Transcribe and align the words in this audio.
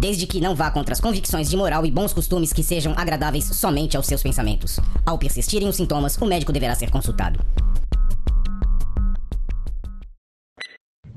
desde 0.00 0.26
que 0.26 0.40
não 0.40 0.54
vá 0.54 0.70
contra 0.70 0.92
as 0.92 1.00
convicções 1.00 1.48
de 1.48 1.56
moral 1.56 1.84
e 1.86 1.90
bons 1.90 2.12
costumes 2.12 2.52
que 2.52 2.62
sejam 2.62 2.94
agradáveis 2.96 3.44
somente 3.44 3.96
aos 3.96 4.06
seus 4.06 4.22
pensamentos. 4.22 4.80
Ao 5.04 5.18
persistirem 5.18 5.68
os 5.68 5.76
sintomas, 5.76 6.16
o 6.16 6.26
médico 6.26 6.52
deverá 6.52 6.74
ser 6.74 6.90
consultado. 6.90 7.38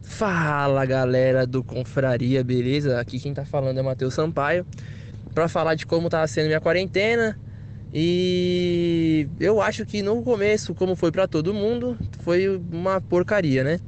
Fala 0.01 0.85
galera 0.85 1.47
do 1.47 1.63
Confraria, 1.63 2.43
beleza? 2.43 2.99
Aqui 2.99 3.19
quem 3.19 3.33
tá 3.33 3.43
falando 3.43 3.79
é 3.79 3.81
Matheus 3.81 4.13
Sampaio 4.13 4.65
para 5.33 5.47
falar 5.47 5.75
de 5.75 5.85
como 5.85 6.09
tá 6.09 6.25
sendo 6.27 6.47
minha 6.47 6.61
quarentena. 6.61 7.39
E 7.93 9.27
eu 9.39 9.61
acho 9.61 9.85
que 9.85 10.01
no 10.01 10.21
começo, 10.23 10.73
como 10.73 10.95
foi 10.95 11.11
para 11.11 11.27
todo 11.27 11.53
mundo, 11.53 11.97
foi 12.21 12.47
uma 12.71 12.99
porcaria, 12.99 13.63
né? 13.63 13.79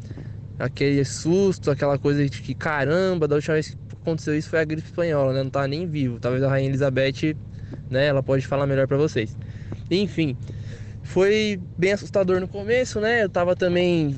Aquele 0.59 1.03
susto, 1.03 1.71
aquela 1.71 1.97
coisa 1.97 2.27
de 2.27 2.41
que 2.41 2.53
caramba, 2.53 3.27
da 3.27 3.35
última 3.35 3.53
vez 3.55 3.75
aconteceu 4.05 4.37
isso 4.37 4.49
foi 4.49 4.59
a 4.59 4.63
gripe 4.63 4.87
espanhola, 4.87 5.33
né? 5.33 5.43
Não 5.43 5.49
tá 5.49 5.67
nem 5.67 5.87
vivo. 5.87 6.19
Talvez 6.19 6.43
a 6.43 6.49
rainha 6.49 6.69
Elizabeth, 6.69 7.35
né, 7.89 8.05
ela 8.05 8.21
pode 8.21 8.45
falar 8.45 8.67
melhor 8.67 8.87
para 8.87 8.97
vocês. 8.97 9.35
Enfim, 9.89 10.37
foi 11.03 11.59
bem 11.77 11.93
assustador 11.93 12.39
no 12.39 12.47
começo, 12.47 12.99
né? 12.99 13.23
Eu 13.23 13.29
tava 13.29 13.55
também 13.55 14.17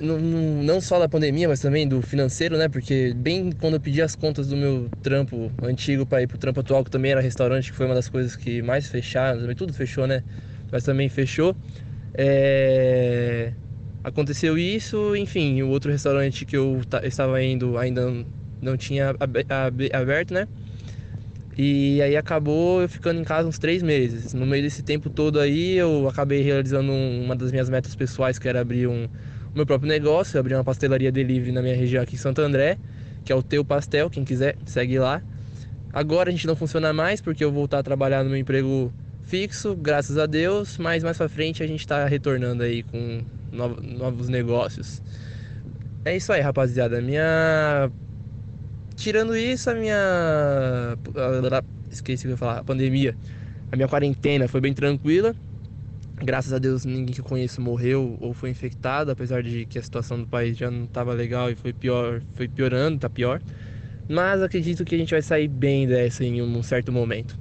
não, 0.00 0.80
só 0.80 0.98
da 0.98 1.08
pandemia, 1.08 1.48
mas 1.48 1.60
também 1.60 1.86
do 1.86 2.02
financeiro, 2.02 2.56
né? 2.56 2.68
Porque 2.68 3.12
bem 3.14 3.52
quando 3.52 3.74
eu 3.74 3.80
pedi 3.80 4.02
as 4.02 4.14
contas 4.14 4.48
do 4.48 4.56
meu 4.56 4.88
trampo 5.02 5.50
antigo 5.62 6.06
para 6.06 6.22
ir 6.22 6.26
pro 6.26 6.38
trampo 6.38 6.60
atual, 6.60 6.84
que 6.84 6.90
também 6.90 7.12
era 7.12 7.20
restaurante, 7.20 7.70
que 7.70 7.76
foi 7.76 7.86
uma 7.86 7.94
das 7.94 8.08
coisas 8.08 8.36
que 8.36 8.62
mais 8.62 8.88
fecharam, 8.88 9.40
também 9.40 9.56
tudo 9.56 9.72
fechou, 9.72 10.06
né? 10.06 10.22
Mas 10.70 10.84
também 10.84 11.08
fechou. 11.08 11.54
É... 12.14 13.52
Aconteceu 14.02 14.58
isso, 14.58 15.14
enfim, 15.14 15.62
o 15.62 15.68
outro 15.68 15.90
restaurante 15.90 16.44
que 16.44 16.56
eu 16.56 16.80
estava 17.04 17.42
indo 17.42 17.78
ainda 17.78 18.10
não 18.62 18.76
tinha 18.76 19.14
aberto, 19.92 20.32
né? 20.32 20.46
E 21.58 22.00
aí 22.00 22.16
acabou 22.16 22.80
eu 22.80 22.88
ficando 22.88 23.20
em 23.20 23.24
casa 23.24 23.46
uns 23.46 23.58
três 23.58 23.82
meses. 23.82 24.32
No 24.32 24.46
meio 24.46 24.62
desse 24.62 24.82
tempo 24.82 25.10
todo 25.10 25.38
aí, 25.38 25.76
eu 25.76 26.08
acabei 26.08 26.40
realizando 26.40 26.90
uma 26.92 27.36
das 27.36 27.50
minhas 27.52 27.68
metas 27.68 27.94
pessoais, 27.94 28.38
que 28.38 28.48
era 28.48 28.60
abrir 28.60 28.86
um, 28.86 29.04
o 29.04 29.56
meu 29.56 29.66
próprio 29.66 29.88
negócio. 29.88 30.36
Eu 30.36 30.40
abri 30.40 30.54
uma 30.54 30.64
pastelaria 30.64 31.12
delivery 31.12 31.52
na 31.52 31.60
minha 31.60 31.76
região 31.76 32.02
aqui 32.02 32.14
em 32.14 32.18
Santo 32.18 32.40
André, 32.40 32.78
que 33.24 33.32
é 33.32 33.36
o 33.36 33.42
Teu 33.42 33.64
Pastel. 33.64 34.08
Quem 34.08 34.24
quiser, 34.24 34.56
segue 34.64 34.98
lá. 34.98 35.20
Agora 35.92 36.30
a 36.30 36.32
gente 36.32 36.46
não 36.46 36.56
funciona 36.56 36.90
mais 36.90 37.20
porque 37.20 37.44
eu 37.44 37.50
vou 37.50 37.60
voltar 37.60 37.80
a 37.80 37.82
trabalhar 37.82 38.24
no 38.24 38.30
meu 38.30 38.38
emprego 38.38 38.90
fixo, 39.24 39.76
graças 39.76 40.16
a 40.16 40.24
Deus, 40.24 40.78
mas 40.78 41.04
mais 41.04 41.18
pra 41.18 41.28
frente 41.28 41.62
a 41.62 41.66
gente 41.66 41.86
tá 41.86 42.06
retornando 42.06 42.62
aí 42.62 42.82
com 42.82 43.22
novos 43.52 44.28
negócios. 44.28 45.02
É 46.04 46.16
isso 46.16 46.32
aí, 46.32 46.40
rapaziada. 46.40 47.00
Minha. 47.00 47.90
Tirando 48.96 49.36
isso, 49.36 49.70
a 49.70 49.74
minha. 49.74 50.96
Esqueci 51.90 52.24
o 52.24 52.28
que 52.28 52.28
eu 52.28 52.30
ia 52.32 52.36
falar. 52.36 52.58
A 52.58 52.64
pandemia. 52.64 53.16
A 53.70 53.76
minha 53.76 53.88
quarentena 53.88 54.48
foi 54.48 54.60
bem 54.60 54.72
tranquila. 54.72 55.34
Graças 56.16 56.52
a 56.52 56.58
Deus, 56.58 56.84
ninguém 56.84 57.14
que 57.14 57.20
eu 57.20 57.24
conheço 57.24 57.60
morreu 57.60 58.16
ou 58.20 58.32
foi 58.32 58.50
infectado, 58.50 59.10
apesar 59.10 59.42
de 59.42 59.66
que 59.66 59.78
a 59.78 59.82
situação 59.82 60.20
do 60.20 60.26
país 60.26 60.56
já 60.56 60.70
não 60.70 60.84
estava 60.84 61.12
legal 61.12 61.50
e 61.50 61.56
foi 61.56 61.72
pior, 61.72 62.22
foi 62.34 62.46
piorando, 62.46 62.98
tá 62.98 63.10
pior. 63.10 63.40
Mas 64.08 64.40
acredito 64.42 64.84
que 64.84 64.94
a 64.94 64.98
gente 64.98 65.10
vai 65.10 65.22
sair 65.22 65.48
bem 65.48 65.86
dessa 65.86 66.24
em 66.24 66.40
um 66.40 66.62
certo 66.62 66.92
momento. 66.92 67.36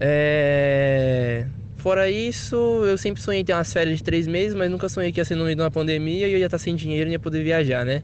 É... 0.00 1.46
Fora 1.76 2.10
isso, 2.10 2.56
eu 2.84 2.98
sempre 2.98 3.22
sonhei 3.22 3.42
em 3.42 3.44
ter 3.44 3.52
umas 3.52 3.72
férias 3.72 3.98
de 3.98 4.04
três 4.04 4.26
meses, 4.26 4.54
mas 4.54 4.70
nunca 4.70 4.88
sonhei 4.88 5.12
que 5.12 5.20
ia 5.20 5.24
ser 5.24 5.34
no 5.36 5.44
meio 5.44 5.56
de 5.56 5.62
uma 5.62 5.70
pandemia 5.70 6.28
e 6.28 6.32
eu 6.32 6.38
ia 6.38 6.46
estar 6.46 6.58
sem 6.58 6.74
dinheiro 6.74 7.08
e 7.08 7.12
ia 7.12 7.18
poder 7.18 7.42
viajar, 7.44 7.84
né? 7.84 8.02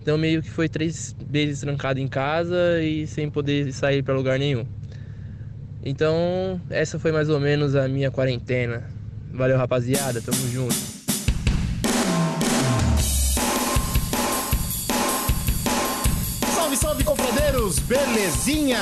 Então 0.00 0.16
meio 0.16 0.42
que 0.42 0.50
foi 0.50 0.68
três 0.68 1.14
meses 1.30 1.60
trancado 1.60 2.00
em 2.00 2.08
casa 2.08 2.82
e 2.82 3.06
sem 3.06 3.30
poder 3.30 3.72
sair 3.72 4.02
para 4.02 4.14
lugar 4.14 4.38
nenhum. 4.38 4.66
Então 5.84 6.60
essa 6.70 6.98
foi 6.98 7.12
mais 7.12 7.28
ou 7.28 7.38
menos 7.38 7.76
a 7.76 7.86
minha 7.86 8.10
quarentena. 8.10 8.88
Valeu 9.32 9.58
rapaziada, 9.58 10.20
tamo 10.20 10.38
junto. 10.50 10.74
Salve, 16.54 16.76
salve 16.76 17.04
confradeiros, 17.04 17.78
belezinha? 17.80 18.78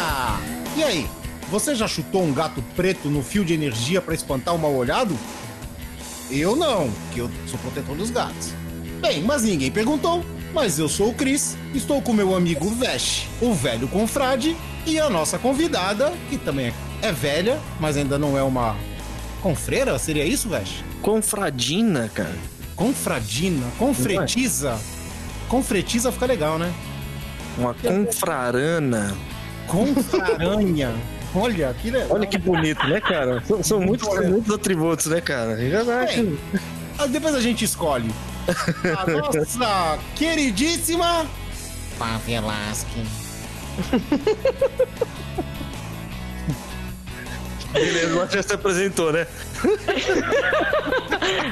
E 0.76 0.82
aí, 0.82 1.06
você 1.50 1.74
já 1.74 1.88
chutou 1.88 2.22
um 2.22 2.32
gato 2.32 2.62
preto 2.76 3.10
no 3.10 3.22
fio 3.22 3.44
de 3.44 3.54
energia 3.54 4.00
para 4.00 4.14
espantar 4.14 4.54
o 4.54 4.58
mal 4.58 4.72
olhado? 4.72 5.18
Eu 6.30 6.54
não, 6.54 6.90
que 7.12 7.18
eu 7.20 7.30
sou 7.46 7.58
protetor 7.58 7.96
dos 7.96 8.10
gatos. 8.10 8.52
Bem, 9.00 9.22
mas 9.22 9.42
ninguém 9.42 9.70
perguntou. 9.70 10.24
Mas 10.52 10.78
eu 10.78 10.88
sou 10.88 11.10
o 11.10 11.14
Cris, 11.14 11.56
estou 11.74 12.00
com 12.00 12.12
meu 12.12 12.34
amigo 12.34 12.70
Vesh, 12.70 13.26
o 13.40 13.52
velho 13.52 13.86
confrade, 13.88 14.56
e 14.86 14.98
a 14.98 15.10
nossa 15.10 15.38
convidada, 15.38 16.12
que 16.30 16.38
também 16.38 16.72
é 17.02 17.12
velha, 17.12 17.58
mas 17.78 17.96
ainda 17.96 18.18
não 18.18 18.36
é 18.36 18.42
uma 18.42 18.74
confreira? 19.42 19.98
Seria 19.98 20.24
isso, 20.24 20.48
Vesh? 20.48 20.82
Confradina, 21.02 22.10
cara. 22.12 22.34
Confradina, 22.74 23.66
confretiza. 23.78 24.78
Confretiza 25.48 26.10
fica 26.12 26.26
legal, 26.26 26.58
né? 26.58 26.72
Uma 27.56 27.74
confrarana. 27.74 29.16
Confraranha. 29.66 30.94
Olha, 31.34 31.74
que 31.74 31.90
legal. 31.90 32.08
Olha 32.10 32.26
que 32.26 32.38
bonito, 32.38 32.86
né, 32.86 33.00
cara? 33.00 33.42
São, 33.46 33.62
são 33.62 33.80
muitos, 33.80 34.08
muitos 34.26 34.54
atributos, 34.54 35.06
né, 35.06 35.20
cara? 35.20 35.56
Já 35.68 36.02
acho. 36.02 36.38
É. 36.98 37.08
Depois 37.08 37.34
a 37.34 37.40
gente 37.40 37.64
escolhe. 37.64 38.10
A 38.96 39.06
nossa 39.10 39.98
queridíssima 40.14 41.26
Pavelasque. 41.98 43.04
Beleza, 47.72 48.28
já 48.30 48.42
se 48.42 48.52
apresentou, 48.54 49.12
né? 49.12 49.26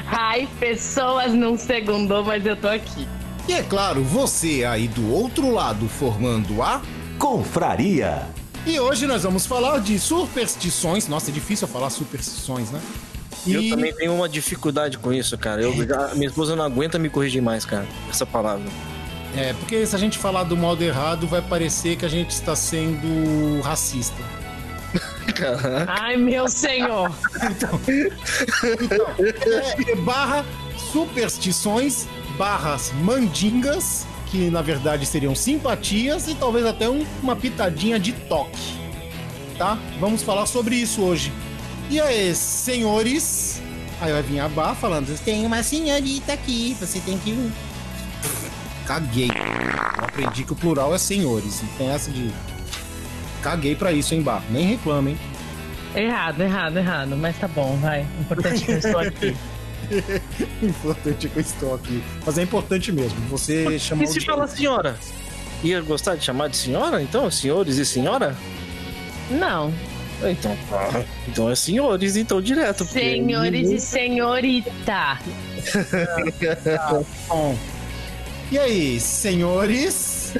Ai, 0.07 0.47
pessoas 0.59 1.33
não 1.33 1.57
segundou, 1.57 2.23
mas 2.23 2.45
eu 2.45 2.55
tô 2.55 2.67
aqui. 2.67 3.07
E 3.47 3.53
é 3.53 3.63
claro, 3.63 4.03
você 4.03 4.65
aí 4.65 4.87
do 4.87 5.11
outro 5.11 5.51
lado 5.51 5.87
formando 5.87 6.61
a 6.61 6.81
Confraria. 7.19 8.27
E 8.65 8.79
hoje 8.79 9.07
nós 9.07 9.23
vamos 9.23 9.45
falar 9.45 9.79
de 9.79 9.97
superstições. 9.97 11.07
Nossa, 11.07 11.31
é 11.31 11.33
difícil 11.33 11.67
falar 11.67 11.89
superstições, 11.89 12.71
né? 12.71 12.81
E... 13.45 13.53
Eu 13.53 13.69
também 13.69 13.93
tenho 13.93 14.13
uma 14.13 14.27
dificuldade 14.27 14.97
com 14.97 15.13
isso, 15.13 15.37
cara. 15.37 15.61
Eu 15.61 15.73
já, 15.85 16.13
minha 16.15 16.27
esposa 16.27 16.55
não 16.55 16.63
aguenta 16.63 16.97
me 16.97 17.09
corrigir 17.09 17.41
mais, 17.41 17.65
cara, 17.65 17.85
essa 18.09 18.25
palavra. 18.25 18.65
É, 19.35 19.53
porque 19.53 19.85
se 19.85 19.95
a 19.95 19.99
gente 19.99 20.17
falar 20.17 20.43
do 20.43 20.57
modo 20.57 20.83
errado, 20.83 21.27
vai 21.27 21.41
parecer 21.41 21.95
que 21.95 22.05
a 22.05 22.09
gente 22.09 22.31
está 22.31 22.55
sendo 22.55 23.61
racista. 23.61 24.21
Ai, 25.87 26.17
meu 26.17 26.47
senhor! 26.47 27.11
então, 27.51 27.79
então 29.19 29.87
é 29.87 29.95
barra 29.97 30.45
superstições, 30.91 32.07
barras 32.37 32.91
mandingas, 33.01 34.07
que 34.27 34.49
na 34.49 34.61
verdade 34.61 35.05
seriam 35.05 35.35
simpatias 35.35 36.27
e 36.27 36.35
talvez 36.35 36.65
até 36.65 36.89
um, 36.89 37.05
uma 37.21 37.35
pitadinha 37.35 37.99
de 37.99 38.13
toque. 38.13 38.77
Tá? 39.57 39.77
Vamos 39.99 40.23
falar 40.23 40.45
sobre 40.45 40.75
isso 40.75 41.01
hoje. 41.01 41.31
E 41.89 42.01
aí, 42.01 42.35
senhores? 42.35 43.61
Aí 44.01 44.11
vai 44.11 44.21
vir 44.21 44.39
a 44.39 44.49
Bar 44.49 44.75
falando: 44.75 45.17
tem 45.23 45.45
uma 45.45 45.63
senhorita 45.63 46.33
aqui, 46.33 46.75
você 46.79 46.99
tem 46.99 47.17
que. 47.17 47.51
Caguei. 48.85 49.29
Eu 49.29 50.03
aprendi 50.03 50.43
que 50.43 50.53
o 50.53 50.55
plural 50.55 50.93
é 50.93 50.97
senhores. 50.97 51.61
Não 51.61 51.69
tem 51.77 51.89
essa 51.89 52.11
de. 52.11 52.29
Caguei 53.41 53.75
pra 53.75 53.91
isso, 53.91 54.13
hein, 54.13 54.21
Bar? 54.21 54.43
Nem 54.49 54.65
reclama, 54.65 55.11
hein? 55.11 55.17
Errado, 55.95 56.41
errado, 56.41 56.77
errado. 56.77 57.17
Mas 57.17 57.37
tá 57.39 57.47
bom, 57.47 57.77
vai. 57.77 58.05
Importante 58.19 58.65
que 58.65 58.71
eu 58.71 58.77
estou 58.77 58.99
aqui. 58.99 59.37
importante 60.61 61.29
que 61.29 61.37
eu 61.37 61.41
estou 61.41 61.75
aqui. 61.75 62.03
Mas 62.25 62.37
é 62.37 62.43
importante 62.43 62.91
mesmo. 62.91 63.19
Você 63.29 63.79
chamar. 63.79 64.03
E 64.03 64.07
se 64.07 64.21
fala 64.21 64.45
senhora? 64.45 64.97
Ia 65.63 65.81
gostar 65.81 66.15
de 66.15 66.25
chamar 66.25 66.49
de 66.49 66.57
senhora? 66.57 67.01
Então, 67.01 67.31
senhores 67.31 67.77
e 67.77 67.85
senhora? 67.85 68.35
Não. 69.31 69.73
Então, 70.23 70.57
tá. 70.69 71.03
então 71.27 71.49
é 71.49 71.55
senhores, 71.55 72.15
então 72.15 72.41
direto. 72.41 72.85
Senhores 72.85 73.69
e 73.69 73.79
senhorita. 73.79 74.71
tá, 76.63 77.03
bom. 77.27 77.55
E 78.49 78.57
aí, 78.57 78.99
senhores? 78.99 80.33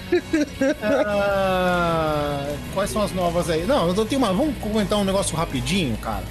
Ah, 0.81 2.47
quais 2.73 2.89
são 2.89 3.01
as 3.01 3.11
novas 3.11 3.49
aí? 3.49 3.65
Não, 3.65 3.89
eu 3.89 4.05
tenho 4.05 4.19
uma. 4.19 4.33
Vamos 4.33 4.57
comentar 4.59 4.97
um 4.97 5.03
negócio 5.03 5.35
rapidinho, 5.35 5.97
cara. 5.97 6.23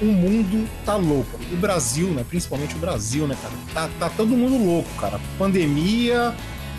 O 0.00 0.04
mundo 0.04 0.68
tá 0.84 0.94
louco. 0.96 1.38
O 1.52 1.56
Brasil, 1.56 2.08
né? 2.08 2.24
Principalmente 2.28 2.76
o 2.76 2.78
Brasil, 2.78 3.26
né, 3.26 3.36
cara? 3.42 3.54
Tá, 3.74 3.90
tá 3.98 4.10
todo 4.14 4.28
mundo 4.28 4.62
louco, 4.62 4.88
cara. 5.00 5.18
Pandemia, 5.38 6.34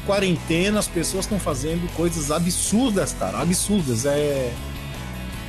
quarentena, 0.06 0.80
as 0.80 0.88
pessoas 0.88 1.25
estão 1.25 1.40
fazendo 1.40 1.92
coisas 1.96 2.31
absurdas, 2.31 3.13
cara. 3.20 3.40
Absurdas. 3.40 4.06
É. 4.06 4.54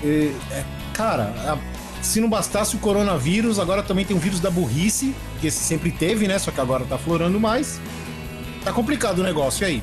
é, 0.04 0.32
é 0.52 0.64
cara, 0.92 1.24
a- 1.46 1.58
se 2.02 2.20
não 2.20 2.28
bastasse 2.28 2.76
o 2.76 2.78
coronavírus, 2.78 3.58
agora 3.58 3.82
também 3.82 4.04
tem 4.04 4.16
o 4.16 4.20
vírus 4.20 4.40
da 4.40 4.50
burrice, 4.50 5.14
que 5.40 5.48
esse 5.48 5.58
sempre 5.64 5.90
teve, 5.90 6.28
né? 6.28 6.38
Só 6.38 6.50
que 6.50 6.60
agora 6.60 6.84
tá 6.84 6.96
florando 6.96 7.40
mais. 7.40 7.80
Tá 8.64 8.72
complicado 8.72 9.18
o 9.18 9.22
negócio, 9.22 9.64
e 9.64 9.66
aí? 9.66 9.82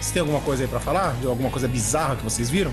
Você 0.00 0.12
tem 0.12 0.20
alguma 0.20 0.40
coisa 0.40 0.62
aí 0.64 0.68
pra 0.68 0.78
falar? 0.80 1.14
De 1.20 1.26
alguma 1.26 1.50
coisa 1.50 1.66
bizarra 1.66 2.16
que 2.16 2.22
vocês 2.22 2.50
viram? 2.50 2.72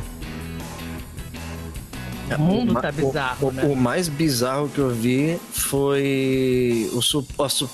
O 2.37 2.41
mundo 2.41 2.73
tá 2.79 2.91
bizarro, 2.91 3.47
o, 3.47 3.51
né? 3.51 3.63
o 3.63 3.75
mais 3.75 4.07
bizarro 4.07 4.69
que 4.69 4.79
eu 4.79 4.89
vi 4.89 5.37
foi 5.51 6.89
o, 6.93 7.01
suposto, 7.01 7.69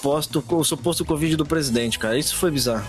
o 0.50 0.64
suposto 0.64 1.06
Covid 1.06 1.36
do 1.36 1.46
presidente, 1.46 2.00
cara. 2.00 2.18
Isso 2.18 2.36
foi 2.36 2.50
bizarro. 2.50 2.86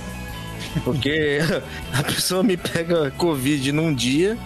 Porque 0.84 1.40
a 1.92 2.02
pessoa 2.02 2.42
me 2.42 2.56
pega 2.56 3.10
Covid 3.12 3.70
num 3.72 3.94
dia, 3.94 4.38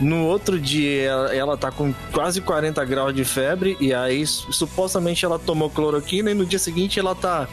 no 0.00 0.24
outro 0.26 0.58
dia 0.58 1.02
ela, 1.10 1.34
ela 1.34 1.56
tá 1.56 1.70
com 1.70 1.92
quase 2.12 2.40
40 2.40 2.84
graus 2.84 3.14
de 3.14 3.24
febre, 3.24 3.76
e 3.80 3.92
aí 3.94 4.26
su- 4.26 4.52
supostamente 4.52 5.24
ela 5.24 5.38
tomou 5.38 5.70
cloroquina, 5.70 6.30
e 6.30 6.34
no 6.34 6.44
dia 6.46 6.58
seguinte 6.58 6.98
ela 6.98 7.14
tá 7.14 7.46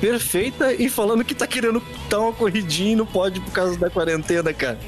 perfeita 0.00 0.72
e 0.74 0.88
falando 0.88 1.24
que 1.24 1.34
tá 1.34 1.46
querendo 1.46 1.82
dar 2.10 2.20
uma 2.20 2.32
corridinha 2.32 2.92
e 2.92 2.96
não 2.96 3.06
pode 3.06 3.40
por 3.40 3.52
causa 3.52 3.78
da 3.78 3.88
quarentena, 3.88 4.52
cara. 4.52 4.78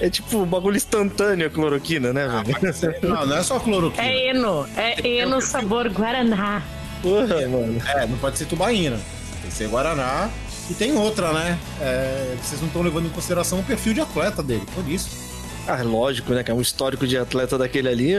É 0.00 0.10
tipo 0.10 0.38
um 0.38 0.44
bagulho 0.44 0.76
instantâneo 0.76 1.46
a 1.46 1.50
cloroquina, 1.50 2.12
né, 2.12 2.26
velho? 2.28 2.98
Não, 3.02 3.26
não 3.26 3.36
é 3.36 3.42
só 3.42 3.58
cloroquina. 3.60 4.02
É 4.06 4.30
Eno, 4.30 4.66
é 4.76 5.08
Eno 5.08 5.40
sabor 5.40 5.88
Guaraná. 5.88 6.62
Porra, 7.00 7.46
mano. 7.48 7.80
É, 7.86 8.06
não 8.06 8.18
pode 8.18 8.36
ser 8.38 8.46
tubaína. 8.46 8.98
Tem 9.40 9.50
que 9.50 9.54
ser 9.56 9.68
Guaraná. 9.68 10.28
E 10.68 10.74
tem 10.74 10.96
outra, 10.96 11.32
né? 11.32 11.58
É, 11.80 12.34
vocês 12.42 12.60
não 12.60 12.68
estão 12.68 12.82
levando 12.82 13.06
em 13.06 13.10
consideração 13.10 13.60
o 13.60 13.62
perfil 13.62 13.94
de 13.94 14.00
atleta 14.00 14.42
dele, 14.42 14.64
por 14.74 14.86
isso. 14.88 15.23
Ah, 15.66 15.82
lógico, 15.82 16.34
né, 16.34 16.42
cara? 16.42 16.58
Um 16.58 16.60
histórico 16.60 17.06
de 17.06 17.16
atleta 17.16 17.56
daquele 17.56 17.88
ali. 17.88 18.14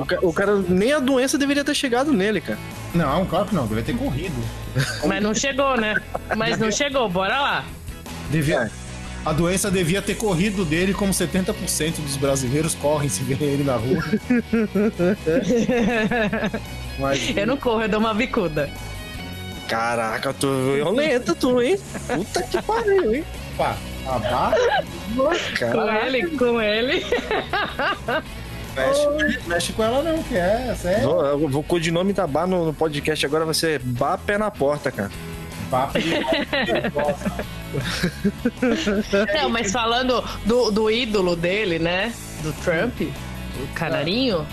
O, 0.00 0.06
ca- 0.06 0.18
o 0.22 0.32
cara, 0.32 0.56
nem 0.68 0.92
a 0.92 0.98
doença 0.98 1.36
deveria 1.36 1.62
ter 1.62 1.74
chegado 1.74 2.12
nele, 2.12 2.40
cara. 2.40 2.58
Não, 2.94 3.26
claro 3.26 3.46
que 3.46 3.54
não, 3.54 3.66
deve 3.66 3.82
ter 3.82 3.96
corrido. 3.96 4.34
Mas 5.06 5.22
não 5.22 5.34
chegou, 5.34 5.76
né? 5.76 5.96
Mas 6.36 6.58
não 6.58 6.70
chegou, 6.72 7.08
bora 7.10 7.38
lá. 7.40 7.64
Devia, 8.30 8.70
a 9.26 9.32
doença 9.32 9.70
devia 9.70 10.00
ter 10.00 10.14
corrido 10.14 10.64
dele 10.64 10.94
como 10.94 11.12
70% 11.12 11.96
dos 12.00 12.16
brasileiros 12.16 12.74
correm 12.74 13.08
se 13.10 13.22
verem 13.24 13.48
ele 13.48 13.64
na 13.64 13.76
rua. 13.76 14.00
Mas, 16.98 17.36
Eu 17.36 17.46
não 17.46 17.56
corro, 17.56 17.82
eu 17.82 17.88
dou 17.88 18.00
uma 18.00 18.14
bicuda. 18.14 18.68
Caraca, 19.68 20.34
tu 20.34 20.48
violenta, 20.74 21.34
tu, 21.34 21.60
hein? 21.62 21.78
Puta 22.08 22.42
que 22.42 22.60
pariu, 22.62 23.14
hein? 23.14 23.24
pá, 23.56 23.76
barra 24.18 24.56
Com 25.72 25.92
ele, 25.92 26.26
com 26.36 26.60
ele. 26.60 27.04
mexe, 28.76 29.48
mexe 29.48 29.72
com 29.72 29.82
ela 29.82 30.02
não, 30.02 30.22
que 30.22 30.36
é, 30.36 30.74
é 30.84 31.00
vou, 31.02 31.24
eu 31.26 31.48
vou- 31.48 31.60
o 31.60 31.64
codinome 31.64 32.12
da 32.12 32.26
Bar 32.26 32.46
no, 32.46 32.66
no 32.66 32.74
podcast 32.74 33.24
agora 33.26 33.44
vai 33.44 33.54
ser 33.54 33.80
Bar 33.80 34.18
Pé 34.18 34.38
na 34.38 34.50
Porta, 34.50 34.90
cara. 34.90 35.10
papo 35.70 35.98
de... 35.98 36.10
Não, 39.40 39.48
mas 39.48 39.72
falando 39.72 40.22
do, 40.44 40.70
do 40.70 40.90
ídolo 40.90 41.36
dele, 41.36 41.78
né? 41.78 42.12
Do 42.42 42.52
Trump, 42.64 43.00
o 43.00 43.74
canarinho. 43.74 44.46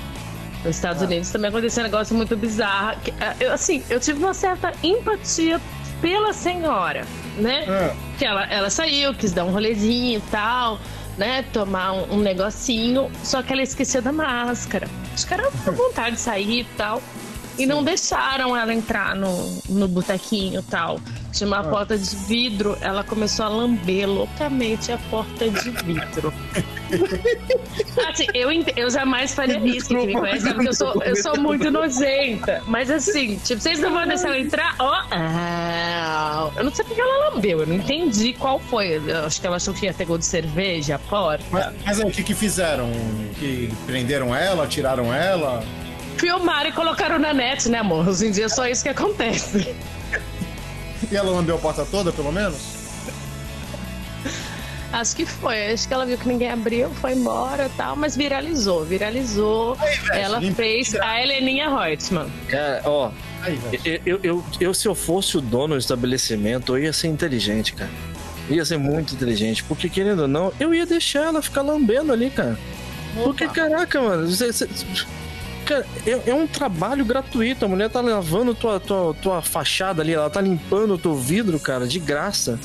Nos 0.64 0.76
Estados 0.76 1.02
Unidos 1.02 1.30
também 1.30 1.50
aconteceu 1.50 1.82
um 1.82 1.86
negócio 1.86 2.16
muito 2.16 2.36
bizarro. 2.36 3.00
que, 3.02 3.14
ah, 3.22 3.36
eu, 3.40 3.54
assim, 3.54 3.84
eu 3.90 4.00
tive 4.00 4.20
uma 4.20 4.34
certa 4.34 4.74
empatia 4.84 5.62
pela 6.02 6.34
senhora, 6.34 7.06
né? 7.38 7.66
Ah, 7.68 7.96
Que 8.18 8.26
ela, 8.26 8.46
ela 8.46 8.70
saiu, 8.70 9.14
quis 9.14 9.32
dar 9.32 9.46
um 9.46 9.52
rolezinho 9.52 10.20
e 10.20 10.22
tal, 10.32 10.80
né? 11.18 11.44
Tomar 11.54 11.94
um, 11.94 12.16
um 12.16 12.20
negocinho, 12.20 13.10
só 13.24 13.42
que 13.42 13.54
ela 13.54 13.62
esqueceu 13.62 14.02
da 14.02 14.12
máscara. 14.12 14.88
Que 15.28 15.34
era 15.34 15.50
com 15.52 15.72
vontade 15.74 16.16
de 16.16 16.22
sair 16.22 16.62
e 16.62 16.64
tal. 16.76 17.02
E 17.58 17.66
não 17.66 17.84
deixaram 17.84 18.56
ela 18.56 18.72
entrar 18.72 19.16
no, 19.16 19.62
no 19.68 19.88
botequinho 19.88 20.60
e 20.60 20.64
tal. 20.64 21.00
Tinha 21.32 21.48
uma 21.48 21.64
porta 21.64 21.98
de 21.98 22.16
vidro, 22.16 22.78
ela 22.82 23.04
começou 23.04 23.46
a 23.46 23.50
lamber 23.50 24.08
loucamente 24.08 24.92
a 24.92 24.98
porta 25.10 25.50
de 25.50 25.72
vidro. 25.72 26.32
Assim, 28.10 28.28
eu, 28.34 28.50
eu 28.76 28.90
jamais 28.90 29.34
faria 29.34 29.58
isso, 29.66 29.90
quem 29.90 30.08
me 30.08 30.14
conhece 30.14 30.42
sabe 30.42 30.60
que 30.60 30.70
eu 30.70 30.74
sou, 30.74 31.04
eu 31.04 31.16
sou 31.16 31.38
muito 31.38 31.70
nojenta. 31.72 32.62
Mas 32.68 32.90
assim, 32.90 33.38
tipo, 33.38 33.62
vocês 33.62 33.80
não 33.80 33.92
vão 33.92 34.08
deixar 34.08 34.28
ela 34.28 34.40
entrar? 34.40 34.76
Ó, 34.80 35.04
ah, 35.12 36.50
eu 36.56 36.64
não 36.64 36.74
sei 36.74 36.86
porque 36.86 37.02
ela 37.02 37.30
lambeu, 37.30 37.60
eu 37.60 37.68
não 37.68 37.76
entendi 37.76 38.34
qual 38.34 38.60
foi. 38.60 39.02
Eu 39.06 39.26
acho 39.26 39.42
que 39.42 39.48
ela 39.48 39.58
achou 39.58 39.74
que 39.74 39.86
ia 39.86 39.94
ter 39.94 40.06
gol 40.06 40.18
de 40.18 40.26
cerveja, 40.26 40.96
a 40.96 41.00
porta. 41.00 41.44
mas, 41.52 41.74
mas 41.86 42.00
aí, 42.00 42.08
o 42.08 42.12
que 42.12 42.24
que 42.24 42.34
fizeram? 42.34 42.92
Que 43.40 43.72
prenderam 43.86 44.36
ela, 44.36 44.68
tiraram 44.68 45.14
ela? 45.14 45.64
Filmaram 46.18 46.70
e 46.70 46.72
colocaram 46.72 47.20
na 47.20 47.34
net, 47.34 47.70
né, 47.70 47.80
amor? 47.80 48.08
Hoje 48.08 48.28
em 48.28 48.32
dia 48.32 48.46
é 48.46 48.50
só 48.50 48.68
isso 48.68 48.84
que 48.84 48.90
acontece. 48.90 49.76
E 51.12 51.16
ela 51.16 51.30
lambeu 51.32 51.56
a 51.56 51.60
porta 51.60 51.86
toda, 51.86 52.12
pelo 52.12 52.32
menos? 52.32 52.77
Acho 54.92 55.16
que 55.16 55.26
foi. 55.26 55.74
Acho 55.74 55.88
que 55.88 55.94
ela 55.94 56.06
viu 56.06 56.18
que 56.18 56.28
ninguém 56.28 56.50
abriu, 56.50 56.90
foi 56.92 57.14
embora 57.14 57.66
e 57.66 57.78
tal, 57.78 57.96
mas 57.96 58.16
viralizou, 58.16 58.86
viralizou. 58.86 59.78
ela 60.14 60.40
limpa- 60.40 60.56
fez 60.56 60.96
a 60.96 61.22
Heleninha 61.22 61.70
Reutemann. 61.70 62.30
Cara, 62.48 62.82
ó, 62.86 63.12
Aí, 63.42 63.60
eu, 63.86 64.00
eu, 64.06 64.20
eu, 64.24 64.46
eu, 64.60 64.74
se 64.74 64.88
eu 64.88 64.96
fosse 64.96 65.38
o 65.38 65.42
dono 65.42 65.76
do 65.76 65.80
estabelecimento, 65.80 66.76
eu 66.76 66.84
ia 66.84 66.94
ser 66.94 67.08
inteligente, 67.08 67.74
cara. 67.74 67.92
Ia 68.50 68.64
ser 68.64 68.78
muito 68.78 69.14
inteligente, 69.14 69.64
porque 69.64 69.90
querendo 69.90 70.22
ou 70.22 70.28
não, 70.28 70.54
eu 70.60 70.74
ia 70.74 70.86
deixar 70.86 71.26
ela 71.26 71.42
ficar 71.42 71.62
lambendo 71.62 72.14
ali, 72.14 72.30
cara. 72.30 72.58
Porque, 73.24 73.48
caraca, 73.48 74.02
mano, 74.02 74.26
você- 74.28 74.52
você- 74.54 74.70
cara, 75.66 75.86
é, 76.06 76.30
é 76.30 76.34
um 76.34 76.48
trabalho 76.48 77.04
gratuito. 77.04 77.66
A 77.66 77.68
mulher 77.68 77.90
tá 77.90 78.00
lavando 78.00 78.56
tua, 78.56 78.80
tua, 78.80 79.14
tua 79.16 79.42
fachada 79.42 80.02
ali, 80.02 80.14
ela 80.14 80.30
tá 80.30 80.40
limpando 80.40 80.94
o 80.94 80.98
teu 80.98 81.14
vidro, 81.16 81.60
cara, 81.60 81.86
de 81.86 82.00
graça. 82.00 82.58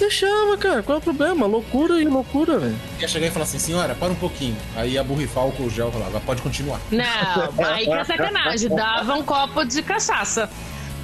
Deixava, 0.00 0.56
cara, 0.56 0.82
qual 0.82 0.96
é 0.96 0.98
o 0.98 1.02
problema? 1.02 1.44
Loucura 1.44 2.00
e 2.00 2.06
loucura, 2.06 2.58
velho. 2.58 2.76
Ia 2.98 3.06
chegar 3.06 3.26
e 3.26 3.30
falar 3.30 3.44
assim, 3.44 3.58
senhora, 3.58 3.94
para 3.94 4.10
um 4.10 4.14
pouquinho. 4.14 4.56
Aí 4.74 4.92
ia 4.92 5.04
borrifar 5.04 5.46
o 5.46 5.70
gel 5.70 5.90
e 5.90 5.92
falava, 5.92 6.20
pode 6.20 6.40
continuar. 6.40 6.80
Não, 6.90 7.66
aí 7.66 7.84
que 7.84 7.92
é 7.92 8.04
sacanagem. 8.04 8.70
Dava 8.70 9.14
um 9.14 9.22
copo 9.22 9.62
de 9.62 9.82
cachaça. 9.82 10.48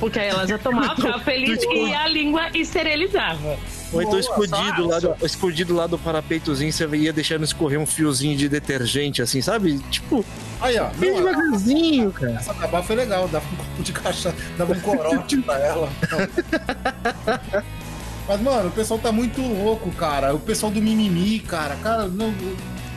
Porque 0.01 0.19
aí 0.19 0.29
ela 0.29 0.47
já 0.47 0.57
tomava, 0.57 0.97
ficava 0.97 1.19
feliz 1.21 1.63
e 1.63 1.93
a 1.93 2.09
língua 2.09 2.49
esterilizava. 2.55 3.59
Ou 3.93 4.03
então 4.03 4.19
escondido 4.19 4.87
lá, 4.87 4.99
do, 4.99 5.17
escondido 5.27 5.75
lá 5.75 5.87
do 5.87 5.99
parapeitozinho, 5.99 6.73
você 6.73 6.87
ia 6.97 7.13
deixando 7.13 7.45
escorrer 7.45 7.79
um 7.79 7.87
fiozinho 7.87 8.37
de 8.37 8.49
detergente, 8.49 9.21
assim, 9.21 9.43
sabe? 9.43 9.79
Tipo, 9.91 10.25
Aí, 10.61 10.79
ó. 10.79 10.89
bem 10.97 11.15
devagarzinho, 11.15 12.11
cara. 12.13 12.33
essa 12.33 12.53
acabar 12.53 12.83
foi 12.83 12.97
legal, 12.97 13.29
dava 13.29 13.45
um 13.53 13.57
copo 13.57 13.83
de 13.83 13.93
cachaça, 13.93 14.35
dava 14.57 14.73
um 14.73 14.81
corote 14.81 15.37
pra 15.39 15.59
ela. 15.59 15.93
Mas, 18.29 18.41
mano, 18.41 18.69
o 18.69 18.73
pessoal 18.73 18.99
tá 18.99 19.13
muito 19.13 19.41
louco, 19.41 19.91
cara. 19.93 20.35
O 20.35 20.41
pessoal 20.41 20.73
do 20.73 20.83
mimimi, 20.83 21.39
cara. 21.41 21.77
Cara, 21.77 22.09
não. 22.09 22.35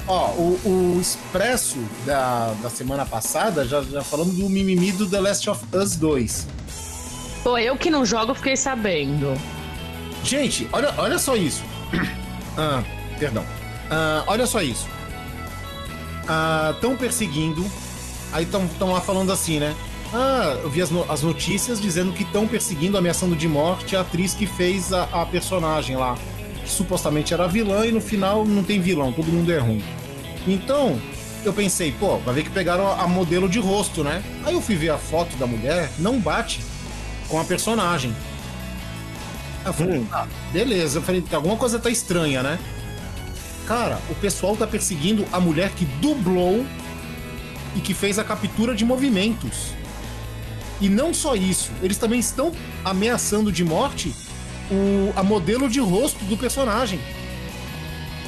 Ó, 0.07 0.31
o, 0.31 0.59
o 0.65 1.01
Expresso 1.01 1.77
da, 2.05 2.53
da 2.63 2.69
semana 2.69 3.05
passada, 3.05 3.63
já, 3.63 3.81
já 3.83 4.01
falamos 4.03 4.35
do 4.35 4.49
mimimi 4.49 4.91
do 4.91 5.07
The 5.07 5.19
Last 5.19 5.49
of 5.49 5.63
Us 5.71 5.95
2. 5.95 6.47
Pô, 7.43 7.57
eu 7.57 7.77
que 7.77 7.91
não 7.91 8.03
jogo, 8.03 8.33
fiquei 8.33 8.57
sabendo. 8.57 9.39
Gente, 10.23 10.67
olha, 10.71 10.93
olha 10.97 11.19
só 11.19 11.35
isso. 11.35 11.63
Ah, 12.61 12.83
perdão. 13.17 13.45
Ah, 13.89 14.25
olha 14.27 14.45
só 14.45 14.61
isso. 14.61 14.85
Estão 16.73 16.97
perseguindo. 16.97 17.65
Aí 18.33 18.43
estão 18.43 18.91
lá 18.91 18.99
falando 18.99 19.31
assim, 19.31 19.59
né? 19.59 19.73
Ah, 20.13 20.57
eu 20.63 20.69
vi 20.69 20.81
as, 20.81 20.89
no- 20.89 21.09
as 21.11 21.21
notícias 21.21 21.79
dizendo 21.79 22.11
que 22.11 22.23
estão 22.23 22.47
perseguindo, 22.47 22.97
ameaçando 22.97 23.35
de 23.35 23.47
morte 23.47 23.95
a 23.95 24.01
atriz 24.01 24.33
que 24.33 24.47
fez 24.47 24.91
a, 24.91 25.03
a 25.03 25.25
personagem 25.25 25.95
lá. 25.95 26.17
Que 26.63 26.69
supostamente 26.69 27.33
era 27.33 27.47
vilã 27.47 27.85
e 27.85 27.91
no 27.91 28.01
final 28.01 28.43
não 28.45 28.63
tem 28.63 28.79
vilão, 28.81 29.11
todo 29.11 29.27
mundo 29.27 29.51
é 29.51 29.59
ruim. 29.59 29.83
Então, 30.47 30.99
eu 31.45 31.53
pensei, 31.53 31.91
pô, 31.91 32.17
vai 32.17 32.33
ver 32.33 32.43
que 32.43 32.49
pegaram 32.49 32.87
a, 32.91 33.07
modelo 33.07 33.47
de 33.47 33.59
rosto, 33.59 34.03
né? 34.03 34.23
Aí 34.43 34.53
eu 34.53 34.61
fui 34.61 34.75
ver 34.75 34.89
a 34.89 34.97
foto 34.97 35.35
da 35.37 35.45
mulher, 35.45 35.89
não 35.99 36.19
bate 36.19 36.59
com 37.27 37.39
a 37.39 37.43
personagem. 37.43 38.13
Eu 39.63 39.73
falei, 39.73 39.99
Hum. 39.99 40.07
ah, 40.11 40.25
beleza. 40.51 40.97
Eu 40.97 41.03
falei, 41.03 41.23
alguma 41.33 41.55
coisa 41.55 41.77
tá 41.77 41.89
estranha, 41.89 42.41
né? 42.41 42.57
Cara, 43.67 43.99
o 44.09 44.15
pessoal 44.15 44.57
tá 44.57 44.65
perseguindo 44.65 45.23
a 45.31 45.39
mulher 45.39 45.69
que 45.71 45.85
dublou 45.85 46.65
e 47.75 47.79
que 47.79 47.93
fez 47.93 48.17
a 48.17 48.23
captura 48.23 48.73
de 48.73 48.83
movimentos. 48.83 49.73
E 50.81 50.87
não 50.87 51.13
só 51.13 51.35
isso, 51.35 51.71
eles 51.81 51.97
também 51.97 52.19
estão 52.19 52.51
ameaçando 52.85 53.51
de 53.51 53.63
morte 53.63 54.13
o, 54.71 55.11
a 55.15 55.23
modelo 55.23 55.69
de 55.69 55.79
rosto 55.79 56.23
do 56.25 56.37
personagem. 56.37 56.99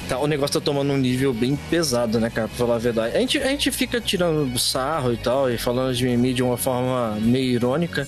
tá, 0.09 0.19
o 0.19 0.27
negócio 0.27 0.59
tá 0.59 0.65
tomando 0.65 0.91
um 0.91 0.97
nível 0.97 1.33
bem 1.33 1.57
pesado, 1.69 2.19
né, 2.19 2.29
cara, 2.29 2.47
pra 2.47 2.57
falar 2.57 2.75
a 2.75 2.79
verdade. 2.79 3.15
A 3.15 3.19
gente, 3.19 3.37
a 3.37 3.47
gente 3.47 3.71
fica 3.71 4.01
tirando 4.01 4.57
sarro 4.59 5.13
e 5.13 5.17
tal, 5.17 5.49
e 5.49 5.57
falando 5.57 5.95
de 5.95 6.03
mimimi 6.03 6.33
de 6.33 6.43
uma 6.43 6.57
forma 6.57 7.17
meio 7.21 7.51
irônica, 7.53 8.07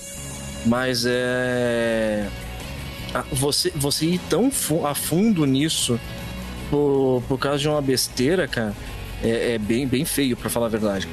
mas 0.66 1.04
é. 1.06 2.28
Você, 3.30 3.70
você 3.76 4.06
ir 4.06 4.20
tão 4.28 4.50
a 4.84 4.94
fundo 4.94 5.44
nisso 5.44 6.00
por, 6.68 7.22
por 7.28 7.38
causa 7.38 7.58
de 7.58 7.68
uma 7.68 7.80
besteira, 7.80 8.48
cara, 8.48 8.74
é, 9.22 9.54
é 9.54 9.58
bem, 9.58 9.86
bem 9.86 10.04
feio, 10.04 10.36
para 10.36 10.50
falar 10.50 10.66
a 10.66 10.70
verdade. 10.70 11.08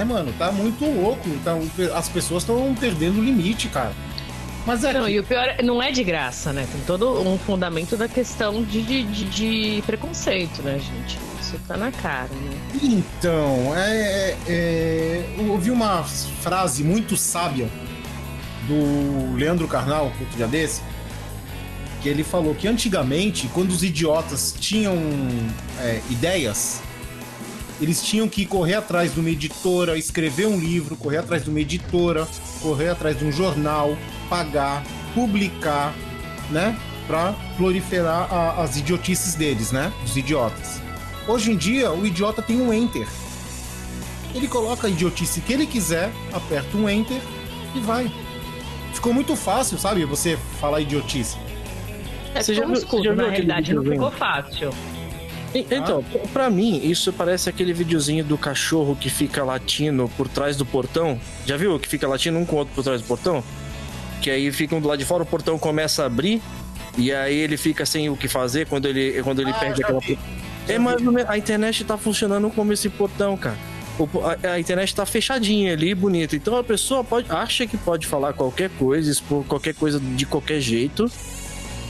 É, 0.00 0.04
mano, 0.04 0.32
tá 0.38 0.50
muito 0.50 0.84
louco. 0.84 1.28
Tá, 1.44 1.52
as 1.96 2.08
pessoas 2.08 2.42
estão 2.42 2.74
perdendo 2.74 3.20
o 3.20 3.24
limite, 3.24 3.68
cara. 3.68 3.92
Mas 4.66 4.84
é. 4.84 4.92
Não, 4.92 5.06
que... 5.06 5.12
e 5.12 5.18
o 5.18 5.24
pior 5.24 5.48
é, 5.48 5.62
não 5.62 5.82
é 5.82 5.90
de 5.90 6.04
graça, 6.04 6.52
né? 6.52 6.66
Tem 6.70 6.80
todo 6.82 7.20
um 7.20 7.38
fundamento 7.38 7.96
da 7.96 8.08
questão 8.08 8.62
de, 8.62 8.82
de, 8.82 9.02
de, 9.02 9.24
de 9.24 9.82
preconceito, 9.82 10.62
né, 10.62 10.78
gente? 10.78 11.18
Isso 11.40 11.58
tá 11.66 11.76
na 11.76 11.90
cara, 11.90 12.28
né? 12.28 12.78
Então, 12.82 13.76
é, 13.76 13.90
é, 13.90 14.38
é, 14.48 15.34
eu 15.38 15.50
ouvi 15.50 15.70
uma 15.70 16.04
frase 16.04 16.84
muito 16.84 17.16
sábia 17.16 17.68
do 18.68 19.34
Leandro 19.34 19.66
Carnal, 19.66 20.04
outro 20.20 20.36
dia 20.36 20.46
desse, 20.46 20.82
que 22.00 22.08
ele 22.08 22.22
falou 22.22 22.54
que 22.54 22.68
antigamente, 22.68 23.48
quando 23.48 23.70
os 23.70 23.82
idiotas 23.82 24.54
tinham 24.58 24.96
é, 25.80 26.00
ideias, 26.08 26.80
eles 27.82 28.00
tinham 28.00 28.28
que 28.28 28.46
correr 28.46 28.74
atrás 28.74 29.12
de 29.12 29.18
uma 29.18 29.28
editora, 29.28 29.98
escrever 29.98 30.46
um 30.46 30.56
livro, 30.56 30.96
correr 30.96 31.18
atrás 31.18 31.42
de 31.42 31.50
uma 31.50 31.58
editora, 31.58 32.28
correr 32.60 32.90
atrás 32.90 33.18
de 33.18 33.24
um 33.24 33.32
jornal, 33.32 33.98
pagar, 34.30 34.84
publicar, 35.14 35.92
né? 36.48 36.78
Para 37.08 37.32
proliferar 37.56 38.32
a, 38.32 38.62
as 38.62 38.76
idiotices 38.76 39.34
deles, 39.34 39.72
né? 39.72 39.92
Dos 40.02 40.16
idiotas. 40.16 40.80
Hoje 41.26 41.50
em 41.50 41.56
dia, 41.56 41.90
o 41.90 42.06
idiota 42.06 42.40
tem 42.40 42.60
um 42.60 42.72
enter. 42.72 43.06
Ele 44.32 44.46
coloca 44.46 44.86
a 44.86 44.90
idiotice 44.90 45.40
que 45.40 45.52
ele 45.52 45.66
quiser, 45.66 46.12
aperta 46.32 46.76
um 46.76 46.88
enter 46.88 47.20
e 47.74 47.80
vai. 47.80 48.10
Ficou 48.94 49.12
muito 49.12 49.34
fácil, 49.34 49.76
sabe? 49.76 50.04
Você 50.04 50.38
falar 50.60 50.80
idiotice. 50.80 51.36
É, 52.32 52.40
você 52.40 52.54
já, 52.54 52.64
um 52.64 52.72
escudo, 52.72 53.04
já 53.04 53.14
na 53.14 53.28
realidade 53.28 53.74
não 53.74 53.82
ficou 53.82 54.10
fácil. 54.12 54.70
Então, 55.54 56.02
para 56.32 56.48
mim, 56.48 56.80
isso 56.82 57.12
parece 57.12 57.48
aquele 57.50 57.72
videozinho 57.72 58.24
do 58.24 58.38
cachorro 58.38 58.96
que 58.96 59.10
fica 59.10 59.44
latindo 59.44 60.10
por 60.16 60.28
trás 60.28 60.56
do 60.56 60.64
portão. 60.64 61.20
Já 61.46 61.56
viu? 61.56 61.78
Que 61.78 61.88
fica 61.88 62.08
latindo 62.08 62.38
um 62.38 62.46
com 62.46 62.56
o 62.56 62.58
outro 62.60 62.74
por 62.74 62.82
trás 62.82 63.02
do 63.02 63.06
portão? 63.06 63.44
Que 64.22 64.30
aí 64.30 64.50
ficam 64.50 64.80
do 64.80 64.88
lado 64.88 64.98
de 64.98 65.04
fora, 65.04 65.22
o 65.22 65.26
portão 65.26 65.58
começa 65.58 66.02
a 66.02 66.06
abrir. 66.06 66.40
E 66.96 67.12
aí 67.12 67.36
ele 67.36 67.56
fica 67.56 67.84
sem 67.84 68.08
o 68.08 68.16
que 68.16 68.28
fazer 68.28 68.66
quando 68.66 68.86
ele, 68.86 69.22
quando 69.22 69.40
ele 69.40 69.50
ah, 69.50 69.54
perde 69.54 69.82
aquela. 69.82 70.00
Vi. 70.00 70.18
É, 70.68 70.78
mas 70.78 70.96
a 71.28 71.36
internet 71.36 71.84
tá 71.84 71.98
funcionando 71.98 72.50
como 72.50 72.72
esse 72.72 72.88
portão, 72.88 73.36
cara. 73.36 73.56
A, 74.44 74.52
a, 74.52 74.60
internet 74.60 74.94
tá 74.94 75.04
fechadinha 75.04 75.72
ali, 75.72 75.94
bonita. 75.94 76.34
Então 76.34 76.56
a 76.56 76.64
pessoa 76.64 77.04
pode, 77.04 77.30
acha 77.30 77.66
que 77.66 77.76
pode 77.76 78.06
falar 78.06 78.32
qualquer 78.32 78.70
coisa, 78.70 79.10
expor 79.10 79.44
qualquer 79.44 79.74
coisa 79.74 80.00
de 80.00 80.24
qualquer 80.24 80.60
jeito 80.60 81.10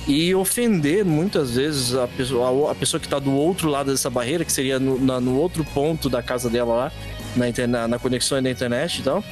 e 0.07 0.35
ofender 0.35 1.05
muitas 1.05 1.55
vezes 1.55 1.95
a 1.95 2.09
pessoa, 2.09 2.73
a 2.73 2.75
pessoa 2.75 3.01
que 3.01 3.07
está 3.07 3.19
do 3.19 3.33
outro 3.33 3.69
lado 3.69 3.91
dessa 3.91 4.11
barreira, 4.11 4.45
que 4.45 4.53
seria 4.53 4.79
no, 4.79 4.99
na, 4.99 5.21
no 5.21 5.37
outro 5.37 5.65
ponto 5.65 6.09
da 6.09 6.23
casa 6.23 6.51
dela 6.51 6.75
lá, 6.75 6.93
na, 7.37 7.49
interna, 7.49 7.87
na 7.87 7.99
conexão 7.99 8.43
da 8.43 8.51
internet 8.51 8.99
e 8.99 9.03
tal. 9.03 9.25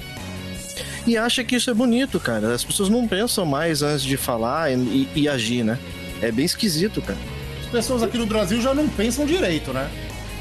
E 1.06 1.16
acha 1.16 1.42
que 1.42 1.56
isso 1.56 1.70
é 1.70 1.74
bonito, 1.74 2.20
cara. 2.20 2.54
As 2.54 2.62
pessoas 2.62 2.88
não 2.88 3.08
pensam 3.08 3.44
mais 3.44 3.82
antes 3.82 4.04
de 4.04 4.16
falar 4.16 4.70
e, 4.72 5.08
e 5.14 5.28
agir, 5.28 5.64
né? 5.64 5.78
É 6.22 6.30
bem 6.30 6.44
esquisito, 6.44 7.00
cara. 7.00 7.18
As 7.64 7.70
pessoas 7.70 8.02
aqui 8.02 8.18
no 8.18 8.26
Brasil 8.26 8.60
já 8.60 8.74
não 8.74 8.88
pensam 8.88 9.24
direito, 9.24 9.72
né? 9.72 9.90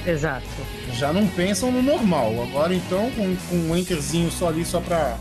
Exato. 0.06 0.46
Já 0.94 1.14
não 1.14 1.28
pensam 1.28 1.72
no 1.72 1.82
normal. 1.82 2.44
Agora 2.44 2.74
então, 2.74 3.10
com, 3.12 3.36
com 3.36 3.56
um 3.56 3.78
enterzinho 3.78 4.30
só 4.32 4.50
ali 4.50 4.66
só 4.66 4.80
pra 4.80 5.18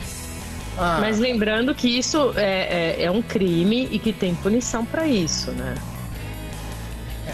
ah. 0.78 0.99
Mas 1.00 1.18
lembrando 1.18 1.75
que 1.75 1.88
isso 1.88 2.32
é, 2.37 2.97
é, 3.00 3.04
é, 3.04 3.11
um 3.11 3.20
crime 3.20 3.88
e 3.90 3.99
que 3.99 4.12
tem 4.12 4.35
punição 4.37 4.85
para 4.85 5.06
isso, 5.06 5.50
né? 5.50 5.75
É. 7.26 7.32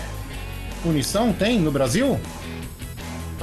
Punição 0.83 1.33
tem 1.33 1.61
no 1.61 1.71
Brasil? 1.71 2.19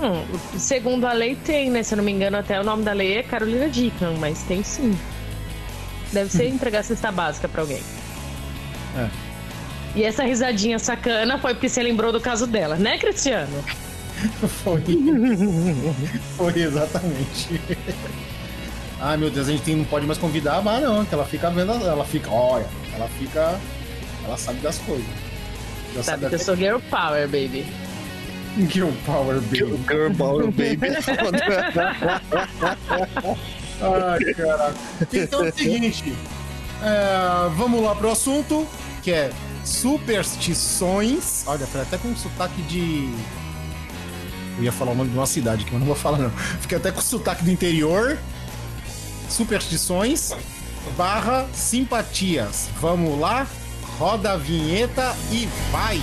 Hum, 0.01 0.25
segundo 0.58 1.05
a 1.05 1.13
lei 1.13 1.36
tem, 1.36 1.70
né? 1.70 1.84
Se 1.84 1.93
eu 1.93 1.98
não 1.98 2.03
me 2.03 2.12
engano, 2.12 2.38
até 2.38 2.60
o 2.60 2.63
nome 2.63 2.84
da 2.84 2.93
lei 2.93 3.17
é 3.17 3.24
Carolina 3.24 3.70
Dickman, 3.70 4.17
mas 4.17 4.41
tem 4.43 4.63
sim. 4.63 4.98
Deve 6.12 6.31
ser 6.31 6.48
entregar 6.48 6.84
cesta 6.84 7.12
básica 7.12 7.48
para 7.48 7.62
alguém. 7.62 7.81
É. 8.98 9.08
E 9.96 10.03
essa 10.03 10.24
risadinha 10.24 10.79
sacana 10.79 11.38
foi 11.38 11.53
porque 11.53 11.70
você 11.70 11.84
lembrou 11.84 12.12
do 12.12 12.20
caso 12.20 12.48
dela, 12.48 12.75
né, 12.75 12.98
Cristiano? 12.98 13.63
foi. 14.63 14.81
foi, 16.38 16.60
exatamente. 16.60 17.62
Ai 19.01 19.17
meu 19.17 19.31
Deus, 19.31 19.48
a 19.48 19.51
gente 19.51 19.74
não 19.74 19.84
pode 19.84 20.05
mais 20.05 20.20
convidar 20.20 20.62
mas 20.62 20.84
não, 20.84 21.03
que 21.03 21.13
ela 21.13 21.25
fica 21.25 21.50
vendo, 21.50 21.72
ela 21.72 22.05
fica, 22.05 22.29
olha, 22.29 22.67
ela 22.93 23.10
fica. 23.10 23.60
Ela 24.24 24.38
sabe 24.38 24.60
das 24.60 24.77
coisas. 24.77 25.03
Já 25.96 26.03
sabe, 26.03 26.22
sabe 26.22 26.29
que 26.29 26.36
eu 26.36 26.46
sou 26.46 26.55
girl 26.55 26.77
power, 26.91 27.27
baby. 27.27 27.65
Girl 28.70 28.91
power, 29.05 29.41
baby. 29.41 29.58
Girl, 29.58 29.75
girl 29.88 30.13
power, 30.13 30.46
baby. 30.51 30.77
Ai, 33.81 34.34
caraca. 34.36 34.75
Então 35.12 35.46
é 35.46 35.50
o 35.50 35.53
seguinte. 35.53 36.13
É, 36.84 37.50
vamos 37.55 37.81
lá 37.81 37.96
pro 37.96 38.12
assunto, 38.12 38.67
que 39.01 39.12
é 39.12 39.31
superstições. 39.65 41.43
Olha, 41.48 41.65
foi 41.65 41.81
até 41.81 41.98
com 41.98 42.15
sotaque 42.15 42.62
de. 42.63 43.12
Eu 44.58 44.65
ia 44.65 44.72
falar 44.72 44.91
o 44.91 44.96
nome 44.96 45.10
de 45.10 45.17
uma 45.17 45.25
cidade 45.25 45.65
que 45.65 45.74
eu 45.74 45.79
não 45.79 45.88
vou 45.88 45.96
falar, 45.96 46.20
não. 46.20 46.29
Fiquei 46.60 46.77
até 46.77 46.91
com 46.91 47.01
sotaque 47.01 47.43
do 47.43 47.50
interior 47.50 48.20
superstições 49.32 50.32
barra 50.98 51.48
simpatias. 51.54 52.70
Vamos 52.80 53.20
lá? 53.20 53.48
Roda 53.98 54.34
a 54.34 54.38
vinheta 54.38 55.16
e 55.32 55.48
vai! 55.72 56.00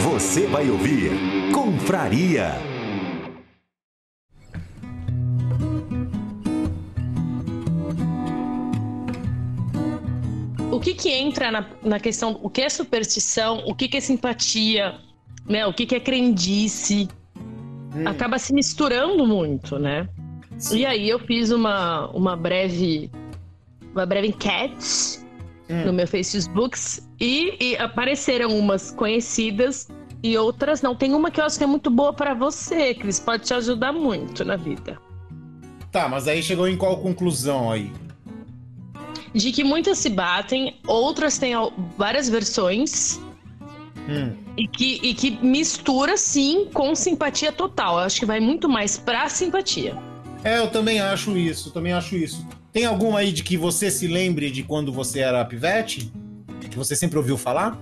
Você 0.00 0.46
vai 0.46 0.70
ouvir 0.70 1.10
Confraria 1.52 2.71
que 10.82 10.94
que 10.94 11.10
entra 11.10 11.50
na, 11.50 11.66
na 11.82 12.00
questão, 12.00 12.38
o 12.42 12.50
que 12.50 12.60
é 12.60 12.68
superstição, 12.68 13.62
o 13.66 13.74
que 13.74 13.88
que 13.88 13.96
é 13.96 14.00
simpatia, 14.00 14.96
né? 15.48 15.64
O 15.66 15.72
que 15.72 15.86
que 15.86 15.94
é 15.94 16.00
crendice, 16.00 17.08
hum. 17.94 18.06
acaba 18.06 18.38
se 18.38 18.52
misturando 18.52 19.26
muito, 19.26 19.78
né? 19.78 20.08
Sim. 20.58 20.78
E 20.78 20.86
aí 20.86 21.08
eu 21.08 21.18
fiz 21.18 21.50
uma, 21.50 22.08
uma 22.08 22.36
breve 22.36 23.10
uma 23.92 24.06
breve 24.06 24.28
enquete 24.28 25.20
hum. 25.70 25.86
no 25.86 25.92
meu 25.92 26.06
Facebook 26.06 26.78
e, 27.20 27.56
e 27.60 27.76
apareceram 27.76 28.58
umas 28.58 28.90
conhecidas 28.90 29.88
e 30.22 30.36
outras 30.36 30.82
não. 30.82 30.94
Tem 30.94 31.14
uma 31.14 31.30
que 31.30 31.40
eu 31.40 31.44
acho 31.44 31.58
que 31.58 31.64
é 31.64 31.66
muito 31.66 31.90
boa 31.90 32.12
para 32.12 32.34
você, 32.34 32.94
Cris, 32.94 33.20
pode 33.20 33.44
te 33.44 33.54
ajudar 33.54 33.92
muito 33.92 34.44
na 34.44 34.56
vida. 34.56 34.98
Tá, 35.90 36.08
mas 36.08 36.26
aí 36.26 36.42
chegou 36.42 36.66
em 36.66 36.76
qual 36.76 36.96
conclusão 36.98 37.70
aí? 37.70 37.92
De 39.34 39.52
que 39.52 39.64
muitas 39.64 39.98
se 39.98 40.08
batem, 40.10 40.76
outras 40.86 41.38
têm 41.38 41.54
várias 41.96 42.28
versões. 42.28 43.20
Hum. 44.08 44.34
E, 44.56 44.66
que, 44.66 45.00
e 45.02 45.14
que 45.14 45.30
mistura, 45.44 46.16
sim, 46.16 46.68
com 46.72 46.94
simpatia 46.94 47.52
total. 47.52 47.98
Eu 47.98 48.04
acho 48.04 48.20
que 48.20 48.26
vai 48.26 48.40
muito 48.40 48.68
mais 48.68 48.98
pra 48.98 49.28
simpatia. 49.28 49.96
É, 50.44 50.58
eu 50.58 50.68
também 50.68 51.00
acho 51.00 51.36
isso, 51.36 51.70
também 51.70 51.92
acho 51.92 52.16
isso. 52.16 52.46
Tem 52.72 52.84
alguma 52.84 53.20
aí 53.20 53.32
de 53.32 53.42
que 53.42 53.56
você 53.56 53.90
se 53.90 54.08
lembre 54.08 54.50
de 54.50 54.62
quando 54.62 54.92
você 54.92 55.20
era 55.20 55.44
pivete? 55.44 56.10
Que 56.70 56.76
você 56.78 56.96
sempre 56.96 57.18
ouviu 57.18 57.36
falar? 57.36 57.78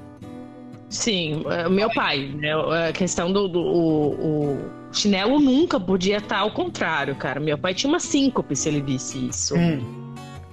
Sim, 0.89 1.45
é, 1.49 1.69
meu 1.69 1.89
pai, 1.93 2.33
né? 2.35 2.51
A 2.89 2.93
questão 2.93 3.33
do. 3.33 3.47
do 3.47 3.61
o, 3.61 4.55
o, 4.55 4.81
chinelo 4.93 5.39
nunca 5.39 5.79
podia 5.79 6.17
estar 6.17 6.39
ao 6.39 6.51
contrário, 6.51 7.15
cara. 7.15 7.39
Meu 7.39 7.57
pai 7.57 7.73
tinha 7.73 7.89
uma 7.89 8.01
síncope 8.01 8.57
se 8.57 8.69
ele 8.69 8.83
visse 8.83 9.29
isso. 9.29 9.55
Hum. 9.57 10.00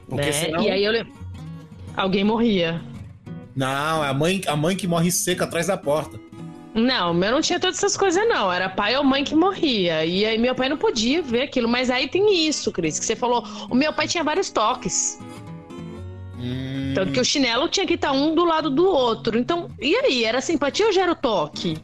Porque 0.07 0.25
né? 0.25 0.31
senão... 0.31 0.63
E 0.63 0.71
aí 0.71 0.83
eu 0.83 1.05
Alguém 1.95 2.23
morria. 2.23 2.79
Não, 3.55 4.05
é 4.05 4.09
a 4.09 4.13
mãe, 4.13 4.41
a 4.45 4.55
mãe 4.55 4.75
que 4.75 4.87
morre 4.87 5.11
seca 5.11 5.45
atrás 5.45 5.65
da 5.65 5.75
porta. 5.75 6.19
Não, 6.75 7.11
meu 7.11 7.31
não 7.31 7.41
tinha 7.41 7.59
todas 7.59 7.77
essas 7.77 7.97
coisas, 7.97 8.23
não. 8.27 8.53
Era 8.53 8.69
pai 8.69 8.95
ou 8.95 9.03
mãe 9.03 9.23
que 9.23 9.35
morria. 9.35 10.05
E 10.05 10.23
aí 10.23 10.37
meu 10.37 10.53
pai 10.53 10.69
não 10.69 10.77
podia 10.77 11.23
ver 11.23 11.41
aquilo. 11.41 11.67
Mas 11.67 11.89
aí 11.89 12.07
tem 12.07 12.47
isso, 12.47 12.71
Cris, 12.71 12.99
que 12.99 13.05
você 13.05 13.15
falou. 13.15 13.43
O 13.67 13.73
meu 13.73 13.91
pai 13.91 14.07
tinha 14.07 14.23
vários 14.23 14.51
toques. 14.51 15.19
Hum. 16.39 16.91
Tanto 16.93 17.13
que 17.13 17.19
o 17.19 17.25
chinelo 17.25 17.67
tinha 17.67 17.87
que 17.87 17.95
estar 17.95 18.11
um 18.11 18.35
do 18.35 18.45
lado 18.45 18.69
do 18.69 18.85
outro. 18.85 19.39
Então, 19.39 19.71
e 19.81 19.95
aí? 19.95 20.23
Era 20.23 20.39
simpatia 20.39 20.85
ou 20.85 20.93
já 20.93 21.01
era 21.01 21.13
o 21.13 21.15
toque? 21.15 21.77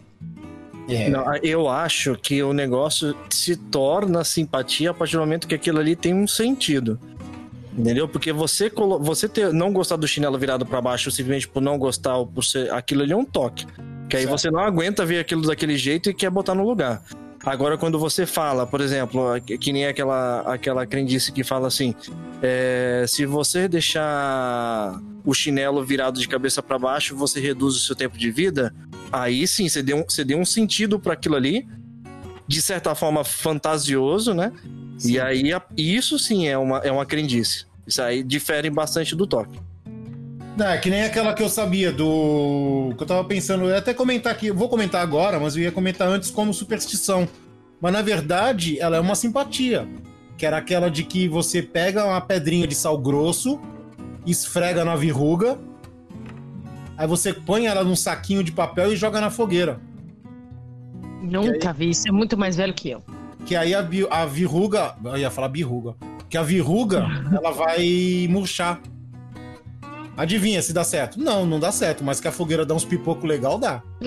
É. 0.88 1.10
Não, 1.10 1.36
eu 1.38 1.68
acho 1.68 2.16
que 2.16 2.44
o 2.44 2.54
negócio 2.54 3.16
se 3.32 3.56
torna 3.56 4.24
simpatia 4.24 4.92
a 4.92 4.94
partir 4.94 5.14
do 5.14 5.22
momento 5.22 5.48
que 5.48 5.56
aquilo 5.56 5.80
ali 5.80 5.96
tem 5.96 6.14
um 6.14 6.28
sentido. 6.28 7.00
Entendeu? 7.78 8.08
Porque 8.08 8.32
você, 8.32 8.70
colo- 8.70 9.00
você 9.00 9.28
ter, 9.28 9.52
não 9.52 9.74
gostar 9.74 9.96
do 9.96 10.08
chinelo 10.08 10.38
virado 10.38 10.66
pra 10.66 10.80
baixo 10.82 11.10
simplesmente 11.10 11.48
por 11.48 11.62
não 11.62 11.78
gostar 11.78 12.18
ou 12.18 12.28
por 12.28 12.44
ser. 12.44 12.72
Aquilo 12.72 13.02
ali 13.02 13.12
é 13.14 13.18
um 13.18 13.26
toque. 13.26 13.66
Que 14.10 14.18
aí 14.18 14.24
Certo. 14.24 14.38
você 14.38 14.52
não 14.52 14.60
aguenta 14.60 15.06
ver 15.06 15.20
aquilo 15.20 15.42
daquele 15.48 15.76
jeito 15.78 16.10
e 16.10 16.14
quer 16.14 16.30
botar 16.30 16.54
no 16.54 16.64
lugar. 16.68 17.02
Agora, 17.46 17.78
quando 17.78 17.98
você 18.00 18.26
fala, 18.26 18.66
por 18.66 18.80
exemplo, 18.80 19.22
que 19.60 19.74
nem 19.74 19.86
aquela, 19.88 20.42
aquela 20.42 20.86
crendice 20.86 21.32
que 21.32 21.44
fala 21.44 21.68
assim: 21.68 21.94
é, 22.42 23.04
se 23.08 23.26
você 23.26 23.68
deixar 23.68 25.00
o 25.26 25.34
chinelo 25.34 25.84
virado 25.84 26.20
de 26.20 26.28
cabeça 26.28 26.62
pra 26.62 26.78
baixo, 26.80 27.16
você 27.16 27.40
reduz 27.40 27.76
o 27.76 27.80
seu 27.80 27.96
tempo 27.96 28.18
de 28.18 28.30
vida. 28.32 28.74
Aí 29.12 29.46
sim, 29.48 29.68
você 29.68 29.82
deu, 29.84 30.06
você 30.08 30.24
deu 30.24 30.38
um 30.38 30.46
sentido 30.46 31.00
para 31.00 31.14
aquilo 31.14 31.36
ali, 31.36 31.68
de 32.54 32.62
certa 32.62 32.94
forma 32.94 33.24
fantasioso, 33.24 34.34
né? 34.34 34.52
E 35.04 35.20
aí, 35.20 35.52
isso 35.76 36.20
sim 36.20 36.48
é 36.48 36.58
uma, 36.58 36.78
é 36.80 36.92
uma 36.92 37.06
crendice. 37.06 37.66
Isso 37.86 38.02
aí 38.02 38.24
difere 38.24 38.70
bastante 38.70 39.16
do 39.16 39.26
toque. 39.26 39.60
É, 40.60 40.78
que 40.78 40.88
nem 40.90 41.04
aquela 41.04 41.34
que 41.34 41.42
eu 41.42 41.50
sabia 41.50 41.92
do. 41.92 42.94
que 42.96 43.02
eu 43.02 43.08
tava 43.08 43.24
pensando, 43.24 43.64
eu 43.64 43.70
ia 43.72 43.80
até 43.80 43.92
comentar 43.92 44.32
aqui, 44.32 44.48
eu 44.48 44.56
vou 44.56 44.70
comentar 44.70 45.02
agora, 45.02 45.40
mas 45.40 45.56
eu 45.56 45.64
ia 45.64 45.72
comentar 45.72 46.08
antes 46.08 46.30
como 46.30 46.54
superstição. 46.54 47.28
Mas 47.82 47.92
na 47.92 48.04
verdade, 48.04 48.80
ela 48.80 48.98
é 48.98 49.00
uma 49.00 49.16
simpatia. 49.16 49.88
Que 50.38 50.46
era 50.46 50.58
aquela 50.58 50.90
de 50.90 51.04
que 51.04 51.28
você 51.28 51.62
pega 51.62 52.06
uma 52.06 52.22
pedrinha 52.22 52.68
de 52.68 52.76
sal 52.76 52.98
grosso, 52.98 53.60
esfrega 54.26 54.86
na 54.86 54.96
verruga, 54.96 55.58
aí 56.98 57.08
você 57.08 57.34
põe 57.34 57.66
ela 57.66 57.84
num 57.84 57.96
saquinho 57.96 58.44
de 58.44 58.52
papel 58.52 58.94
e 58.94 58.96
joga 58.96 59.20
na 59.20 59.32
fogueira. 59.32 59.80
Nunca 61.24 61.72
vi. 61.74 61.90
Isso 61.90 62.08
é 62.08 62.12
muito 62.12 62.38
mais 62.38 62.56
velho 62.56 62.74
que 62.74 62.90
eu. 62.92 63.04
Que 63.46 63.56
aí 63.56 63.74
a, 63.74 63.82
bi- 63.82 64.08
a 64.10 64.26
verruga. 64.26 64.96
Eu 65.04 65.18
ia 65.18 65.32
falar 65.32 65.48
birruga. 65.50 65.96
Que 66.30 66.38
a 66.38 66.44
verruga, 66.44 67.06
ela 67.34 67.52
vai 67.52 68.28
murchar. 68.30 68.80
Adivinha 70.16 70.62
se 70.62 70.72
dá 70.74 70.84
certo? 70.84 71.20
Não, 71.20 71.44
não 71.46 71.60
dá 71.60 71.72
certo, 71.72 72.04
mas 72.04 72.20
que 72.20 72.28
a 72.28 72.32
fogueira 72.32 72.66
dá 72.66 72.76
uns 72.76 72.86
pipocos 72.86 73.28
legal, 73.28 73.58
dá. 73.58 73.82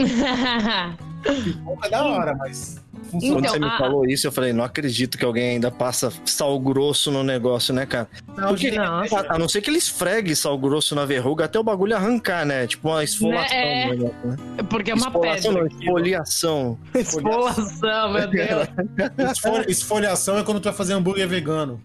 Pipoca 1.43 1.87
é 1.87 1.91
da 1.91 2.05
hora, 2.05 2.35
mas. 2.37 2.81
Funciona. 3.11 3.35
Quando 3.35 3.45
Então, 3.45 3.53
você 3.53 3.59
me 3.59 3.67
a- 3.67 3.79
falou 3.79 4.07
isso, 4.07 4.27
eu 4.27 4.33
falei, 4.33 4.53
não 4.53 4.65
acredito 4.65 5.17
que 5.17 5.25
alguém 5.25 5.51
ainda 5.51 5.71
passa 5.71 6.13
sal 6.25 6.59
grosso 6.59 7.11
no 7.11 7.23
negócio, 7.23 7.73
né, 7.75 7.87
cara? 7.87 8.09
Não, 8.37 8.49
Porque, 8.49 8.71
Não. 8.73 9.01
a, 9.01 9.07
a 9.35 9.39
não 9.39 9.49
ser 9.49 9.61
que 9.61 9.71
ele 9.71 9.79
esfregue 9.79 10.35
sal 10.37 10.59
grosso 10.59 10.95
na 10.95 11.05
verruga 11.05 11.45
até 11.45 11.59
o 11.59 11.63
bagulho 11.63 11.95
arrancar, 11.97 12.45
né? 12.45 12.67
Tipo 12.67 12.89
uma 12.89 13.05
esfolação. 13.05 13.57
Né, 13.57 13.83
é. 13.83 13.91
negócio, 13.91 14.17
né? 14.25 14.37
Porque 14.69 14.91
é 14.91 14.95
uma 14.95 15.07
Esfolação 15.07 15.55
pedra. 15.55 15.69
não, 15.71 15.79
esfoliação. 15.81 16.79
Esfolação, 16.95 18.13
meu 18.13 18.29
Deus. 18.29 18.69
esfol- 19.33 19.65
esfoliação 19.69 20.39
é 20.39 20.43
quando 20.43 20.61
tu 20.61 20.65
vai 20.65 20.75
fazer 20.75 20.93
hambúrguer 20.95 21.29
vegano. 21.29 21.81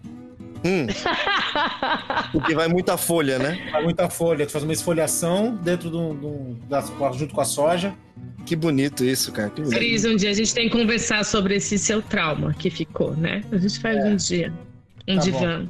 Hum. 0.64 0.86
Porque 2.32 2.54
vai 2.54 2.68
muita 2.68 2.96
folha, 2.96 3.38
né? 3.38 3.58
Vai 3.72 3.82
muita 3.82 4.08
folha. 4.08 4.46
Tu 4.46 4.52
faz 4.52 4.62
uma 4.64 4.72
esfoliação 4.72 5.54
dentro 5.56 5.90
do, 5.90 6.14
do- 6.14 6.54
da, 6.68 6.80
junto 7.12 7.34
com 7.34 7.40
a 7.40 7.44
soja. 7.44 7.92
Que 8.44 8.56
bonito 8.56 9.04
isso, 9.04 9.30
cara. 9.32 9.50
Que 9.50 9.60
bonito. 9.62 9.76
Cris, 9.78 10.04
um 10.04 10.16
dia 10.16 10.30
a 10.30 10.34
gente 10.34 10.52
tem 10.54 10.68
que 10.68 10.76
conversar 10.76 11.24
sobre 11.24 11.56
esse 11.56 11.78
seu 11.78 12.02
trauma 12.02 12.52
que 12.54 12.68
ficou, 12.70 13.14
né? 13.16 13.42
A 13.52 13.56
gente 13.56 13.78
faz 13.80 14.04
um 14.04 14.16
dia. 14.16 14.52
Um 15.08 15.16
Tá 15.16 15.20
divã. 15.22 15.66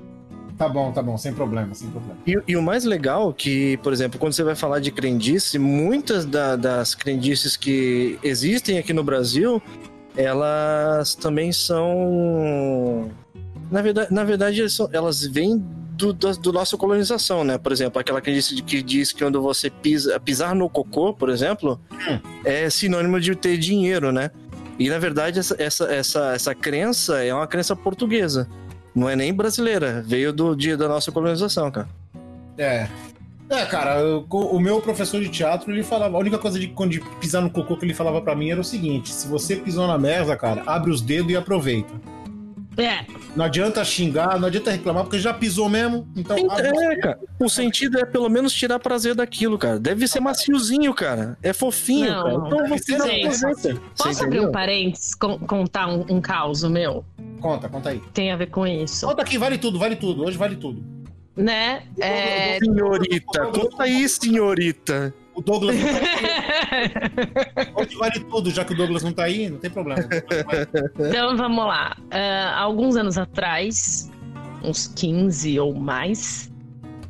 Tá 0.58 0.68
bom, 0.68 0.92
tá 0.92 1.02
bom, 1.02 1.16
sem 1.18 1.32
problema, 1.32 1.74
sem 1.74 1.90
problema. 1.90 2.16
E, 2.26 2.37
e 2.48 2.56
o 2.56 2.62
mais 2.62 2.85
legal 2.85 3.32
que, 3.32 3.76
por 3.78 3.92
exemplo, 3.92 4.18
quando 4.18 4.32
você 4.35 4.44
vai 4.44 4.54
falar 4.54 4.78
de 4.80 4.90
crendice, 4.92 5.58
muitas 5.58 6.24
da- 6.24 6.56
das 6.56 6.94
crendices 6.94 7.56
que 7.56 8.18
existem 8.22 8.78
aqui 8.78 8.92
no 8.92 9.02
Brasil, 9.02 9.61
elas 10.16 11.14
também 11.14 11.52
são. 11.52 13.11
Na 13.72 13.80
verdade, 13.82 14.12
na 14.14 14.22
verdade 14.24 14.61
elas, 14.61 14.72
são- 14.74 14.88
elas 14.92 15.24
vêm 15.24 15.56
do, 15.96 16.12
da 16.12 16.32
do 16.32 16.52
nossa 16.52 16.76
colonização, 16.76 17.42
né? 17.42 17.56
Por 17.58 17.72
exemplo, 17.72 17.98
aquela 18.00 18.20
crendice 18.20 18.54
de 18.54 18.62
que 18.62 18.82
diz 18.82 19.12
que 19.12 19.20
quando 19.24 19.40
você 19.40 19.70
pisa, 19.70 20.20
pisar 20.20 20.54
no 20.54 20.68
cocô, 20.68 21.12
por 21.14 21.30
exemplo, 21.30 21.80
Hum. 21.92 22.18
é 22.44 22.68
sinônimo 22.70 23.18
de 23.20 23.35
ter 23.35 23.56
dinheiro, 23.56 24.12
né? 24.12 24.30
E 24.78 24.88
na 24.88 24.98
verdade, 24.98 25.38
essa, 25.38 25.56
essa, 25.61 25.85
essa, 25.92 26.32
essa 26.35 26.54
crença 26.54 27.22
é 27.24 27.32
uma 27.32 27.46
crença 27.46 27.74
portuguesa. 27.74 28.48
Não 28.94 29.08
é 29.08 29.16
nem 29.16 29.32
brasileira, 29.32 30.02
veio 30.06 30.32
do 30.32 30.54
dia 30.54 30.76
da 30.76 30.87
nossa 30.87 31.11
colonização, 31.11 31.70
cara. 31.70 31.88
É. 32.58 32.87
É, 33.48 33.64
cara, 33.66 34.00
eu- 34.00 34.26
o 34.30 34.58
meu 34.61 34.80
professor 34.80 35.20
de 35.20 35.28
teatro, 35.28 35.70
ele 35.72 35.82
falava, 35.82 36.16
a 36.16 36.20
única 36.20 36.38
coisa 36.38 36.58
de 36.58 36.66
de 36.66 37.00
pisar 37.20 37.42
no 37.42 37.50
cocô 37.50 37.76
que 37.76 37.85
ele 37.85 37.92
falava 37.94 38.20
pra 38.20 38.35
mim 38.35 38.50
era 38.50 38.61
o 38.61 38.64
seguinte: 38.64 39.12
se 39.12 39.28
você 39.28 39.56
pisou 39.56 39.87
na 39.87 39.98
merda, 39.98 40.37
cara, 40.37 40.62
abre 40.66 40.90
os 40.90 41.00
dedos 41.02 41.30
e 41.32 41.37
aproveita. 41.37 41.92
É, 42.76 43.04
Não 43.37 43.44
adianta 43.44 43.85
xingar, 43.85 44.38
não 44.40 44.48
adianta 44.48 44.70
reclamar, 44.70 45.04
porque 45.04 45.18
já 45.18 45.35
pisou 45.35 45.68
mesmo. 45.68 46.08
Então, 46.16 46.37
É, 46.37 46.96
cara. 46.96 47.18
O 47.38 47.48
sentido 47.48 47.98
é 47.98 48.04
pelo 48.06 48.28
menos 48.30 48.52
tirar 48.52 48.78
prazer 48.78 49.14
daquilo, 49.14 49.58
cara. 49.58 49.78
Deve 49.78 50.08
ser 50.08 50.20
maciozinho, 50.20 50.94
cara. 50.94 51.37
É 51.42 51.52
fofinho, 51.52 52.11
Não, 52.11 52.22
cara. 52.22 52.35
Então 52.46 52.68
você 52.68 52.96
não 52.98 53.06
posso 53.06 53.38
Você 53.96 54.24
abrir 54.24 54.37
entendeu? 54.37 54.48
um 54.48 54.52
parênteses, 54.52 55.14
con- 55.14 55.38
contar 55.40 55.87
um, 55.88 56.04
um 56.08 56.20
caos 56.20 56.62
meu? 56.64 57.04
Conta, 57.40 57.68
conta 57.68 57.90
aí. 57.90 58.00
Tem 58.14 58.32
a 58.32 58.37
ver 58.37 58.46
com 58.46 58.66
isso. 58.66 59.06
Conta 59.06 59.20
aqui, 59.22 59.37
vale 59.37 59.58
tudo, 59.58 59.78
vale 59.78 59.96
tudo. 59.96 60.24
Hoje 60.24 60.38
vale 60.38 60.56
tudo. 60.56 60.82
Né? 61.37 61.82
É, 61.98 62.58
Senhorita, 62.58 63.46
conta 63.46 63.82
aí, 63.85 64.08
senhorita. 64.08 65.14
O 65.35 65.40
Douglas 65.40 65.77
não 65.77 65.88
tá 65.88 65.99
aí. 65.99 67.73
Hoje 67.75 67.97
vale 67.97 68.21
tudo, 68.21 68.51
já 68.51 68.64
que 68.64 68.73
o 68.73 68.77
Douglas 68.77 69.03
não 69.03 69.12
tá 69.12 69.25
aí, 69.25 69.49
não 69.49 69.59
tem 69.59 69.71
problema. 69.71 70.03
Então 70.99 71.37
vamos 71.37 71.64
lá. 71.64 71.97
Ah, 72.11 72.61
alguns 72.61 72.97
anos 72.97 73.16
atrás, 73.16 74.11
uns 74.62 74.88
15 74.88 75.59
ou 75.59 75.75
mais, 75.75 76.53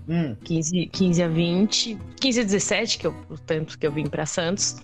Hum, 0.09 0.37
15, 0.45 0.87
15 0.87 1.23
a 1.23 1.29
20, 1.29 1.99
15 2.21 2.41
a 2.41 2.45
17, 2.45 2.99
que 2.99 3.07
eu, 3.07 3.15
o 3.31 3.39
tempo 3.39 3.77
que 3.79 3.87
eu 3.87 3.93
vim 3.93 4.07
pra 4.07 4.27
Santos. 4.27 4.77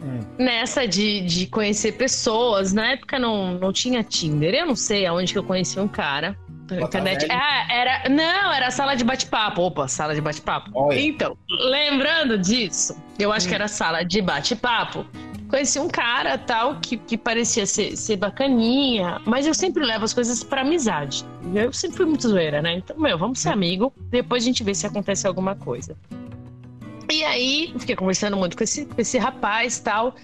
hum. 0.00 0.20
Nessa 0.38 0.86
de, 0.86 1.22
de 1.22 1.46
conhecer 1.46 1.92
pessoas, 1.92 2.72
na 2.72 2.92
época 2.92 3.18
não, 3.18 3.58
não 3.58 3.72
tinha 3.72 4.02
Tinder. 4.04 4.54
Eu 4.54 4.66
não 4.66 4.76
sei 4.76 5.06
aonde 5.06 5.32
que 5.32 5.38
eu 5.38 5.44
conheci 5.44 5.78
um 5.80 5.88
cara. 5.88 6.36
Internet. 6.78 7.26
Ah, 7.30 7.66
era. 7.72 8.08
Não, 8.08 8.52
era 8.52 8.70
sala 8.70 8.94
de 8.94 9.04
bate-papo. 9.04 9.62
Opa, 9.62 9.88
sala 9.88 10.14
de 10.14 10.20
bate-papo. 10.20 10.92
Então, 10.92 11.36
lembrando 11.48 12.38
disso, 12.38 12.96
eu 13.18 13.32
acho 13.32 13.46
Hum. 13.46 13.48
que 13.48 13.54
era 13.54 13.68
sala 13.68 14.04
de 14.04 14.20
bate-papo. 14.20 15.04
Conheci 15.48 15.80
um 15.80 15.88
cara 15.88 16.38
tal 16.38 16.76
que, 16.80 16.96
que 16.96 17.18
parecia 17.18 17.66
ser, 17.66 17.96
ser 17.96 18.16
bacaninha, 18.16 19.20
mas 19.26 19.46
eu 19.46 19.54
sempre 19.54 19.84
levo 19.84 20.04
as 20.04 20.14
coisas 20.14 20.44
pra 20.44 20.60
amizade. 20.60 21.24
Eu 21.52 21.72
sempre 21.72 21.96
fui 21.96 22.06
muito 22.06 22.28
zoeira, 22.28 22.62
né? 22.62 22.74
Então, 22.74 22.96
meu, 22.96 23.18
vamos 23.18 23.40
ser 23.40 23.48
amigo, 23.48 23.92
depois 24.10 24.44
a 24.44 24.46
gente 24.46 24.62
vê 24.62 24.72
se 24.74 24.86
acontece 24.86 25.26
alguma 25.26 25.56
coisa. 25.56 25.96
E 27.10 27.24
aí, 27.24 27.74
fiquei 27.78 27.96
conversando 27.96 28.36
muito 28.36 28.56
com 28.56 28.62
esse, 28.62 28.86
com 28.86 29.00
esse 29.00 29.18
rapaz 29.18 29.80
tal. 29.80 30.14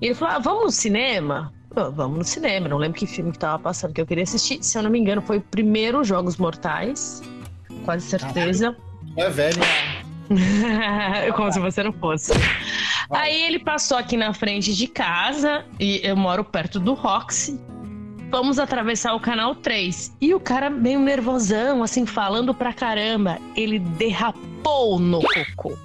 E 0.00 0.06
ele 0.06 0.14
falou: 0.14 0.36
ah, 0.36 0.38
vamos 0.38 0.62
no 0.64 0.70
cinema? 0.70 1.52
Vamos 1.74 2.18
no 2.18 2.24
cinema. 2.24 2.68
Não 2.68 2.76
lembro 2.76 2.98
que 2.98 3.06
filme 3.06 3.32
que 3.32 3.38
tava 3.38 3.58
passando 3.58 3.92
que 3.92 4.00
eu 4.00 4.06
queria 4.06 4.24
assistir. 4.24 4.62
Se 4.62 4.76
eu 4.76 4.82
não 4.82 4.90
me 4.90 4.98
engano, 4.98 5.22
foi 5.22 5.38
o 5.38 5.40
primeiro 5.40 6.04
Jogos 6.04 6.36
Mortais. 6.36 7.22
Quase 7.84 8.06
certeza. 8.06 8.76
É 9.16 9.28
velho. 9.30 9.58
Como 11.36 11.52
se 11.52 11.60
você 11.60 11.82
não 11.82 11.92
fosse. 11.92 12.32
Aí 13.10 13.42
ele 13.42 13.58
passou 13.58 13.96
aqui 13.98 14.16
na 14.16 14.32
frente 14.32 14.74
de 14.74 14.86
casa, 14.86 15.64
e 15.78 16.00
eu 16.02 16.16
moro 16.16 16.44
perto 16.44 16.80
do 16.80 16.94
Roxy. 16.94 17.60
Vamos 18.30 18.58
atravessar 18.58 19.14
o 19.14 19.20
canal 19.20 19.54
3. 19.54 20.16
E 20.18 20.32
o 20.32 20.40
cara, 20.40 20.70
meio 20.70 20.98
nervosão, 20.98 21.82
assim, 21.82 22.06
falando 22.06 22.54
pra 22.54 22.72
caramba, 22.72 23.38
ele 23.54 23.78
derrapou 23.78 24.98
no 24.98 25.20
cocô. 25.20 25.76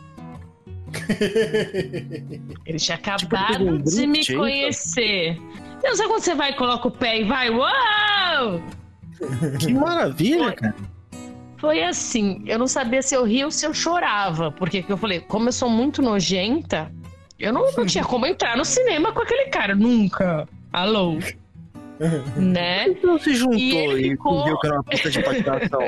Ele 2.66 2.78
tinha 2.78 2.96
acabado 2.96 3.62
um 3.62 3.78
de 3.78 4.08
me 4.08 4.26
conhecer. 4.26 5.38
Não 5.84 5.96
sabe 5.96 6.10
quando 6.10 6.22
você 6.22 6.36
vai 6.36 6.52
e 6.52 6.56
coloca 6.56 6.88
o 6.88 6.92
pé 6.92 7.22
e 7.22 7.24
vai, 7.24 7.50
uau! 7.50 8.62
Que 9.60 9.74
maravilha, 9.74 10.52
cara. 10.54 10.76
Foi 11.58 11.82
assim, 11.84 12.44
eu 12.46 12.60
não 12.60 12.68
sabia 12.68 13.02
se 13.02 13.16
eu 13.16 13.24
ria 13.24 13.46
ou 13.46 13.52
se 13.52 13.66
eu 13.66 13.74
chorava, 13.74 14.52
porque 14.52 14.84
que 14.84 14.92
eu 14.92 14.98
falei, 14.98 15.20
como 15.22 15.48
eu 15.48 15.52
sou 15.52 15.70
muito 15.70 16.02
nojenta, 16.04 16.92
eu 17.40 17.52
não, 17.52 17.66
não 17.76 17.86
tinha 17.86 18.04
como 18.04 18.26
entrar 18.28 18.56
no 18.56 18.64
cinema 18.64 19.12
com 19.12 19.22
aquele 19.22 19.46
cara, 19.46 19.74
nunca. 19.76 20.48
Alô. 20.72 21.18
né? 22.38 22.90
Então 22.90 23.18
se 23.18 23.34
juntou 23.34 23.58
E 23.58 23.76
ele 23.76 24.08
e, 24.08 24.10
ficou- 24.12 24.46
viu 24.46 24.60
que 24.60 24.68
era 24.68 24.76
uma 24.76 24.84
pista 24.84 25.10
de 25.10 25.24
patinação. 25.24 25.80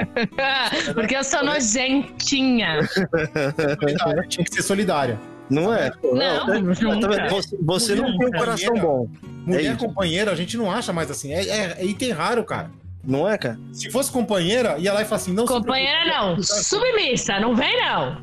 porque 0.96 1.16
eu 1.16 1.24
sou 1.24 1.44
nojentinha. 1.46 2.80
Solidária, 3.80 4.24
Tinha 4.28 4.44
que 4.46 4.56
ser 4.56 4.64
solidária. 4.64 5.20
Não 5.50 5.74
é? 5.74 5.92
Não, 6.04 6.46
Tá 6.46 6.60
nunca. 6.60 7.08
vendo? 7.08 7.30
Você, 7.30 7.58
você 7.62 7.96
não 7.96 8.18
tem 8.18 8.28
um 8.28 8.32
coração 8.32 8.74
bom. 8.76 9.08
Mulher 9.46 9.74
É 9.74 9.76
companheira, 9.76 10.32
a 10.32 10.36
gente 10.36 10.56
não 10.58 10.72
acha 10.72 10.94
mais 10.94 11.10
assim. 11.10 11.34
É, 11.34 11.44
é- 11.44 11.76
é 11.80 11.86
item 11.86 12.12
raro, 12.12 12.44
cara. 12.44 12.70
Não 13.04 13.28
é, 13.28 13.38
cara? 13.38 13.58
Se 13.74 13.90
fosse 13.90 14.12
companheira, 14.12 14.78
ia 14.78 14.94
lá 14.94 15.02
e 15.02 15.06
falar 15.06 15.16
assim: 15.16 15.34
não 15.34 15.46
Companheira 15.46 16.06
não, 16.06 16.38
submissa, 16.44 17.40
não 17.40 17.56
vem 17.56 17.76
não. 17.82 18.18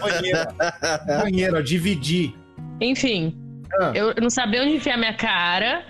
companheira. 0.00 0.54
companheira, 1.06 1.62
dividir. 1.62 2.34
Enfim, 2.80 3.36
Ah, 3.80 3.92
eu 3.94 4.14
não 4.22 4.30
sabia 4.30 4.62
onde 4.62 4.76
enfiar 4.76 4.96
minha 4.96 5.14
cara. 5.14 5.84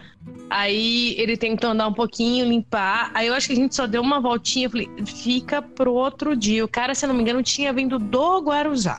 Aí 0.50 1.14
ele 1.18 1.36
tentou 1.36 1.70
andar 1.70 1.86
um 1.86 1.92
pouquinho, 1.92 2.46
limpar. 2.46 3.10
Aí 3.14 3.26
eu 3.26 3.34
acho 3.34 3.46
que 3.46 3.52
a 3.52 3.56
gente 3.56 3.74
só 3.74 3.86
deu 3.86 4.00
uma 4.02 4.20
voltinha. 4.20 4.66
Eu 4.66 4.70
falei, 4.70 4.88
fica 5.06 5.60
pro 5.60 5.92
outro 5.92 6.34
dia. 6.36 6.64
O 6.64 6.68
cara, 6.68 6.94
se 6.94 7.04
eu 7.04 7.08
não 7.08 7.14
me 7.16 7.22
engano, 7.22 7.42
tinha 7.42 7.72
vindo 7.72 7.98
do 7.98 8.38
Guarujá. 8.40 8.98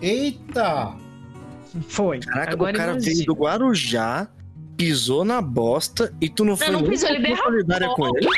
Eita! 0.00 0.94
Foi. 1.88 2.20
Caraca, 2.20 2.52
Agora 2.52 2.72
o 2.74 2.76
cara 2.76 2.98
veio 2.98 3.24
do 3.26 3.34
Guarujá, 3.34 4.28
pisou 4.76 5.24
na 5.24 5.40
bosta 5.40 6.12
e 6.20 6.28
tu 6.28 6.44
não 6.44 6.56
foi 6.56 6.68
não 6.70 6.82
pisou, 6.82 7.08
ele 7.10 7.18
pouquinho 7.26 7.42
solidária 7.44 7.88
com 7.88 8.02
derrapou. 8.02 8.18
ele. 8.18 8.28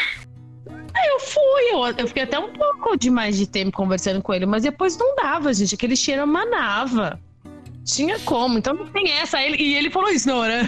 Eu 1.10 1.20
fui, 1.20 1.62
eu, 1.72 1.84
eu 1.98 2.08
fiquei 2.08 2.24
até 2.24 2.38
um 2.38 2.52
pouco 2.52 2.96
de 2.96 3.08
mais 3.10 3.36
de 3.36 3.46
tempo 3.46 3.76
conversando 3.76 4.20
com 4.20 4.34
ele, 4.34 4.46
mas 4.46 4.62
depois 4.64 4.96
não 4.96 5.14
dava, 5.14 5.52
gente. 5.54 5.74
Aquele 5.74 5.94
cheiro 5.94 6.26
manava. 6.26 7.20
Tinha 7.84 8.18
como, 8.20 8.58
então 8.58 8.74
não 8.74 8.86
tem 8.88 9.10
essa. 9.12 9.40
Ele- 9.40 9.56
e 9.62 9.74
ele 9.76 9.90
falou 9.90 10.10
isso 10.10 10.28
na 10.28 10.34
hora. 10.36 10.60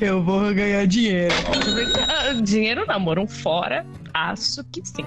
eu 0.00 0.22
vou 0.22 0.54
ganhar 0.54 0.86
dinheiro. 0.86 1.34
Falei, 1.34 1.86
"Ah, 2.08 2.32
dinheiro 2.40 2.84
não, 2.86 2.94
amor, 2.94 3.18
um 3.18 3.26
fora. 3.26 3.84
Acho 4.14 4.62
que 4.64 4.80
sim. 4.84 5.04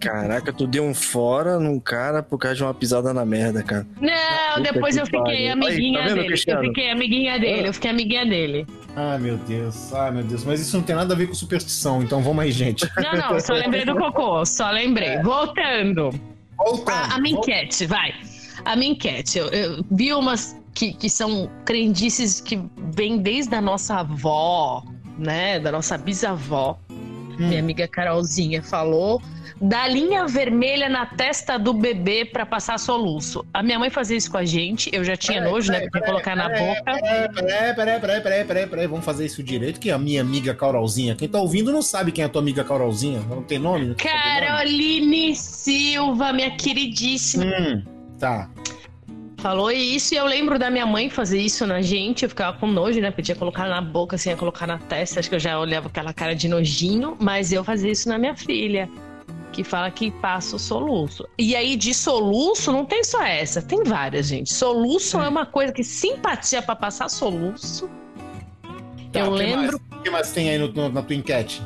Caraca, 0.00 0.52
tu 0.52 0.66
deu 0.66 0.84
um 0.84 0.94
fora 0.94 1.58
num 1.58 1.78
cara 1.78 2.22
por 2.22 2.38
causa 2.38 2.56
de 2.56 2.62
uma 2.62 2.74
pisada 2.74 3.12
na 3.14 3.24
merda, 3.24 3.62
cara. 3.62 3.86
Não, 4.00 4.56
Puta 4.56 4.72
depois 4.72 4.96
eu 4.96 5.06
fiquei 5.06 5.20
pariu. 5.22 5.52
amiguinha 5.52 6.00
Aí, 6.00 6.08
tá 6.08 6.14
vendo, 6.14 6.22
dele. 6.22 6.34
Eu 6.46 6.60
fiquei 6.60 6.90
amiguinha 6.90 7.38
dele, 7.38 7.68
eu 7.68 7.74
fiquei 7.74 7.90
amiguinha 7.90 8.26
dele. 8.26 8.66
Ai, 8.96 9.18
meu 9.18 9.36
Deus. 9.38 9.92
Ai, 9.92 10.10
meu 10.10 10.24
Deus. 10.24 10.44
Mas 10.44 10.60
isso 10.60 10.76
não 10.76 10.84
tem 10.84 10.96
nada 10.96 11.14
a 11.14 11.16
ver 11.16 11.26
com 11.28 11.34
superstição, 11.34 12.02
então 12.02 12.22
vamos 12.22 12.42
aí, 12.42 12.52
gente. 12.52 12.88
Não, 12.96 13.32
não, 13.32 13.40
só 13.40 13.54
lembrei 13.54 13.84
do 13.84 13.96
cocô, 13.96 14.44
só 14.44 14.70
lembrei. 14.70 15.18
Voltando. 15.22 16.10
Voltando. 16.56 17.12
A, 17.12 17.14
a 17.16 17.20
minha 17.20 17.36
enquete, 17.36 17.86
vai. 17.86 18.14
A 18.64 18.76
minha 18.76 18.92
enquete. 18.92 19.38
Eu, 19.38 19.48
eu 19.48 19.84
vi 19.90 20.12
umas 20.12 20.56
que, 20.74 20.92
que 20.92 21.08
são 21.08 21.50
crendices 21.64 22.40
que 22.40 22.60
vêm 22.94 23.18
desde 23.18 23.54
a 23.54 23.60
nossa 23.60 23.96
avó, 23.96 24.82
né? 25.18 25.58
Da 25.58 25.72
nossa 25.72 25.96
bisavó. 25.98 26.78
Minha 27.38 27.60
amiga 27.60 27.86
Carolzinha 27.88 28.62
falou 28.62 29.20
da 29.60 29.86
linha 29.86 30.26
vermelha 30.26 30.88
na 30.88 31.06
testa 31.06 31.56
do 31.58 31.72
bebê 31.72 32.24
pra 32.24 32.44
passar 32.44 32.78
soluço. 32.78 33.44
A 33.54 33.62
minha 33.62 33.78
mãe 33.78 33.90
fazia 33.90 34.16
isso 34.16 34.30
com 34.30 34.36
a 34.38 34.44
gente, 34.44 34.90
eu 34.92 35.04
já 35.04 35.16
tinha 35.16 35.38
Peraí, 35.38 35.52
nojo, 35.52 35.70
né? 35.70 35.78
peraí, 35.78 35.90
Porque 35.90 36.06
colocar 36.06 36.34
na 36.36 36.48
peraí, 36.50 36.66
boca. 36.66 36.82
Peraí, 36.84 37.28
peraí, 37.28 37.74
peraí, 37.74 38.00
peraí, 38.00 38.20
peraí, 38.20 38.44
peraí, 38.44 38.66
peraí. 38.66 38.86
Vamos 38.86 39.04
fazer 39.04 39.24
isso 39.26 39.42
direito, 39.42 39.78
que 39.78 39.90
a 39.90 39.98
minha 39.98 40.20
amiga 40.20 40.54
Carolzinha. 40.54 41.14
Quem 41.14 41.28
tá 41.28 41.38
ouvindo 41.38 41.70
não 41.72 41.82
sabe 41.82 42.10
quem 42.12 42.22
é 42.22 42.26
a 42.26 42.28
tua 42.28 42.42
amiga 42.42 42.64
Carolzinha. 42.64 43.20
Não 43.20 43.42
tem 43.42 43.58
nome? 43.58 43.86
Não 43.86 43.94
tem 43.94 44.10
sobrenome? 44.10 44.46
Caroline 44.46 45.36
Silva, 45.36 46.32
minha 46.32 46.50
queridíssima. 46.56 47.44
Hum, 47.44 47.82
tá. 48.18 48.50
Falou 49.42 49.72
isso 49.72 50.14
e 50.14 50.16
eu 50.16 50.24
lembro 50.24 50.56
da 50.56 50.70
minha 50.70 50.86
mãe 50.86 51.10
fazer 51.10 51.40
isso 51.40 51.66
na 51.66 51.82
gente. 51.82 52.22
Eu 52.22 52.28
ficava 52.28 52.56
com 52.58 52.66
nojo, 52.68 53.00
né? 53.00 53.10
Podia 53.10 53.34
colocar 53.34 53.66
na 53.68 53.80
boca, 53.80 54.14
assim, 54.14 54.30
ia 54.30 54.36
colocar 54.36 54.68
na 54.68 54.78
testa. 54.78 55.18
Acho 55.18 55.28
que 55.28 55.34
eu 55.34 55.40
já 55.40 55.58
olhava 55.58 55.88
aquela 55.88 56.12
cara 56.12 56.32
de 56.32 56.46
nojinho, 56.46 57.16
mas 57.20 57.52
eu 57.52 57.64
fazia 57.64 57.90
isso 57.90 58.08
na 58.08 58.18
minha 58.18 58.36
filha. 58.36 58.88
Que 59.52 59.64
fala 59.64 59.90
que 59.90 60.12
passa 60.12 60.54
o 60.54 60.58
soluço. 60.60 61.26
E 61.36 61.56
aí, 61.56 61.74
de 61.74 61.92
soluço, 61.92 62.70
não 62.72 62.84
tem 62.84 63.02
só 63.02 63.20
essa, 63.24 63.60
tem 63.60 63.82
várias, 63.82 64.28
gente. 64.28 64.54
Soluço 64.54 65.20
é 65.20 65.28
uma 65.28 65.44
coisa 65.44 65.72
que 65.72 65.82
simpatia 65.82 66.62
pra 66.62 66.76
passar 66.76 67.08
soluço. 67.10 67.90
Tá, 69.12 69.20
eu 69.20 69.30
lembro. 69.30 69.80
O 69.90 70.02
que 70.02 70.08
mais 70.08 70.30
tem 70.30 70.50
aí 70.50 70.56
no- 70.58 70.72
no- 70.72 70.88
na 70.88 71.02
tua 71.02 71.16
enquete? 71.16 71.60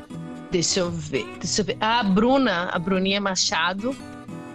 Deixa 0.50 0.80
eu 0.80 0.90
ver, 0.90 1.26
deixa 1.38 1.60
eu 1.60 1.64
ver. 1.66 1.76
A 1.78 2.02
Bruna, 2.02 2.70
a 2.72 2.78
Bruninha 2.78 3.20
Machado, 3.20 3.94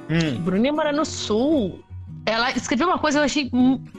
Hum, 0.09 0.41
Bruninha 0.41 0.73
mora 0.73 0.91
no 0.91 1.05
sul. 1.05 1.79
Ela 2.25 2.51
escreveu 2.51 2.87
uma 2.87 2.99
coisa, 2.99 3.19
eu 3.19 3.23
achei. 3.23 3.49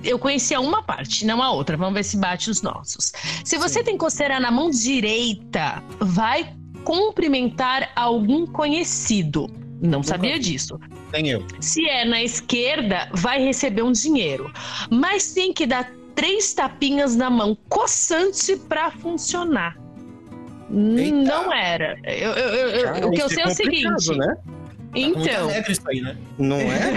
Eu 0.04 0.18
conhecia 0.18 0.61
uma 0.61 0.82
parte, 0.82 1.26
não 1.26 1.42
a 1.42 1.50
outra. 1.50 1.76
Vamos 1.76 1.94
ver 1.94 2.04
se 2.04 2.16
bate 2.16 2.50
os 2.50 2.62
nossos. 2.62 3.12
Se 3.44 3.58
você 3.58 3.82
tem 3.82 3.96
coceira 3.98 4.38
na 4.38 4.50
mão 4.50 4.70
direita, 4.70 5.82
vai 5.98 6.54
cumprimentar 6.85 7.90
algum 7.96 8.46
conhecido. 8.46 9.48
Não 9.80 10.02
sabia 10.02 10.38
disso. 10.38 10.78
tem 11.11 11.28
eu. 11.28 11.44
Se 11.61 11.85
é 11.88 12.04
na 12.04 12.22
esquerda, 12.22 13.08
vai 13.12 13.42
receber 13.42 13.82
um 13.82 13.90
dinheiro. 13.92 14.52
Mas 14.88 15.32
tem 15.35 15.52
que 15.52 15.66
dar 15.66 15.90
três 16.14 16.54
tapinhas 16.54 17.16
na 17.16 17.28
mão 17.28 17.56
coçante 17.68 18.56
pra 18.56 18.90
funcionar. 18.92 19.76
Eita. 20.70 21.16
Não 21.16 21.52
era. 21.52 21.98
Eu- 22.04 22.30
eu- 22.32 22.68
eu- 22.68 23.08
o 23.08 23.11
que 23.11 23.20
eu 23.22 23.26
isso 23.26 23.35
sei 23.35 23.44
é 23.44 23.46
o 23.48 23.50
seguinte. 23.54 24.16
né? 24.16 24.37
Então. 24.94 25.48
Regra 25.48 25.72
isso 25.72 25.83
aí, 25.88 26.00
né? 26.00 26.16
Não 26.38 26.57
é? 26.57 26.92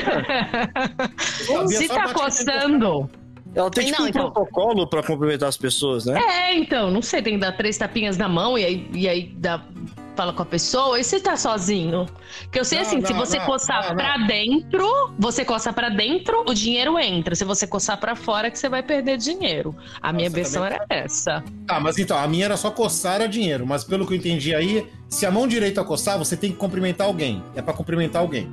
Se 1.67 1.87
tá 1.87 2.13
coçando. 2.13 3.09
Ela 3.55 3.71
tem 3.71 3.85
tipo 3.85 3.99
Não, 3.99 4.05
um 4.05 4.09
então. 4.09 4.31
protocolo 4.31 4.85
pra 4.85 5.01
cumprimentar 5.01 5.47
as 5.47 5.55
pessoas, 5.55 6.05
né? 6.05 6.19
É, 6.19 6.53
então, 6.57 6.91
não 6.91 7.01
sei, 7.01 7.21
tem 7.21 7.35
que 7.35 7.39
dar 7.39 7.53
três 7.53 7.77
tapinhas 7.77 8.17
na 8.17 8.27
mão 8.27 8.57
e 8.57 8.65
aí, 8.65 8.89
e 8.93 9.07
aí 9.07 9.33
dá, 9.37 9.63
fala 10.15 10.33
com 10.33 10.41
a 10.41 10.45
pessoa. 10.45 10.99
E 10.99 11.03
se 11.03 11.19
tá 11.19 11.35
sozinho? 11.37 12.05
Que 12.51 12.59
eu 12.59 12.65
sei 12.65 12.79
Não, 12.79 12.85
assim, 12.87 13.05
se 13.05 13.13
não, 13.13 13.19
você 13.19 13.37
não, 13.37 13.45
coçar 13.45 13.89
não, 13.89 13.95
pra 13.95 14.17
dentro, 14.25 15.13
você 15.19 15.43
coça 15.45 15.71
pra 15.73 15.89
dentro, 15.89 16.43
o 16.47 16.53
dinheiro 16.53 16.97
entra. 16.99 17.35
Se 17.35 17.43
você 17.43 17.67
coçar 17.67 17.99
pra 17.99 18.15
fora, 18.15 18.49
que 18.49 18.57
você 18.57 18.69
vai 18.69 18.81
perder 18.81 19.17
dinheiro. 19.17 19.75
A 20.01 20.11
minha 20.13 20.29
Nossa, 20.29 20.35
versão 20.35 20.63
também- 20.63 20.79
era 20.89 21.03
essa. 21.03 21.43
Tá, 21.67 21.79
mas 21.79 21.97
então, 21.97 22.17
a 22.17 22.27
minha 22.27 22.45
era 22.45 22.57
só 22.57 22.71
coçar 22.71 23.15
era 23.15 23.27
dinheiro. 23.27 23.65
Mas 23.67 23.83
pelo 23.83 24.05
que 24.07 24.13
eu 24.13 24.17
entendi 24.17 24.53
aí, 24.55 24.87
se 25.09 25.25
a 25.25 25.31
mão 25.31 25.47
direita 25.47 25.83
coçar, 25.83 26.17
você 26.17 26.35
tem 26.37 26.51
que 26.51 26.57
cumprimentar 26.57 27.07
alguém. 27.07 27.43
É 27.55 27.61
pra 27.61 27.73
cumprimentar 27.73 28.21
alguém. 28.21 28.49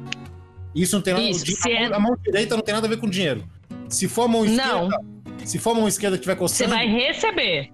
Isso 0.75 0.97
não 0.97 1.03
tem 1.03 1.13
nada 1.15 1.25
Isso, 1.27 1.45
se 1.47 1.69
a, 1.69 1.73
é- 1.73 1.89
mão, 1.89 1.97
a 1.97 2.01
mão 2.01 2.17
direita 2.25 2.57
não 2.57 2.63
tem 2.63 2.75
nada 2.75 2.87
a 2.87 2.91
ver 2.91 2.97
com 2.99 3.09
dinheiro. 3.09 3.45
Se 3.89 4.09
for 4.09 4.23
a 4.23 4.29
mão 4.29 4.45
Não. 4.45 4.87
esquerda. 4.89 5.13
Se 5.45 5.59
for 5.59 5.71
a 5.71 5.75
mão 5.75 5.89
esquerda 5.89 6.17
que 6.17 6.25
Você 6.25 6.37
coçando, 6.37 6.71
vai 6.71 6.87
receber. 6.87 7.71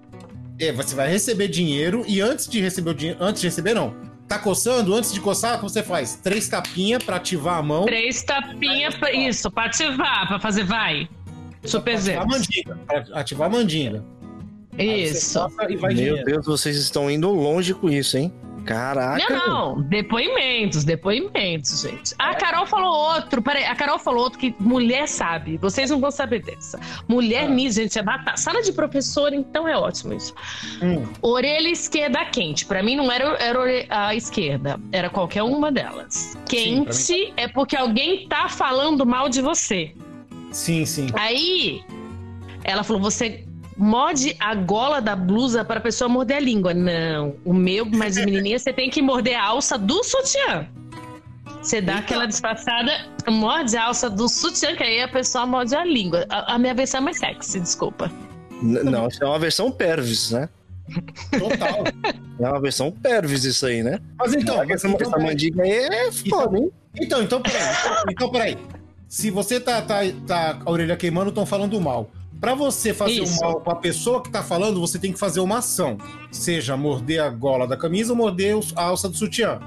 É, 0.59 0.71
você 0.71 0.93
vai 0.95 1.09
receber 1.09 1.47
dinheiro 1.47 2.03
e 2.07 2.21
antes 2.21 2.47
de 2.47 2.59
receber 2.59 2.89
o 2.91 2.93
dinheiro. 2.93 3.23
Antes 3.23 3.41
de 3.41 3.47
receber, 3.47 3.73
não. 3.73 3.95
Tá 4.27 4.37
coçando, 4.37 4.93
antes 4.93 5.11
de 5.11 5.19
coçar, 5.19 5.55
o 5.55 5.57
que 5.57 5.63
você 5.63 5.81
faz? 5.81 6.15
Três 6.21 6.47
tapinhas 6.47 7.03
pra 7.03 7.15
ativar 7.15 7.57
a 7.57 7.63
mão. 7.63 7.85
Três 7.85 8.21
tapinhas, 8.21 8.93
pra, 8.95 9.11
isso, 9.11 9.49
pra 9.49 9.65
ativar, 9.65 10.27
pra 10.27 10.39
fazer 10.39 10.63
vai. 10.65 11.09
Super 11.63 11.95
ativar 11.95 12.21
a 12.21 12.25
mandinga. 12.25 12.79
Ativar 13.13 13.47
a 13.47 13.49
mandinga. 13.51 14.05
Isso. 14.77 15.39
E 15.67 15.75
Meu 15.75 15.89
dinheiro. 15.89 16.25
Deus, 16.25 16.45
vocês 16.45 16.77
estão 16.77 17.09
indo 17.09 17.29
longe 17.29 17.73
com 17.73 17.89
isso, 17.89 18.17
hein? 18.17 18.31
Caraca. 18.69 19.33
Não, 19.33 19.47
não, 19.75 19.81
depoimentos, 19.81 20.83
depoimentos, 20.83 21.81
gente. 21.81 22.13
A 22.19 22.35
Carol 22.35 22.67
falou 22.67 23.15
outro, 23.15 23.41
peraí, 23.41 23.65
a 23.65 23.73
Carol 23.73 23.97
falou 23.97 24.25
outro 24.25 24.37
que 24.37 24.53
mulher 24.59 25.07
sabe, 25.07 25.57
vocês 25.57 25.89
não 25.89 25.99
vão 25.99 26.11
saber 26.11 26.43
dessa. 26.43 26.79
Mulher 27.07 27.45
Ah. 27.45 27.49
nisso, 27.49 27.81
gente, 27.81 27.97
é 27.97 28.03
batata. 28.03 28.37
Sala 28.37 28.61
de 28.61 28.71
professor, 28.71 29.33
então 29.33 29.67
é 29.67 29.75
ótimo 29.75 30.13
isso. 30.13 30.35
Hum. 30.83 31.03
Orelha 31.19 31.69
esquerda 31.69 32.23
quente, 32.25 32.63
pra 32.67 32.83
mim 32.83 32.95
não 32.95 33.11
era, 33.11 33.25
era 33.43 33.59
a 33.89 34.13
esquerda, 34.13 34.79
era 34.91 35.09
qualquer 35.09 35.41
uma 35.41 35.71
delas. 35.71 36.37
Quente 36.45 37.33
é 37.37 37.47
porque 37.47 37.75
alguém 37.75 38.27
tá 38.27 38.47
falando 38.49 39.03
mal 39.03 39.29
de 39.29 39.41
você. 39.41 39.95
Sim, 40.51 40.85
sim. 40.85 41.07
Aí, 41.13 41.83
ela 42.63 42.83
falou: 42.83 43.01
você 43.01 43.43
morde 43.79 44.35
a 44.39 44.53
gola 44.53 45.01
da 45.01 45.15
blusa 45.15 45.63
para 45.63 45.79
a 45.79 45.81
pessoa 45.81 46.09
morder 46.09 46.37
a 46.37 46.39
língua. 46.39 46.73
Não, 46.73 47.35
o 47.45 47.53
meu, 47.53 47.85
mas 47.85 48.17
menininha, 48.17 48.59
você 48.59 48.73
tem 48.73 48.89
que 48.89 49.01
morder 49.01 49.35
a 49.35 49.43
alça 49.45 49.77
do 49.77 50.03
sutiã. 50.03 50.67
Você 51.61 51.81
dá 51.81 51.97
aquela 51.97 52.25
disfarçada, 52.25 52.91
morde 53.27 53.75
a 53.75 53.85
alça 53.85 54.09
do 54.09 54.27
sutiã, 54.29 54.75
que 54.75 54.83
aí 54.83 55.01
a 55.01 55.07
pessoa 55.07 55.45
morde 55.45 55.75
a 55.75 55.83
língua. 55.83 56.25
A, 56.29 56.55
a 56.55 56.59
minha 56.59 56.73
versão 56.73 56.99
é 56.99 57.03
mais 57.03 57.17
sexy, 57.17 57.59
desculpa. 57.59 58.11
N- 58.61 58.83
Não, 58.83 59.07
isso 59.07 59.23
é 59.23 59.27
uma 59.27 59.39
versão 59.39 59.71
Pervis, 59.71 60.31
né? 60.31 60.49
Total. 61.37 61.83
É 62.39 62.47
uma 62.49 62.59
versão 62.61 62.91
Pervis 62.91 63.43
isso 63.45 63.65
aí, 63.65 63.83
né? 63.83 63.99
Mas 64.17 64.33
então, 64.33 64.57
mas 64.57 64.69
essa, 64.71 64.87
então, 64.87 65.07
essa 65.07 65.19
mandiga 65.19 65.63
aí 65.63 65.71
é 65.71 66.11
foda, 66.11 66.57
hein? 66.57 66.71
Então, 66.99 67.21
então 67.21 67.41
peraí. 67.41 67.63
Então, 68.09 68.31
peraí. 68.31 68.57
Se 69.07 69.29
você 69.31 69.59
tá, 69.59 69.81
tá, 69.81 69.99
tá 70.27 70.53
com 70.55 70.69
a 70.69 70.71
orelha 70.71 70.95
queimando, 70.95 71.29
estão 71.29 71.45
falando 71.45 71.79
mal. 71.81 72.09
Pra 72.39 72.55
você 72.55 72.93
fazer 72.93 73.21
Isso. 73.23 73.37
o 73.39 73.41
mal 73.45 73.59
com 73.61 73.69
a 73.71 73.75
pessoa 73.75 74.21
que 74.23 74.29
tá 74.31 74.41
falando, 74.41 74.79
você 74.79 74.97
tem 74.97 75.11
que 75.11 75.19
fazer 75.19 75.39
uma 75.41 75.57
ação. 75.57 75.97
Seja 76.31 76.77
morder 76.77 77.21
a 77.21 77.29
gola 77.29 77.67
da 77.67 77.75
camisa 77.75 78.13
ou 78.13 78.17
morder 78.17 78.57
a 78.75 78.83
alça 78.83 79.09
do 79.09 79.17
sutiã. 79.17 79.59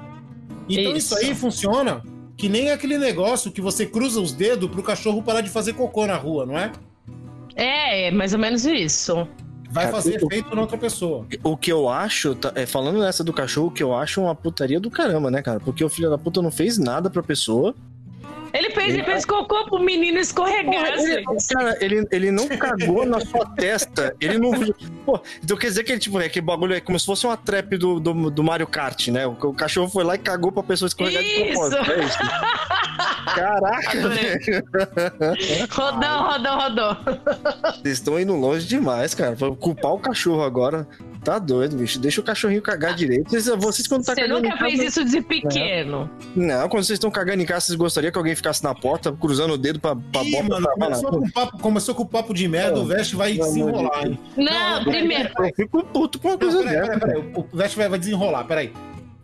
Então 0.69 0.97
isso, 0.97 1.15
Isso. 1.15 1.17
aí 1.17 1.35
funciona 1.35 2.03
que 2.37 2.49
nem 2.49 2.71
aquele 2.71 2.97
negócio 2.97 3.53
que 3.53 3.61
você 3.61 3.85
cruza 3.85 4.21
os 4.21 4.33
dedos 4.33 4.71
pro 4.71 4.83
cachorro 4.83 5.23
parar 5.23 5.43
de 5.43 5.51
fazer 5.51 5.75
cocô 5.75 6.07
na 6.07 6.17
rua, 6.17 6.47
não 6.47 6.57
é? 6.59 6.73
É, 7.55 8.07
é 8.07 8.11
mais 8.11 8.33
ou 8.33 8.39
menos 8.39 8.65
isso. 8.65 9.29
Vai 9.71 9.85
Cara, 9.85 9.97
fazer 9.97 10.21
eu- 10.21 10.27
efeito 10.27 10.55
na 10.55 10.63
outra 10.63 10.77
pessoa. 10.79 11.27
O 11.43 11.57
que 11.57 11.71
eu 11.73 11.89
acho, 11.89 12.35
tá- 12.35 12.53
é, 12.55 12.67
falando 12.67 12.99
nessa 13.01 13.23
do 13.25 13.33
cachorro, 13.33 13.69
o 13.69 13.71
que 13.71 13.83
eu 13.83 13.95
acho 13.95 14.21
uma 14.23 14.35
putaria 14.35 14.79
do 14.81 14.91
caramba, 14.91 15.31
né, 15.31 15.41
cara? 15.43 15.61
Porque 15.61 15.83
o 15.85 15.89
filho 15.89 16.11
da 16.11 16.19
puta 16.19 16.41
não 16.43 16.51
fez 16.51 16.79
nada 16.79 17.09
pra 17.11 17.23
pessoa. 17.23 17.75
Ele 18.53 18.71
fez, 18.71 18.95
ele 18.95 19.05
fez 19.05 19.25
cocô 19.25 19.65
pro 19.65 19.79
menino 19.79 20.19
escorregar, 20.19 20.93
Ele, 20.99 21.25
cara, 21.53 21.79
ele, 21.81 22.07
ele 22.11 22.31
não 22.31 22.47
cagou 22.49 23.07
na 23.07 23.21
sua 23.21 23.47
testa. 23.47 24.15
Ele 24.21 24.39
não. 24.39 24.51
Pô, 25.07 25.21
então 25.43 25.57
quer 25.57 25.69
dizer 25.69 25.85
que 25.85 25.93
ele, 25.93 25.99
tipo, 26.01 26.21
é 26.21 26.29
que 26.29 26.41
bagulho 26.41 26.75
é 26.75 26.81
como 26.81 26.99
se 26.99 27.07
fosse 27.07 27.27
uma 27.27 27.37
trap 27.37 27.77
do, 27.79 27.99
do, 27.99 28.31
do 28.31 28.45
Mario 28.45 28.67
Kart, 28.67 29.09
né? 29.09 29.27
O, 29.27 29.31
o 29.33 29.55
cachorro 29.55 29.89
foi 29.89 30.05
lá 30.05 30.15
e 30.17 30.19
cagou 30.19 30.53
pra 30.53 30.63
pessoa 30.63 30.87
escorregar 30.87 31.23
de 31.23 31.29
Isso. 31.29 31.45
propósito. 31.53 31.91
É 31.93 32.05
isso. 32.05 32.19
Caraca. 33.25 33.99
Rodou, 35.71 36.23
rodou, 36.23 36.57
rodou. 36.59 36.97
Vocês 37.83 37.99
estão 37.99 38.19
indo 38.19 38.35
longe 38.35 38.67
demais, 38.67 39.15
cara. 39.15 39.35
Vou 39.35 39.55
culpar 39.57 39.93
o 39.93 39.99
cachorro 39.99 40.43
agora. 40.43 40.87
Tá 41.25 41.39
doido, 41.39 41.77
bicho. 41.77 42.01
Deixa 42.01 42.21
o 42.21 42.25
cachorrinho 42.25 42.61
cagar 42.61 42.95
direito. 42.95 43.31
Vocês, 43.31 43.47
vocês 43.47 43.87
quando 43.87 44.05
tá 44.05 44.13
Você 44.15 44.23
cagando 44.23 44.43
nunca 44.43 44.57
casa- 44.57 44.65
fez 44.71 44.81
isso 44.83 45.05
de 45.05 45.21
pequeno. 45.23 46.11
Não, 46.35 46.69
quando 46.69 46.83
vocês 46.85 46.97
estão 46.97 47.13
cagando 47.13 47.41
em 47.43 47.47
casa, 47.47 47.67
vocês 47.67 47.79
gostariam 47.79 48.11
que 48.11 48.19
alguém 48.19 48.35
ficasse 48.35 48.65
na 48.65 48.75
porta, 48.75 49.13
cruzando 49.13 49.55
o 49.55 49.59
dedo 49.59 49.79
pra, 49.79 49.95
pra 49.95 50.23
Ih, 50.25 50.43
mano, 50.43 50.67
pra 50.67 50.75
começou 50.87 51.11
com, 51.11 51.31
papo, 51.31 51.59
começou 51.59 51.95
com 51.95 52.05
papo 52.07 52.35
de 52.35 52.49
merda, 52.49 52.81
o 52.81 52.85
Vest 52.87 53.15
vai 53.15 53.33
de 53.35 53.39
desenrolar, 53.39 54.05
hein? 54.05 54.19
Não, 54.37 54.83
primeiro. 54.85 55.31
Eu 55.39 55.53
fico 55.55 55.85
puto 55.85 56.19
com 56.19 56.27
uma 56.29 56.33
Não, 56.35 56.39
coisa 56.41 56.59
peraí, 56.59 56.75
dessa. 56.89 56.99
peraí, 56.99 57.23
peraí. 57.23 57.33
O 57.53 57.57
Vest 57.57 57.77
vai, 57.77 57.89
vai 57.89 57.99
desenrolar, 58.01 58.45
peraí. 58.45 58.73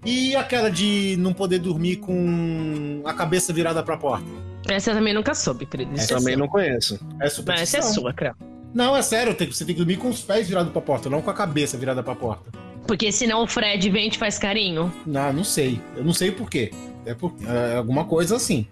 E 0.04 0.34
aquela 0.37 0.70
de 0.70 1.16
não 1.18 1.32
poder 1.32 1.58
dormir 1.58 1.96
com 1.96 3.02
a 3.04 3.12
cabeça 3.12 3.52
virada 3.52 3.82
pra 3.82 3.96
porta? 3.96 4.24
Essa 4.68 4.90
eu 4.90 4.94
também 4.94 5.14
nunca 5.14 5.34
soube, 5.34 5.66
querido. 5.66 5.94
Isso 5.94 6.12
é 6.12 6.16
Também 6.18 6.37
não 6.37 6.46
conheço. 6.48 6.94
É 6.94 6.98
Não, 7.04 7.16
essa 7.20 7.26
é 7.26 7.30
superstição. 7.30 7.82
sua, 7.94 8.12
Creu. 8.12 8.34
Não, 8.74 8.96
é 8.96 9.02
sério, 9.02 9.34
tem- 9.34 9.50
você 9.50 9.64
tem 9.64 9.74
que 9.74 9.78
dormir 9.80 9.96
com 9.96 10.08
os 10.08 10.20
pés 10.20 10.46
virados 10.48 10.70
pra 10.72 10.80
porta, 10.82 11.08
não 11.08 11.22
com 11.22 11.30
a 11.30 11.34
cabeça 11.34 11.76
virada 11.78 12.02
pra 12.02 12.14
porta. 12.14 12.50
Porque 12.87 13.11
senão 13.11 13.42
o 13.42 13.46
Fred 13.46 13.88
vem 13.90 14.08
e 14.08 14.11
te 14.11 14.18
faz 14.18 14.38
carinho. 14.38 14.92
Não, 15.06 15.32
não 15.32 15.44
sei. 15.44 15.80
Eu 15.96 16.04
não 16.04 16.12
sei 16.12 16.30
por 16.30 16.48
quê. 16.50 16.70
É, 17.06 17.14
por, 17.14 17.34
é 17.46 17.76
alguma 17.76 18.04
coisa 18.04 18.37
assim. 18.37 18.66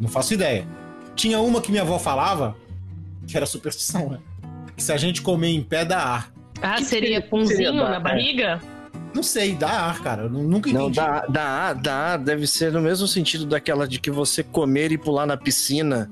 Não 0.00 0.08
faço 0.08 0.34
ideia. 0.34 0.66
Tinha 1.14 1.38
uma 1.40 1.60
que 1.60 1.70
minha 1.70 1.82
avó 1.82 1.98
falava, 1.98 2.56
que 3.26 3.36
era 3.36 3.46
superstição, 3.46 4.10
né? 4.10 4.18
Que 4.76 4.82
se 4.82 4.92
a 4.92 4.96
gente 4.96 5.22
comer 5.22 5.48
em 5.48 5.62
pé, 5.62 5.84
dá 5.84 5.98
ar. 5.98 6.32
Ah, 6.60 6.76
Que 6.76 6.84
seria 6.84 7.08
seria- 7.16 7.22
punzinho 7.22 7.56
seria 7.56 7.72
dar, 7.72 7.90
na 7.90 7.96
é. 7.96 8.00
Não 9.14 9.22
sei, 9.22 9.54
dá 9.54 9.68
ar, 9.70 10.02
cara. 10.02 10.22
Eu 10.24 10.30
nu- 10.30 10.42
nunca 10.42 10.68
entendi. 10.68 10.82
Não, 10.84 10.90
dá, 10.90 11.24
dá, 11.26 11.72
dá, 11.72 12.16
deve 12.16 12.46
ser 12.46 12.72
no 12.72 12.80
mesmo 12.80 13.06
sentido 13.06 13.46
daquela 13.46 13.86
de 13.86 13.98
que 14.00 14.10
você 14.10 14.42
comer 14.42 14.90
e 14.92 14.98
pular 14.98 15.24
na 15.26 15.36
piscina. 15.36 16.10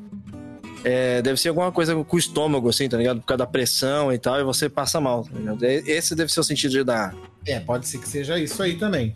É, 0.85 1.23
deve 1.23 1.39
ser 1.41 1.49
alguma 1.51 1.71
coisa 1.71 1.95
com 1.95 2.17
o 2.17 2.19
estômago, 2.19 2.69
assim, 2.69 2.89
tá 2.89 2.97
ligado? 2.97 3.21
Por 3.21 3.27
causa 3.27 3.39
da 3.39 3.47
pressão 3.47 4.13
e 4.13 4.19
tal, 4.19 4.41
e 4.41 4.45
você 4.45 4.69
passa 4.69 5.01
mal, 5.01 5.25
tá 5.25 5.39
ligado? 5.39 5.63
Esse 5.65 6.15
deve 6.15 6.33
ser 6.33 6.41
o 6.41 6.45
sentido 6.45 6.73
de 6.73 6.83
dar. 6.85 7.15
É, 7.47 7.61
pode 7.61 7.87
ser 7.87 7.99
que 7.99 8.09
seja 8.09 8.37
isso 8.39 8.61
aí 8.63 8.77
também. 8.77 9.15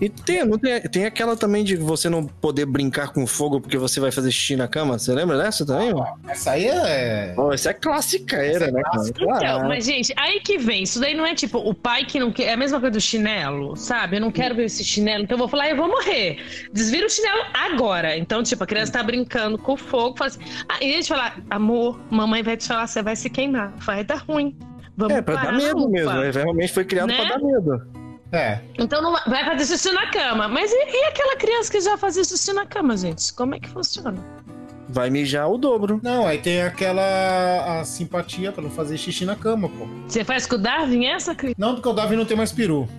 E 0.00 0.08
tem, 0.08 0.44
não 0.44 0.58
tem, 0.58 0.80
tem 0.82 1.04
aquela 1.06 1.36
também 1.36 1.64
de 1.64 1.76
você 1.76 2.08
não 2.08 2.26
poder 2.26 2.66
brincar 2.66 3.08
com 3.12 3.26
fogo 3.26 3.60
porque 3.60 3.78
você 3.78 3.98
vai 3.98 4.10
fazer 4.10 4.30
xixi 4.30 4.54
na 4.56 4.68
cama. 4.68 4.98
Você 4.98 5.12
lembra 5.12 5.38
dessa 5.38 5.64
também? 5.64 5.92
mano? 5.94 6.06
Essa 6.28 6.50
aí 6.52 6.66
é. 6.66 7.34
Oh, 7.36 7.52
essa 7.52 7.70
é 7.70 7.72
clássica, 7.72 8.36
era, 8.36 8.70
né, 8.70 8.82
cara? 8.82 9.08
Então, 9.08 9.26
Claro. 9.26 9.68
mas, 9.68 9.84
gente, 9.86 10.12
aí 10.16 10.40
que 10.40 10.58
vem. 10.58 10.82
Isso 10.82 11.00
daí 11.00 11.14
não 11.14 11.24
é 11.26 11.34
tipo 11.34 11.58
o 11.58 11.72
pai 11.74 12.04
que 12.04 12.18
não 12.20 12.30
quer. 12.30 12.44
É 12.44 12.52
a 12.52 12.56
mesma 12.56 12.78
coisa 12.78 12.92
do 12.92 13.00
chinelo, 13.00 13.74
sabe? 13.76 14.16
Eu 14.16 14.20
não 14.20 14.30
quero 14.30 14.54
ver 14.54 14.64
esse 14.64 14.84
chinelo, 14.84 15.24
então 15.24 15.34
eu 15.36 15.38
vou 15.38 15.48
falar, 15.48 15.70
eu 15.70 15.76
vou 15.76 15.88
morrer. 15.88 16.38
Desvira 16.72 17.06
o 17.06 17.10
chinelo 17.10 17.42
agora. 17.54 18.16
Então, 18.18 18.42
tipo, 18.42 18.62
a 18.62 18.66
criança 18.66 18.92
tá 18.92 19.02
brincando 19.02 19.56
com 19.58 19.76
fogo, 19.76 20.16
fala 20.18 20.28
assim. 20.28 20.40
Ah, 20.68 20.76
em 20.82 20.90
vez 20.92 21.06
de 21.06 21.08
falar, 21.08 21.38
amor, 21.50 21.98
mamãe 22.10 22.42
vai 22.42 22.56
te 22.56 22.66
falar, 22.68 22.86
você 22.86 23.02
vai 23.02 23.16
se 23.16 23.30
queimar. 23.30 23.72
Vai 23.78 24.04
dar 24.04 24.16
ruim. 24.28 24.56
Vamos 24.96 25.14
É, 25.14 25.22
pra 25.22 25.36
dar 25.36 25.52
medo 25.52 25.88
mesmo. 25.88 26.10
né? 26.12 26.30
Realmente 26.30 26.72
foi 26.72 26.84
criado 26.84 27.08
Né? 27.08 27.16
pra 27.16 27.36
dar 27.36 27.38
medo. 27.42 28.05
É. 28.32 28.60
Então 28.78 29.00
não 29.00 29.12
vai 29.12 29.44
fazer 29.44 29.66
xixi 29.66 29.92
na 29.92 30.10
cama. 30.10 30.48
Mas 30.48 30.70
e, 30.72 30.76
e 30.76 31.04
aquela 31.04 31.36
criança 31.36 31.70
que 31.70 31.80
já 31.80 31.96
fazia 31.96 32.24
xixi 32.24 32.52
na 32.52 32.66
cama, 32.66 32.96
gente? 32.96 33.32
Como 33.32 33.54
é 33.54 33.60
que 33.60 33.68
funciona? 33.68 34.22
Vai 34.88 35.10
mijar 35.10 35.50
o 35.50 35.58
dobro. 35.58 36.00
Não, 36.02 36.26
aí 36.26 36.38
tem 36.38 36.62
aquela 36.62 37.80
a 37.80 37.84
simpatia 37.84 38.52
pra 38.52 38.62
não 38.62 38.70
fazer 38.70 38.96
xixi 38.96 39.24
na 39.24 39.34
cama, 39.34 39.68
pô. 39.68 39.86
Você 40.06 40.24
faz 40.24 40.46
com 40.46 40.54
o 40.54 40.58
Darwin 40.58 41.06
essa, 41.06 41.34
Cris? 41.34 41.54
Não, 41.58 41.74
porque 41.74 41.88
o 41.88 41.92
Davi 41.92 42.14
não 42.14 42.24
tem 42.24 42.36
mais 42.36 42.52
peru. 42.52 42.88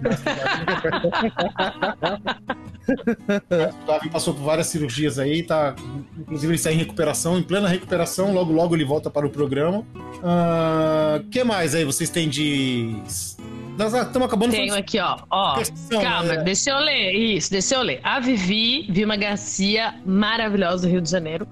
o 3.83 3.85
Davi 3.85 4.09
passou 4.09 4.33
por 4.33 4.43
várias 4.43 4.67
cirurgias 4.67 5.17
aí, 5.17 5.43
tá. 5.43 5.75
Inclusive 6.17 6.47
ele 6.47 6.55
está 6.55 6.71
em 6.71 6.77
recuperação, 6.77 7.39
em 7.39 7.43
plena 7.43 7.69
recuperação, 7.69 8.33
logo 8.33 8.51
logo 8.51 8.75
ele 8.75 8.85
volta 8.85 9.09
para 9.09 9.25
o 9.25 9.29
programa. 9.29 9.79
O 9.79 11.29
que 11.29 11.43
mais 11.43 11.73
aí 11.73 11.85
vocês 11.85 12.09
têm 12.09 12.27
de. 12.27 12.97
Nós 13.77 13.93
estamos 13.93 14.27
acabando 14.27 14.51
Tenho 14.51 14.69
falando 14.69 14.81
aqui, 14.81 14.99
ó. 14.99 15.17
ó 15.29 15.55
Questão, 15.55 16.01
calma, 16.01 16.33
é. 16.33 16.43
deixa 16.43 16.71
eu 16.71 16.79
ler. 16.79 17.13
Isso, 17.13 17.51
deixa 17.51 17.75
eu 17.75 17.83
ler. 17.83 17.99
A 18.03 18.19
Vivi, 18.19 18.87
Vilma 18.89 19.15
Garcia, 19.15 19.93
maravilhosa 20.03 20.87
do 20.87 20.91
Rio 20.91 21.01
de 21.01 21.09
Janeiro. 21.09 21.47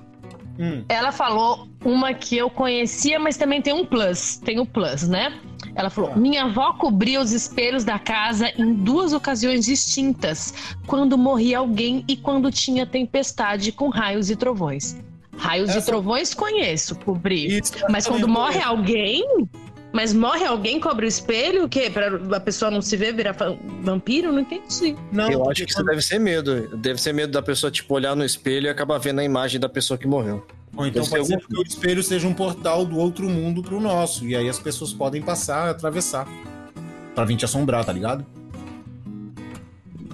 Hum, 0.57 0.83
Ela 0.87 1.11
falou 1.11 1.67
uma 1.83 2.13
que 2.13 2.37
eu 2.37 2.49
conhecia, 2.49 3.19
mas 3.19 3.35
também 3.37 3.61
tem 3.61 3.73
um 3.73 3.85
plus. 3.85 4.37
Tem 4.37 4.59
o 4.59 4.65
plus, 4.65 5.07
né? 5.07 5.37
Ela 5.75 5.89
falou: 5.89 6.11
Ah. 6.13 6.15
Minha 6.17 6.45
avó 6.45 6.73
cobria 6.73 7.19
os 7.19 7.31
espelhos 7.31 7.83
da 7.83 7.99
casa 7.99 8.49
em 8.57 8.73
duas 8.73 9.11
ocasiões 9.13 9.65
distintas, 9.65 10.53
quando 10.87 11.17
morria 11.17 11.59
alguém 11.59 12.03
e 12.07 12.15
quando 12.15 12.49
tinha 12.51 12.85
tempestade 12.85 13.71
com 13.71 13.89
raios 13.89 14.29
e 14.29 14.35
trovões. 14.35 14.95
Raios 15.37 15.69
Essa- 15.71 15.79
e 15.79 15.85
trovões 15.85 16.33
conheço, 16.33 16.95
cobrir. 16.95 17.61
isso 17.61 17.73
Mas 17.89 18.07
quando 18.07 18.27
morre 18.27 18.61
alguém. 18.61 19.25
Mas 19.95 20.11
morre 20.11 20.43
alguém, 20.43 20.77
cobre 20.77 21.05
o 21.05 21.07
espelho? 21.07 21.63
O 21.63 21.69
quê? 21.69 21.89
Pra 21.89 22.07
a 22.35 22.39
pessoa 22.41 22.69
não 22.69 22.81
se 22.81 22.97
ver, 22.97 23.15
virar 23.15 23.33
vampiro? 23.81 24.29
Não 24.29 24.41
entendi. 24.41 24.93
Não, 25.09 25.31
eu 25.31 25.49
acho 25.49 25.63
que 25.63 25.71
isso 25.71 25.81
deve 25.85 26.01
ser 26.01 26.19
medo. 26.19 26.67
Deve 26.75 26.99
ser 26.99 27.13
medo 27.13 27.31
da 27.31 27.41
pessoa, 27.41 27.71
tipo, 27.71 27.93
olhar 27.93 28.13
no 28.13 28.25
espelho 28.25 28.65
e 28.65 28.69
acabar 28.69 28.97
vendo 28.97 29.19
a 29.19 29.23
imagem 29.23 29.57
da 29.57 29.69
pessoa 29.69 29.97
que 29.97 30.05
morreu. 30.05 30.45
Ou 30.75 30.85
então 30.85 31.01
pode 31.05 31.27
ser 31.27 31.37
que 31.37 31.57
o 31.57 31.61
espelho 31.61 32.03
seja 32.03 32.27
um 32.27 32.33
portal 32.33 32.83
do 32.83 32.97
outro 32.97 33.29
mundo 33.29 33.63
pro 33.63 33.79
nosso. 33.79 34.25
E 34.25 34.35
aí 34.35 34.49
as 34.49 34.59
pessoas 34.59 34.91
podem 34.91 35.21
passar, 35.21 35.69
atravessar. 35.69 36.27
Pra 37.15 37.23
vir 37.23 37.37
te 37.37 37.45
assombrar, 37.45 37.85
tá 37.85 37.93
ligado? 37.93 38.25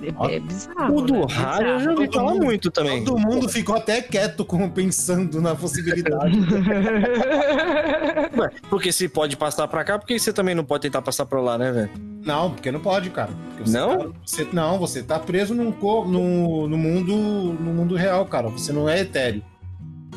É, 0.03 0.35
é 0.35 0.39
bizarro. 0.39 0.95
O 0.97 1.01
do 1.01 1.13
né? 1.13 1.25
raio 1.29 1.67
eu 1.67 1.79
já 1.79 1.91
ouvi 1.91 2.05
Todo 2.07 2.13
falar 2.15 2.33
mundo- 2.33 2.45
muito 2.45 2.71
também. 2.71 3.03
Todo 3.03 3.19
mundo 3.19 3.49
ficou 3.49 3.75
até 3.75 4.01
quieto 4.01 4.43
com, 4.45 4.69
pensando 4.69 5.41
na 5.41 5.53
possibilidade. 5.55 6.39
Ué, 8.37 8.49
porque 8.69 8.91
se 8.91 9.07
pode 9.07 9.35
passar 9.37 9.67
pra 9.67 9.83
cá, 9.83 9.97
por 9.99 10.07
que 10.07 10.17
você 10.17 10.31
também 10.33 10.55
não 10.55 10.63
pode 10.63 10.81
tentar 10.83 11.01
passar 11.01 11.25
pra 11.25 11.41
lá, 11.41 11.57
né, 11.57 11.71
velho? 11.71 11.89
não, 12.23 12.51
porque 12.51 12.71
não 12.71 12.79
pode, 12.79 13.09
cara. 13.09 13.31
Porque 13.49 13.69
você 13.69 13.77
Não? 13.77 13.97
tá- 13.97 14.19
você- 14.25 14.47
não, 14.53 14.77
você 14.79 15.01
tá 15.03 15.17
preso 15.19 15.55
num, 15.55 15.71
no, 15.71 16.67
no, 16.67 16.77
mundo, 16.77 17.15
no 17.15 17.73
mundo 17.73 17.95
real, 17.95 18.25
cara. 18.27 18.47
Você 18.49 18.71
não 18.71 18.87
é 18.87 18.99
etéreo. 19.01 19.43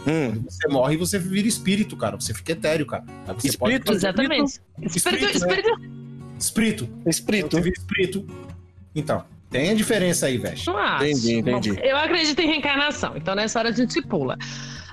Hum, 0.06 0.42
Você 0.46 0.68
morre 0.68 0.94
e 0.94 0.96
você 0.98 1.18
vira 1.18 1.48
espírito, 1.48 1.96
cara. 1.96 2.20
Você 2.20 2.34
fica 2.34 2.52
etéreo, 2.52 2.84
cara. 2.84 3.04
Você 3.38 3.48
Espírito? 3.48 3.90
Exatamente. 3.90 4.60
Espírito, 4.82 5.24
Espírito, 5.24 5.46
né? 5.46 5.88
espírito, 6.38 6.88
Espírito. 6.88 6.88
espírito. 7.06 7.56
Você 7.56 7.62
vira 7.62 7.74
espírito. 7.78 8.26
Então, 8.94 9.24
tem 9.54 9.70
a 9.70 9.74
diferença 9.74 10.26
aí, 10.26 10.36
velho. 10.36 10.58
não 10.66 10.76
acho. 10.76 11.04
Entendi, 11.04 11.34
entendi. 11.36 11.72
Bom, 11.74 11.80
eu 11.80 11.96
acredito 11.96 12.40
em 12.40 12.46
reencarnação, 12.48 13.16
então 13.16 13.36
nessa 13.36 13.60
hora 13.60 13.68
a 13.68 13.72
gente 13.72 14.02
pula. 14.02 14.36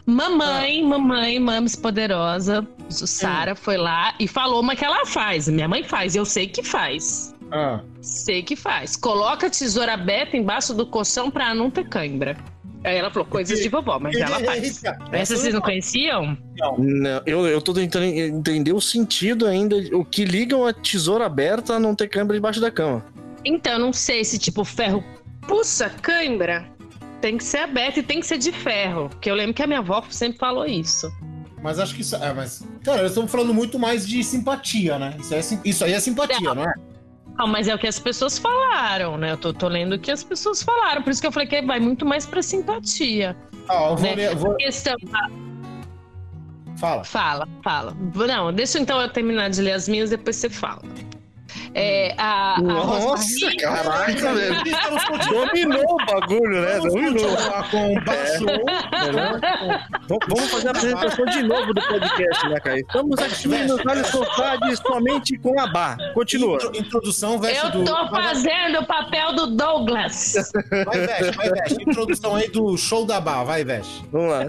Mamãe, 0.06 0.84
mamãe, 0.84 1.39
mames 1.39 1.76
poderosa, 1.76 2.67
Sara 2.88 3.56
foi 3.56 3.78
lá 3.78 4.13
e 4.19 4.28
falou 4.28 4.62
uma 4.62 4.76
que 4.76 4.86
ela 4.86 5.04
faz. 5.04 5.47
Minha 5.47 5.67
mãe 5.67 5.84
faz, 5.84 6.15
eu 6.15 6.26
sei 6.26 6.45
que 6.45 6.62
faz. 6.62 7.34
Ah, 7.52 7.82
Sei 8.02 8.43
que 8.43 8.56
faz. 8.56 8.95
Coloca 8.95 9.47
a 9.47 9.50
tesoura 9.50 9.93
aberta 9.95 10.38
embaixo 10.38 10.76
do 10.76 10.86
colchão 10.86 11.32
pra 11.32 11.56
não 11.56 11.71
ter 11.71 11.89
cãibra. 11.89 12.38
Aí 12.84 12.97
ela 12.97 13.10
falou 13.10 13.28
coisas 13.28 13.60
de 13.60 13.67
vovó, 13.67 13.97
mas 14.00 14.15
ela 14.15 14.39
faz. 14.41 14.84
Eita, 14.84 14.97
Essa 15.12 15.36
vocês 15.36 15.54
não 15.54 15.62
conheciam? 15.62 16.38
Não, 16.78 17.21
eu, 17.26 17.47
eu 17.47 17.62
tô 17.62 17.74
tentando 17.74 18.06
entender 18.06 18.74
o 18.74 18.82
sentido 18.82 19.47
ainda, 19.47 19.76
o 19.93 20.06
que 20.06 20.24
liga 20.24 20.56
uma 20.56 20.71
tesoura 20.74 21.26
aberta 21.26 21.76
a 21.76 21.80
não 21.80 21.95
ter 21.95 22.08
câmera 22.08 22.36
debaixo 22.36 22.62
da 22.62 22.71
cama. 22.71 23.04
Então, 23.45 23.80
não 23.80 23.91
sei 23.93 24.23
se 24.23 24.38
tipo 24.38 24.63
ferro 24.63 25.04
puxa 25.47 25.89
cãibra. 25.89 26.69
Tem 27.19 27.38
que 27.38 27.43
ser 27.43 27.60
aberto 27.60 27.97
e 27.97 28.04
tem 28.04 28.19
que 28.19 28.25
ser 28.25 28.38
de 28.38 28.51
ferro. 28.51 29.10
Porque 29.10 29.30
eu 29.30 29.36
lembro 29.36 29.54
que 29.54 29.62
a 29.62 29.67
minha 29.67 29.80
avó 29.80 30.04
sempre 30.10 30.38
falou 30.39 30.65
isso. 30.65 31.12
Mas 31.62 31.77
acho 31.80 31.93
que 31.93 32.01
isso. 32.01 32.15
É, 32.15 32.34
mas. 32.34 32.63
Cara, 32.84 33.01
nós 33.04 33.12
estamos 33.12 33.32
falando 33.32 33.54
muito 33.54 33.77
mais 33.77 34.08
de 34.08 34.23
simpatia, 34.23 34.97
né? 34.97 35.15
Isso, 35.19 35.34
é 35.36 35.39
isso 35.63 35.86
aí 35.86 35.93
é 35.93 35.99
simpatia, 35.99 36.54
não 36.56 36.63
é? 36.63 36.73
Não, 37.38 37.47
mas 37.47 37.67
é 37.67 37.75
o 37.75 37.77
que 37.80 37.88
as 37.88 37.99
pessoas 37.99 38.38
falaram, 38.39 39.17
né? 39.17 39.32
Eu 39.32 39.38
tô, 39.38 39.54
tô 39.54 39.67
lendo 39.67 39.93
o 39.93 39.99
que 39.99 40.12
as 40.12 40.23
pessoas 40.23 40.62
falaram. 40.63 41.01
Por 41.04 41.12
isso 41.12 41.21
que 41.21 41.27
eu 41.27 41.32
falei 41.32 41.47
que 41.47 41.62
vai 41.62 41.80
muito 41.80 42.06
mais 42.06 42.25
pra 42.25 42.41
simpatia. 42.41 43.36
Ó, 43.69 43.91
eu 43.91 43.95
vou 43.97 44.06
Né? 44.10 44.15
ler. 44.15 44.32
eu 44.32 44.38
vou- 44.38 44.56
Questão. 44.58 44.95
Fala. 46.77 47.04
Fala, 47.04 47.47
fala. 47.63 47.95
Não, 48.15 48.51
deixa 48.51 48.80
então 48.80 48.99
eu 48.99 49.10
terminar 49.10 49.49
de 49.49 49.62
ler 49.62 49.73
as 49.73 49.88
minhas, 49.88 50.10
depois 50.10 50.36
você 50.36 50.49
fala. 50.49 50.82
É, 51.74 52.14
a, 52.18 52.56
a 52.56 52.62
Nossa, 52.62 53.56
caraca, 53.58 54.34
velho. 54.34 54.56
Dominou 55.30 55.86
o 55.94 56.06
bagulho, 56.06 56.62
né? 56.62 56.78
Vamos 56.80 56.94
Dominou. 56.94 57.38
com. 57.72 57.94
V- 60.08 60.20
Vamos 60.28 60.52
fazer 60.52 60.68
a 60.68 60.72
apresentação 60.72 61.26
de 61.26 61.44
novo 61.44 61.74
do 61.74 61.82
podcast, 61.82 62.50
né, 62.50 62.60
Caio? 62.60 62.82
Estamos 62.82 63.20
aqui 63.20 63.48
no 63.48 63.78
Vale 63.84 64.04
Sofades 64.04 64.80
somente 64.80 65.38
com 65.38 65.58
a 65.60 65.68
Bar. 65.68 65.98
Continua. 66.14 66.56
Intro- 66.56 66.72
Introdução, 66.76 67.40
Eu 67.46 67.72
do. 67.72 67.86
tô 67.86 68.08
fazendo 68.10 68.80
o 68.82 68.86
papel 68.86 69.34
do 69.34 69.48
Douglas. 69.56 70.34
Vai, 70.86 71.00
veste, 71.08 71.38
vai, 71.38 71.50
veste. 71.52 71.82
Introdução 71.84 72.36
aí 72.36 72.50
do 72.50 72.76
show 72.78 73.06
da 73.06 73.22
bar, 73.22 73.44
vai, 73.46 73.64
veste. 73.64 74.04
Vamos 74.12 74.30
lá. 74.30 74.42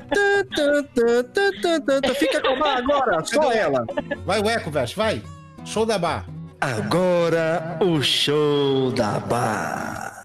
Fica 2.19 2.41
com 2.41 2.49
a 2.49 2.57
Bar 2.57 2.79
agora, 2.79 3.25
só 3.25 3.53
ela. 3.53 3.85
Vai, 4.27 4.41
o 4.41 4.49
eco, 4.51 4.71
veste, 4.73 4.97
vai. 4.97 5.23
Show 5.65 5.87
da 5.87 5.99
bar. 5.99 6.25
Agora 6.63 7.77
o 7.81 8.01
show 8.01 8.93
da 8.93 9.19
Bar. 9.19 10.23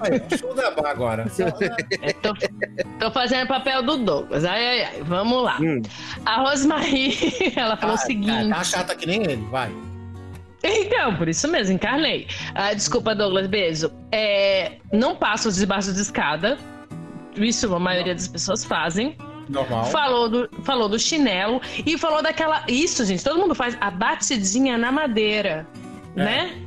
Vai, 0.00 0.20
show 0.36 0.52
da 0.52 0.72
bar 0.72 0.90
agora. 0.90 1.26
Eu 1.38 2.12
tô, 2.20 2.34
tô 2.98 3.10
fazendo 3.12 3.44
o 3.44 3.46
papel 3.46 3.80
do 3.84 3.98
Douglas. 3.98 4.44
Ai, 4.44 4.66
ai, 4.66 4.82
ai. 4.82 5.02
Vamos 5.04 5.44
lá. 5.44 5.56
Hum. 5.60 5.80
A 6.26 6.40
Rosmarie, 6.40 7.14
ela 7.54 7.76
falou 7.76 7.94
o 7.94 7.98
seguinte. 7.98 8.48
Tá 8.48 8.64
chata 8.64 8.96
que 8.96 9.06
nem 9.06 9.22
ele, 9.22 9.46
vai. 9.48 9.70
Então, 10.64 11.14
por 11.14 11.28
isso 11.28 11.46
mesmo, 11.46 11.74
encarnei. 11.74 12.26
Ah, 12.56 12.74
desculpa, 12.74 13.14
Douglas, 13.14 13.46
beijo. 13.46 13.92
É, 14.10 14.78
não 14.92 15.14
passo 15.14 15.52
debaixo 15.52 15.92
de 15.92 16.00
escada. 16.00 16.58
Isso 17.36 17.72
a 17.72 17.78
maioria 17.78 18.14
das 18.14 18.26
pessoas 18.26 18.64
fazem. 18.64 19.16
Normal. 19.48 19.86
Falou 19.86 20.28
do, 20.28 20.48
falou 20.62 20.88
do 20.88 20.98
chinelo 20.98 21.60
e 21.84 21.98
falou 21.98 22.22
daquela. 22.22 22.64
Isso, 22.68 23.04
gente, 23.04 23.22
todo 23.22 23.38
mundo 23.38 23.54
faz 23.54 23.76
a 23.80 23.90
batidinha 23.90 24.78
na 24.78 24.90
madeira. 24.90 25.66
É. 26.16 26.24
Né? 26.24 26.64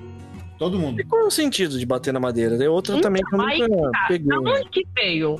Todo 0.58 0.80
mundo. 0.80 1.00
E 1.00 1.04
qual 1.04 1.24
é 1.24 1.26
o 1.26 1.32
sentido 1.32 1.78
de 1.78 1.86
bater 1.86 2.12
na 2.12 2.20
madeira? 2.20 2.58
Tem 2.58 2.68
outra 2.68 3.00
também 3.00 3.24
que 3.24 3.36
eu 3.36 3.38
nunca 3.38 3.92
tá. 3.92 4.06
peguei. 4.08 4.28
Da 4.28 4.40
onde 4.40 4.70
que 4.70 4.84
veio? 4.96 5.40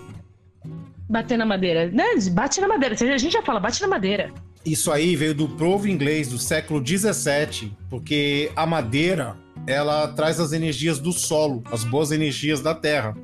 Bater 1.10 1.38
na 1.38 1.46
madeira. 1.46 1.90
Né? 1.90 2.04
Bate 2.32 2.62
na 2.62 2.68
madeira. 2.68 2.96
A 2.96 3.18
gente 3.18 3.32
já 3.32 3.42
fala, 3.42 3.60
bate 3.60 3.82
na 3.82 3.88
madeira. 3.88 4.32
Isso 4.66 4.92
aí 4.92 5.16
veio 5.16 5.34
do 5.34 5.48
provo 5.48 5.88
inglês 5.88 6.28
do 6.28 6.38
século 6.38 6.82
17, 6.82 7.72
porque 7.90 8.52
a 8.56 8.66
madeira 8.66 9.38
ela 9.66 10.08
traz 10.10 10.40
as 10.40 10.52
energias 10.52 11.00
do 11.00 11.12
solo, 11.12 11.64
as 11.72 11.84
boas 11.84 12.12
energias 12.12 12.62
da 12.62 12.76
terra. 12.76 13.16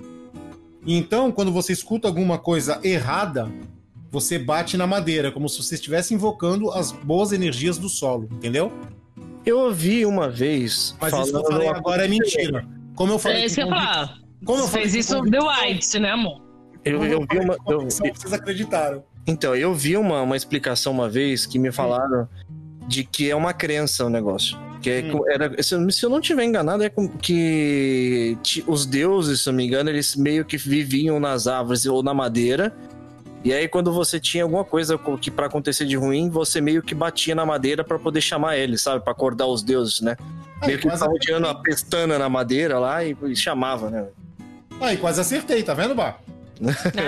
E 0.85 0.97
Então, 0.97 1.31
quando 1.31 1.51
você 1.51 1.73
escuta 1.73 2.07
alguma 2.07 2.37
coisa 2.37 2.79
errada, 2.83 3.51
você 4.13 4.37
bate 4.37 4.77
na 4.77 4.85
madeira, 4.85 5.31
como 5.31 5.49
se 5.49 5.61
você 5.61 5.73
estivesse 5.73 6.13
invocando 6.13 6.69
as 6.71 6.91
boas 6.91 7.31
energias 7.33 7.79
do 7.79 7.89
solo, 7.89 8.29
entendeu? 8.31 8.71
Eu 9.43 9.57
ouvi 9.59 10.05
uma 10.05 10.29
vez. 10.29 10.95
Mas 11.01 11.11
isso 11.13 11.31
que 11.31 11.35
eu 11.37 11.45
falei 11.45 11.67
agora 11.67 12.05
é 12.05 12.07
mentira. 12.07 12.65
Como 12.95 13.11
eu 13.13 13.17
falei 13.19 13.41
É 13.41 13.45
isso 13.47 13.55
que 13.55 13.61
eu 13.61 13.65
ia 13.65 13.71
falar. 13.73 14.17
Como 14.45 14.59
eu 14.61 14.67
falei 14.67 14.83
fez 14.87 14.95
isso 15.05 15.15
The 15.15 15.37
convicção- 15.39 15.67
White, 15.67 15.99
né, 15.99 16.11
amor? 16.11 16.41
Eu, 16.85 17.03
eu 17.03 17.25
vi 17.29 17.39
uma. 17.39 17.57
eu- 17.67 17.81
vocês 17.89 18.31
acreditaram. 18.33 19.03
então, 19.25 19.55
eu 19.55 19.73
vi 19.73 19.97
uma, 19.97 20.21
uma 20.21 20.37
explicação 20.37 20.93
uma 20.93 21.09
vez 21.09 21.45
que 21.47 21.57
me 21.57 21.71
falaram 21.71 22.27
de 22.87 23.03
que 23.03 23.31
é 23.31 23.35
uma 23.35 23.51
crença 23.53 24.05
o 24.05 24.09
negócio. 24.09 24.57
Que 24.81 24.89
é, 24.89 25.01
Hum. 25.01 25.21
era, 25.29 25.63
se, 25.63 25.73
eu- 25.73 26.09
não 26.09 26.21
tiver 26.21 26.43
enganado, 26.43 26.83
é 26.83 26.89
que 27.21 28.37
os 28.67 28.85
deuses, 28.85 29.41
se 29.41 29.49
eu 29.49 29.53
não 29.53 29.57
me 29.57 29.65
engano, 29.65 29.89
eles 29.89 30.15
meio 30.15 30.43
que 30.45 30.57
viviam 30.57 31.19
nas 31.19 31.47
árvores 31.47 31.85
ou 31.85 32.03
na 32.03 32.13
madeira. 32.13 32.71
E 33.43 33.51
aí, 33.53 33.67
quando 33.67 33.91
você 33.91 34.19
tinha 34.19 34.43
alguma 34.43 34.63
coisa 34.63 34.97
co- 34.97 35.17
que 35.17 35.29
para 35.29 35.47
acontecer 35.47 35.85
de 35.85 35.95
ruim, 35.97 36.29
você 36.29 36.61
meio 36.61 36.81
que 36.81 36.95
batia 36.95 37.35
na 37.35 37.45
madeira 37.45 37.83
para 37.83 37.99
poder 37.99 38.21
chamar 38.21 38.57
eles, 38.57 38.81
sabe? 38.81 39.03
Para 39.03 39.11
acordar 39.11 39.47
os 39.47 39.61
deuses, 39.61 39.99
né? 40.01 40.15
Aí, 40.61 40.67
meio 40.67 40.79
que 40.79 40.87
estavam 40.87 41.17
tirando 41.19 41.47
a 41.47 41.55
pestana 41.55 42.17
na 42.17 42.29
madeira 42.29 42.79
lá 42.79 43.03
e, 43.03 43.15
e 43.23 43.35
chamava, 43.35 43.89
né? 43.89 44.05
Aí, 44.79 44.95
quase 44.97 45.19
acertei, 45.19 45.61
tá 45.61 45.73
vendo, 45.73 45.93
Bar? 45.93 46.19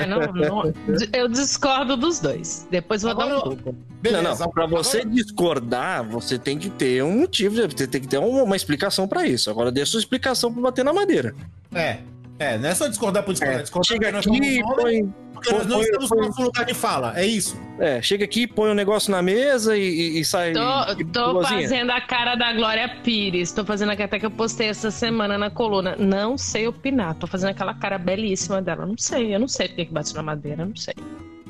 Não, 0.09 0.19
não, 0.19 0.33
não. 0.33 0.73
Eu 1.13 1.29
discordo 1.29 1.95
dos 1.95 2.19
dois. 2.19 2.67
Depois 2.69 3.03
vou 3.03 3.13
dar 3.15 3.25
um 3.27 3.29
Agora- 3.37 3.43
pouco. 3.43 3.75
Beleza. 4.01 4.23
não, 4.23 4.35
não. 4.37 4.49
Pra 4.51 4.65
você 4.65 4.97
Agora- 5.01 5.15
discordar, 5.15 6.03
você 6.03 6.37
tem 6.37 6.57
que 6.57 6.69
ter 6.69 7.01
um 7.03 7.19
motivo, 7.19 7.55
você 7.55 7.87
tem 7.87 8.01
que 8.01 8.07
ter 8.07 8.17
uma, 8.17 8.43
uma 8.43 8.55
explicação 8.55 9.07
pra 9.07 9.25
isso. 9.25 9.49
Agora, 9.49 9.71
dê 9.71 9.85
sua 9.85 9.99
explicação 9.99 10.51
pra 10.51 10.61
bater 10.63 10.83
na 10.83 10.91
madeira. 10.91 11.33
É. 11.73 11.99
É, 12.37 12.57
não 12.57 12.67
é 12.69 12.75
só 12.75 12.87
discordar 12.87 13.23
por 13.23 13.31
discordar. 13.31 13.61
discordar 13.61 13.87
Chega 13.87 14.11
porque 14.11 14.11
nós 14.11 14.27
aqui, 14.27 14.55
somos 14.61 14.79
homens, 14.79 15.05
põe, 15.05 15.13
porque 15.33 15.51
nós 15.53 15.65
não 15.67 15.75
põe- 15.77 15.85
estamos 15.85 16.09
põe- 16.09 16.17
no 16.19 16.25
nosso 16.27 16.41
lugar 16.41 16.65
de 16.65 16.73
fala. 16.73 17.13
É 17.17 17.25
isso. 17.25 17.57
é, 17.79 18.01
chega 18.01 18.25
aqui, 18.25 18.45
põe 18.45 18.69
um 18.71 18.73
negócio 18.73 19.09
na 19.09 19.21
mesa 19.21 19.77
e, 19.77 19.81
e- 19.81 20.19
e 20.19 20.25
sai. 20.25 20.51
Tô, 20.51 20.91
e- 20.99 21.05
tô 21.05 21.41
fazendo 21.41 21.91
a 21.91 22.01
cara 22.01 22.35
da 22.35 22.51
Glória 22.51 22.89
Pires. 23.03 23.53
Tô 23.53 23.63
fazendo 23.63 23.91
a 23.91 23.93
até 23.93 24.19
que 24.19 24.25
eu 24.25 24.31
postei 24.31 24.67
essa 24.67 24.91
semana 24.91 25.37
na 25.37 25.49
coluna. 25.49 25.95
Não 25.97 26.37
sei 26.37 26.67
opinar. 26.67 27.15
Tô 27.15 27.25
fazendo 27.25 27.51
aquela 27.51 27.73
cara 27.73 27.97
belíssima 27.97 28.61
dela. 28.61 28.85
Não 28.85 28.97
sei, 28.97 29.33
eu 29.33 29.39
não 29.39 29.47
sei 29.47 29.69
porque 29.69 29.85
que 29.85 29.93
bate 29.93 30.13
na 30.13 30.21
madeira, 30.23 30.65
não 30.65 30.75
sei. 30.75 30.93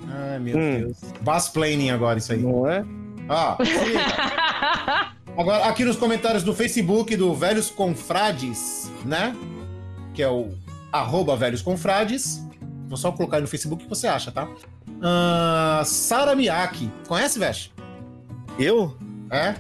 Ai, 0.08 0.38
meu 0.40 0.56
Hum. 0.56 0.78
Deus. 0.82 0.98
Basplaining 1.22 1.90
agora 1.90 2.20
isso 2.20 2.32
aí. 2.32 2.40
Não 2.44 2.70
é? 2.70 2.86
Ah, 3.28 3.58
agora 5.36 5.66
aqui 5.66 5.84
nos 5.84 5.98
comentários 5.98 6.44
do 6.44 6.54
Facebook 6.54 7.16
do 7.16 7.34
Velhos 7.34 7.70
Confrades, 7.72 8.92
né? 9.04 9.36
Que 10.14 10.22
é 10.22 10.30
o 10.30 10.50
arroba 11.00 11.36
Velhos 11.36 11.62
Confrades. 11.62 12.46
Vou 12.88 12.98
só 12.98 13.12
colocar 13.12 13.38
aí 13.38 13.42
no 13.42 13.48
Facebook 13.48 13.84
o 13.84 13.86
que 13.86 13.90
você 13.90 14.08
acha, 14.08 14.32
tá? 14.32 14.48
Ah, 15.02 15.82
Sara 15.86 16.36
Miyake. 16.36 16.92
Conhece, 17.08 17.40
Vesh? 17.40 17.72
Eu? 18.60 18.96
É? 19.30 19.56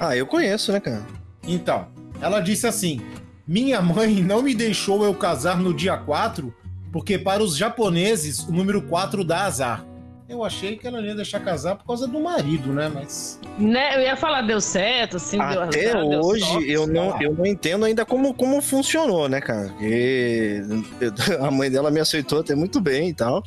Ah, 0.00 0.16
eu 0.16 0.26
conheço, 0.26 0.72
né, 0.72 0.80
cara? 0.80 1.06
Então, 1.46 1.86
ela 2.20 2.40
disse 2.40 2.66
assim: 2.66 3.00
Minha 3.46 3.80
mãe 3.80 4.22
não 4.22 4.42
me 4.42 4.54
deixou 4.54 5.04
eu 5.04 5.14
casar 5.14 5.58
no 5.58 5.74
dia 5.74 5.96
4, 5.96 6.52
porque 6.90 7.18
para 7.18 7.42
os 7.42 7.56
japoneses 7.56 8.40
o 8.40 8.52
número 8.52 8.82
4 8.82 9.24
dá 9.24 9.44
azar. 9.44 9.84
Eu 10.32 10.42
achei 10.42 10.76
que 10.76 10.86
ela 10.86 11.00
ia 11.02 11.14
deixar 11.14 11.40
casar 11.40 11.76
por 11.76 11.86
causa 11.86 12.08
do 12.08 12.18
marido, 12.18 12.72
né? 12.72 12.90
Mas. 12.92 13.38
né? 13.58 13.96
Eu 13.96 14.00
ia 14.00 14.16
falar, 14.16 14.42
deu 14.42 14.60
certo, 14.60 15.18
assim, 15.18 15.36
deu 15.36 15.62
Até 15.62 15.92
deu 15.92 16.20
hoje 16.20 16.44
sorte. 16.44 16.70
eu 16.70 16.86
não, 16.86 17.20
eu 17.20 17.34
não 17.34 17.44
entendo 17.44 17.84
ainda 17.84 18.06
como, 18.06 18.32
como 18.32 18.62
funcionou, 18.62 19.28
né, 19.28 19.40
cara? 19.42 19.68
Porque 19.68 20.62
a 21.38 21.50
mãe 21.50 21.70
dela 21.70 21.90
me 21.90 22.00
aceitou 22.00 22.40
até 22.40 22.54
muito 22.54 22.80
bem 22.80 23.10
e 23.10 23.14
tal. 23.14 23.42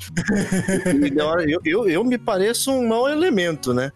Eu, 1.48 1.60
eu, 1.66 1.90
eu 1.90 2.04
me 2.04 2.18
pareço 2.18 2.72
um 2.72 2.88
mau 2.88 3.10
elemento, 3.10 3.74
né? 3.74 3.92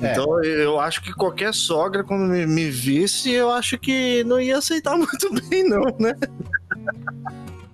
É. 0.00 0.12
Então 0.12 0.42
eu 0.44 0.78
acho 0.78 1.02
que 1.02 1.12
qualquer 1.12 1.54
sogra, 1.54 2.04
quando 2.04 2.22
me, 2.30 2.46
me 2.46 2.70
visse, 2.70 3.30
eu 3.30 3.50
acho 3.50 3.78
que 3.78 4.22
não 4.24 4.40
ia 4.40 4.58
aceitar 4.58 4.96
muito 4.98 5.32
bem, 5.48 5.64
não, 5.68 5.84
né? 5.98 6.14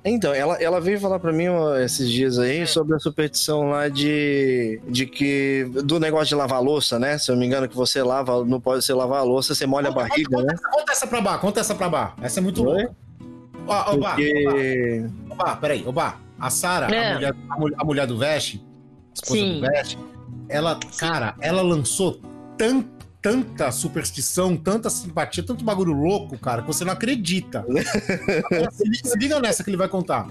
Então, 0.04 0.34
ela, 0.34 0.54
ela 0.60 0.80
veio 0.80 0.98
falar 0.98 1.20
pra 1.20 1.32
mim 1.32 1.46
ó, 1.48 1.76
esses 1.76 2.10
dias 2.10 2.36
aí 2.38 2.66
sobre 2.66 2.96
a 2.96 2.98
superstição 2.98 3.70
lá 3.70 3.88
de, 3.88 4.80
de 4.88 5.06
que. 5.06 5.64
do 5.84 6.00
negócio 6.00 6.26
de 6.28 6.34
lavar 6.34 6.60
louça, 6.60 6.98
né? 6.98 7.18
Se 7.18 7.30
eu 7.30 7.34
não 7.34 7.40
me 7.40 7.46
engano, 7.46 7.68
que 7.68 7.76
você 7.76 8.02
lava, 8.02 8.44
não 8.44 8.60
pode 8.60 8.84
você 8.84 8.92
lavar 8.92 9.20
a 9.20 9.22
louça, 9.22 9.54
você 9.54 9.64
molha 9.64 9.88
a 9.88 9.92
barriga, 9.92 10.42
né? 10.42 10.54
Conta 10.72 10.92
essa 10.92 11.06
pra 11.06 11.20
bar, 11.20 11.38
conta 11.38 11.60
essa 11.60 11.74
pra 11.74 11.88
bar. 11.88 12.16
Essa 12.20 12.40
é 12.40 12.42
muito 12.42 12.64
Oi? 12.66 12.82
louca. 12.82 12.96
Ó, 13.64 13.92
ó, 13.92 13.96
Bar, 13.96 14.16
Porque. 14.16 15.06
ó, 15.30 15.34
Bar, 15.36 15.60
peraí, 15.60 15.84
ô 15.86 15.92
Bar. 15.92 16.20
A 16.40 16.50
Sara, 16.50 16.92
É. 16.92 17.12
a, 17.12 17.14
mulher, 17.14 17.34
a, 17.78 17.84
mulher, 17.84 18.06
do 18.08 18.18
Veste, 18.18 18.60
esposa 19.14 19.38
Sim. 19.40 19.60
do 19.60 19.66
Veste, 19.68 19.96
ela, 20.48 20.76
cara, 20.98 21.36
ela 21.40 21.62
lançou 21.62 22.20
tan, 22.58 22.84
tanta 23.22 23.70
superstição, 23.70 24.56
tanta 24.56 24.90
simpatia, 24.90 25.44
tanto 25.44 25.64
bagulho 25.64 25.92
louco, 25.92 26.36
cara, 26.36 26.60
que 26.62 26.66
você 26.66 26.84
não 26.84 26.92
acredita. 26.92 27.64
Se, 28.72 29.16
liga, 29.16 29.40
nessa 29.40 29.62
que 29.62 29.70
ele 29.70 29.76
vai 29.76 29.88
contar. 29.88 30.26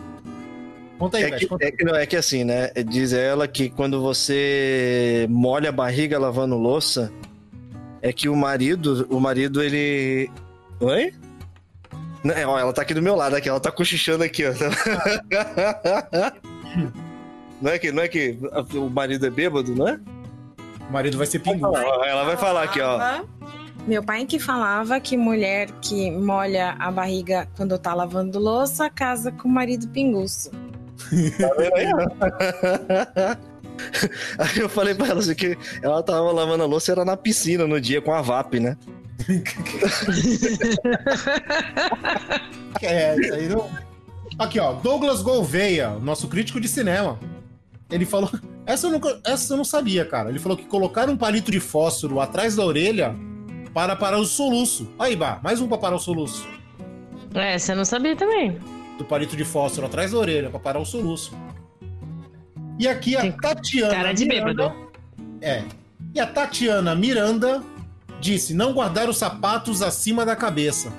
Conta 0.99 1.17
aí, 1.17 1.23
É 1.23 1.31
que, 1.31 1.47
conta 1.47 1.63
aí. 1.63 1.69
é, 1.69 1.71
que, 1.71 1.83
não, 1.85 1.95
é 1.95 2.05
que 2.05 2.17
assim, 2.17 2.43
né? 2.43 2.69
Diz 2.87 3.13
ela 3.13 3.47
que 3.47 3.69
quando 3.69 4.01
você 4.01 5.25
molha 5.29 5.69
a 5.69 5.71
barriga 5.71 6.19
lavando 6.19 6.57
louça, 6.57 7.11
é 8.01 8.11
que 8.11 8.27
o 8.27 8.35
marido, 8.35 9.07
o 9.09 9.19
marido, 9.19 9.63
ele. 9.63 10.29
Oi? 10.81 11.13
Não, 12.23 12.35
é, 12.35 12.41
ela 12.41 12.73
tá 12.73 12.83
aqui 12.83 12.93
do 12.93 13.01
meu 13.01 13.15
lado, 13.15 13.35
aqui, 13.35 13.49
ela 13.49 13.59
tá 13.59 13.71
cochichando 13.71 14.23
aqui, 14.23 14.43
ó. 14.45 14.51
Não 17.61 17.71
é 17.71 17.77
que, 17.77 17.91
não 17.91 18.01
é 18.01 18.07
que 18.07 18.35
o 18.73 18.89
marido 18.89 19.23
é 19.23 19.29
bêbado, 19.29 19.75
não 19.75 19.87
é? 19.87 19.99
O 20.91 20.93
marido 20.93 21.17
vai 21.17 21.25
ser 21.25 21.39
pingu. 21.39 21.67
Ó, 21.67 22.03
Ela 22.03 22.25
vai 22.25 22.35
falar 22.35 22.63
aqui, 22.63 22.81
ó. 22.81 23.21
Meu 23.87 24.03
pai 24.03 24.25
que 24.25 24.37
falava 24.37 24.99
que 24.99 25.15
mulher 25.15 25.71
que 25.81 26.11
molha 26.11 26.75
a 26.77 26.91
barriga 26.91 27.47
quando 27.55 27.79
tá 27.79 27.93
lavando 27.93 28.37
louça 28.37 28.89
casa 28.89 29.31
com 29.31 29.47
o 29.47 29.51
marido 29.51 29.87
pinguço. 29.87 30.51
Tá 30.51 31.49
vendo 31.57 31.75
aí, 31.75 31.87
ó? 31.93 31.99
Aí 34.37 34.59
eu 34.59 34.67
falei 34.69 34.93
pra 34.93 35.07
ela 35.07 35.19
assim 35.21 35.33
que 35.33 35.57
ela 35.81 36.03
tava 36.03 36.29
lavando 36.31 36.61
a 36.61 36.67
louça 36.67 36.91
era 36.91 37.03
na 37.05 37.17
piscina 37.17 37.65
no 37.65 37.81
dia 37.81 37.99
com 38.01 38.13
a 38.13 38.21
VAP, 38.21 38.59
né? 38.59 38.77
É, 42.81 43.15
isso 43.19 43.33
aí 43.33 43.47
não. 43.47 43.69
Aqui, 44.39 44.59
ó. 44.59 44.73
Douglas 44.73 45.21
Gouveia, 45.21 45.91
nosso 46.01 46.27
crítico 46.27 46.59
de 46.59 46.67
cinema. 46.67 47.19
Ele 47.91 48.05
falou. 48.05 48.29
Essa 48.65 48.87
eu, 48.87 48.91
nunca, 48.91 49.19
essa 49.25 49.53
eu 49.53 49.57
não 49.57 49.63
sabia, 49.65 50.05
cara. 50.05 50.29
Ele 50.29 50.39
falou 50.39 50.57
que 50.57 50.65
colocar 50.65 51.09
um 51.09 51.17
palito 51.17 51.51
de 51.51 51.59
fósforo 51.59 52.19
atrás 52.21 52.55
da 52.55 52.63
orelha 52.63 53.15
para 53.73 53.95
parar 53.95 54.17
o 54.19 54.25
soluço. 54.25 54.87
Aí, 54.99 55.15
Bah, 55.15 55.39
mais 55.43 55.59
um 55.59 55.67
para 55.67 55.77
parar 55.77 55.95
o 55.95 55.99
soluço. 55.99 56.47
É, 57.33 57.57
você 57.57 57.73
não 57.73 57.83
sabia 57.83 58.15
também. 58.15 58.59
Do 58.97 59.03
palito 59.03 59.35
de 59.35 59.43
fósforo 59.43 59.87
atrás 59.87 60.11
da 60.11 60.17
orelha, 60.17 60.49
para 60.49 60.59
parar 60.59 60.79
o 60.79 60.85
soluço. 60.85 61.33
E 62.77 62.87
aqui 62.87 63.15
a 63.17 63.21
Tem 63.21 63.31
Tatiana. 63.31 63.93
Cara 63.93 64.13
de 64.13 64.25
Miranda- 64.25 64.53
bêbado. 64.69 64.91
É. 65.41 65.63
E 66.13 66.19
a 66.19 66.27
Tatiana 66.27 66.95
Miranda 66.95 67.61
disse: 68.19 68.53
não 68.53 68.73
guardar 68.73 69.09
os 69.09 69.17
sapatos 69.17 69.81
acima 69.81 70.25
da 70.25 70.35
cabeça. 70.35 70.91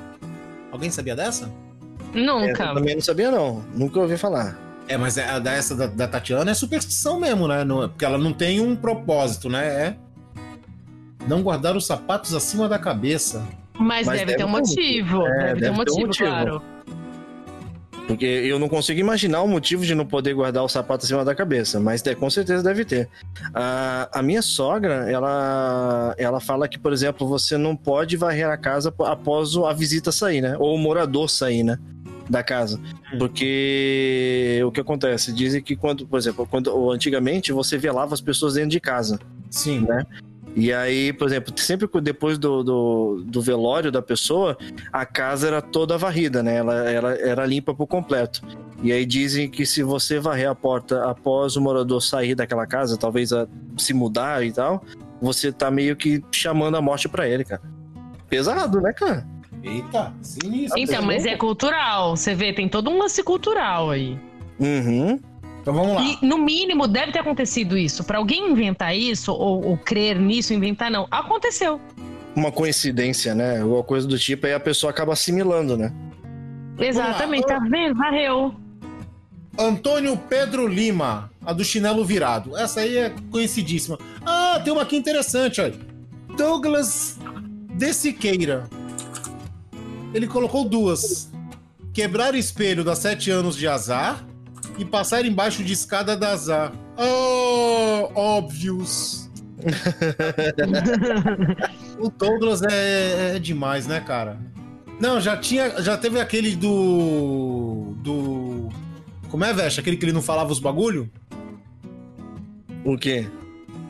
Alguém 0.70 0.90
sabia 0.90 1.14
dessa? 1.14 1.44
Essa 1.44 2.20
Nunca. 2.20 2.64
eu 2.64 2.74
também 2.74 2.94
não 2.94 3.02
sabia, 3.02 3.30
não. 3.30 3.62
Nunca 3.74 4.00
ouvi 4.00 4.16
falar. 4.16 4.58
É, 4.88 4.96
mas 4.96 5.16
é- 5.16 5.28
a 5.28 5.38
dessa 5.38 5.74
da, 5.74 5.86
da 5.86 6.08
Tatiana 6.08 6.50
é 6.50 6.54
superstição 6.54 7.18
mesmo, 7.20 7.46
né? 7.48 7.64
Não- 7.64 7.88
porque 7.88 8.04
ela 8.04 8.18
não 8.18 8.32
tem 8.32 8.60
um 8.60 8.74
propósito, 8.76 9.48
né? 9.48 9.66
É 9.66 9.96
não 11.26 11.42
guardar 11.42 11.76
os 11.76 11.86
sapatos 11.86 12.34
acima 12.34 12.68
da 12.68 12.78
cabeça. 12.78 13.46
Mas, 13.78 14.06
Mas 14.06 14.18
deve, 14.18 14.26
deve 14.32 14.38
ter 14.38 14.44
um 14.44 14.48
motivo. 14.48 15.26
É, 15.26 15.30
deve, 15.30 15.38
ter 15.38 15.46
um 15.46 15.54
deve 15.54 15.60
ter 15.60 15.70
um 15.70 15.74
motivo, 15.76 16.06
motivo. 16.06 16.28
claro. 16.28 16.62
Porque 18.08 18.26
eu 18.26 18.58
não 18.58 18.68
consigo 18.68 18.98
imaginar 18.98 19.42
o 19.42 19.48
motivo 19.48 19.86
de 19.86 19.94
não 19.94 20.04
poder 20.04 20.34
guardar 20.34 20.64
o 20.64 20.68
sapato 20.68 21.04
acima 21.04 21.24
da 21.24 21.34
cabeça, 21.34 21.78
mas 21.78 22.02
com 22.18 22.28
certeza 22.28 22.62
deve 22.62 22.84
ter. 22.84 23.08
A, 23.54 24.08
a 24.12 24.22
minha 24.22 24.42
sogra, 24.42 25.08
ela, 25.10 26.12
ela 26.18 26.40
fala 26.40 26.66
que, 26.68 26.78
por 26.78 26.92
exemplo, 26.92 27.26
você 27.28 27.56
não 27.56 27.76
pode 27.76 28.16
varrer 28.16 28.48
a 28.50 28.56
casa 28.56 28.88
ap- 28.88 29.02
após 29.02 29.56
a 29.56 29.72
visita 29.72 30.10
sair, 30.10 30.40
né? 30.40 30.56
Ou 30.58 30.74
o 30.74 30.78
morador 30.78 31.30
sair, 31.30 31.62
né? 31.62 31.78
Da 32.32 32.42
casa. 32.42 32.80
Porque 33.18 34.62
o 34.64 34.72
que 34.72 34.80
acontece? 34.80 35.34
Dizem 35.34 35.60
que 35.62 35.76
quando, 35.76 36.06
por 36.06 36.18
exemplo, 36.18 36.46
quando 36.50 36.90
antigamente 36.90 37.52
você 37.52 37.76
velava 37.76 38.14
as 38.14 38.22
pessoas 38.22 38.54
dentro 38.54 38.70
de 38.70 38.80
casa. 38.80 39.20
Sim. 39.50 39.80
Né? 39.80 40.06
E 40.56 40.72
aí, 40.72 41.12
por 41.12 41.28
exemplo, 41.28 41.52
sempre 41.58 41.86
que 41.86 42.00
depois 42.00 42.38
do, 42.38 42.62
do, 42.62 43.22
do 43.26 43.42
velório 43.42 43.92
da 43.92 44.00
pessoa, 44.00 44.56
a 44.90 45.04
casa 45.04 45.46
era 45.46 45.60
toda 45.60 45.98
varrida, 45.98 46.42
né? 46.42 46.56
Ela, 46.56 46.74
ela 46.90 47.12
era 47.16 47.44
limpa 47.44 47.74
por 47.74 47.86
completo. 47.86 48.40
E 48.82 48.92
aí 48.92 49.04
dizem 49.04 49.50
que 49.50 49.66
se 49.66 49.82
você 49.82 50.18
varrer 50.18 50.48
a 50.48 50.54
porta 50.54 51.04
após 51.10 51.56
o 51.56 51.60
morador 51.60 52.00
sair 52.02 52.34
daquela 52.34 52.66
casa, 52.66 52.96
talvez 52.96 53.30
a- 53.32 53.46
se 53.76 53.92
mudar 53.92 54.42
e 54.44 54.52
tal, 54.52 54.82
você 55.20 55.52
tá 55.52 55.70
meio 55.70 55.96
que 55.96 56.24
chamando 56.32 56.78
a 56.78 56.80
morte 56.82 57.10
pra 57.10 57.28
ele, 57.28 57.44
cara. 57.44 57.60
Pesado, 58.28 58.80
né, 58.80 58.92
cara? 58.94 59.26
Eita, 59.62 60.12
sinistro. 60.20 60.78
Então, 60.78 61.02
mas 61.02 61.24
é 61.24 61.36
cultural. 61.36 62.16
Você 62.16 62.34
vê, 62.34 62.52
tem 62.52 62.68
todo 62.68 62.90
um 62.90 62.98
lance 62.98 63.22
cultural 63.22 63.90
aí. 63.90 64.18
Uhum. 64.58 65.20
Então 65.60 65.72
vamos 65.72 65.94
lá. 65.94 66.02
E, 66.02 66.18
no 66.26 66.38
mínimo, 66.38 66.88
deve 66.88 67.12
ter 67.12 67.20
acontecido 67.20 67.78
isso. 67.78 68.02
Pra 68.02 68.18
alguém 68.18 68.50
inventar 68.50 68.96
isso, 68.96 69.32
ou, 69.32 69.64
ou 69.64 69.76
crer 69.76 70.18
nisso, 70.18 70.52
inventar, 70.52 70.90
não. 70.90 71.06
Aconteceu. 71.10 71.80
Uma 72.34 72.50
coincidência, 72.50 73.34
né? 73.34 73.60
Alguma 73.60 73.84
coisa 73.84 74.06
do 74.06 74.18
tipo, 74.18 74.46
aí 74.46 74.54
a 74.54 74.60
pessoa 74.60 74.90
acaba 74.90 75.12
assimilando, 75.12 75.76
né? 75.76 75.92
Exatamente, 76.78 77.46
tá 77.46 77.58
vendo? 77.58 77.94
Varreu. 77.94 78.54
Antônio 79.58 80.16
Pedro 80.16 80.66
Lima, 80.66 81.30
a 81.44 81.52
do 81.52 81.62
chinelo 81.62 82.04
virado. 82.04 82.56
Essa 82.56 82.80
aí 82.80 82.96
é 82.96 83.12
conhecidíssima. 83.30 83.98
Ah, 84.24 84.60
tem 84.64 84.72
uma 84.72 84.82
aqui 84.82 84.96
interessante, 84.96 85.60
olha. 85.60 85.74
Douglas 86.36 87.18
de 87.74 87.92
Siqueira. 87.92 88.68
Ele 90.14 90.26
colocou 90.26 90.68
duas. 90.68 91.30
Quebrar 91.92 92.34
espelho 92.34 92.84
dá 92.84 92.94
sete 92.94 93.30
anos 93.30 93.56
de 93.56 93.68
azar 93.68 94.24
e 94.78 94.84
passar 94.84 95.24
embaixo 95.24 95.62
de 95.62 95.72
escada 95.72 96.16
dá 96.16 96.32
azar. 96.32 96.72
Oh, 96.96 98.10
óbvios. 98.14 99.30
o 101.98 102.10
Douglas 102.10 102.62
é, 102.62 103.36
é 103.36 103.38
demais, 103.38 103.86
né, 103.86 104.00
cara? 104.00 104.38
Não, 105.00 105.20
já 105.20 105.36
tinha. 105.36 105.80
Já 105.82 105.96
teve 105.96 106.20
aquele 106.20 106.54
do. 106.54 107.94
Do. 107.98 108.68
Como 109.28 109.44
é, 109.44 109.52
Veste? 109.52 109.80
Aquele 109.80 109.96
que 109.96 110.04
ele 110.04 110.12
não 110.12 110.22
falava 110.22 110.52
os 110.52 110.58
bagulho? 110.58 111.10
O 112.84 112.96
quê? 112.96 113.26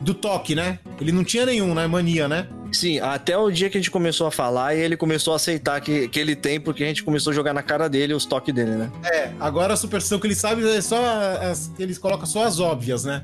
Do 0.01 0.13
toque, 0.13 0.55
né? 0.55 0.79
Ele 0.99 1.11
não 1.11 1.23
tinha 1.23 1.45
nenhum, 1.45 1.73
né? 1.73 1.87
Mania, 1.87 2.27
né? 2.27 2.47
Sim, 2.73 2.99
até 2.99 3.37
o 3.37 3.51
dia 3.51 3.69
que 3.69 3.77
a 3.77 3.79
gente 3.79 3.91
começou 3.91 4.25
a 4.25 4.31
falar 4.31 4.75
e 4.75 4.79
ele 4.79 4.97
começou 4.97 5.33
a 5.33 5.35
aceitar 5.35 5.79
que, 5.79 6.07
que 6.07 6.19
ele 6.19 6.35
tem, 6.35 6.59
porque 6.59 6.83
a 6.83 6.87
gente 6.87 7.03
começou 7.03 7.31
a 7.31 7.33
jogar 7.33 7.53
na 7.53 7.61
cara 7.61 7.87
dele 7.87 8.13
os 8.13 8.25
toques 8.25 8.53
dele, 8.53 8.71
né? 8.71 8.91
É, 9.03 9.31
agora 9.39 9.73
a 9.73 9.77
superstição 9.77 10.19
que 10.19 10.27
ele 10.27 10.35
sabe 10.35 10.67
é 10.67 10.81
só. 10.81 10.97
As, 11.41 11.71
eles 11.77 11.97
colocam 11.97 12.25
só 12.25 12.43
as 12.43 12.59
óbvias, 12.59 13.03
né? 13.03 13.23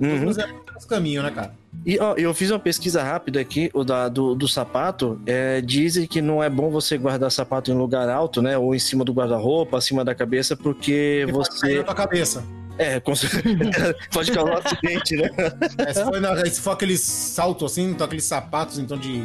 Uhum. 0.00 0.26
Mas 0.26 0.38
é 0.38 0.46
os 0.76 0.84
caminhos, 0.84 1.24
né, 1.24 1.30
cara? 1.30 1.54
E 1.84 1.98
ó, 2.00 2.14
eu 2.14 2.32
fiz 2.32 2.50
uma 2.50 2.58
pesquisa 2.58 3.02
rápida 3.02 3.40
aqui, 3.40 3.70
o 3.74 3.84
da, 3.84 4.08
do, 4.08 4.34
do 4.34 4.48
sapato. 4.48 5.20
É, 5.26 5.60
dizem 5.60 6.06
que 6.06 6.22
não 6.22 6.42
é 6.42 6.48
bom 6.48 6.70
você 6.70 6.96
guardar 6.96 7.30
sapato 7.30 7.70
em 7.70 7.74
lugar 7.74 8.08
alto, 8.08 8.40
né? 8.40 8.56
Ou 8.56 8.74
em 8.74 8.78
cima 8.78 9.04
do 9.04 9.12
guarda-roupa, 9.12 9.78
acima 9.78 10.04
da 10.04 10.14
cabeça, 10.14 10.56
porque 10.56 10.92
Ele 10.92 11.32
pode 11.32 11.48
cair 11.48 11.58
você. 11.58 11.78
na 11.78 11.84
tua 11.84 11.94
cabeça. 11.94 12.44
É, 12.78 12.98
com 13.00 13.14
certeza. 13.14 13.94
pode 14.12 14.32
causar 14.32 14.52
um 14.52 14.58
acidente, 14.58 15.16
né? 15.16 15.30
É, 15.78 15.92
se, 15.92 16.04
for 16.04 16.20
na- 16.20 16.46
se 16.46 16.60
for 16.60 16.70
aqueles 16.72 17.00
saltos 17.00 17.72
assim, 17.72 17.90
então 17.90 18.04
aqueles 18.04 18.24
sapatos, 18.24 18.78
então 18.78 18.98
de. 18.98 19.22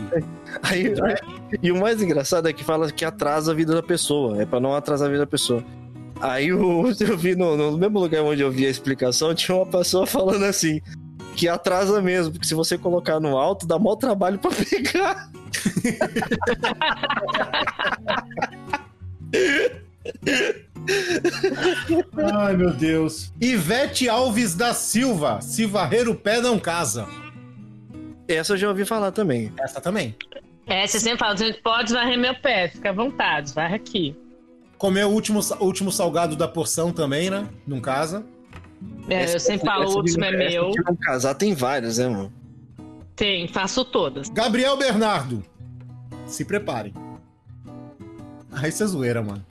Aí, 0.62 0.94
e 1.64 1.72
o 1.72 1.80
mais 1.80 2.02
engraçado 2.02 2.48
é 2.48 2.54
que 2.54 2.64
fala 2.64 2.92
que 2.92 3.04
atrasa 3.04 3.52
a 3.52 3.56
vida 3.56 3.74
da 3.74 3.82
pessoa. 3.84 4.42
É 4.42 4.46
pra 4.46 4.60
não 4.60 4.76
atrasar 4.76 5.08
a 5.08 5.12
vida 5.12 5.24
da 5.24 5.28
pessoa. 5.28 5.64
Aí 6.22 6.52
o, 6.54 6.90
eu 7.02 7.18
vi 7.18 7.36
no, 7.36 7.56
no 7.58 7.78
mesmo 7.78 8.00
lugar 8.00 8.22
onde 8.22 8.42
eu 8.42 8.52
vi 8.52 8.66
a 8.66 8.70
explicação, 8.70 9.34
tinha 9.34 9.56
uma 9.58 9.66
pessoa 9.66 10.06
falando 10.06 10.46
assim. 10.46 10.80
Que 11.36 11.48
atrasa 11.48 12.02
mesmo, 12.02 12.34
porque 12.34 12.48
se 12.48 12.54
você 12.54 12.78
colocar 12.78 13.20
no 13.20 13.38
alto, 13.38 13.66
dá 13.66 13.80
maior 13.80 13.96
trabalho 13.96 14.38
pra 14.38 14.52
pegar. 14.52 15.30
Ai, 22.36 22.58
meu 22.58 22.72
Deus. 22.72 23.32
Ivete 23.42 24.08
Alves 24.10 24.56
da 24.56 24.74
Silva. 24.74 25.42
Se 25.42 25.66
varrer 25.66 26.08
o 26.08 26.16
pé, 26.16 26.42
não 26.42 26.60
casa. 26.60 27.08
Essa 28.28 28.54
eu 28.54 28.58
já 28.58 28.70
ouvi 28.70 28.86
falar 28.86 29.12
também. 29.12 29.52
Essa 29.60 29.82
também. 29.82 30.16
É, 30.68 30.86
você 30.86 31.00
sempre 31.00 31.20
fala, 31.20 31.36
gente 31.36 31.62
pode 31.62 31.92
varrer 31.92 32.18
meu 32.18 32.36
pé, 32.36 32.68
fica 32.70 32.92
à 32.92 32.94
vontade, 32.94 33.52
varre 33.54 33.76
aqui. 33.76 34.16
Comer 34.78 35.06
o 35.06 35.10
último, 35.10 35.40
último 35.60 35.92
salgado 35.92 36.36
da 36.36 36.48
porção 36.48 36.92
também, 36.92 37.30
né? 37.30 37.48
Não 37.66 37.82
casa. 37.82 38.24
É, 39.10 39.34
eu 39.34 39.40
sempre 39.40 39.66
falo, 39.66 39.90
o 39.90 39.98
último 39.98 40.24
é 40.24 40.32
meu. 40.32 40.72
Se 40.72 40.82
não 40.84 40.96
casar, 40.96 41.34
tem 41.34 41.56
várias, 41.56 41.98
né, 41.98 42.08
mano? 42.08 42.32
Tem, 43.16 43.48
faço 43.48 43.84
todas. 43.84 44.30
Gabriel 44.30 44.78
Bernardo. 44.78 45.44
Se 46.26 46.46
preparem. 46.46 46.94
Ah, 48.52 48.68
isso 48.68 48.84
é 48.84 48.86
zoeira, 48.86 49.22
mano. 49.22 49.44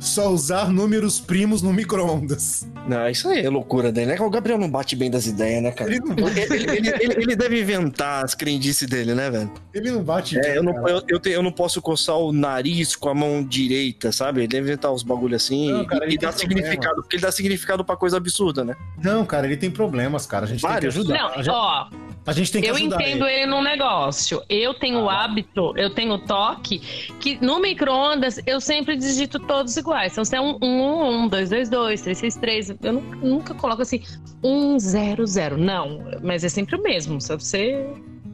Só 0.00 0.30
usar 0.30 0.70
números 0.72 1.20
primos 1.20 1.60
no 1.60 1.72
micro-ondas. 1.72 2.66
Não, 2.88 3.06
isso 3.08 3.28
aí 3.28 3.44
é 3.44 3.50
loucura 3.50 3.92
dele, 3.92 4.06
né? 4.12 4.20
O 4.20 4.30
Gabriel 4.30 4.58
não 4.58 4.68
bate 4.70 4.96
bem 4.96 5.10
das 5.10 5.26
ideias, 5.26 5.62
né, 5.62 5.70
cara? 5.70 5.90
Ele 5.90 6.00
não 6.00 6.16
bate, 6.16 6.40
Ele, 6.40 6.54
ele- 6.70 6.88
ele- 6.88 7.14
ele 7.22 7.36
deve 7.36 7.60
inventar 7.60 8.24
as 8.24 8.34
crendices 8.34 8.88
dele, 8.88 9.14
né, 9.14 9.30
velho? 9.30 9.52
ele 9.74 9.90
não 9.90 10.02
bate 10.02 10.38
É, 10.38 10.40
bem, 10.40 10.50
eu 10.54 10.62
não, 10.62 10.88
eu, 10.88 11.02
eu, 11.06 11.18
te- 11.20 11.28
eu 11.30 11.42
não 11.42 11.52
posso 11.52 11.82
coçar 11.82 12.16
o 12.16 12.32
nariz 12.32 12.96
com 12.96 13.08
a 13.10 13.14
mão 13.14 13.44
direita, 13.44 14.10
sabe? 14.10 14.40
Ele 14.40 14.48
deve 14.48 14.62
inventar 14.68 14.90
os 14.90 15.02
bagulho 15.02 15.36
assim 15.36 15.70
Não, 15.70 15.84
cara, 15.84 16.04
e, 16.04 16.08
ele 16.08 16.14
e 16.14 16.18
dar 16.18 16.30
tem 16.30 16.38
significado, 16.38 16.78
problema. 16.80 17.02
porque 17.02 17.16
ele 17.16 17.22
dá 17.22 17.30
significado 17.32 17.84
pra 17.84 17.96
coisa 17.96 18.16
absurda, 18.16 18.64
né? 18.64 18.74
Não, 19.02 19.24
cara, 19.26 19.46
ele 19.46 19.56
tem 19.58 19.70
problemas, 19.70 20.26
cara. 20.26 20.46
A 20.46 20.48
gente 20.48 20.62
Vários? 20.62 20.94
tem 20.94 21.04
que 21.04 21.12
ajudar. 21.12 21.28
Não, 21.28 21.34
a, 21.34 21.42
gente, 21.42 21.50
ó, 21.50 21.86
a 22.26 22.32
gente 22.32 22.50
tem 22.52 22.62
que 22.62 22.70
eu 22.70 22.74
ajudar 22.74 22.96
entendo 23.02 23.26
ele. 23.26 23.42
ele 23.42 23.46
num 23.50 23.62
negócio. 23.62 24.42
Eu 24.48 24.72
tenho 24.74 25.00
o 25.00 25.10
hábito, 25.10 25.74
eu 25.76 25.90
tenho 25.90 26.14
o 26.14 26.18
toque, 26.18 26.78
que 27.20 27.38
no 27.44 27.60
micro-ondas 27.60 28.40
eu 28.46 28.60
sempre 28.60 28.96
digito 28.96 29.38
todos 29.38 29.76
iguais. 29.76 29.89
Então, 30.12 30.24
se 30.24 30.36
é 30.36 30.40
um 30.40 30.56
1, 30.60 31.24
1, 31.24 31.28
2, 31.28 31.50
2, 31.50 31.68
2, 31.68 32.02
3, 32.02 32.18
6, 32.18 32.36
3, 32.36 32.70
eu 32.82 32.92
nunca, 32.92 33.16
nunca 33.16 33.54
coloco 33.54 33.82
assim 33.82 34.02
1, 34.42 34.78
0, 34.78 35.26
0. 35.26 35.56
Não, 35.58 36.00
mas 36.22 36.44
é 36.44 36.48
sempre 36.48 36.76
o 36.76 36.82
mesmo. 36.82 37.20
Se 37.20 37.34
você. 37.36 37.86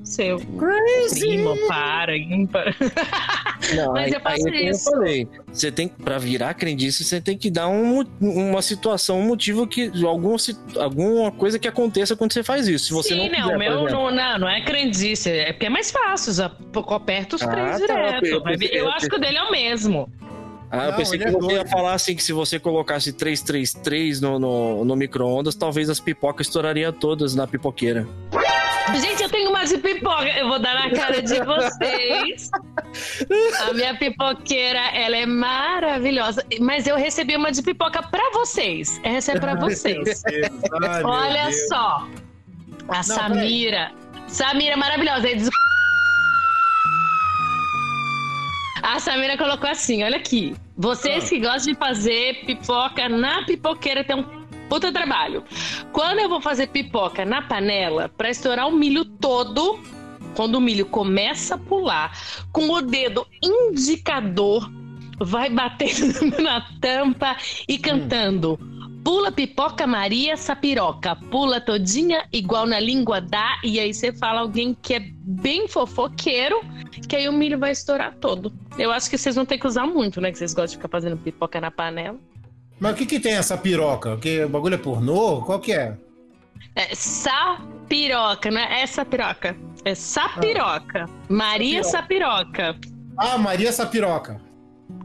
Seu 0.05 0.39
primo, 0.39 1.57
para, 1.67 2.17
ímpar. 2.17 2.77
Não, 3.75 3.91
Mas 3.95 4.13
eu 4.13 4.21
faço 4.21 4.47
é 4.47 4.51
que 4.53 4.57
isso. 4.59 4.89
Eu 4.89 4.93
falei, 4.93 5.29
você 5.53 5.73
tem 5.73 5.89
pra 5.89 6.17
virar 6.17 6.55
crendice, 6.55 7.03
você 7.03 7.21
tem 7.21 7.37
que 7.37 7.51
dar 7.51 7.67
um, 7.67 8.05
uma 8.21 8.63
situação, 8.63 9.19
um 9.19 9.27
motivo 9.27 9.67
que, 9.67 9.91
alguma, 10.07 10.37
alguma 10.77 11.33
coisa 11.33 11.59
que 11.59 11.67
aconteça 11.67 12.15
quando 12.15 12.33
você 12.33 12.45
faz 12.45 12.69
isso. 12.69 12.85
Se 12.87 12.93
você 12.93 13.15
Sim, 13.15 13.31
não 13.31 13.49
não, 13.49 13.59
meu 13.59 13.91
não, 13.91 14.11
não, 14.13 14.39
não 14.39 14.49
é 14.49 14.61
crendice, 14.61 15.29
é 15.29 15.53
porque 15.53 15.67
é 15.67 15.71
mais 15.71 15.91
fácil, 15.91 16.33
já 16.35 16.53
aperta 16.95 17.35
os 17.35 17.43
Ah, 17.43 17.49
três 17.49 17.71
tá, 17.73 17.77
direto. 17.79 18.27
eu 18.27 18.43
eu 18.47 18.85
eu 18.87 18.93
acho 18.93 19.09
que 19.09 19.17
o 19.17 19.19
dele 19.19 19.39
é 19.39 19.43
o 19.43 19.51
mesmo. 19.51 20.09
Ah, 20.71 20.87
eu 20.87 20.91
Não, 20.91 20.97
pensei 20.99 21.19
que 21.19 21.25
é 21.25 21.31
você 21.31 21.53
ia 21.53 21.59
doido. 21.59 21.69
falar 21.71 21.93
assim 21.95 22.15
que 22.17 22.23
se 22.23 22.33
você 22.33 22.59
colocasse 22.59 23.13
333 23.13 24.21
no, 24.21 24.39
no, 24.39 24.85
no 24.85 24.97
micro-ondas, 24.97 25.55
talvez 25.55 25.89
as 25.89 26.01
pipocas 26.01 26.47
estourariam 26.47 26.93
todas 26.93 27.35
na 27.35 27.47
pipoqueira. 27.47 28.07
Gente, 29.01 29.21
eu 29.23 29.29
tenho 29.29 29.51
uma 29.51 29.65
de 29.65 29.79
pipoca. 29.79 30.29
Eu 30.29 30.49
vou 30.49 30.59
dar 30.61 30.75
na 30.75 30.91
cara 30.97 31.21
de 31.21 31.41
vocês. 31.43 32.51
A 33.69 33.73
minha 33.73 33.97
pipoqueira, 33.97 34.79
ela 34.95 35.17
é 35.17 35.27
maravilhosa. 35.27 36.45
Mas 36.61 36.87
eu 36.87 36.97
recebi 36.97 37.37
uma 37.37 37.51
de 37.51 37.63
pipoca 37.63 38.01
pra 38.03 38.31
vocês. 38.33 39.01
Essa 39.03 39.33
é 39.33 39.41
pra 39.41 39.55
vocês. 39.59 40.23
Ai, 40.89 41.03
Olha 41.03 41.51
só. 41.69 42.09
A 42.89 43.03
Samira. 43.03 43.91
Samira 44.29 44.75
é 44.75 44.77
maravilhosa. 44.77 45.35
Diz... 45.35 45.49
A 48.87 49.01
Samira 49.01 49.37
colocou 49.37 49.69
assim: 49.69 50.05
olha 50.05 50.17
aqui. 50.17 50.55
Vocês 50.77 51.25
Ah. 51.25 51.29
que 51.29 51.41
gostam 51.41 51.73
de 51.73 51.75
fazer 51.75 52.45
pipoca 52.47 53.09
na 53.09 53.45
pipoqueira 53.45 54.05
tem 54.05 54.15
um 54.15 54.47
puta 54.69 54.93
trabalho. 54.93 55.43
Quando 55.93 56.21
eu 56.21 56.29
vou 56.29 56.41
fazer 56.41 56.69
pipoca 56.69 57.25
na 57.25 57.43
panela, 57.43 58.09
pra 58.17 58.31
estourar 58.31 58.69
o 58.69 58.73
milho 58.73 59.05
todo, 59.05 59.81
quando 60.37 60.55
o 60.55 60.61
milho 60.61 60.87
começa 60.87 61.57
a 61.57 61.59
pular, 61.59 62.17
com 62.53 62.71
o 62.71 62.81
dedo 62.81 63.27
indicador, 63.43 64.71
vai 65.19 65.51
batendo 65.51 66.31
na 66.41 66.61
tampa 66.81 67.37
e 67.69 67.79
cantando. 67.79 68.57
Pula 69.07 69.31
pipoca 69.31 69.87
Maria 69.87 70.37
Sapiroca, 70.37 71.15
pula 71.15 71.61
todinha 71.61 72.27
igual 72.33 72.67
na 72.67 72.81
língua 72.81 73.21
dá, 73.21 73.57
e 73.63 73.79
aí 73.79 73.95
você 73.95 74.13
fala 74.13 74.41
alguém 74.41 74.77
que 74.83 74.95
é 74.95 75.01
bem 75.01 75.69
fofoqueiro, 75.69 76.61
que 77.09 77.15
aí 77.15 77.29
o 77.29 77.33
milho 77.33 77.57
vai 77.57 77.71
estourar 77.71 78.17
todo. 78.17 78.53
Eu 78.77 78.91
acho 78.91 79.09
que 79.09 79.17
vocês 79.17 79.37
vão 79.37 79.47
ter 79.47 79.59
que 79.59 79.67
usar 79.69 79.87
muito, 79.87 80.21
né? 80.21 80.33
Que 80.33 80.39
vocês 80.39 80.53
gostam 80.53 80.71
de 80.71 80.77
ficar 80.79 80.89
fazendo 80.89 81.17
pipoca 81.17 81.61
na 81.61 81.71
panela. 81.71 82.19
Mas 82.81 82.95
o 82.95 82.97
que 82.97 83.07
que 83.07 83.21
tem 83.21 83.35
essa 83.35 83.57
piroca? 83.57 84.17
Que 84.17 84.43
o 84.43 84.49
bagulho 84.49 84.75
é 84.75 84.79
pornô? 84.79 85.41
Qual 85.43 85.61
que 85.61 85.73
é? 85.73 85.97
É 86.75 86.93
sapiroca, 86.93 88.51
não 88.51 88.61
é 88.61 88.83
essa 88.83 89.05
piroca. 89.05 89.57
É 89.85 89.95
sapiroca. 89.95 91.09
Maria 91.29 91.85
Sapiroca. 91.85 92.77
Ah, 93.17 93.39
Maria 93.39 93.71
Sapiroca. 93.71 94.45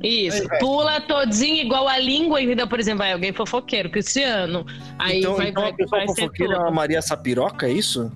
Isso. 0.03 0.47
Velho. 0.47 0.59
Pula 0.59 1.01
todinho 1.01 1.63
igual 1.65 1.87
a 1.87 1.97
língua, 1.97 2.41
entendeu? 2.41 2.67
Por 2.67 2.79
exemplo, 2.79 2.99
vai 2.99 3.13
alguém 3.13 3.33
fofoqueiro, 3.33 3.89
Cristiano. 3.89 4.65
Aí 4.97 5.19
então, 5.19 5.35
vai, 5.35 5.49
então 5.49 5.63
vai, 5.63 5.71
a 5.71 5.75
pessoa 5.75 5.99
vai 5.99 6.07
ser 6.07 6.21
fofoqueira 6.21 6.53
é 6.55 6.57
uma 6.59 6.71
Maria 6.71 7.01
Sapiroca, 7.01 7.67
é 7.67 7.71
isso? 7.71 8.11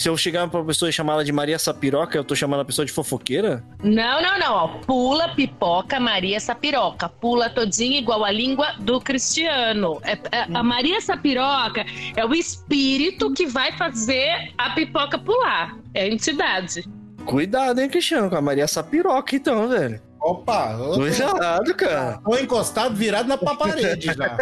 Se 0.00 0.08
eu 0.08 0.16
chegar 0.16 0.48
pra 0.48 0.64
pessoa 0.64 0.88
e 0.88 0.92
chamar 0.94 1.12
ela 1.12 1.24
de 1.24 1.30
Maria 1.30 1.58
Sapiroca, 1.58 2.16
eu 2.16 2.24
tô 2.24 2.34
chamando 2.34 2.60
a 2.60 2.64
pessoa 2.64 2.86
de 2.86 2.92
fofoqueira? 2.92 3.62
Não, 3.82 4.22
não, 4.22 4.38
não. 4.38 4.54
Ó. 4.54 4.68
Pula 4.86 5.28
pipoca 5.34 6.00
Maria 6.00 6.40
Sapiroca. 6.40 7.06
Pula 7.06 7.50
todinho 7.50 7.98
igual 7.98 8.24
a 8.24 8.30
língua 8.30 8.72
do 8.78 8.98
Cristiano. 8.98 10.00
É- 10.02 10.12
é- 10.32 10.46
a 10.54 10.62
Maria 10.62 11.02
Sapiroca 11.02 11.84
é 12.16 12.24
o 12.24 12.34
espírito 12.34 13.30
que 13.34 13.46
vai 13.46 13.72
fazer 13.72 14.54
a 14.56 14.70
pipoca 14.70 15.18
pular. 15.18 15.76
É 15.92 16.04
a 16.04 16.08
entidade. 16.08 16.88
Cuidado, 17.26 17.78
hein, 17.82 17.88
Cristiano, 17.90 18.30
com 18.30 18.36
a 18.36 18.40
Maria 18.40 18.66
Sapiroca, 18.66 19.36
então, 19.36 19.68
velho. 19.68 20.00
Opa, 20.20 20.74
tô, 20.76 20.94
Cuidado, 20.98 21.74
cara. 21.74 22.20
tô 22.22 22.36
encostado, 22.36 22.94
virado 22.94 23.26
na 23.28 23.38
pa- 23.38 23.54
parede 23.56 24.06
já. 24.06 24.14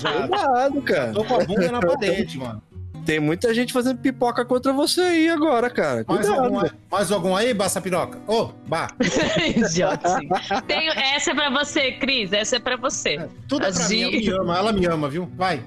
já 0.00 0.12
Cuidado, 0.12 0.82
cara. 0.82 1.12
tô 1.12 1.24
com 1.24 1.34
a 1.40 1.44
bunda 1.44 1.72
na 1.72 1.80
parede, 1.80 2.38
mano. 2.38 2.62
Tem 3.04 3.20
muita 3.20 3.54
gente 3.54 3.72
fazendo 3.72 3.98
pipoca 3.98 4.44
contra 4.44 4.72
você 4.72 5.00
aí 5.00 5.28
agora, 5.28 5.70
cara. 5.70 6.04
Mais 6.08 6.26
Cuidado. 6.26 6.44
algum, 6.44 6.58
aí- 6.58 6.70
mais 6.90 7.12
algum 7.12 7.36
aí, 7.36 7.54
Bassa 7.54 7.80
Piroca? 7.80 8.18
Ô, 8.26 8.50
Bah. 8.66 8.88
Idiota. 9.56 10.18
Tenho, 10.66 10.92
essa 10.92 11.30
é 11.30 11.34
pra 11.34 11.48
você, 11.50 11.92
Cris. 11.92 12.32
Essa 12.32 12.56
é 12.56 12.58
pra 12.58 12.76
você. 12.76 13.28
Tudo 13.48 13.64
é 13.64 13.70
pra 13.70 13.80
Assim. 13.80 14.10
mim, 14.10 14.26
ela 14.26 14.34
me 14.34 14.40
ama, 14.40 14.58
ela 14.58 14.72
me 14.72 14.86
ama, 14.86 15.08
viu? 15.08 15.30
Vai. 15.36 15.62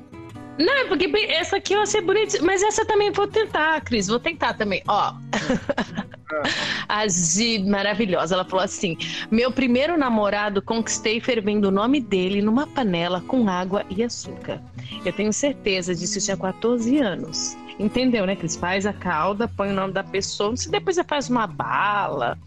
Não, 0.59 0.89
porque 0.89 1.09
essa 1.29 1.55
aqui 1.55 1.73
eu 1.73 1.81
achei 1.81 2.01
bonitinha. 2.01 2.43
Mas 2.43 2.61
essa 2.61 2.85
também 2.85 3.11
vou 3.11 3.27
tentar, 3.27 3.79
Cris. 3.81 4.07
Vou 4.07 4.19
tentar 4.19 4.53
também. 4.53 4.83
Ó. 4.87 5.13
A 6.87 7.07
Gi, 7.07 7.59
maravilhosa. 7.63 8.35
Ela 8.35 8.45
falou 8.45 8.63
assim: 8.63 8.97
Meu 9.31 9.51
primeiro 9.51 9.97
namorado 9.97 10.61
conquistei 10.61 11.19
fervendo 11.19 11.69
o 11.69 11.71
nome 11.71 12.01
dele 12.01 12.41
numa 12.41 12.67
panela 12.67 13.21
com 13.21 13.47
água 13.49 13.85
e 13.89 14.03
açúcar. 14.03 14.61
Eu 15.05 15.13
tenho 15.13 15.31
certeza 15.31 15.95
disso, 15.95 16.19
eu 16.19 16.23
tinha 16.23 16.37
14 16.37 16.99
anos. 16.99 17.57
Entendeu, 17.79 18.25
né, 18.25 18.35
Cris? 18.35 18.57
Faz 18.57 18.85
a 18.85 18.91
calda, 18.91 19.47
põe 19.47 19.69
o 19.69 19.73
nome 19.73 19.93
da 19.93 20.03
pessoa. 20.03 20.55
Se 20.57 20.69
depois 20.69 20.97
você 20.97 21.03
faz 21.03 21.29
uma 21.29 21.47
bala. 21.47 22.37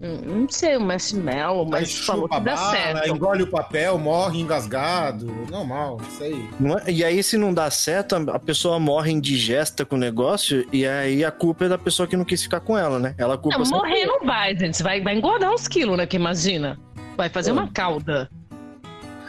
Não 0.00 0.46
sei, 0.50 0.76
um 0.76 0.80
marshmallow, 0.86 1.64
Aí 1.64 1.70
mas 1.70 1.98
falou 2.00 2.28
que 2.28 2.38
dá 2.40 2.54
bala, 2.54 2.70
certo. 2.72 3.08
engole 3.08 3.42
o 3.42 3.46
papel, 3.46 3.96
morre 3.98 4.40
engasgado. 4.40 5.26
Normal, 5.50 5.98
isso 6.10 6.22
aí. 6.22 6.48
Não 6.60 6.76
é- 6.78 6.90
E 6.90 7.02
aí, 7.04 7.22
se 7.22 7.38
não 7.38 7.54
dá 7.54 7.70
certo, 7.70 8.14
a 8.30 8.38
pessoa 8.38 8.78
morre 8.78 9.12
indigesta 9.12 9.84
com 9.84 9.96
o 9.96 9.98
negócio, 9.98 10.66
e 10.72 10.86
aí 10.86 11.24
a 11.24 11.30
culpa 11.30 11.64
é 11.64 11.68
da 11.68 11.78
pessoa 11.78 12.06
que 12.06 12.16
não 12.16 12.24
quis 12.24 12.42
ficar 12.42 12.60
com 12.60 12.76
ela, 12.76 12.98
né? 12.98 13.14
Ela 13.16 13.38
culpa 13.38 13.56
Não, 13.58 13.64
morrer 13.66 14.04
não 14.04 14.20
vai, 14.26 14.54
gente. 14.56 14.82
Vai, 14.82 15.00
vai 15.00 15.16
engordar 15.16 15.50
uns 15.52 15.66
quilos, 15.66 15.96
né? 15.96 16.06
Que 16.06 16.16
imagina. 16.16 16.78
Vai 17.16 17.28
fazer 17.28 17.52
uma 17.52 17.68
calda. 17.70 18.28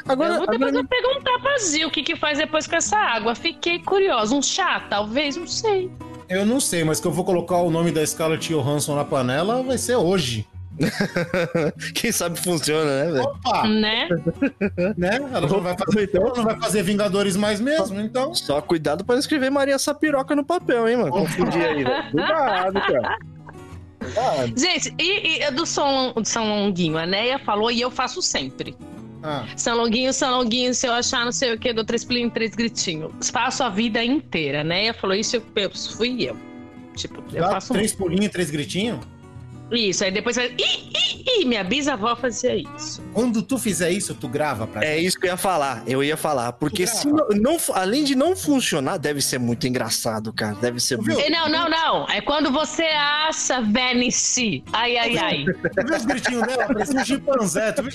Agora, 0.08 0.34
eu 0.34 0.38
vou 0.38 0.48
depois 0.48 0.70
agora 0.70 0.72
vou 0.74 0.86
perguntar 0.88 1.40
pra 1.40 1.58
Gil 1.58 1.88
o 1.88 1.92
que, 1.92 2.04
que 2.04 2.16
faz 2.16 2.38
depois 2.38 2.68
com 2.68 2.76
essa 2.76 2.98
água. 2.98 3.34
Fiquei 3.34 3.80
curiosa. 3.80 4.36
Um 4.36 4.42
chá, 4.42 4.80
talvez? 4.90 5.36
Não 5.36 5.48
sei. 5.48 5.90
Eu 6.30 6.46
não 6.46 6.60
sei, 6.60 6.84
mas 6.84 7.00
que 7.00 7.08
eu 7.08 7.12
vou 7.12 7.24
colocar 7.26 7.58
o 7.58 7.72
nome 7.72 7.92
da 7.92 8.06
Scarlett 8.06 8.50
Johansson 8.52 8.96
na 8.96 9.06
panela 9.06 9.64
vai 9.64 9.78
ser 9.78 9.96
hoje. 9.96 10.46
quem 11.94 12.12
sabe 12.12 12.40
funciona, 12.40 13.06
né, 13.06 13.12
velho? 13.12 13.24
Opa, 13.24 13.68
Né? 13.68 14.08
né? 14.98 15.16
Ela 15.16 15.42
não 15.42 15.62
vai 15.62 15.76
fazer, 15.78 16.04
Então- 16.04 16.34
não 16.36 16.44
vai 16.44 16.60
fazer 16.60 16.84
Vingadores 16.84 17.36
mais 17.36 17.60
mesmo, 17.60 18.00
então. 18.00 18.34
Só 18.36 18.62
cuidado 18.62 19.04
pra 19.06 19.16
não 19.16 19.20
escrever 19.20 19.50
Maria 19.50 19.80
Sapiroca 19.80 20.36
no 20.36 20.44
papel, 20.44 20.88
hein, 20.88 20.98
mano? 20.98 21.12
Confundir 21.12 21.64
aí, 21.66 21.84
velho. 21.84 22.12
Cuidado, 22.12 22.74
cara. 22.82 23.18
Cuidado. 24.00 24.60
Gente, 24.60 24.94
e, 25.00 25.44
e 25.44 25.52
do 25.52 25.66
São, 25.66 26.14
do 26.14 26.26
São 26.26 26.48
Longuinho? 26.48 26.98
A 26.98 27.06
Neia 27.06 27.40
falou 27.40 27.72
e 27.72 27.82
eu 27.82 27.90
faço 27.90 28.22
sempre. 28.22 28.76
Ah, 29.24 29.44
São 29.56 29.76
Longuinho, 29.76 30.14
São 30.14 30.30
Longuinho, 30.38 30.74
se 30.74 30.86
eu 30.88 30.94
achar 30.94 31.26
não 31.26 31.32
sei 31.32 31.54
o 31.54 31.58
que, 31.58 31.74
dou 31.74 31.84
três 31.84 32.04
pulinhos, 32.04 32.32
três 32.34 32.54
gritinhos. 32.54 33.30
Faço 33.32 33.64
a 33.64 33.70
vida 33.70 34.04
inteira. 34.04 34.62
A 34.62 34.64
Neia 34.64 34.94
falou 34.94 35.16
isso, 35.16 35.36
eu, 35.38 35.44
eu 35.56 35.72
fui 35.72 36.24
eu. 36.24 36.38
Tipo, 36.96 37.24
eu 37.34 37.42
dá 37.42 37.50
faço 37.52 37.74
três 37.74 37.92
pulinhos, 37.94 38.30
três 38.30 38.52
gritinhos. 38.52 39.00
Isso. 39.72 40.04
Aí 40.04 40.12
depois 40.12 40.36
vai. 40.36 40.48
Ih, 40.48 40.92
ih, 40.94 41.42
ih, 41.42 41.46
minha 41.46 41.64
bisavó 41.64 42.16
fazia 42.16 42.56
isso. 42.56 43.02
Quando 43.14 43.42
tu 43.42 43.58
fizer 43.58 43.92
isso, 43.92 44.14
tu 44.14 44.28
grava 44.28 44.68
pra 44.68 44.84
É 44.86 44.98
isso 45.00 45.20
que 45.20 45.26
eu 45.28 45.32
ia 45.32 45.38
falar. 45.38 45.84
Eu 45.88 46.04
ia 46.04 46.16
falar. 46.18 46.52
Porque 46.54 46.86
se 46.86 47.08
não, 47.08 47.28
não- 47.30 47.58
além 47.74 48.04
de 48.04 48.16
não 48.16 48.36
funcionar, 48.36 48.98
deve 48.98 49.22
ser 49.22 49.40
muito 49.40 49.68
engraçado, 49.68 50.32
cara. 50.34 50.56
Deve 50.56 50.80
ser 50.80 50.98
muito. 50.98 51.30
Não, 51.30 51.50
não, 51.50 51.70
não. 51.70 52.10
É 52.10 52.22
quando 52.22 52.52
você 52.52 52.84
acha 52.84 53.62
Venice. 53.62 54.64
Ai, 54.72 54.98
ai, 54.98 55.18
ai. 55.18 55.46
Tu 55.46 55.86
viu 55.88 55.96
os 55.98 56.06
gritinhos 56.06 56.48
dela? 56.48 56.66
Parecia 56.68 57.00
um 57.00 57.06
chimpanzé. 57.06 57.72
Tu 57.72 57.84
viu? 57.84 57.92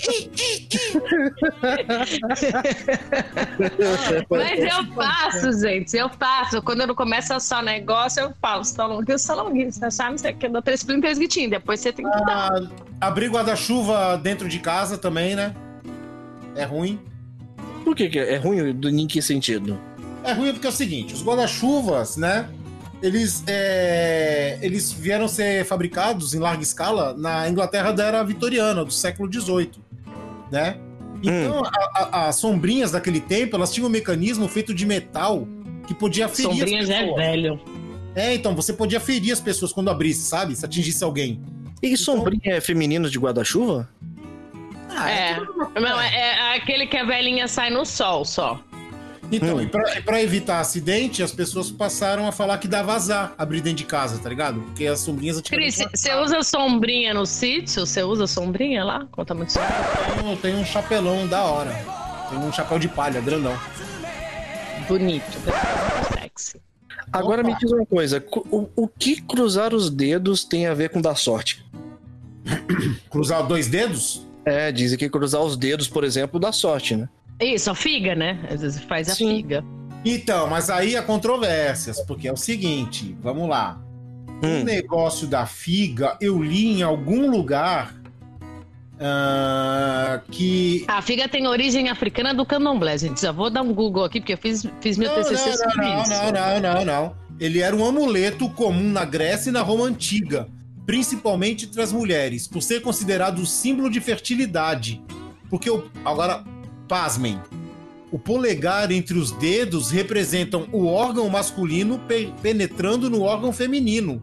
Mas 4.31 4.59
eu 4.61 4.95
faço, 4.95 5.53
gente. 5.61 5.97
Eu 5.97 6.09
faço. 6.09 6.63
Quando 6.63 6.81
eu 6.83 6.87
não 6.87 6.95
começo 6.95 7.33
a 7.33 7.37
achar 7.37 7.63
negócio, 7.63 8.21
eu 8.23 8.33
falo. 8.41 8.65
Salonguinho, 8.65 9.19
salonguinho. 9.19 9.73
Você 9.73 9.91
sabe? 9.91 10.21
Você 10.21 10.33
quer 10.33 10.51
dar 10.51 10.63
três 10.63 10.83
pulinhos, 10.83 11.03
três 11.03 11.19
gritinhos. 11.19 11.51
Depois 11.61 11.81
você 11.81 11.93
tem 11.93 12.05
que 12.05 12.11
dar. 12.25 12.51
Ah, 12.53 12.69
abrir 13.01 13.29
guarda-chuva 13.31 14.17
dentro 14.23 14.49
de 14.49 14.59
casa 14.59 14.97
também, 14.99 15.35
né? 15.37 15.55
É 16.57 16.65
ruim. 16.65 16.99
Por 17.85 17.95
que, 17.95 18.09
que 18.09 18.19
é 18.19 18.37
ruim? 18.37 18.73
Do- 18.73 18.89
Em 18.89 19.07
que 19.07 19.21
sentido? 19.23 19.79
É 20.25 20.33
ruim 20.33 20.53
porque 20.53 20.67
é 20.67 20.71
o 20.71 20.73
seguinte, 20.73 21.15
os 21.15 21.23
guarda-chuvas, 21.25 22.17
né? 22.17 22.49
Eles, 23.03 23.43
é, 23.47 24.59
eles 24.61 24.93
vieram 24.93 25.27
ser 25.27 25.65
fabricados 25.65 26.35
em 26.35 26.39
larga 26.39 26.63
escala 26.63 27.15
na 27.17 27.49
Inglaterra 27.49 27.93
da 27.93 28.05
era 28.05 28.23
vitoriana, 28.23 28.85
do 28.85 28.93
século 28.93 29.33
XVIII, 29.33 29.71
né? 30.53 30.77
Então, 31.23 31.63
a- 31.65 31.99
a- 32.25 32.29
as 32.29 32.37
sombrinhas 32.37 32.91
daquele 32.93 33.21
tempo, 33.21 33.57
elas 33.57 33.73
tinham 33.73 33.87
um 33.87 33.91
mecanismo 33.91 34.47
feito 34.49 34.75
de 34.75 34.85
metal 34.85 35.47
que 35.87 35.95
podia 35.95 36.29
ferir 36.29 36.51
Sombrinha 36.53 36.81
as 36.83 36.89
já 36.89 36.95
é 36.97 37.15
velho. 37.15 37.61
É, 38.15 38.35
então, 38.35 38.55
você 38.55 38.73
podia 38.73 38.99
ferir 39.01 39.33
as 39.33 39.41
pessoas 39.41 39.73
quando 39.73 39.89
abrisse, 39.91 40.23
sabe? 40.23 40.55
Se 40.57 40.65
atingisse 40.65 41.03
alguém. 41.05 41.41
E 41.83 41.97
sombrinha 41.97 42.57
é 42.57 42.61
feminino 42.61 43.09
de 43.09 43.19
guarda-chuva? 43.19 43.89
É. 45.07 45.37
Não, 45.81 46.01
é, 46.01 46.15
é 46.17 46.57
aquele 46.57 46.87
que 46.87 46.97
a 46.97 47.05
velhinha 47.05 47.47
sai 47.49 47.71
no 47.71 47.87
sol 47.87 48.25
só. 48.25 48.61
Então, 49.33 49.57
Hum. 49.57 49.63
e 49.63 49.67
pra, 49.69 50.03
pra 50.05 50.21
evitar 50.21 50.59
acidente, 50.59 51.23
as 51.23 51.31
pessoas 51.31 51.71
passaram 51.71 52.27
a 52.27 52.33
falar 52.33 52.59
que 52.59 52.67
dá 52.67 52.83
vazar 52.83 53.33
abrir 53.39 53.61
dentro 53.61 53.79
de 53.79 53.85
casa, 53.85 54.19
tá 54.19 54.29
ligado? 54.29 54.61
Porque 54.61 54.87
as 54.87 54.99
sombrinhas. 54.99 55.41
Cris, 55.43 55.79
você 55.95 56.13
usa 56.17 56.43
sombrinha 56.43 57.15
no 57.15 57.25
sítio? 57.25 57.87
Você 57.87 58.03
usa 58.03 58.27
sombrinha 58.27 58.83
lá? 58.85 59.07
Conta 59.13 59.33
muito 59.33 59.53
sol. 59.53 59.63
Tem, 60.21 60.37
tem 60.37 60.55
um 60.57 60.65
chapelão 60.65 61.29
da 61.29 61.45
hora. 61.45 61.71
Tem 62.29 62.39
um 62.39 62.53
chapéu 62.53 62.79
de 62.81 62.89
palha, 62.89 63.21
grandão. 63.21 63.57
Bonito. 64.89 65.39
Sexy. 66.13 66.61
Agora 67.13 67.43
Opa. 67.43 67.51
me 67.51 67.59
diz 67.59 67.71
uma 67.71 67.87
coisa: 67.87 68.25
o, 68.51 68.69
o 68.77 68.89
que 68.89 69.21
cruzar 69.21 69.75
os 69.75 69.91
dedos 69.91 70.45
tem 70.45 70.67
a 70.67 70.75
ver 70.75 70.91
com 70.91 71.01
dar 71.01 71.17
sorte? 71.17 71.65
Cruzar 73.11 73.47
dois 73.47 73.69
dedos? 73.69 74.27
É, 74.45 74.73
dizem 74.73 74.99
que 74.99 75.09
cruzar 75.09 75.43
os 75.43 75.57
dedos, 75.57 75.87
por 75.87 76.03
exemplo, 76.03 76.41
dá 76.41 76.51
sorte, 76.51 76.97
né? 76.97 77.09
Isso, 77.41 77.71
a 77.71 77.75
figa, 77.75 78.15
né? 78.15 78.41
Às 78.51 78.63
vezes 78.63 78.83
faz 78.85 79.09
a 79.09 79.15
Sim. 79.15 79.37
figa. 79.37 79.65
Então, 80.05 80.49
mas 80.49 80.71
aí 80.71 80.97
há 80.97 81.03
controvérsias, 81.03 82.01
porque 82.01 82.27
é 82.27 82.33
o 82.33 82.37
seguinte, 82.37 83.17
vamos 83.21 83.49
lá. 83.49 83.79
Hum. 84.43 84.63
O 84.63 84.65
negócio 84.65 85.27
da 85.27 85.45
figa, 85.45 86.17
eu 86.21 86.43
li 86.43 86.81
em 86.81 86.83
algum 86.83 87.31
lugar 87.31 88.00
ah, 89.01 90.21
que. 90.31 90.85
A 90.87 91.01
figa 91.03 91.29
tem 91.29 91.47
origem 91.47 91.89
africana 91.89 92.35
do 92.35 92.45
candomblé, 92.45 92.97
gente. 92.99 93.21
Já 93.23 93.33
vou 93.33 93.51
dar 93.51 93.63
um 93.63 93.73
Google 93.73 94.05
aqui, 94.05 94.21
porque 94.21 94.35
eu 94.35 94.39
fiz, 94.39 94.67
fiz 94.81 94.97
meu 94.99 95.09
Não, 95.09 95.17
TCC 95.23 95.51
não, 95.51 95.57
sobre 95.57 95.77
não, 95.87 96.03
isso. 96.03 96.11
não, 96.11 96.33
não, 96.33 96.61
não, 96.75 96.85
não. 96.85 97.17
Ele 97.39 97.61
era 97.61 97.75
um 97.75 97.85
amuleto 97.87 98.49
comum 98.51 98.91
na 98.91 99.05
Grécia 99.05 99.49
e 99.49 99.53
na 99.53 99.63
Roma 99.63 99.87
Antiga, 99.87 100.47
principalmente 100.85 101.65
entre 101.67 101.81
as 101.81 101.93
mulheres, 101.93 102.47
por 102.47 102.63
ser 102.63 102.81
considerado 102.83 103.45
símbolo 103.47 103.89
de 103.91 104.01
fertilidade. 104.01 105.03
Porque 105.49 105.71
o, 105.71 105.91
agora, 106.05 106.45
pasmem, 106.87 107.41
o 108.13 108.19
polegar 108.19 108.93
entre 108.93 109.17
os 109.19 109.33
dedos 109.33 109.91
representam 109.91 110.69
o 110.73 110.87
órgão 110.87 111.29
masculino 111.31 111.99
pe- 112.01 112.33
penetrando 112.43 113.09
no 113.09 113.23
órgão 113.23 113.53
feminino. 113.53 114.23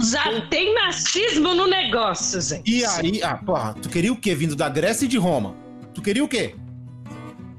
Já 0.00 0.40
tem 0.48 0.74
machismo 0.74 1.54
no 1.54 1.66
negócio, 1.66 2.40
gente. 2.40 2.70
E 2.70 2.84
aí, 2.84 3.22
ah, 3.22 3.36
porra, 3.36 3.74
tu 3.80 3.88
queria 3.88 4.12
o 4.12 4.16
quê 4.16 4.34
vindo 4.34 4.54
da 4.54 4.68
Grécia 4.68 5.04
e 5.04 5.08
de 5.08 5.18
Roma? 5.18 5.54
Tu 5.94 6.00
queria 6.02 6.22
o 6.24 6.28
quê? 6.28 6.54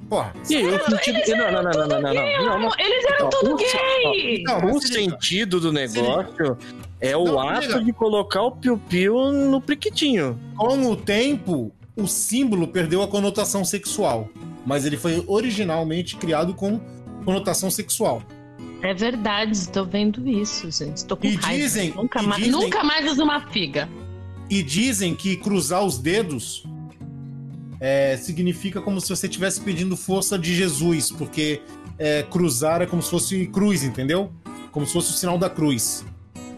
Porra, 0.10 0.34
E 0.50 0.56
aí, 0.56 0.66
o 0.66 0.86
sentido... 0.86 1.38
Não, 1.38 1.52
não, 1.52 1.62
não, 1.62 1.72
não, 1.72 1.88
não, 1.88 2.02
não, 2.02 2.14
não, 2.14 2.46
não, 2.46 2.60
não. 2.60 2.72
Eles 2.80 3.06
eram 3.06 3.24
Não, 3.26 3.30
tudo 3.30 3.54
o- 3.54 3.58
gay! 3.58 4.44
Não, 4.44 4.66
O 4.76 4.82
sentido 4.82 5.60
do 5.60 5.72
negócio 5.72 6.58
é 7.00 7.16
o 7.16 7.26
Não, 7.26 7.40
ato 7.40 7.68
liga. 7.68 7.84
de 7.84 7.94
colocar 7.94 8.42
o 8.42 8.52
piu-piu 8.52 9.32
no 9.32 9.62
priquitinho. 9.62 10.40
Com 10.58 10.90
o 10.92 10.96
tempo, 10.96 11.72
o 11.96 12.08
símbolo 12.08 12.68
perdeu 12.68 13.04
a 13.04 13.08
conotação 13.08 13.64
sexual, 13.64 14.28
mas 14.66 14.84
ele 14.86 14.98
foi 14.98 15.24
originalmente 15.28 16.16
criado 16.16 16.56
com 16.56 16.80
conotação 17.24 17.70
sexual. 17.70 18.24
É 18.82 18.94
verdade, 18.94 19.52
estou 19.52 19.86
vendo 19.86 20.28
isso, 20.28 20.70
gente. 20.72 21.04
Tô 21.06 21.18
com 21.18 21.28
E 21.28 21.36
raiva. 21.36 21.64
dizem- 21.64 21.94
nunca, 21.94 22.22
e 22.22 22.28
mais, 22.28 22.44
dizem- 22.44 22.62
nunca 22.62 22.84
mais 22.84 23.12
uso 23.12 23.24
uma 23.24 23.42
figa. 23.50 23.90
E 24.50 24.64
dizem 24.64 25.14
que 25.16 25.36
cruzar 25.36 25.84
os 25.84 25.98
dedos 25.98 26.64
é, 27.82 28.18
significa 28.18 28.82
como 28.82 29.00
se 29.00 29.10
você 29.10 29.28
estivesse 29.28 29.62
pedindo 29.62 29.96
força 29.96 30.38
de 30.38 30.54
Jesus, 30.56 31.12
porque 31.12 31.62
é, 31.98 32.24
cruzar 32.24 32.82
é 32.82 32.86
como 32.86 33.02
se 33.02 33.10
fosse 33.10 33.48
cruz, 33.48 33.84
entendeu? 33.84 34.32
Como 34.72 34.86
se 34.86 34.94
fosse 34.94 35.12
o 35.12 35.14
sinal 35.14 35.38
da 35.38 35.50
cruz. 35.50 36.06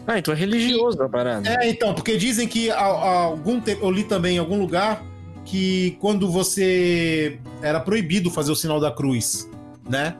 Ah, 0.06 0.18
então 0.18 0.34
é 0.34 0.36
religioso 0.36 1.00
a 1.02 1.08
parada. 1.08 1.48
É, 1.48 1.68
então, 1.68 1.94
porque 1.94 2.16
dizem 2.16 2.48
que 2.48 2.70
há, 2.70 2.76
há 2.76 3.20
algum 3.24 3.60
tempo, 3.60 3.84
eu 3.84 3.90
li 3.90 4.02
também 4.04 4.36
em 4.36 4.38
algum 4.38 4.58
lugar 4.58 5.04
que 5.44 5.96
quando 6.00 6.28
você 6.30 7.38
era 7.60 7.78
proibido 7.80 8.30
fazer 8.30 8.50
o 8.52 8.56
sinal 8.56 8.80
da 8.80 8.90
cruz, 8.90 9.48
né? 9.88 10.16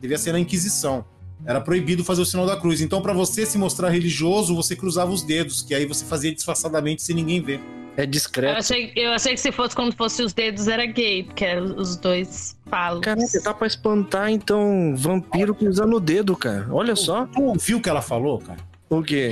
Devia 0.00 0.18
ser 0.18 0.32
na 0.32 0.38
Inquisição. 0.38 1.04
Era 1.44 1.60
proibido 1.60 2.04
fazer 2.04 2.22
o 2.22 2.26
sinal 2.26 2.46
da 2.46 2.56
cruz. 2.56 2.80
Então, 2.80 3.00
pra 3.02 3.12
você 3.12 3.44
se 3.46 3.56
mostrar 3.58 3.88
religioso, 3.90 4.54
você 4.54 4.74
cruzava 4.74 5.10
os 5.12 5.22
dedos, 5.22 5.62
que 5.62 5.74
aí 5.74 5.84
você 5.86 6.04
fazia 6.04 6.34
disfarçadamente 6.34 7.02
sem 7.02 7.14
ninguém 7.14 7.40
ver. 7.42 7.60
É 7.96 8.02
Eu 8.02 8.06
discreto. 8.06 8.58
achei, 8.58 8.92
eu 8.94 9.12
achei 9.12 9.32
que 9.34 9.40
se 9.40 9.50
fosse 9.52 9.74
quando 9.74 9.94
fosse 9.96 10.22
os 10.22 10.32
dedos 10.34 10.68
era 10.68 10.84
gay, 10.86 11.22
porque 11.22 11.44
eram 11.44 11.76
os 11.76 11.96
dois 11.96 12.56
palos. 12.68 13.00
Caraca, 13.00 13.42
tá 13.42 13.54
pra 13.54 13.66
espantar, 13.66 14.30
então, 14.30 14.94
vampiro 14.96 15.54
cruzando 15.54 15.96
o 15.96 16.00
dedo, 16.00 16.36
cara. 16.36 16.66
Olha 16.70 16.94
só. 16.96 17.26
Tu 17.26 17.42
ouviu 17.42 17.78
o 17.78 17.80
que 17.80 17.88
ela 17.88 18.02
falou, 18.02 18.38
cara? 18.38 18.58
O 18.90 19.02
quê? 19.02 19.30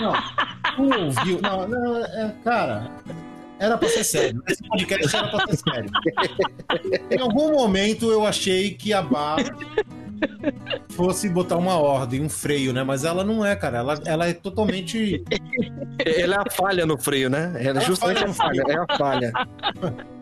Não, 0.00 0.12
tu 0.76 1.00
ouviu. 1.00 1.40
Não, 1.40 1.68
não, 1.68 1.96
é, 2.04 2.34
cara, 2.44 2.90
era 3.58 3.78
pra 3.78 3.88
ser 3.88 4.04
sério. 4.04 4.42
Esse 4.48 4.62
podcast 4.68 5.16
era 5.16 5.28
pra 5.28 5.46
ser 5.46 5.56
sério. 5.58 5.90
Em 7.10 7.18
algum 7.20 7.52
momento 7.52 8.10
eu 8.10 8.26
achei 8.26 8.74
que 8.74 8.92
a 8.92 9.00
Bar 9.00 9.38
fosse 10.90 11.28
botar 11.28 11.56
uma 11.56 11.76
ordem, 11.76 12.22
um 12.22 12.28
freio, 12.28 12.72
né? 12.72 12.82
Mas 12.82 13.04
ela 13.04 13.24
não 13.24 13.44
é, 13.44 13.54
cara. 13.56 13.78
Ela, 13.78 14.00
ela 14.04 14.26
é 14.28 14.32
totalmente. 14.32 15.22
Ela 16.04 16.36
é 16.36 16.38
a 16.38 16.50
falha 16.50 16.86
no 16.86 16.96
freio, 16.96 17.28
né? 17.28 17.52
Ela 17.56 17.60
é 17.60 17.66
Ela 17.68 17.80
justamente 17.82 18.24
a 18.24 18.32
falha. 18.32 18.62
É 18.68 18.76
a 18.76 18.96
falha. 18.96 19.32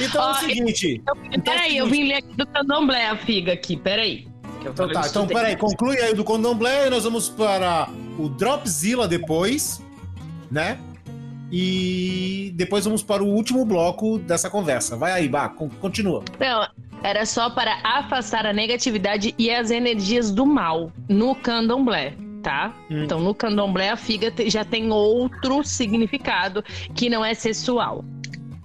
Então 0.00 0.28
é 0.28 0.32
o 0.32 0.34
seguinte. 0.34 1.02
Então, 1.32 1.40
peraí, 1.42 1.76
eu 1.76 1.86
vim 1.86 2.08
ler 2.08 2.14
aqui 2.16 2.34
do 2.34 2.46
candomblé 2.46 3.06
a 3.08 3.16
figa 3.16 3.52
aqui, 3.52 3.76
peraí. 3.76 4.26
Eu 4.64 4.72
Então 4.72 4.88
tá, 4.88 5.06
então 5.06 5.26
peraí, 5.26 5.56
conclui 5.56 5.98
aí 5.98 6.12
o 6.12 6.16
do 6.16 6.24
Condomblé 6.24 6.86
e 6.86 6.90
nós 6.90 7.04
vamos 7.04 7.28
para 7.28 7.88
o 8.18 8.28
Dropzilla 8.28 9.06
depois, 9.06 9.80
né? 10.50 10.78
E 11.52 12.52
depois 12.56 12.84
vamos 12.84 13.02
para 13.02 13.22
o 13.22 13.26
último 13.28 13.64
bloco 13.64 14.18
dessa 14.18 14.50
conversa. 14.50 14.96
Vai 14.96 15.12
aí, 15.12 15.28
Bá, 15.28 15.48
con- 15.48 15.70
continua. 15.80 16.24
Não, 16.40 16.66
era 17.06 17.24
só 17.24 17.48
para 17.48 17.78
afastar 17.84 18.44
a 18.46 18.52
negatividade 18.52 19.32
e 19.38 19.48
as 19.48 19.70
energias 19.70 20.32
do 20.32 20.44
mal 20.44 20.90
no 21.08 21.36
candomblé, 21.36 22.14
tá? 22.42 22.74
Hum. 22.90 23.04
Então, 23.04 23.20
no 23.20 23.32
candomblé, 23.32 23.90
a 23.90 23.96
figa 23.96 24.32
já 24.48 24.64
tem 24.64 24.90
outro 24.90 25.62
significado 25.62 26.64
que 26.96 27.08
não 27.08 27.24
é 27.24 27.32
sexual. 27.32 28.04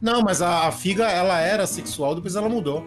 Não, 0.01 0.23
mas 0.23 0.41
a, 0.41 0.67
a 0.67 0.71
figa, 0.71 1.07
ela 1.07 1.39
era 1.39 1.67
sexual, 1.67 2.15
depois 2.15 2.35
ela 2.35 2.49
mudou. 2.49 2.83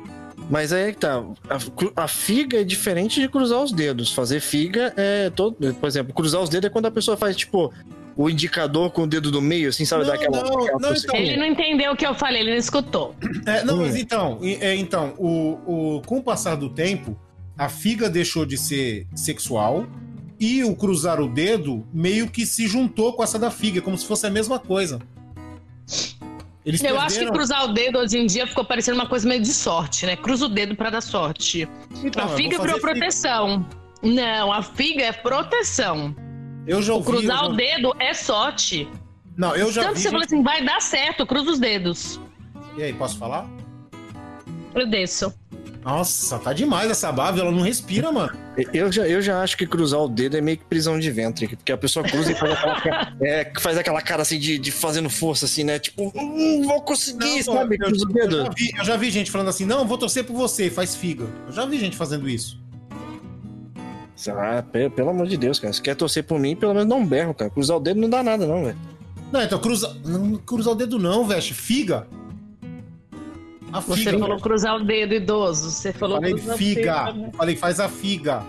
Mas 0.50 0.72
aí 0.72 0.88
é 0.88 0.92
que 0.92 0.98
tá. 0.98 1.22
A, 1.48 2.02
a 2.02 2.08
figa 2.08 2.60
é 2.60 2.64
diferente 2.64 3.20
de 3.20 3.28
cruzar 3.28 3.62
os 3.62 3.70
dedos. 3.70 4.12
Fazer 4.12 4.40
figa 4.40 4.92
é 4.96 5.30
todo. 5.30 5.56
Por 5.74 5.86
exemplo, 5.86 6.12
cruzar 6.12 6.42
os 6.42 6.50
dedos 6.50 6.66
é 6.66 6.70
quando 6.70 6.86
a 6.86 6.90
pessoa 6.90 7.16
faz, 7.16 7.36
tipo, 7.36 7.72
o 8.16 8.30
indicador 8.30 8.90
com 8.90 9.02
o 9.02 9.06
dedo 9.06 9.30
do 9.30 9.42
meio, 9.42 9.68
assim, 9.68 9.84
sabe? 9.84 10.04
Não, 10.04 10.10
daquela. 10.12 10.42
não, 10.42 10.58
aquela 10.62 10.78
não, 10.78 10.88
coceira. 10.90 11.18
Ele 11.18 11.36
não 11.36 11.46
entendeu 11.46 11.92
o 11.92 11.96
que 11.96 12.06
eu 12.06 12.14
falei, 12.14 12.42
ele 12.42 12.50
não 12.50 12.56
escutou. 12.58 13.14
É, 13.46 13.64
não, 13.64 13.74
Hum. 13.74 13.78
mas 13.82 13.96
então, 13.96 14.38
e- 14.42 14.54
é, 14.60 14.74
então 14.76 15.14
o, 15.18 15.96
o, 15.96 16.02
com 16.06 16.18
o 16.18 16.22
passar 16.22 16.54
do 16.56 16.68
tempo, 16.68 17.18
a 17.58 17.68
figa 17.68 18.08
deixou 18.08 18.46
de 18.46 18.56
ser 18.56 19.06
sexual 19.14 19.86
e 20.38 20.62
o 20.64 20.74
cruzar 20.76 21.20
o 21.20 21.28
dedo 21.28 21.86
meio 21.92 22.28
que 22.28 22.44
se 22.46 22.66
juntou 22.66 23.12
com 23.14 23.22
essa 23.22 23.38
da 23.38 23.50
figa, 23.50 23.80
como 23.80 23.96
se 23.98 24.06
fosse 24.06 24.26
a 24.26 24.30
mesma 24.30 24.58
coisa. 24.58 25.00
Eles 26.64 26.82
Eu 26.82 26.96
acho 26.98 27.08
que 27.08 27.12
perderam- 27.20 27.32
cruzar 27.34 27.64
o 27.64 27.72
dedo 27.74 27.98
hoje 27.98 28.16
em 28.18 28.26
dia 28.26 28.46
ficou 28.46 28.64
parecendo 28.64 28.98
uma 28.98 29.06
coisa 29.06 29.28
meio 29.28 29.42
de 29.42 29.52
sorte, 29.52 30.06
né? 30.06 30.16
Cruza 30.16 30.46
o 30.46 30.48
dedo 30.48 30.74
pra 30.74 30.88
dar 30.88 31.02
sorte. 31.02 31.68
Então, 32.02 32.24
a 32.24 32.28
figa 32.28 32.58
virou 32.58 32.76
figa. 32.76 32.80
proteção. 32.80 33.66
Não, 34.02 34.50
a 34.52 34.62
figa 34.62 35.02
é 35.04 35.12
proteção. 35.12 36.16
Eu 36.66 36.82
já 36.82 36.92
O 36.92 36.96
ouvi. 36.96 37.06
cruzar 37.10 37.36
eu 37.38 37.44
já- 37.44 37.46
o 37.52 37.56
dedo 37.56 37.94
é 37.98 38.14
sorte. 38.14 38.88
Não, 39.36 39.54
eu 39.56 39.70
já 39.72 39.82
Tanto 39.82 39.96
vi. 39.96 40.02
você 40.02 40.10
fala 40.10 40.22
gente- 40.22 40.34
assim, 40.34 40.42
vai 40.42 40.64
dar 40.64 40.80
certo, 40.80 41.26
cruza 41.26 41.50
os 41.50 41.58
dedos. 41.58 42.20
E 42.76 42.82
aí, 42.82 42.92
posso 42.92 43.18
falar? 43.18 43.46
Eu 44.74 44.86
desço. 44.88 45.32
Nossa, 45.84 46.38
tá 46.38 46.52
demais 46.54 46.90
essa 46.90 47.12
bave, 47.12 47.40
ela 47.40 47.50
não 47.52 47.60
respira, 47.60 48.10
mano. 48.10 48.32
Eu 48.72 48.90
já, 48.90 49.06
eu 49.06 49.20
já 49.20 49.42
acho 49.42 49.54
que 49.56 49.66
cruzar 49.66 50.00
o 50.00 50.08
dedo 50.08 50.34
é 50.36 50.40
meio 50.40 50.56
que 50.56 50.64
prisão 50.64 50.98
de 50.98 51.10
ventre, 51.10 51.46
porque 51.48 51.70
a 51.72 51.76
pessoa 51.76 52.02
cruza 52.08 52.32
e 52.32 52.34
faz 52.34 52.52
aquela, 52.52 52.80
cara- 52.80 53.16
é, 53.20 53.52
faz 53.60 53.76
aquela 53.76 54.00
cara 54.00 54.22
assim 54.22 54.38
de, 54.38 54.58
de 54.58 54.72
fazendo 54.72 55.10
força, 55.10 55.44
assim, 55.44 55.62
né? 55.62 55.78
Tipo, 55.78 56.10
hum, 56.16 56.62
vou 56.64 56.80
conseguir, 56.80 57.44
Não, 57.44 57.54
sabe? 57.54 57.74
eu, 57.78 57.86
Cruza 57.86 58.06
o 58.06 58.08
eu 58.10 58.14
dedo. 58.14 58.36
já 58.44 58.50
vi, 58.56 58.70
eu 58.78 58.84
já 58.84 58.96
vi 58.96 59.10
gente 59.10 59.30
falando 59.30 59.48
assim, 59.48 59.66
não, 59.66 59.86
vou 59.86 59.98
torcer 59.98 60.24
por 60.24 60.34
você, 60.34 60.70
faz 60.70 60.94
figa. 60.96 61.26
Eu 61.46 61.52
já 61.52 61.66
vi 61.66 61.78
gente 61.78 61.96
fazendo 61.96 62.26
isso. 62.28 62.58
Ah, 64.28 64.62
pe- 64.62 64.90
pelo 64.90 65.10
amor 65.10 65.26
de 65.26 65.36
Deus, 65.36 65.58
cara. 65.58 65.72
Se 65.72 65.82
quer 65.82 65.94
torcer 65.96 66.24
por 66.24 66.38
mim, 66.38 66.54
pelo 66.54 66.72
menos 66.74 66.88
não 66.88 67.04
berro, 67.04 67.34
cara. 67.34 67.50
Cruzar 67.50 67.76
o 67.76 67.80
dedo 67.80 68.00
não 68.00 68.08
dá 68.08 68.22
nada, 68.22 68.46
não, 68.46 68.64
velho. 68.64 68.78
Não, 69.32 69.42
então 69.42 69.58
cruza. 69.58 69.96
Não 70.04 70.36
cruzar 70.36 70.72
o 70.74 70.76
dedo, 70.76 70.98
não, 70.98 71.24
veste. 71.26 71.52
Figa. 71.54 72.06
A 73.72 73.80
Você 73.80 74.04
figa. 74.04 74.18
falou 74.18 74.38
cruzar 74.38 74.76
o 74.76 74.84
dedo, 74.84 75.14
idoso. 75.14 75.70
Você 75.70 75.92
falou 75.92 76.18
Falei 76.18 76.34
o 76.34 76.38
figa. 76.56 77.12
dedo. 77.12 77.30
Falei, 77.36 77.56
faz 77.56 77.80
a 77.80 77.88
figa. 77.88 78.42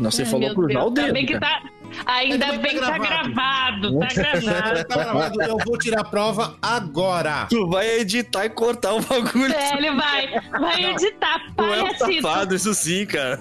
Não, 0.00 0.10
você 0.10 0.22
Ai, 0.22 0.28
falou 0.28 0.52
cruzar 0.54 0.72
Deus, 0.82 0.86
o 0.86 0.90
dedo. 0.90 1.12
Bem 1.12 1.26
que 1.26 1.38
tá, 1.38 1.62
ainda 2.06 2.46
Ainda 2.46 2.58
bem 2.58 2.74
que 2.74 2.80
tá 2.80 2.98
gravado, 2.98 3.98
tá 3.98 4.06
gravado. 4.14 4.84
Tá 4.84 4.96
gravado, 4.96 5.42
eu 5.42 5.58
vou 5.64 5.78
tirar 5.78 6.00
a 6.00 6.04
prova 6.04 6.56
agora. 6.60 7.46
Tu 7.50 7.68
vai 7.68 8.00
editar 8.00 8.44
e 8.46 8.50
cortar 8.50 8.94
o 8.94 9.00
bagulho. 9.00 9.52
É, 9.52 9.76
ele 9.76 9.94
vai, 9.94 10.40
vai 10.50 10.84
editar, 10.92 11.40
Tu 11.56 11.64
é 11.64 11.82
um 11.82 12.54
isso 12.54 12.74
sim, 12.74 13.06
cara. 13.06 13.38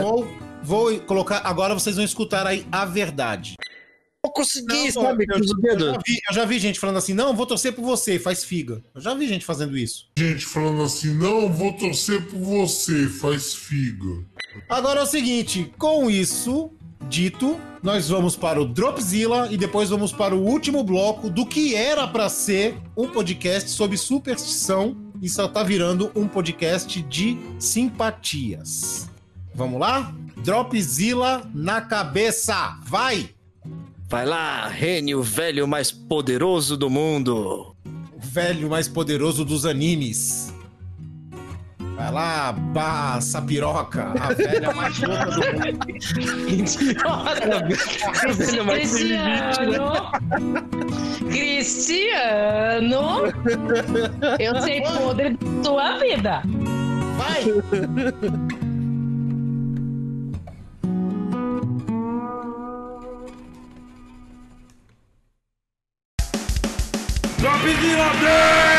Vou, 0.00 0.28
vou 0.62 1.00
colocar. 1.00 1.42
Agora 1.44 1.74
vocês 1.74 1.96
vão 1.96 2.04
escutar 2.04 2.46
aí 2.46 2.66
a 2.70 2.84
verdade. 2.84 3.56
Vou 4.22 4.32
conseguir, 4.32 4.92
Não, 4.94 5.02
sabe? 5.02 5.24
eu, 5.28 5.38
eu 5.38 5.78
já 5.78 5.98
vi, 6.06 6.20
eu 6.28 6.34
já 6.34 6.44
vi 6.44 6.58
gente 6.58 6.78
falando 6.78 6.98
assim, 6.98 7.14
não, 7.14 7.34
vou 7.34 7.46
torcer 7.46 7.72
por 7.72 7.82
você, 7.82 8.18
faz 8.18 8.44
figa. 8.44 8.84
Eu 8.94 9.00
já 9.00 9.14
vi 9.14 9.26
gente 9.26 9.46
fazendo 9.46 9.78
isso. 9.78 10.10
Gente 10.18 10.44
falando 10.44 10.82
assim, 10.82 11.14
não, 11.14 11.50
vou 11.50 11.72
torcer 11.72 12.20
por 12.26 12.38
você, 12.38 13.08
faz 13.08 13.54
figa. 13.54 14.22
Agora 14.68 15.00
é 15.00 15.02
o 15.02 15.06
seguinte, 15.06 15.72
com 15.78 16.10
isso 16.10 16.70
dito, 17.08 17.58
nós 17.82 18.08
vamos 18.08 18.36
para 18.36 18.60
o 18.60 18.64
Dropzilla 18.64 19.48
e 19.50 19.56
depois 19.56 19.90
vamos 19.90 20.12
para 20.12 20.34
o 20.34 20.44
último 20.44 20.84
bloco 20.84 21.30
do 21.30 21.46
que 21.46 21.74
era 21.74 22.06
para 22.06 22.28
ser 22.28 22.76
um 22.96 23.08
podcast 23.08 23.70
sobre 23.70 23.96
superstição 23.96 24.96
e 25.20 25.28
só 25.28 25.48
tá 25.48 25.62
virando 25.62 26.10
um 26.14 26.26
podcast 26.26 27.00
de 27.02 27.38
simpatias. 27.58 29.10
Vamos 29.54 29.80
lá? 29.80 30.14
Dropzilla 30.38 31.42
na 31.54 31.80
cabeça, 31.80 32.78
vai! 32.84 33.30
Vai 34.08 34.26
lá, 34.26 34.66
Rene, 34.66 35.14
o 35.14 35.22
velho 35.22 35.68
mais 35.68 35.92
poderoso 35.92 36.76
do 36.76 36.90
mundo. 36.90 37.76
O 38.12 38.20
velho 38.20 38.68
mais 38.68 38.88
poderoso 38.88 39.44
dos 39.44 39.64
animes. 39.64 40.49
Vai 42.00 42.12
lá, 42.12 42.54
passa 42.72 43.32
sapiroca, 43.32 44.14
a 44.18 44.32
velha 44.32 44.72
mais 44.72 44.98
louca 45.00 45.26
do 45.26 45.36
mundo. 45.36 45.86
Idiota! 46.48 47.60
Cristiano! 48.64 50.10
Cristiano! 51.28 53.02
Eu 54.38 54.62
sei 54.62 54.80
podre 54.80 55.36
da 55.36 55.62
tua 55.62 55.98
vida. 55.98 56.42
Vai! 57.18 57.44
Drop 67.40 67.62
the 67.62 68.69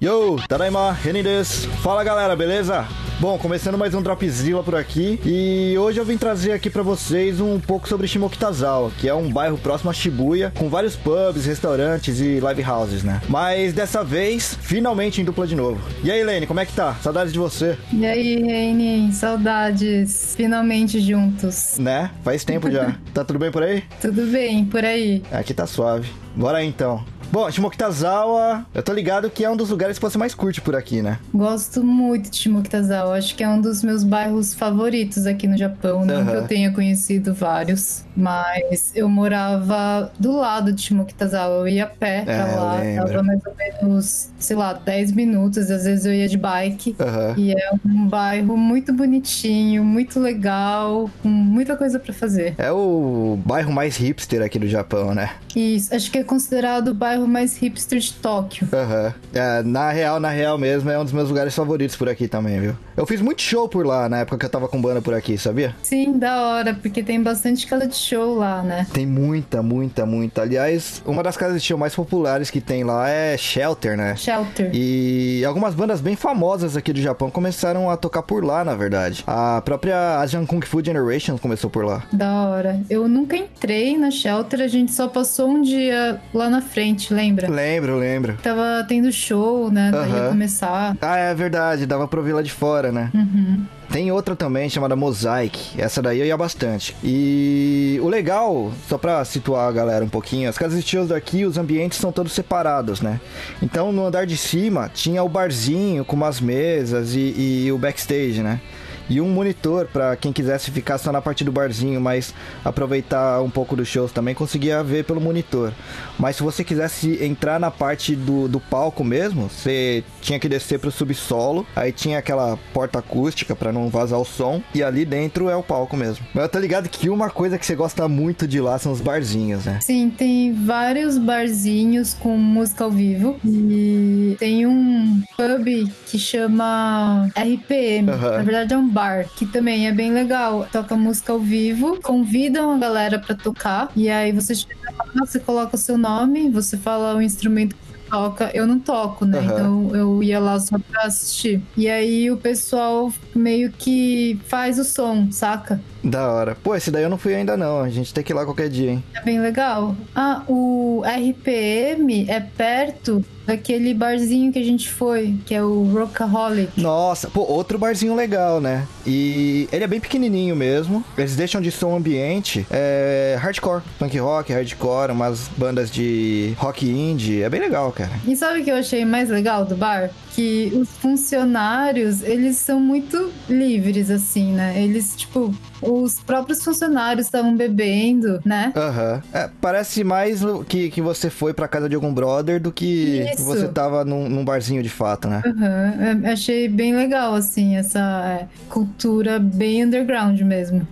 Yo, 0.00 0.36
Tadaima, 0.46 0.92
Reni 0.92 1.22
desu. 1.22 1.70
Fala 1.82 2.04
galera, 2.04 2.36
beleza? 2.36 2.86
Bom, 3.18 3.38
começando 3.38 3.78
mais 3.78 3.94
um 3.94 4.02
Dropzilla 4.02 4.62
por 4.62 4.74
aqui 4.74 5.18
e 5.24 5.74
hoje 5.78 5.98
eu 5.98 6.04
vim 6.04 6.18
trazer 6.18 6.52
aqui 6.52 6.68
pra 6.68 6.82
vocês 6.82 7.40
um 7.40 7.58
pouco 7.58 7.88
sobre 7.88 8.06
Shimokitazawa, 8.06 8.90
que 8.98 9.08
é 9.08 9.14
um 9.14 9.32
bairro 9.32 9.56
próximo 9.56 9.90
a 9.90 9.94
Shibuya, 9.94 10.52
com 10.58 10.68
vários 10.68 10.96
pubs, 10.96 11.46
restaurantes 11.46 12.20
e 12.20 12.38
live 12.40 12.62
houses, 12.62 13.02
né? 13.02 13.22
Mas 13.26 13.72
dessa 13.72 14.04
vez, 14.04 14.58
finalmente 14.60 15.22
em 15.22 15.24
dupla 15.24 15.46
de 15.46 15.56
novo. 15.56 15.80
E 16.04 16.10
aí, 16.10 16.22
Lene, 16.22 16.46
como 16.46 16.60
é 16.60 16.66
que 16.66 16.74
tá? 16.74 16.94
Saudades 16.96 17.32
de 17.32 17.38
você. 17.38 17.78
E 17.90 18.04
aí, 18.04 18.42
Reine, 18.42 19.10
saudades. 19.14 20.34
Finalmente 20.36 21.00
juntos. 21.00 21.78
Né? 21.78 22.10
Faz 22.22 22.44
tempo 22.44 22.70
já. 22.70 22.94
tá 23.14 23.24
tudo 23.24 23.38
bem 23.38 23.50
por 23.50 23.62
aí? 23.62 23.82
Tudo 23.98 24.26
bem, 24.26 24.66
por 24.66 24.84
aí. 24.84 25.22
Aqui 25.32 25.54
tá 25.54 25.66
suave. 25.66 26.06
Bora 26.34 26.58
aí 26.58 26.66
então. 26.66 27.02
Bom, 27.32 27.50
Shimokitazawa, 27.50 28.64
eu 28.72 28.82
tô 28.82 28.92
ligado 28.92 29.28
que 29.28 29.44
é 29.44 29.50
um 29.50 29.56
dos 29.56 29.68
lugares 29.70 29.98
que 29.98 30.02
você 30.02 30.16
mais 30.16 30.34
curte 30.34 30.60
por 30.60 30.74
aqui, 30.74 31.02
né? 31.02 31.18
Gosto 31.34 31.82
muito 31.84 32.30
de 32.30 32.36
Shimokitazawa. 32.36 33.18
Acho 33.18 33.34
que 33.34 33.42
é 33.44 33.48
um 33.48 33.60
dos 33.60 33.82
meus 33.82 34.02
bairros 34.04 34.54
favoritos 34.54 35.26
aqui 35.26 35.46
no 35.46 35.56
Japão. 35.58 36.04
Não 36.06 36.14
Aham. 36.20 36.30
que 36.30 36.36
eu 36.36 36.46
tenha 36.48 36.72
conhecido 36.72 37.34
vários, 37.34 38.04
mas 38.16 38.92
eu 38.94 39.08
morava 39.08 40.10
do 40.18 40.36
lado 40.36 40.72
de 40.72 40.80
Shimokitazawa. 40.82 41.56
Eu 41.56 41.68
ia 41.68 41.84
a 41.84 41.88
pé 41.88 42.22
pra 42.22 42.32
É, 42.34 42.54
lá. 42.56 42.80
Tava 43.06 43.22
mais 43.22 43.40
ou 43.44 43.54
menos, 43.54 44.30
sei 44.46 44.56
lá, 44.56 44.72
10 44.72 45.12
minutos. 45.12 45.70
Às 45.70 45.84
vezes 45.84 46.06
eu 46.06 46.14
ia 46.14 46.28
de 46.28 46.36
bike. 46.36 46.96
Aham. 46.98 47.34
E 47.36 47.52
é 47.52 47.70
um 47.84 48.06
bairro 48.06 48.56
muito 48.56 48.92
bonitinho, 48.92 49.84
muito 49.84 50.20
legal, 50.20 51.10
com 51.22 51.28
muita 51.28 51.76
coisa 51.76 51.98
pra 51.98 52.12
fazer. 52.12 52.54
É 52.58 52.70
o 52.70 53.38
bairro 53.44 53.72
mais 53.72 53.96
hipster 53.96 54.42
aqui 54.42 54.58
do 54.58 54.68
Japão, 54.68 55.14
né? 55.14 55.30
Isso, 55.54 55.94
acho 55.94 56.10
que 56.10 56.18
é 56.18 56.24
considerado 56.24 56.88
o 56.88 56.94
bairro 56.94 57.26
mais 57.26 57.56
hipster 57.56 57.98
de 57.98 58.12
Tóquio. 58.14 58.68
Aham. 58.72 59.14
É, 59.34 59.62
na 59.62 59.90
real, 59.90 60.20
na 60.20 60.30
real 60.30 60.56
mesmo, 60.58 60.90
é 60.90 60.98
um 60.98 61.04
dos 61.04 61.12
meus 61.12 61.28
lugares 61.28 61.54
favoritos 61.54 61.96
por 61.96 62.08
aqui 62.08 62.28
também, 62.28 62.60
viu? 62.60 62.76
Eu 62.96 63.06
fiz 63.06 63.20
muito 63.20 63.42
show 63.42 63.68
por 63.68 63.84
lá 63.84 64.08
na 64.08 64.20
época 64.20 64.38
que 64.38 64.46
eu 64.46 64.50
tava 64.50 64.68
com 64.68 64.80
banda 64.80 65.02
por 65.02 65.12
aqui, 65.14 65.36
sabia? 65.36 65.74
Sim, 65.82 66.18
da 66.18 66.40
hora, 66.40 66.74
porque 66.74 67.02
tem 67.02 67.22
bastante 67.22 67.66
casa 67.66 67.86
de 67.86 67.96
show 67.96 68.36
lá, 68.36 68.62
né? 68.62 68.86
Tem 68.92 69.06
muita, 69.06 69.62
muita, 69.62 70.06
muita. 70.06 70.42
Aliás, 70.42 71.02
uma 71.04 71.22
das 71.22 71.36
casas 71.36 71.60
de 71.60 71.66
show 71.66 71.78
mais 71.78 71.94
populares 71.94 72.50
que 72.50 72.60
tem 72.60 72.84
lá 72.84 73.08
é 73.08 73.36
Shelter, 73.36 73.96
né? 73.96 74.14
Shelter. 74.16 74.35
E 74.72 75.44
algumas 75.44 75.74
bandas 75.74 76.00
bem 76.00 76.16
famosas 76.16 76.76
aqui 76.76 76.92
do 76.92 77.00
Japão 77.00 77.30
começaram 77.30 77.90
a 77.90 77.96
tocar 77.96 78.22
por 78.22 78.44
lá, 78.44 78.64
na 78.64 78.74
verdade. 78.74 79.24
A 79.26 79.60
própria 79.64 80.18
Asian 80.18 80.44
Kung 80.44 80.60
Fu 80.64 80.84
Generation 80.84 81.38
começou 81.38 81.70
por 81.70 81.84
lá. 81.84 82.02
Da 82.12 82.48
hora. 82.48 82.80
Eu 82.90 83.08
nunca 83.08 83.36
entrei 83.36 83.96
na 83.96 84.10
Shelter, 84.10 84.60
a 84.60 84.68
gente 84.68 84.92
só 84.92 85.08
passou 85.08 85.48
um 85.48 85.62
dia 85.62 86.20
lá 86.32 86.48
na 86.48 86.60
frente, 86.60 87.12
lembra? 87.12 87.48
Lembro, 87.48 87.98
lembro. 87.98 88.36
Tava 88.42 88.84
tendo 88.88 89.10
show, 89.12 89.70
né? 89.70 89.90
Daí 89.90 90.10
ia 90.12 90.28
começar. 90.28 90.96
Ah, 91.00 91.16
é 91.16 91.34
verdade, 91.34 91.86
dava 91.86 92.08
pra 92.08 92.18
ouvir 92.18 92.32
lá 92.32 92.42
de 92.42 92.52
fora, 92.52 92.90
né? 92.90 93.10
Uhum. 93.14 93.64
Tem 93.90 94.10
outra 94.10 94.34
também 94.34 94.68
chamada 94.68 94.96
Mosaic. 94.96 95.80
Essa 95.80 96.02
daí 96.02 96.18
eu 96.18 96.26
ia 96.26 96.36
bastante. 96.36 96.96
E 97.02 97.98
o 98.02 98.08
legal, 98.08 98.72
só 98.88 98.98
pra 98.98 99.24
situar 99.24 99.68
a 99.68 99.72
galera 99.72 100.04
um 100.04 100.08
pouquinho, 100.08 100.48
as 100.48 100.58
casas 100.58 100.84
shows 100.84 101.08
daqui, 101.08 101.44
os 101.44 101.56
ambientes 101.56 101.98
são 101.98 102.12
todos 102.12 102.32
separados, 102.32 103.00
né? 103.00 103.20
Então 103.62 103.92
no 103.92 104.04
andar 104.04 104.26
de 104.26 104.36
cima 104.36 104.90
tinha 104.92 105.22
o 105.22 105.28
barzinho 105.28 106.04
com 106.04 106.16
umas 106.16 106.40
mesas 106.40 107.14
e, 107.14 107.64
e 107.66 107.72
o 107.72 107.78
backstage, 107.78 108.42
né? 108.42 108.60
E 109.08 109.20
um 109.20 109.28
monitor 109.28 109.86
pra 109.86 110.16
quem 110.16 110.32
quisesse 110.32 110.70
ficar 110.70 110.98
só 110.98 111.12
na 111.12 111.22
parte 111.22 111.44
do 111.44 111.52
barzinho, 111.52 112.00
mas 112.00 112.34
aproveitar 112.64 113.40
um 113.42 113.50
pouco 113.50 113.76
dos 113.76 113.88
shows 113.88 114.12
também, 114.12 114.34
conseguia 114.34 114.82
ver 114.82 115.04
pelo 115.04 115.20
monitor. 115.20 115.72
Mas 116.18 116.36
se 116.36 116.42
você 116.42 116.64
quisesse 116.64 117.22
entrar 117.22 117.60
na 117.60 117.70
parte 117.70 118.14
do, 118.16 118.48
do 118.48 118.58
palco 118.58 119.04
mesmo, 119.04 119.48
você 119.48 120.02
tinha 120.20 120.38
que 120.38 120.48
descer 120.48 120.78
pro 120.78 120.90
subsolo. 120.90 121.66
Aí 121.74 121.92
tinha 121.92 122.18
aquela 122.18 122.58
porta 122.72 122.98
acústica 122.98 123.54
pra 123.54 123.72
não 123.72 123.88
vazar 123.88 124.18
o 124.18 124.24
som. 124.24 124.62
E 124.74 124.82
ali 124.82 125.04
dentro 125.04 125.48
é 125.48 125.56
o 125.56 125.62
palco 125.62 125.96
mesmo. 125.96 126.26
Mas 126.34 126.44
eu 126.44 126.48
tô 126.48 126.58
ligado 126.58 126.88
que 126.88 127.08
uma 127.08 127.30
coisa 127.30 127.58
que 127.58 127.66
você 127.66 127.74
gosta 127.74 128.08
muito 128.08 128.46
de 128.46 128.60
lá 128.60 128.78
são 128.78 128.92
os 128.92 129.00
barzinhos, 129.00 129.64
né? 129.64 129.78
Sim, 129.82 130.10
tem 130.10 130.52
vários 130.52 131.18
barzinhos 131.18 132.14
com 132.14 132.36
música 132.36 132.84
ao 132.84 132.90
vivo. 132.90 133.38
E 133.44 134.36
tem 134.38 134.66
um 134.66 135.22
pub 135.36 135.90
que 136.06 136.18
chama 136.18 137.28
RPM. 137.36 138.10
Aham. 138.10 138.30
Na 138.38 138.42
verdade 138.42 138.74
é 138.74 138.78
um 138.78 138.88
bar, 138.96 139.28
que 139.36 139.44
também 139.44 139.86
é 139.86 139.92
bem 139.92 140.10
legal. 140.10 140.66
Toca 140.72 140.96
música 140.96 141.34
ao 141.34 141.38
vivo, 141.38 142.00
convidam 142.00 142.72
a 142.72 142.78
galera 142.78 143.18
pra 143.18 143.34
tocar. 143.34 143.90
E 143.94 144.08
aí 144.08 144.32
você 144.32 144.54
chega 144.54 144.74
lá, 144.96 145.04
você 145.26 145.38
coloca 145.38 145.76
o 145.76 145.78
seu 145.78 145.98
nome, 145.98 146.48
você 146.48 146.78
fala 146.78 147.14
o 147.14 147.20
instrumento 147.20 147.76
que 147.76 147.92
você 147.92 147.98
toca. 148.10 148.50
Eu 148.54 148.66
não 148.66 148.78
toco, 148.78 149.26
né? 149.26 149.38
Aham. 149.38 149.52
Então 149.52 149.94
eu 149.94 150.22
ia 150.22 150.40
lá 150.40 150.58
só 150.58 150.78
pra 150.78 151.02
assistir. 151.02 151.62
E 151.76 151.90
aí 151.90 152.30
o 152.30 152.38
pessoal 152.38 153.12
meio 153.34 153.70
que 153.70 154.40
faz 154.48 154.78
o 154.78 154.84
som, 154.84 155.30
saca? 155.30 155.78
Da 156.06 156.32
hora. 156.32 156.56
Pô, 156.62 156.74
esse 156.74 156.90
daí 156.90 157.02
eu 157.02 157.10
não 157.10 157.18
fui 157.18 157.34
ainda 157.34 157.56
não. 157.56 157.80
A 157.80 157.88
gente 157.88 158.14
tem 158.14 158.22
que 158.22 158.32
ir 158.32 158.34
lá 158.34 158.44
qualquer 158.44 158.68
dia, 158.68 158.92
hein? 158.92 159.04
É 159.14 159.20
bem 159.22 159.40
legal. 159.40 159.96
Ah, 160.14 160.42
o 160.46 161.02
RPM 161.04 162.26
é 162.30 162.38
perto 162.38 163.24
daquele 163.44 163.92
barzinho 163.92 164.52
que 164.52 164.58
a 164.58 164.64
gente 164.64 164.88
foi, 164.88 165.36
que 165.44 165.54
é 165.54 165.62
o 165.62 165.84
Rockaholic. 165.92 166.80
Nossa, 166.80 167.28
pô, 167.28 167.40
outro 167.42 167.78
barzinho 167.78 168.14
legal, 168.14 168.60
né? 168.60 168.86
E 169.06 169.68
ele 169.72 169.84
é 169.84 169.86
bem 169.86 170.00
pequenininho 170.00 170.54
mesmo. 170.56 171.04
Eles 171.18 171.36
deixam 171.36 171.60
de 171.60 171.70
som 171.70 171.96
ambiente 171.96 172.66
é, 172.70 173.36
hardcore, 173.40 173.82
punk 173.98 174.18
rock, 174.18 174.52
hardcore, 174.52 175.12
umas 175.12 175.48
bandas 175.56 175.90
de 175.90 176.54
rock 176.56 176.88
indie. 176.88 177.42
É 177.42 177.48
bem 177.48 177.60
legal, 177.60 177.90
cara. 177.92 178.10
E 178.26 178.36
sabe 178.36 178.60
o 178.60 178.64
que 178.64 178.70
eu 178.70 178.76
achei 178.76 179.04
mais 179.04 179.28
legal 179.28 179.64
do 179.64 179.76
bar? 179.76 180.10
Que 180.36 180.70
os 180.74 180.90
funcionários, 180.90 182.22
eles 182.22 182.58
são 182.58 182.78
muito 182.78 183.32
livres, 183.48 184.10
assim, 184.10 184.52
né? 184.52 184.82
Eles, 184.82 185.16
tipo, 185.16 185.50
os 185.80 186.20
próprios 186.20 186.62
funcionários 186.62 187.26
estavam 187.26 187.56
bebendo, 187.56 188.38
né? 188.44 188.70
Aham. 188.76 189.22
É, 189.32 189.48
parece 189.62 190.04
mais 190.04 190.42
que, 190.68 190.90
que 190.90 191.00
você 191.00 191.30
foi 191.30 191.54
pra 191.54 191.66
casa 191.66 191.88
de 191.88 191.94
algum 191.94 192.12
brother 192.12 192.60
do 192.60 192.70
que 192.70 193.24
Isso. 193.32 193.44
você 193.44 193.66
tava 193.66 194.04
num, 194.04 194.28
num 194.28 194.44
barzinho 194.44 194.82
de 194.82 194.90
fato, 194.90 195.26
né? 195.26 195.42
Aham, 195.46 196.22
eu 196.22 196.30
achei 196.30 196.68
bem 196.68 196.94
legal, 196.94 197.34
assim, 197.34 197.76
essa 197.76 197.98
é, 197.98 198.46
cultura 198.68 199.38
bem 199.38 199.84
underground 199.84 200.38
mesmo. 200.42 200.86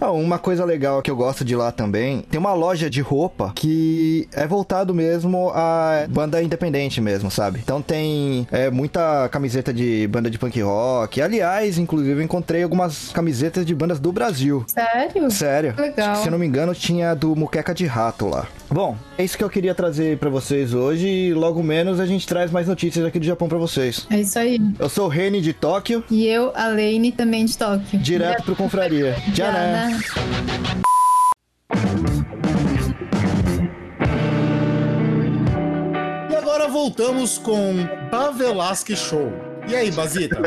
Ah, 0.00 0.10
uma 0.12 0.38
coisa 0.38 0.64
legal 0.64 1.02
que 1.02 1.10
eu 1.10 1.16
gosto 1.16 1.44
de 1.44 1.54
lá 1.56 1.70
também, 1.72 2.22
tem 2.30 2.38
uma 2.38 2.52
loja 2.54 2.88
de 2.88 3.00
roupa 3.00 3.52
que 3.54 4.28
é 4.32 4.46
voltado 4.46 4.94
mesmo 4.94 5.50
a 5.54 6.06
banda 6.08 6.42
independente 6.42 7.00
mesmo, 7.00 7.30
sabe? 7.30 7.60
Então 7.62 7.80
tem 7.82 8.46
é, 8.50 8.70
muita 8.70 9.28
camiseta 9.30 9.72
de 9.72 10.06
banda 10.08 10.30
de 10.30 10.38
punk 10.38 10.60
rock. 10.60 11.20
Aliás, 11.20 11.78
inclusive, 11.78 12.20
eu 12.20 12.22
encontrei 12.22 12.62
algumas 12.62 13.10
camisetas 13.12 13.64
de 13.66 13.74
bandas 13.74 13.98
do 14.00 14.12
Brasil. 14.12 14.64
Sério? 14.66 15.30
Sério. 15.30 15.74
Legal. 15.76 16.08
Acho 16.10 16.18
que, 16.18 16.22
se 16.22 16.28
eu 16.28 16.32
não 16.32 16.38
me 16.38 16.46
engano, 16.46 16.74
tinha 16.74 17.14
do 17.14 17.34
Muqueca 17.34 17.74
de 17.74 17.86
Rato 17.86 18.26
lá. 18.28 18.46
Bom, 18.70 18.96
é 19.16 19.24
isso 19.24 19.36
que 19.38 19.42
eu 19.42 19.48
queria 19.48 19.74
trazer 19.74 20.18
pra 20.18 20.28
vocês 20.28 20.74
hoje 20.74 21.06
e 21.08 21.34
logo 21.34 21.62
menos 21.62 21.98
a 22.00 22.06
gente 22.06 22.26
traz 22.26 22.50
mais 22.50 22.66
notícias 22.68 23.04
aqui 23.04 23.18
do 23.18 23.24
Japão 23.24 23.48
pra 23.48 23.56
vocês. 23.56 24.06
É 24.10 24.20
isso 24.20 24.38
aí. 24.38 24.60
Eu 24.78 24.88
sou 24.90 25.06
o 25.06 25.08
Reni 25.08 25.40
de 25.40 25.52
Tóquio, 25.54 26.04
E 26.10 26.26
eu, 26.26 26.52
a 26.54 26.68
Lane, 26.68 27.10
também 27.12 27.44
de 27.46 27.56
Tóquio. 27.56 27.98
direto 27.98 28.42
pro 28.44 28.54
Confraria. 28.56 29.16
Já 29.34 29.50
E 36.30 36.36
agora 36.36 36.68
voltamos 36.68 37.38
com 37.38 37.74
Bavelasque 38.10 38.96
Show. 38.96 39.32
E 39.68 39.74
aí, 39.76 39.90
Bazita? 39.90 40.38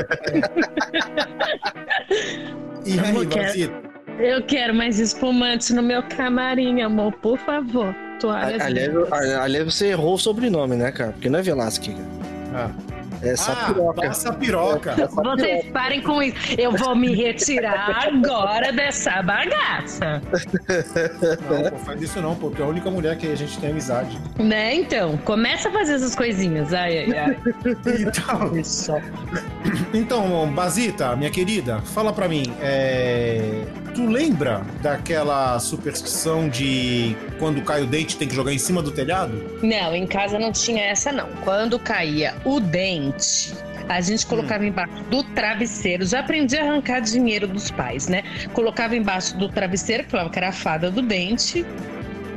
e 2.86 3.00
aí, 3.00 3.16
Eu 3.16 3.28
quero- 3.30 3.46
Bazita? 3.46 3.92
Eu 4.20 4.44
quero 4.46 4.74
mais 4.76 5.00
espumante 5.00 5.74
no 5.74 5.82
meu 5.82 6.04
camarim, 6.04 6.82
amor, 6.82 7.14
por 7.14 7.38
favor. 7.40 7.96
Toalhas 8.20 8.62
Aliás, 8.62 8.92
aliás, 9.12 9.66
você 9.66 9.88
errou 9.88 10.14
o 10.14 10.18
sobrenome, 10.18 10.76
né, 10.76 10.92
cara? 10.92 11.12
Porque 11.14 11.28
não 11.30 11.40
é 11.40 11.42
Velasque. 11.42 11.96
cara. 12.52 12.72
É 13.24 13.32
Ah, 13.32 13.38
Sapiroca. 13.38 14.02
passa 14.02 14.34
piroca. 14.34 14.96
Vocês 15.10 15.66
parem 15.72 16.02
com 16.02 16.22
isso. 16.24 16.36
Eu 16.58 16.72
vou 16.72 16.96
me 16.96 17.14
retirar 17.16 18.08
agora 18.08 18.72
dessa 18.72 19.22
bagaça. 19.22 20.22
Não, 21.50 21.70
pô, 21.72 21.78
faz 21.78 22.02
isso 22.02 22.22
não, 22.22 22.36
pô, 22.36 22.48
porque 22.50 22.62
é 22.62 22.66
a 22.66 22.68
única 22.68 22.90
mulher 22.90 23.18
que 23.18 23.32
a 23.32 23.36
gente 23.36 23.58
tem 23.60 23.72
amizade. 23.72 24.18
Né, 24.40 24.76
então? 24.76 25.18
Começa 25.18 25.70
a 25.70 25.72
fazer 25.72 25.94
essas 25.94 26.16
coisinhas. 26.16 26.74
Ai, 26.74 27.00
ai, 27.12 27.18
ai. 27.18 27.38
Então, 28.00 28.56
Isso. 28.58 28.94
então, 29.94 30.52
Bazita, 30.54 31.16
minha 31.16 31.30
querida, 31.30 31.80
fala 31.82 32.12
pra 32.14 32.28
mim, 32.28 32.44
é... 32.62 33.64
tu 33.94 34.06
lembra 34.06 34.62
daquela 34.82 35.60
superstição 35.60 36.50
de 36.50 37.16
quando 37.40 37.62
cai 37.62 37.82
o 37.84 37.86
dente 37.86 38.18
tem 38.18 38.28
que 38.28 38.36
jogar 38.36 38.54
em 38.54 38.58
cima 38.58 38.82
do 38.82 38.92
telhado? 38.92 39.60
Não, 39.62 39.96
em 39.96 40.06
casa 40.08 40.38
não 40.40 40.52
tinha 40.52 40.84
essa, 40.84 41.12
não. 41.12 41.28
Quando 41.44 41.78
caía 41.80 42.34
o 42.46 42.60
dente, 42.60 43.11
a 43.89 43.99
gente 44.01 44.26
colocava 44.26 44.66
embaixo 44.66 45.03
do 45.09 45.24
travesseiro. 45.24 46.05
Já 46.05 46.20
aprendi 46.22 46.57
a 46.57 46.64
arrancar 46.64 47.01
dinheiro 47.01 47.47
dos 47.47 47.70
pais, 47.72 48.07
né? 48.07 48.24
Colocava 48.53 48.95
embaixo 48.95 49.38
do 49.38 49.49
travesseiro, 49.49 50.03
que 50.05 50.12
falava 50.12 50.30
que 50.30 50.39
era 50.39 50.49
a 50.49 50.53
fada 50.53 50.89
do 50.89 51.01
dente. 51.01 51.66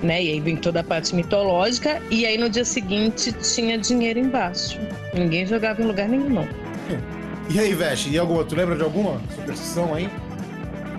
né? 0.02 0.22
E 0.22 0.30
aí 0.32 0.40
vem 0.40 0.56
toda 0.56 0.80
a 0.80 0.84
parte 0.84 1.14
mitológica. 1.14 2.00
E 2.10 2.26
aí 2.26 2.36
no 2.36 2.48
dia 2.48 2.64
seguinte 2.64 3.32
tinha 3.32 3.78
dinheiro 3.78 4.18
embaixo. 4.18 4.78
Ninguém 5.14 5.46
jogava 5.46 5.80
em 5.82 5.86
lugar 5.86 6.08
nenhum, 6.08 6.28
não. 6.28 6.48
E 7.50 7.60
aí, 7.60 7.74
Veste, 7.74 8.08
e 8.10 8.18
alguma? 8.18 8.42
Tu 8.44 8.56
lembra 8.56 8.74
de 8.74 8.82
alguma 8.82 9.20
superstição 9.34 9.94
aí? 9.94 10.08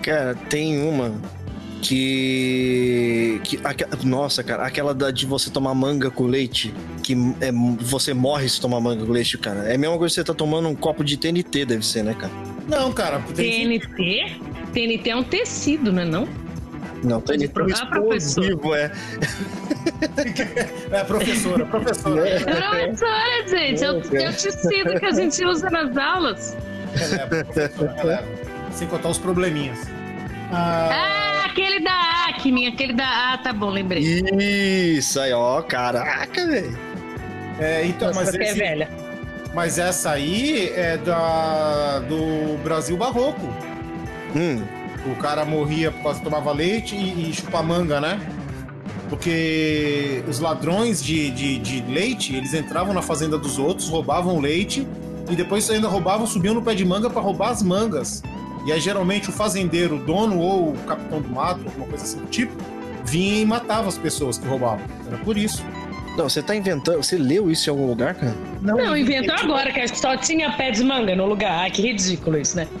Cara, 0.02 0.34
tem 0.48 0.80
uma 0.88 1.12
que. 1.82 3.40
que 3.44 3.58
nossa, 4.04 4.42
cara, 4.42 4.66
aquela 4.66 4.94
da, 4.94 5.10
de 5.10 5.26
você 5.26 5.50
tomar 5.50 5.74
manga 5.74 6.10
com 6.10 6.24
leite, 6.24 6.72
que 7.02 7.14
é, 7.40 7.50
você 7.80 8.12
morre 8.14 8.48
se 8.48 8.60
tomar 8.60 8.80
manga 8.80 9.04
com 9.04 9.12
leite, 9.12 9.38
cara. 9.38 9.60
É 9.70 9.74
a 9.74 9.78
mesma 9.78 9.96
coisa 9.98 10.12
que 10.12 10.20
você 10.20 10.24
tá 10.24 10.34
tomando 10.34 10.68
um 10.68 10.74
copo 10.74 11.04
de 11.04 11.16
TNT, 11.16 11.64
deve 11.64 11.84
ser, 11.84 12.02
né, 12.02 12.14
cara? 12.14 12.32
Não, 12.68 12.92
cara. 12.92 13.20
TNT? 13.34 14.40
TNT 14.72 15.10
é 15.10 15.16
um 15.16 15.22
tecido, 15.24 15.92
não 15.92 16.02
é 16.02 16.04
não? 16.04 16.28
Não, 17.02 17.20
TNT 17.20 17.44
é 17.44 17.48
um 17.48 17.50
professor. 17.52 17.84
explosivo, 17.86 18.74
é. 18.74 18.92
É, 20.90 21.04
professora, 21.04 21.64
professora. 21.66 22.28
É 22.28 22.40
Professora, 22.40 23.48
gente, 23.48 23.84
é 23.84 23.90
o, 23.90 23.96
é 24.16 24.28
o 24.28 24.32
tecido 24.32 24.98
que 24.98 25.06
a 25.06 25.12
gente 25.12 25.44
usa 25.44 25.70
nas 25.70 25.96
aulas. 25.96 26.56
Releva, 26.94 27.44
professora, 27.44 27.92
releva. 27.92 28.24
Sem 28.72 28.88
contar 28.88 29.08
os 29.10 29.18
probleminhas. 29.18 29.78
Ah, 30.50 30.88
Ah, 30.92 31.15
aquele 31.56 31.80
da 31.80 32.26
Acme, 32.28 32.66
aquele 32.66 32.92
da. 32.92 33.32
Ah, 33.32 33.38
tá 33.38 33.52
bom, 33.52 33.70
lembrei. 33.70 34.02
Isso 34.02 35.18
aí, 35.18 35.32
ó, 35.32 35.62
caraca, 35.62 36.46
velho. 36.46 36.76
é, 37.58 37.86
então, 37.86 38.08
Nossa, 38.08 38.20
mas, 38.24 38.34
é 38.34 38.42
esse- 38.44 38.58
velha. 38.58 38.88
mas 39.54 39.78
essa 39.78 40.10
aí 40.10 40.68
é 40.74 40.98
da, 40.98 42.00
do 42.00 42.58
Brasil 42.62 42.96
Barroco. 42.96 43.46
Hum, 44.34 44.62
O 45.10 45.14
cara 45.16 45.44
morria 45.44 45.90
por 45.90 46.02
causa 46.02 46.18
que 46.18 46.24
tomava 46.24 46.52
leite 46.52 46.94
e, 46.94 47.30
e 47.30 47.32
chupa 47.32 47.62
manga, 47.62 48.00
né? 48.00 48.20
Porque 49.08 50.22
os 50.28 50.40
ladrões 50.40 51.02
de, 51.02 51.30
de, 51.30 51.58
de 51.58 51.80
leite, 51.82 52.34
eles 52.34 52.52
entravam 52.52 52.92
na 52.92 53.00
fazenda 53.02 53.38
dos 53.38 53.56
outros, 53.58 53.88
roubavam 53.88 54.36
o 54.36 54.40
leite 54.40 54.86
e 55.30 55.36
depois 55.36 55.70
ainda 55.70 55.86
roubavam, 55.88 56.26
subiam 56.26 56.54
no 56.54 56.60
pé 56.62 56.74
de 56.74 56.84
manga 56.84 57.08
para 57.08 57.20
roubar 57.22 57.50
as 57.50 57.62
mangas. 57.62 58.22
E 58.66 58.72
aí 58.72 58.80
geralmente 58.80 59.30
o 59.30 59.32
fazendeiro, 59.32 59.96
o 59.96 59.98
dono 59.98 60.38
ou 60.38 60.70
o 60.70 60.78
capitão 60.86 61.22
do 61.22 61.28
mato, 61.28 61.60
alguma 61.64 61.86
coisa 61.86 62.04
assim 62.04 62.18
do 62.18 62.26
tipo, 62.26 62.52
vinha 63.04 63.42
e 63.42 63.46
matava 63.46 63.88
as 63.88 63.96
pessoas 63.96 64.38
que 64.38 64.46
roubavam. 64.46 64.84
Era 65.06 65.16
por 65.18 65.38
isso. 65.38 65.64
não, 66.18 66.28
você 66.28 66.42
tá 66.42 66.54
inventando. 66.54 66.96
Você 66.96 67.16
leu 67.16 67.48
isso 67.50 67.70
em 67.70 67.72
algum 67.72 67.86
lugar, 67.86 68.14
cara? 68.14 68.34
Não, 68.60 68.96
inventou 68.96 69.36
agora 69.36 69.72
que 69.72 69.86
só 69.96 70.16
tinha 70.16 70.50
pé 70.52 70.72
de 70.72 70.82
manga 70.82 71.14
no 71.14 71.26
lugar. 71.26 71.60
Ai, 71.60 71.70
que 71.70 71.80
ridículo 71.80 72.36
isso, 72.38 72.56
né? 72.56 72.66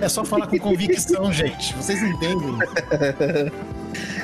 É 0.00 0.08
só 0.08 0.24
falar 0.24 0.46
com 0.46 0.58
convicção, 0.58 1.30
gente. 1.32 1.74
Vocês 1.74 2.02
entendem? 2.02 2.56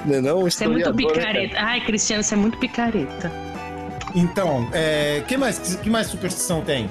Não, 0.05 0.15
é 0.15 0.21
não, 0.21 0.41
Você 0.41 0.65
é 0.65 0.69
muito 0.69 0.91
né, 0.91 0.97
picareta. 0.97 1.57
Ai, 1.59 1.81
Cristiano, 1.85 2.23
você 2.23 2.35
é 2.35 2.37
muito 2.37 2.59
picareta. 2.59 3.31
Então, 4.15 4.69
é, 4.73 5.23
que 5.29 5.37
mais 5.37 5.59
que 5.77 5.91
mais 5.91 6.07
superstição 6.07 6.63
tem? 6.63 6.91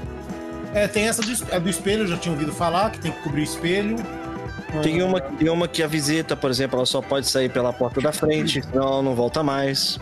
É, 0.74 0.88
tem 0.88 1.08
essa 1.08 1.22
do, 1.22 1.56
a 1.56 1.60
do 1.60 1.70
espelho, 1.70 2.04
eu 2.04 2.08
já 2.08 2.18
tinha 2.18 2.32
ouvido 2.32 2.52
falar, 2.52 2.92
que 2.92 3.00
tem 3.00 3.12
que 3.12 3.22
cobrir 3.22 3.42
o 3.42 3.44
espelho. 3.44 3.96
Tem 4.84 5.02
uma, 5.02 5.20
tem 5.20 5.50
uma 5.50 5.68
que 5.68 5.82
a 5.82 5.88
visita, 5.88 6.36
por 6.36 6.52
exemplo, 6.52 6.78
ela 6.78 6.86
só 6.86 7.02
pode 7.02 7.28
sair 7.28 7.50
pela 7.50 7.74
porta 7.74 8.00
da 8.00 8.12
frente, 8.12 8.62
senão 8.62 8.88
ela 8.88 9.02
não 9.02 9.16
volta 9.16 9.42
mais. 9.42 10.00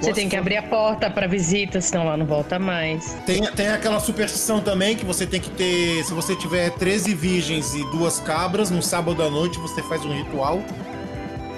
Você 0.00 0.12
tem 0.12 0.28
que 0.28 0.36
abrir 0.36 0.56
a 0.56 0.62
porta 0.62 1.08
pra 1.08 1.26
visita, 1.26 1.80
senão 1.80 2.02
ela 2.02 2.16
não 2.16 2.26
volta 2.26 2.58
mais. 2.58 3.16
Tem, 3.24 3.40
tem 3.52 3.68
aquela 3.68 3.98
superstição 3.98 4.60
também 4.60 4.96
que 4.96 5.04
você 5.04 5.26
tem 5.26 5.40
que 5.40 5.50
ter. 5.50 6.04
Se 6.04 6.12
você 6.12 6.36
tiver 6.36 6.70
13 6.70 7.14
virgens 7.14 7.74
e 7.74 7.82
duas 7.90 8.20
cabras, 8.20 8.70
no 8.70 8.82
sábado 8.82 9.22
à 9.22 9.30
noite 9.30 9.58
você 9.58 9.82
faz 9.82 10.04
um 10.04 10.12
ritual 10.12 10.60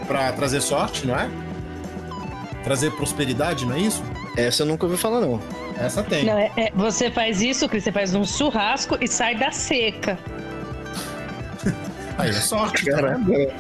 pra 0.06 0.32
trazer 0.32 0.60
sorte, 0.60 1.06
não 1.06 1.18
é? 1.18 1.28
Trazer 2.62 2.92
prosperidade, 2.92 3.66
não 3.66 3.74
é 3.74 3.80
isso? 3.80 4.02
Essa 4.36 4.62
eu 4.62 4.66
nunca 4.66 4.86
ouvi 4.86 4.96
falar, 4.96 5.20
não. 5.20 5.40
Essa 5.80 6.02
tem. 6.02 6.24
Não, 6.24 6.38
é- 6.38 6.50
é- 6.56 6.72
você 6.74 7.10
faz 7.10 7.40
isso, 7.40 7.68
Cris, 7.68 7.84
você 7.84 7.92
faz 7.92 8.14
um 8.14 8.24
churrasco 8.24 8.96
e 9.00 9.06
sai 9.08 9.34
da 9.36 9.50
seca. 9.52 10.18
Aí 12.16 12.30
é 12.30 12.32
sorte. 12.32 12.84
tá 12.86 12.92
Caramba. 12.96 13.32
vendo? 13.32 13.52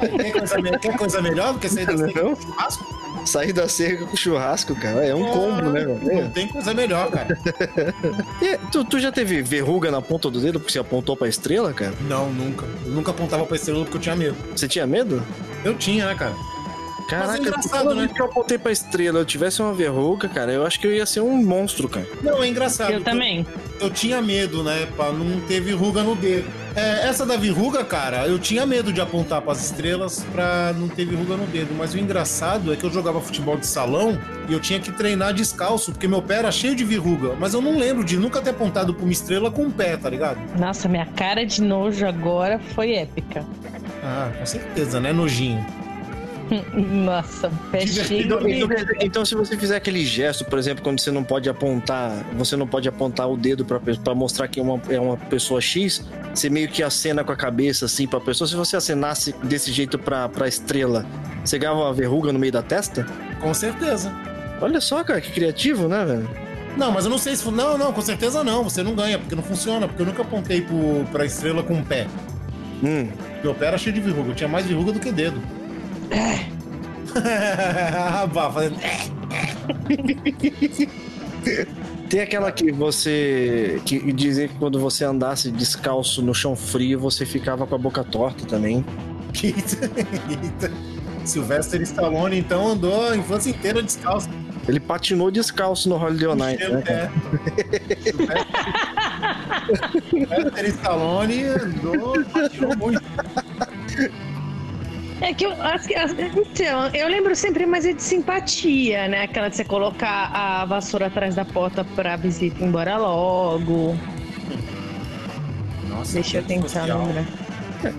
Quer 0.00 0.32
coisa, 0.32 0.78
quer 0.78 0.96
coisa 0.96 1.20
melhor 1.22 1.52
do 1.52 1.58
que 1.58 1.68
sair 1.68 1.84
da 1.86 1.96
seca 1.98 2.22
Não. 2.22 2.34
com 2.34 2.42
churrasco? 2.42 3.00
Sair 3.26 3.52
da 3.52 3.68
cerca 3.68 4.06
com 4.06 4.16
churrasco, 4.16 4.74
cara. 4.76 5.04
É 5.04 5.14
um 5.14 5.26
combo, 5.26 5.62
né, 5.70 5.84
Não 5.84 6.30
tem 6.30 6.48
coisa 6.48 6.72
melhor, 6.72 7.10
cara. 7.10 7.36
E, 8.40 8.56
tu, 8.72 8.82
tu 8.84 8.98
já 8.98 9.12
teve 9.12 9.42
verruga 9.42 9.90
na 9.90 10.00
ponta 10.00 10.30
do 10.30 10.40
dedo 10.40 10.58
porque 10.58 10.72
você 10.72 10.78
apontou 10.78 11.14
pra 11.16 11.28
estrela, 11.28 11.72
cara? 11.74 11.92
Não, 12.08 12.30
nunca. 12.32 12.64
Eu 12.86 12.92
nunca 12.92 13.10
apontava 13.10 13.44
pra 13.44 13.56
estrela 13.56 13.80
porque 13.84 13.98
eu 13.98 14.00
tinha 14.00 14.16
medo. 14.16 14.36
Você 14.56 14.66
tinha 14.66 14.86
medo? 14.86 15.22
Eu 15.62 15.74
tinha, 15.76 16.06
né, 16.06 16.14
cara? 16.14 16.32
Caraca, 17.10 17.38
engraçado, 17.38 17.82
toda 17.82 17.94
né? 17.94 18.00
vez 18.02 18.12
que 18.12 18.22
eu 18.22 18.26
apontei 18.26 18.56
pra 18.56 18.70
estrela, 18.70 19.18
eu 19.18 19.24
tivesse 19.24 19.60
uma 19.60 19.74
verruga, 19.74 20.28
cara, 20.28 20.52
eu 20.52 20.64
acho 20.64 20.78
que 20.78 20.86
eu 20.86 20.94
ia 20.94 21.04
ser 21.04 21.20
um 21.20 21.36
monstro, 21.44 21.88
cara. 21.88 22.06
Não, 22.22 22.42
é 22.42 22.48
engraçado. 22.48 22.92
Eu 22.92 23.02
também. 23.02 23.44
Eu 23.80 23.90
tinha 23.90 24.22
medo, 24.22 24.62
né? 24.62 24.86
Pra 24.94 25.10
não 25.10 25.40
ter 25.40 25.60
verruga 25.60 26.02
no 26.02 26.14
dedo. 26.14 26.48
É, 26.76 27.08
essa 27.08 27.26
da 27.26 27.36
verruga, 27.36 27.82
cara, 27.84 28.28
eu 28.28 28.38
tinha 28.38 28.64
medo 28.64 28.92
de 28.92 29.00
apontar 29.00 29.42
pras 29.42 29.64
estrelas 29.64 30.24
pra 30.30 30.72
não 30.78 30.88
ter 30.88 31.04
verruga 31.04 31.36
no 31.36 31.46
dedo. 31.46 31.74
Mas 31.76 31.94
o 31.94 31.98
engraçado 31.98 32.72
é 32.72 32.76
que 32.76 32.84
eu 32.84 32.90
jogava 32.90 33.20
futebol 33.20 33.56
de 33.56 33.66
salão 33.66 34.16
e 34.48 34.52
eu 34.52 34.60
tinha 34.60 34.78
que 34.78 34.92
treinar 34.92 35.34
descalço, 35.34 35.90
porque 35.90 36.06
meu 36.06 36.22
pé 36.22 36.36
era 36.36 36.52
cheio 36.52 36.76
de 36.76 36.84
verruga. 36.84 37.34
Mas 37.40 37.54
eu 37.54 37.60
não 37.60 37.76
lembro 37.76 38.04
de 38.04 38.16
nunca 38.16 38.40
ter 38.40 38.50
apontado 38.50 38.94
pra 38.94 39.02
uma 39.02 39.12
estrela 39.12 39.50
com 39.50 39.66
o 39.66 39.72
pé, 39.72 39.96
tá 39.96 40.08
ligado? 40.08 40.38
Nossa, 40.56 40.88
minha 40.88 41.06
cara 41.06 41.44
de 41.44 41.60
nojo 41.60 42.06
agora 42.06 42.60
foi 42.74 42.92
épica. 42.94 43.44
Ah, 44.04 44.30
com 44.38 44.46
certeza, 44.46 45.00
né, 45.00 45.12
nojinho? 45.12 45.79
Nossa, 46.74 47.50
pé 47.70 47.86
cheio 47.86 48.26
Então, 48.26 48.38
de... 48.40 48.52
então, 48.52 48.68
então, 49.00 49.24
se 49.24 49.34
você 49.34 49.56
fizer 49.56 49.76
aquele 49.76 50.04
gesto, 50.04 50.44
por 50.44 50.58
exemplo, 50.58 50.82
quando 50.82 51.00
você 51.00 51.10
não 51.10 51.22
pode 51.22 51.48
apontar, 51.48 52.24
você 52.36 52.56
não 52.56 52.66
pode 52.66 52.88
apontar 52.88 53.28
o 53.30 53.36
dedo 53.36 53.64
pra 53.64 54.14
mostrar 54.14 54.48
que 54.48 54.58
é 54.58 54.62
uma, 54.62 54.80
é 54.88 55.00
uma 55.00 55.16
pessoa 55.16 55.60
X, 55.60 56.04
você 56.34 56.50
meio 56.50 56.68
que 56.68 56.82
acena 56.82 57.22
com 57.22 57.32
a 57.32 57.36
cabeça 57.36 57.86
assim 57.86 58.06
pra 58.06 58.20
pessoa. 58.20 58.48
Se 58.48 58.56
você 58.56 58.76
acenasse 58.76 59.34
desse 59.44 59.72
jeito 59.72 59.98
pra, 59.98 60.28
pra 60.28 60.48
estrela, 60.48 61.06
você 61.44 61.58
ganhava 61.58 61.80
uma 61.80 61.92
verruga 61.92 62.32
no 62.32 62.38
meio 62.38 62.52
da 62.52 62.62
testa? 62.62 63.06
Com 63.40 63.54
certeza. 63.54 64.12
Olha 64.60 64.80
só, 64.80 65.02
cara, 65.02 65.20
que 65.20 65.30
criativo, 65.32 65.88
né, 65.88 66.04
velho? 66.04 66.28
Não, 66.76 66.92
mas 66.92 67.04
eu 67.04 67.10
não 67.10 67.18
sei 67.18 67.34
se. 67.34 67.50
Não, 67.50 67.76
não, 67.76 67.92
com 67.92 68.00
certeza 68.02 68.44
não. 68.44 68.62
Você 68.64 68.82
não 68.82 68.94
ganha, 68.94 69.18
porque 69.18 69.34
não 69.34 69.42
funciona. 69.42 69.88
Porque 69.88 70.02
eu 70.02 70.06
nunca 70.06 70.22
apontei 70.22 70.60
pro, 70.60 71.04
pra 71.10 71.24
estrela 71.24 71.62
com 71.62 71.74
o 71.74 71.84
pé. 71.84 72.06
Hum. 72.82 73.08
Meu 73.42 73.54
pé 73.54 73.66
era 73.66 73.78
cheio 73.78 73.94
de 73.94 74.00
verruga. 74.00 74.30
Eu 74.30 74.34
tinha 74.34 74.48
mais 74.48 74.66
verruga 74.66 74.92
do 74.92 75.00
que 75.00 75.10
dedo. 75.10 75.40
Bah, 78.32 78.50
fazendo- 78.52 78.76
Tem 82.08 82.20
aquela 82.20 82.50
que 82.52 82.70
você. 82.72 83.80
que 83.84 84.12
dizia 84.12 84.46
que 84.48 84.54
quando 84.54 84.78
você 84.78 85.04
andasse 85.04 85.50
descalço 85.50 86.22
no 86.22 86.32
chão 86.34 86.54
frio, 86.56 86.98
você 87.00 87.24
ficava 87.26 87.66
com 87.66 87.74
a 87.74 87.78
boca 87.78 88.04
torta 88.04 88.46
também. 88.46 88.84
Sylvester 91.24 91.80
Stallone, 91.82 92.38
então, 92.38 92.68
andou 92.68 93.08
a 93.10 93.16
infância 93.16 93.50
inteira 93.50 93.82
descalço. 93.82 94.28
Ele 94.68 94.78
patinou 94.80 95.30
descalço 95.30 95.88
no 95.88 95.96
Holiday 95.96 96.28
on 96.28 96.34
Night, 96.34 96.68
né? 96.68 96.82
É. 96.86 97.08
Sylvester 100.10 100.64
Stallone 100.66 101.44
andou, 101.44 102.22
patinou 102.24 102.76
muito. 102.76 103.00
É 105.20 105.34
que 105.34 105.44
eu 105.44 105.52
acho 105.62 105.86
que. 105.86 105.94
Então, 105.94 106.88
eu 106.94 107.08
lembro 107.08 107.34
sempre 107.36 107.66
mais 107.66 107.84
é 107.84 107.92
de 107.92 108.02
simpatia, 108.02 109.06
né? 109.08 109.24
Aquela 109.24 109.48
de 109.48 109.56
você 109.56 109.64
colocar 109.64 110.30
a 110.34 110.64
vassoura 110.64 111.06
atrás 111.06 111.34
da 111.34 111.44
porta 111.44 111.84
pra 111.94 112.16
visita 112.16 112.62
ir 112.62 112.66
embora 112.66 112.96
logo. 112.96 113.96
Nossa, 115.88 116.14
Deixa 116.14 116.38
eu 116.38 116.44
tentar 116.44 116.68
social. 116.68 117.04
lembrar. 117.06 117.24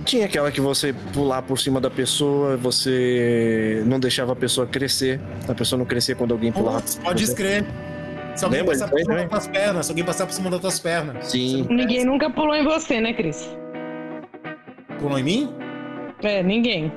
Tinha 0.06 0.26
aquela 0.26 0.52
que 0.52 0.62
você 0.62 0.94
pular 1.14 1.42
por 1.42 1.58
cima 1.60 1.82
da 1.82 1.90
pessoa, 1.90 2.56
você 2.56 3.82
não 3.86 4.00
deixava 4.00 4.34
a 4.34 4.36
pessoa 4.36 4.68
crescer. 4.68 5.20
A 5.48 5.54
pessoa 5.56 5.78
não 5.80 5.86
crescia 5.86 6.16
quando 6.16 6.32
alguém 6.34 6.52
pulava. 6.52 6.78
Putz, 6.82 7.00
pode 7.04 7.24
escrever. 7.24 7.66
Se 8.36 8.46
alguém 8.46 8.62
Lembra 8.62 8.74
passar 8.76 8.90
por 8.90 9.00
cima 9.00 9.10
também? 9.14 9.28
das 9.28 9.44
tuas 9.44 9.48
pernas, 9.48 9.86
se 9.86 9.92
alguém 9.92 10.06
passar 10.06 10.26
por 10.26 10.34
cima 10.34 10.50
das 10.50 10.60
tuas 10.62 10.80
pernas. 10.80 11.28
Sim. 11.28 11.68
Ninguém 11.70 12.06
nunca 12.06 12.30
pulou 12.30 12.56
em 12.56 12.64
você, 12.64 13.02
né, 13.02 13.14
Cris? 13.14 13.50
Pulou 15.00 15.18
em 15.20 15.24
mim? 15.24 15.54
É, 16.24 16.42
ninguém. 16.44 16.92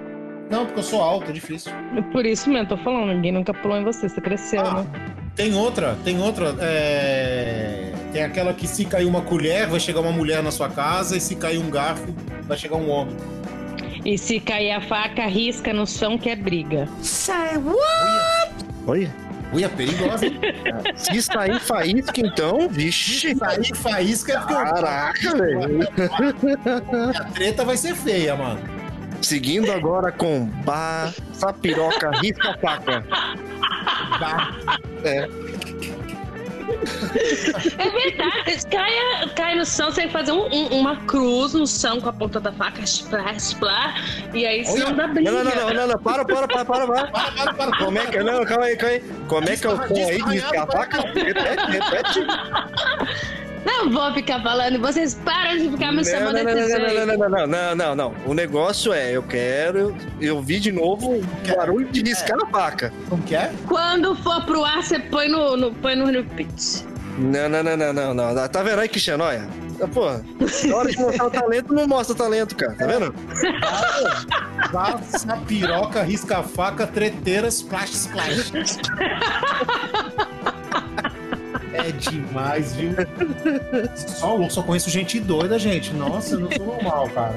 Não, 0.50 0.66
porque 0.66 0.80
eu 0.80 0.84
sou 0.84 1.02
alto, 1.02 1.30
é 1.30 1.32
difícil. 1.32 1.72
Por 2.12 2.24
isso 2.26 2.48
mesmo, 2.50 2.68
tô 2.68 2.76
falando, 2.76 3.12
ninguém 3.14 3.32
nunca 3.32 3.52
pulou 3.54 3.76
em 3.78 3.84
você, 3.84 4.08
você 4.08 4.20
cresceu, 4.20 4.60
Ah, 4.60 4.82
né? 4.82 4.86
Tem 5.34 5.54
outra, 5.54 5.96
tem 6.04 6.20
outra. 6.20 6.54
é, 6.60 7.92
Tem 8.12 8.22
aquela 8.22 8.52
que 8.54 8.68
se 8.68 8.84
cair 8.84 9.06
uma 9.06 9.20
colher, 9.22 9.66
vai 9.66 9.80
chegar 9.80 10.00
uma 10.00 10.12
mulher 10.12 10.42
na 10.42 10.50
sua 10.52 10.68
casa, 10.68 11.16
e 11.16 11.20
se 11.20 11.34
cair 11.34 11.58
um 11.58 11.68
garfo, 11.70 12.14
vai 12.42 12.56
chegar 12.56 12.76
um 12.76 12.88
homem. 12.90 13.16
E 14.04 14.16
se 14.18 14.38
cair 14.38 14.70
a 14.72 14.80
faca, 14.80 15.26
risca 15.26 15.72
no 15.72 15.86
chão 15.86 16.16
que 16.18 16.28
é 16.30 16.36
briga. 16.36 16.86
Say 17.02 17.56
what? 17.56 18.52
Olha. 18.86 19.24
Ui, 19.52 19.62
é 19.64 19.68
perigosa. 19.68 20.26
Se 20.96 21.22
sair 21.22 21.60
faísca, 21.60 22.20
então, 22.20 22.68
vixe. 22.68 23.20
Se 23.20 23.34
sair 23.36 23.72
faísca 23.76 24.32
é 24.32 24.36
porque 24.38 24.52
eu- 24.52 24.56
Caraca, 24.58 25.36
velho. 25.36 25.78
a 27.16 27.24
treta 27.30 27.64
vai 27.64 27.76
ser 27.76 27.94
feia, 27.94 28.34
mano. 28.34 28.58
Seguindo 29.24 29.72
agora 29.72 30.12
com 30.12 30.46
Bah, 30.64 31.12
Sapiroca, 31.32 32.10
Risca 32.20 32.56
Faca. 32.60 33.04
É. 35.04 35.28
É 37.78 37.90
verdade. 37.90 38.66
Cai, 38.70 38.92
cai 39.36 39.54
no 39.54 39.64
chão, 39.64 39.90
você 39.90 40.02
tem 40.02 40.06
que 40.08 40.12
fazer 40.12 40.32
um- 40.32 40.46
um- 40.52 40.80
uma 40.80 40.96
cruz 41.04 41.54
no 41.54 41.66
chão 41.66 42.00
com 42.00 42.08
a 42.08 42.12
ponta 42.12 42.40
da 42.40 42.52
faca, 42.52 42.82
splá, 42.82 43.32
splá, 43.34 43.94
e 44.32 44.44
aí 44.46 44.64
senão 44.64 44.94
dá 44.94 45.06
briga. 45.06 45.30
Não, 45.30 45.44
não, 45.44 45.54
não, 45.54 45.74
não, 45.74 45.86
não, 45.88 45.98
para, 45.98 46.24
para, 46.24 46.46
para, 46.48 46.64
para, 46.64 46.86
para. 46.86 47.06
Para, 47.10 47.32
para, 47.32 47.52
para. 47.54 47.78
Como 47.78 47.98
é 47.98 48.06
que 48.06 48.16
é? 48.18 48.22
Não, 48.22 48.44
calma 48.44 48.64
aí, 48.66 48.76
calma 48.76 48.94
aí. 48.94 49.02
Como 49.28 49.48
é 49.48 49.56
que 49.56 49.66
é 49.66 49.70
o 49.70 49.76
som 49.76 49.94
aí 49.94 50.22
de 50.22 50.30
riscar 50.30 50.62
a 50.62 50.66
faca? 50.66 51.00
Repete, 51.00 51.70
repete. 51.70 52.26
Não 53.64 53.90
vou 53.90 54.12
ficar 54.12 54.42
falando, 54.42 54.78
vocês 54.80 55.14
param 55.24 55.56
de 55.56 55.70
ficar 55.70 55.90
me 55.90 55.98
Não, 55.98 56.04
chamando 56.04 56.34
não, 56.36 56.44
não, 56.44 56.54
desse 56.54 56.72
não, 56.72 56.80
não, 56.80 56.88
jeito. 56.88 57.06
não, 57.06 57.16
não, 57.16 57.28
não, 57.28 57.46
não, 57.46 57.74
não, 57.74 57.94
não. 57.94 58.14
O 58.26 58.34
negócio 58.34 58.92
é, 58.92 59.12
eu 59.12 59.22
quero, 59.22 59.96
eu 60.20 60.40
vi 60.42 60.60
de 60.60 60.70
novo 60.70 61.16
o 61.16 61.56
barulho 61.56 61.88
de 61.90 62.02
riscar 62.02 62.36
a 62.42 62.46
faca. 62.46 62.92
Como 63.08 63.22
que 63.22 63.34
é? 63.34 63.52
Quando 63.66 64.14
for 64.16 64.44
pro 64.44 64.64
ar, 64.64 64.82
você 64.82 64.98
põe 64.98 65.28
no, 65.28 65.56
no, 65.56 65.74
põe 65.74 65.96
no 65.96 66.06
repeat. 66.06 66.84
Não, 67.18 67.48
não, 67.48 67.62
não, 67.62 67.76
não, 67.76 67.92
não, 67.92 68.14
não. 68.14 68.48
Tá 68.48 68.62
vendo 68.62 68.80
aí, 68.80 68.88
Cristiano? 68.88 69.24
Olha. 69.24 69.48
Pô, 69.92 70.06
na 70.68 70.76
hora 70.76 70.90
de 70.90 70.98
mostrar 70.98 71.26
o 71.26 71.30
talento, 71.30 71.74
não 71.74 71.86
mostra 71.86 72.14
o 72.14 72.16
talento, 72.16 72.54
cara. 72.56 72.74
Tá 72.74 72.86
vendo? 72.86 73.14
Passa, 74.72 75.36
piroca, 75.48 76.02
risca 76.02 76.38
a 76.38 76.42
faca, 76.42 76.86
treteira, 76.86 77.48
splash, 77.48 77.90
splash. 77.92 78.52
É 81.86 81.92
demais, 81.92 82.74
viu? 82.74 82.92
Só, 83.94 84.36
eu 84.42 84.48
só 84.50 84.62
conheço 84.62 84.88
gente 84.88 85.20
doida, 85.20 85.58
gente. 85.58 85.92
Nossa, 85.92 86.34
eu 86.34 86.40
não 86.40 86.50
sou 86.50 86.66
normal, 86.66 87.10
cara. 87.10 87.34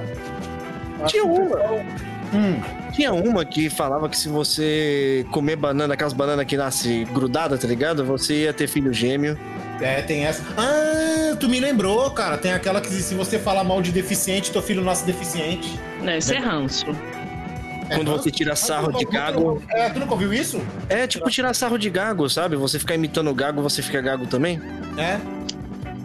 Tinha 1.07 1.23
uma. 1.25 1.57
Hum, 2.33 2.59
Tinha 2.93 3.13
uma 3.13 3.45
que 3.45 3.69
falava 3.69 4.07
que 4.09 4.17
se 4.17 4.27
você 4.29 5.25
comer 5.31 5.55
banana, 5.55 5.93
aquelas 5.93 6.13
bananas 6.13 6.45
que 6.45 6.57
nasce 6.57 7.05
grudada, 7.13 7.57
tá 7.57 7.67
ligado? 7.67 8.05
Você 8.05 8.43
ia 8.43 8.53
ter 8.53 8.67
filho 8.67 8.91
gêmeo. 8.93 9.37
é, 9.81 10.01
tem 10.01 10.25
essa. 10.25 10.43
Ah, 10.57 11.35
tu 11.39 11.47
me 11.47 11.59
lembrou, 11.59 12.09
cara. 12.11 12.37
Tem 12.37 12.51
aquela 12.53 12.81
que 12.81 12.89
se 12.89 13.15
você 13.15 13.37
falar 13.39 13.63
mal 13.63 13.81
de 13.81 13.91
deficiente, 13.91 14.51
teu 14.51 14.61
filho 14.61 14.83
nasce 14.83 15.05
deficiente. 15.05 15.79
Não, 16.01 16.17
isso 16.17 16.33
é 16.33 16.37
ranço. 16.39 16.85
Quando 17.93 18.11
você 18.11 18.31
tira 18.31 18.55
sarro 18.55 18.91
de 18.91 19.05
gago. 19.05 19.61
É, 19.69 19.89
tu 19.89 19.99
nunca 19.99 20.13
ouviu 20.13 20.33
isso? 20.33 20.61
É 20.89 21.07
tipo 21.07 21.29
tirar 21.29 21.53
sarro 21.53 21.77
de 21.77 21.89
gago, 21.89 22.29
sabe? 22.29 22.55
Você 22.55 22.79
ficar 22.79 22.95
imitando 22.95 23.29
o 23.29 23.33
gago, 23.33 23.61
você 23.61 23.81
fica 23.81 24.01
gago 24.01 24.27
também. 24.27 24.61
É. 24.97 25.19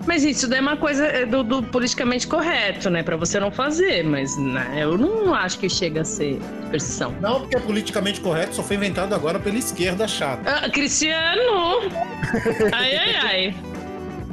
Mas 0.07 0.25
isso 0.25 0.49
daí 0.49 0.59
é 0.59 0.63
uma 0.63 0.77
coisa 0.77 1.07
é, 1.07 1.25
do, 1.25 1.45
do 1.45 1.63
politicamente 1.63 2.27
correto, 2.27 2.91
né? 2.91 3.03
Pra 3.03 3.17
você 3.17 3.39
não 3.39 3.53
fazer, 3.53 4.03
mas 4.03 4.37
né, 4.37 4.79
eu 4.81 4.99
não 4.99 5.33
acho 5.33 5.59
que 5.59 5.69
chega 5.69 6.01
a 6.01 6.05
ser 6.05 6.41
superstição. 6.65 7.15
Não, 7.21 7.41
porque 7.41 7.57
é 7.57 7.61
politicamente 7.61 8.21
correto, 8.21 8.57
só 8.57 8.63
foi 8.63 8.77
inventado 8.77 9.15
agora 9.15 9.39
pela 9.39 9.59
esquerda 9.59 10.09
chata. 10.09 10.43
Ah, 10.51 10.69
Cristiano! 10.69 11.83
Ai, 12.73 12.97
ai, 12.97 13.15
ai. 13.17 13.55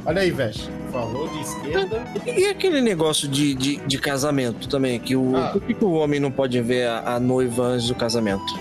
Olha 0.06 0.22
aí, 0.22 0.30
Vesh. 0.30 0.68
Falou 0.90 1.28
de 1.28 1.40
esquerda. 1.40 2.04
E 2.26 2.46
aquele 2.46 2.80
negócio 2.80 3.28
de, 3.28 3.54
de, 3.54 3.76
de 3.76 3.98
casamento 3.98 4.68
também, 4.68 4.98
que 4.98 5.14
o. 5.14 5.36
Ah. 5.36 5.50
Por 5.52 5.62
que, 5.62 5.74
que 5.74 5.84
o 5.84 5.92
homem 5.92 6.18
não 6.18 6.30
pode 6.30 6.60
ver 6.60 6.86
a, 6.86 7.14
a 7.16 7.20
noiva 7.20 7.62
antes 7.64 7.88
do 7.88 7.94
casamento? 7.94 8.58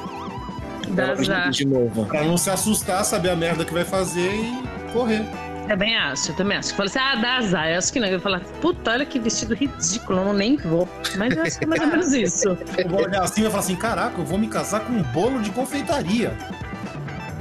Dá 0.90 1.12
azar. 1.12 1.50
de 1.52 1.66
noiva. 1.66 2.06
Pra 2.06 2.24
não 2.24 2.38
se 2.38 2.50
assustar, 2.50 3.04
saber 3.06 3.30
a 3.30 3.36
merda 3.36 3.64
que 3.64 3.74
vai 3.74 3.86
fazer 3.86 4.32
e 4.34 4.92
correr. 4.92 5.24
Também 5.68 5.96
acho, 5.96 6.34
também 6.34 6.58
acho. 6.58 6.74
Fala 6.74 6.90
assim, 6.90 7.00
ah, 7.00 7.16
dá 7.16 7.38
azar. 7.38 7.70
Eu 7.70 7.78
acho 7.78 7.94
que 7.94 8.00
não. 8.00 8.08
Eu 8.08 8.14
vou 8.14 8.22
falar, 8.22 8.40
puta, 8.60 8.92
olha 8.92 9.06
que 9.06 9.20
vestido 9.20 9.54
ridículo, 9.54 10.20
eu 10.20 10.26
não 10.26 10.34
nem 10.34 10.58
vou. 10.58 10.90
Mas 11.16 11.36
eu 11.36 11.44
acho 11.44 11.60
que 11.60 11.66
é 11.66 11.68
mais 11.68 11.82
ou 11.82 11.88
menos 11.88 12.12
isso. 12.12 12.58
Eu 12.76 12.90
vou 12.90 13.04
olhar 13.04 13.22
assim 13.22 13.42
e 13.42 13.44
vai 13.44 13.52
falar 13.52 13.64
assim: 13.64 13.76
caraca, 13.76 14.20
eu 14.20 14.26
vou 14.26 14.40
me 14.40 14.48
casar 14.48 14.80
com 14.80 14.94
um 14.94 15.04
bolo 15.04 15.42
de 15.42 15.52
confeitaria. 15.52 16.34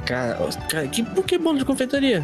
Cara, 0.05 0.37
cara 0.69 0.87
que, 0.87 1.01
por 1.01 1.25
que 1.25 1.39
bolo 1.39 1.57
de 1.57 1.65
confeitaria? 1.65 2.23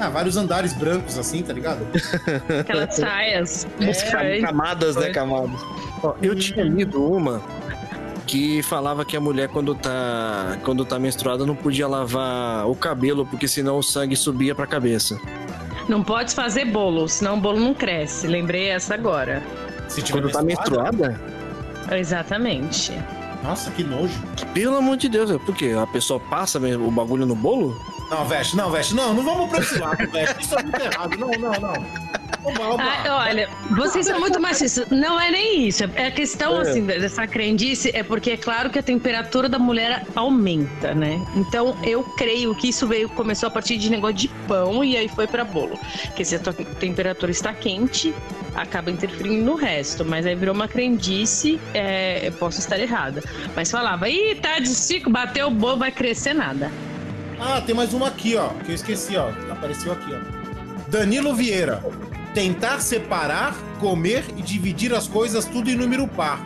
Ah, 0.00 0.08
vários 0.08 0.36
andares 0.36 0.72
brancos 0.72 1.18
assim, 1.18 1.42
tá 1.42 1.52
ligado? 1.52 1.86
Aquelas 2.60 2.94
saias. 2.94 3.66
É. 3.80 4.40
Camadas, 4.40 4.96
né? 4.96 5.10
Camadas. 5.10 5.60
Ó, 6.02 6.14
eu 6.22 6.34
tinha 6.34 6.64
lido 6.64 7.04
uma 7.04 7.42
que 8.26 8.62
falava 8.62 9.04
que 9.04 9.16
a 9.16 9.20
mulher, 9.20 9.48
quando 9.48 9.74
tá, 9.74 10.58
quando 10.62 10.84
tá 10.84 10.98
menstruada, 10.98 11.46
não 11.46 11.56
podia 11.56 11.88
lavar 11.88 12.68
o 12.68 12.74
cabelo, 12.74 13.26
porque 13.26 13.48
senão 13.48 13.78
o 13.78 13.82
sangue 13.82 14.14
subia 14.14 14.54
pra 14.54 14.66
cabeça. 14.66 15.18
Não 15.88 16.04
pode 16.04 16.34
fazer 16.34 16.66
bolo, 16.66 17.08
senão 17.08 17.38
o 17.38 17.40
bolo 17.40 17.58
não 17.58 17.72
cresce. 17.72 18.26
Lembrei 18.26 18.68
essa 18.68 18.94
agora. 18.94 19.42
Se 19.88 20.02
tiver 20.02 20.20
Quando 20.20 20.30
tá 20.30 20.42
menstruada? 20.42 21.18
Exatamente. 21.90 22.92
Nossa, 23.42 23.70
que 23.70 23.82
nojo. 23.82 24.12
Pelo 24.52 24.76
amor 24.76 24.98
de 24.98 25.08
Deus, 25.08 25.30
é 25.30 25.38
porque 25.38 25.70
a 25.70 25.86
pessoa 25.86 26.20
passa 26.20 26.58
o 26.58 26.90
bagulho 26.90 27.24
no 27.24 27.34
bolo? 27.34 27.74
Não, 28.10 28.24
Veste, 28.24 28.56
não, 28.56 28.70
Veste, 28.70 28.94
não, 28.94 29.12
não 29.12 29.22
vamos 29.22 29.50
pra 29.50 29.58
esse 29.60 29.78
lado, 29.78 30.10
Veste. 30.10 30.40
Isso 30.42 30.58
é 30.58 30.62
muito 30.62 30.80
errado. 30.80 31.16
Não, 31.18 31.28
não, 31.30 31.52
não. 31.60 32.08
Oba, 32.44 32.68
oba. 32.68 32.82
Ah, 32.82 33.26
olha, 33.28 33.48
vocês 33.76 34.06
são 34.06 34.18
muito 34.20 34.40
machistas. 34.40 34.88
Não 34.90 35.20
é 35.20 35.30
nem 35.30 35.66
isso. 35.68 35.84
É 35.94 36.06
a 36.06 36.10
questão, 36.10 36.58
É. 36.58 36.62
assim, 36.62 36.86
dessa 36.86 37.26
crendice 37.26 37.90
é 37.94 38.02
porque 38.02 38.30
é 38.30 38.36
claro 38.36 38.70
que 38.70 38.78
a 38.78 38.82
temperatura 38.82 39.48
da 39.48 39.58
mulher 39.58 40.06
aumenta, 40.14 40.94
né? 40.94 41.20
Então, 41.36 41.76
eu 41.82 42.02
creio 42.16 42.54
que 42.54 42.68
isso 42.68 42.86
veio, 42.86 43.08
começou 43.10 43.48
a 43.48 43.50
partir 43.50 43.76
de 43.76 43.90
negócio 43.90 44.16
de 44.16 44.28
pão 44.46 44.82
e 44.82 44.96
aí 44.96 45.08
foi 45.08 45.26
pra 45.26 45.44
bolo. 45.44 45.78
Porque 46.06 46.24
se 46.24 46.36
a 46.36 46.38
tua 46.38 46.52
temperatura 46.54 47.30
está 47.30 47.52
quente, 47.52 48.14
acaba 48.54 48.90
interferindo 48.90 49.44
no 49.44 49.54
resto. 49.56 50.04
Mas 50.04 50.24
aí 50.24 50.34
virou 50.34 50.54
uma 50.54 50.68
crendice, 50.68 51.60
é, 51.74 52.28
eu 52.28 52.32
posso 52.32 52.58
estar 52.60 52.78
errada. 52.78 53.22
Mas 53.54 53.70
falava, 53.70 54.08
ih, 54.08 54.36
tá 54.36 54.58
de 54.60 54.68
estico, 54.70 55.10
bateu 55.10 55.48
o 55.48 55.50
bolo, 55.50 55.78
vai 55.78 55.90
crescer 55.90 56.32
nada. 56.34 56.70
Ah, 57.40 57.60
tem 57.60 57.74
mais 57.74 57.94
uma 57.94 58.08
aqui, 58.08 58.36
ó, 58.36 58.48
que 58.64 58.70
eu 58.70 58.74
esqueci, 58.74 59.16
ó. 59.16 59.28
Apareceu 59.50 59.92
aqui, 59.92 60.12
ó. 60.12 60.18
Danilo 60.90 61.34
Vieira. 61.34 61.82
Tentar 62.34 62.80
separar, 62.80 63.56
comer 63.80 64.24
e 64.36 64.42
dividir 64.42 64.92
as 64.94 65.08
coisas 65.08 65.44
tudo 65.44 65.70
em 65.70 65.76
número 65.76 66.06
par. 66.06 66.40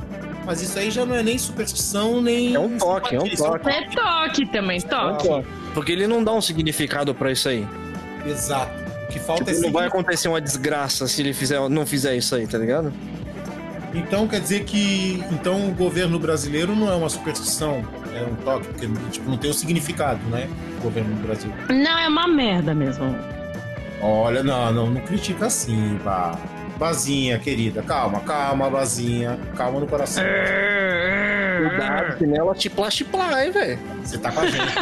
Mas 0.45 0.61
isso 0.61 0.79
aí 0.79 0.91
já 0.91 1.05
não 1.05 1.15
é 1.15 1.23
nem 1.23 1.39
superstição, 1.39 2.21
nem. 2.21 2.55
É 2.55 2.59
um 2.59 2.77
toque, 2.77 3.15
é 3.15 3.19
um 3.21 3.29
toque. 3.29 3.69
É 3.69 3.89
toque 3.89 4.47
também, 4.47 4.81
toque. 4.81 5.29
Porque 5.75 5.93
ele 5.93 6.07
não 6.07 6.23
dá 6.23 6.33
um 6.33 6.41
significado 6.41 7.15
pra 7.15 7.31
isso 7.31 7.49
aí. 7.49 7.67
Exato. 8.27 8.73
O 9.05 9.07
que 9.09 9.19
falta 9.19 9.45
Tipo, 9.45 9.59
é 9.59 9.61
não 9.61 9.73
vai 9.73 9.87
acontecer 9.87 10.29
uma 10.29 10.41
desgraça 10.41 11.07
se 11.07 11.21
ele 11.21 11.33
fizer, 11.33 11.61
não 11.69 11.87
fizer 11.87 12.17
isso 12.17 12.35
aí, 12.35 12.47
tá 12.47 12.59
ligado? 12.59 12.93
Então 13.95 14.27
quer 14.27 14.41
dizer 14.41 14.65
que 14.65 15.23
então 15.31 15.69
o 15.69 15.75
governo 15.75 16.19
brasileiro 16.19 16.75
não 16.75 16.91
é 16.91 16.95
uma 16.95 17.11
superstição, 17.11 17.85
é 18.17 18.23
um 18.23 18.35
toque, 18.37 18.67
porque 18.69 18.87
tipo, 19.11 19.29
não 19.31 19.37
tem 19.37 19.51
o 19.51 19.55
significado, 19.55 20.21
né? 20.29 20.49
O 20.79 20.83
governo 20.83 21.15
do 21.17 21.27
Brasil. 21.27 21.53
Não, 21.69 21.99
é 21.99 22.09
uma 22.09 22.29
merda 22.29 22.75
mesmo. 22.75 23.15
Olha, 24.01 24.43
não, 24.43 24.73
não, 24.73 24.91
não 24.91 25.01
critica 25.01 25.47
assim, 25.47 25.99
Bah. 26.05 26.39
Bazinha, 26.79 27.39
querida, 27.39 27.83
calma, 27.83 28.21
calma, 28.21 28.69
Bazinha, 28.69 29.39
calma 29.57 29.79
no 29.79 29.87
coração. 29.87 30.25
Cuidado, 31.69 32.19
senão 32.19 32.37
ela 32.37 32.55
chipla 32.57 32.91
chiplar, 32.91 33.45
hein, 33.45 33.53
velho. 33.53 33.79
Você 34.03 34.19
tá 34.19 34.33
com 34.33 34.41
a 34.41 34.51
gente. 34.51 34.75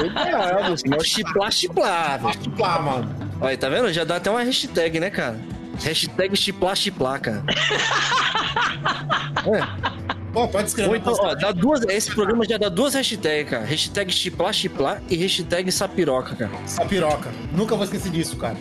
Cuidado, 0.00 0.76
senão 0.80 1.00
chiplar 1.00 1.50
chiplar, 1.50 2.20
velho. 2.20 2.42
Chiplar, 2.42 2.82
mano. 2.82 3.08
Olha, 3.40 3.56
tá 3.56 3.70
vendo? 3.70 3.90
Já 3.92 4.04
dá 4.04 4.16
até 4.16 4.30
uma 4.30 4.42
hashtag, 4.42 5.00
né, 5.00 5.08
cara? 5.08 5.38
Hashtag 5.82 6.36
chiplar 6.36 6.76
chiplar, 6.76 7.20
cara. 7.20 7.42
Pô, 10.36 10.46
pode 10.46 10.68
escrever. 10.68 10.90
Ou 10.90 10.96
então, 10.96 11.14
ó, 11.18 11.34
dá 11.34 11.50
duas, 11.50 11.80
esse 11.84 12.14
programa 12.14 12.44
já 12.46 12.58
dá 12.58 12.68
duas 12.68 12.92
hashtags, 12.92 13.48
cara. 13.48 13.64
Hashtag 13.64 14.12
chiplar 14.12 14.52
chiplar 14.52 15.02
e 15.08 15.16
hashtag 15.16 15.72
sapiroca, 15.72 16.36
cara. 16.36 16.50
Sapiroca. 16.66 17.32
Nunca 17.52 17.74
vou 17.74 17.84
esquecer 17.84 18.12
disso, 18.12 18.36
cara. 18.36 18.54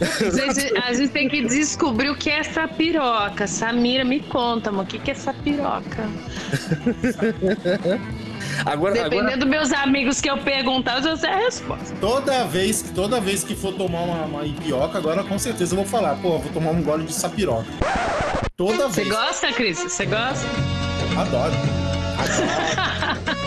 Gente, 0.00 0.76
a 0.76 0.92
gente 0.92 1.10
tem 1.12 1.28
que 1.28 1.42
descobrir 1.46 2.10
o 2.10 2.16
que 2.16 2.28
é 2.28 2.40
essa 2.40 2.66
piroca. 2.66 3.46
Samira, 3.46 4.04
me 4.04 4.18
conta, 4.18 4.70
amor, 4.70 4.82
o 4.82 4.86
que 4.88 4.98
que 4.98 5.12
é 5.12 5.14
essa 5.14 5.32
piroca? 5.32 6.08
Agora, 8.66 8.94
Dependendo 8.94 9.20
agora 9.20 9.36
dos 9.36 9.48
meus 9.48 9.72
amigos 9.72 10.20
que 10.20 10.28
eu 10.28 10.36
perguntar, 10.38 10.96
eu 10.96 11.02
já 11.02 11.16
sei 11.16 11.30
a 11.30 11.36
resposta. 11.36 11.94
Toda 12.00 12.44
vez, 12.44 12.82
toda 12.94 13.20
vez 13.20 13.44
que 13.44 13.54
for 13.54 13.72
tomar 13.72 14.00
uma, 14.00 14.24
uma 14.24 14.44
ipioca, 14.44 14.98
agora 14.98 15.22
com 15.22 15.38
certeza 15.38 15.74
eu 15.74 15.76
vou 15.76 15.86
falar, 15.86 16.16
pô, 16.16 16.34
eu 16.34 16.38
vou 16.40 16.52
tomar 16.52 16.72
um 16.72 16.82
gole 16.82 17.04
de 17.04 17.14
sapiroca. 17.14 17.68
Toda 18.56 18.88
Você 18.88 19.04
vez. 19.04 19.08
gosta, 19.08 19.52
Cris? 19.52 19.78
Você 19.78 20.04
gosta? 20.04 20.81
Adoro. 21.16 21.52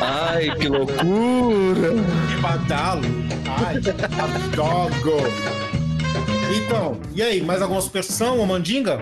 Ai, 0.02 0.52
que 0.56 0.68
loucura! 0.68 1.94
Que 2.30 2.42
badalo. 2.42 3.02
Ai, 3.48 3.78
adoro. 3.78 4.94
Então, 6.56 6.98
e 7.14 7.22
aí, 7.22 7.42
mais 7.42 7.62
alguma 7.62 7.82
superstição 7.82 8.38
ou 8.40 8.46
mandinga? 8.46 9.00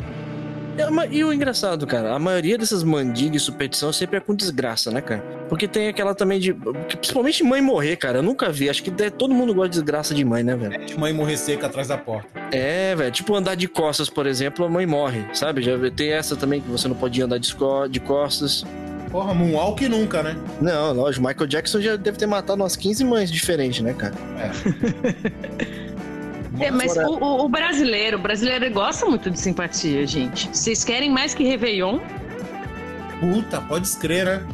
É, 0.78 1.16
E 1.16 1.24
o 1.24 1.32
engraçado, 1.32 1.86
cara, 1.86 2.14
a 2.14 2.20
maioria 2.20 2.58
dessas 2.58 2.84
mandingas 2.84 3.42
e 3.42 3.46
superstição 3.46 3.94
sempre 3.94 4.18
é 4.18 4.20
com 4.20 4.34
desgraça, 4.34 4.92
né, 4.92 5.02
cara? 5.02 5.22
Porque 5.48 5.68
tem 5.68 5.88
aquela 5.88 6.16
também 6.16 6.40
de. 6.40 6.54
Principalmente 6.54 7.44
mãe 7.44 7.62
morrer, 7.62 7.96
cara. 7.96 8.20
Eu 8.20 8.24
nunca 8.24 8.52
vi. 8.52 8.70
Acho 8.70 8.82
que 8.84 8.92
todo 9.12 9.34
mundo 9.34 9.54
gosta 9.54 9.70
de 9.70 9.74
desgraça 9.76 10.16
de 10.16 10.26
mãe, 10.26 10.44
né, 10.44 10.56
velho? 10.56 10.86
De 10.86 10.98
mãe 10.98 11.14
morrer 11.14 11.38
seca 11.38 11.68
atrás 11.68 11.88
da 11.88 11.98
porta. 11.98 12.28
É, 12.52 12.96
velho. 12.96 13.12
Tipo 13.12 13.36
andar 13.36 13.56
de 13.56 13.68
costas, 13.68 14.10
por 14.10 14.26
exemplo, 14.26 14.66
a 14.66 14.70
mãe 14.70 14.86
morre, 14.86 15.26
sabe? 15.34 15.62
Já 15.62 15.74
tem 15.92 16.12
essa 16.12 16.36
também 16.36 16.62
que 16.62 16.70
você 16.70 16.88
não 16.88 16.96
pode 16.96 17.22
andar 17.22 17.38
de, 17.38 17.56
de 17.90 18.00
costas. 18.00 18.64
Porra, 19.12 19.32
Moonwalk 19.32 19.88
nunca, 19.88 20.24
né? 20.24 20.36
Não, 20.60 20.92
lógico, 20.92 21.24
Michael 21.24 21.46
Jackson 21.46 21.80
já 21.80 21.96
deve 21.96 22.18
ter 22.18 22.26
matado 22.26 22.64
umas 22.64 22.76
15 22.76 23.06
mães 23.06 23.32
diferentes, 23.32 23.80
né, 23.82 23.94
cara? 23.94 24.16
É, 24.40 25.83
mas 26.72 26.96
o, 26.98 27.02
o- 27.18 27.46
o 27.46 27.50
brasileiro, 27.50 28.18
o 28.18 28.22
brasileiro 28.22 28.70
gosta 28.72 29.06
muito 29.06 29.30
de 29.32 29.40
simpatia, 29.40 30.06
gente. 30.06 30.50
Vocês 30.54 30.84
querem 30.84 31.10
mais 31.10 31.34
que 31.34 31.44
Réveillon? 31.44 32.00
Puta, 33.20 33.62
pode 33.62 33.88
escrever, 33.88 34.26
né? 34.26 34.48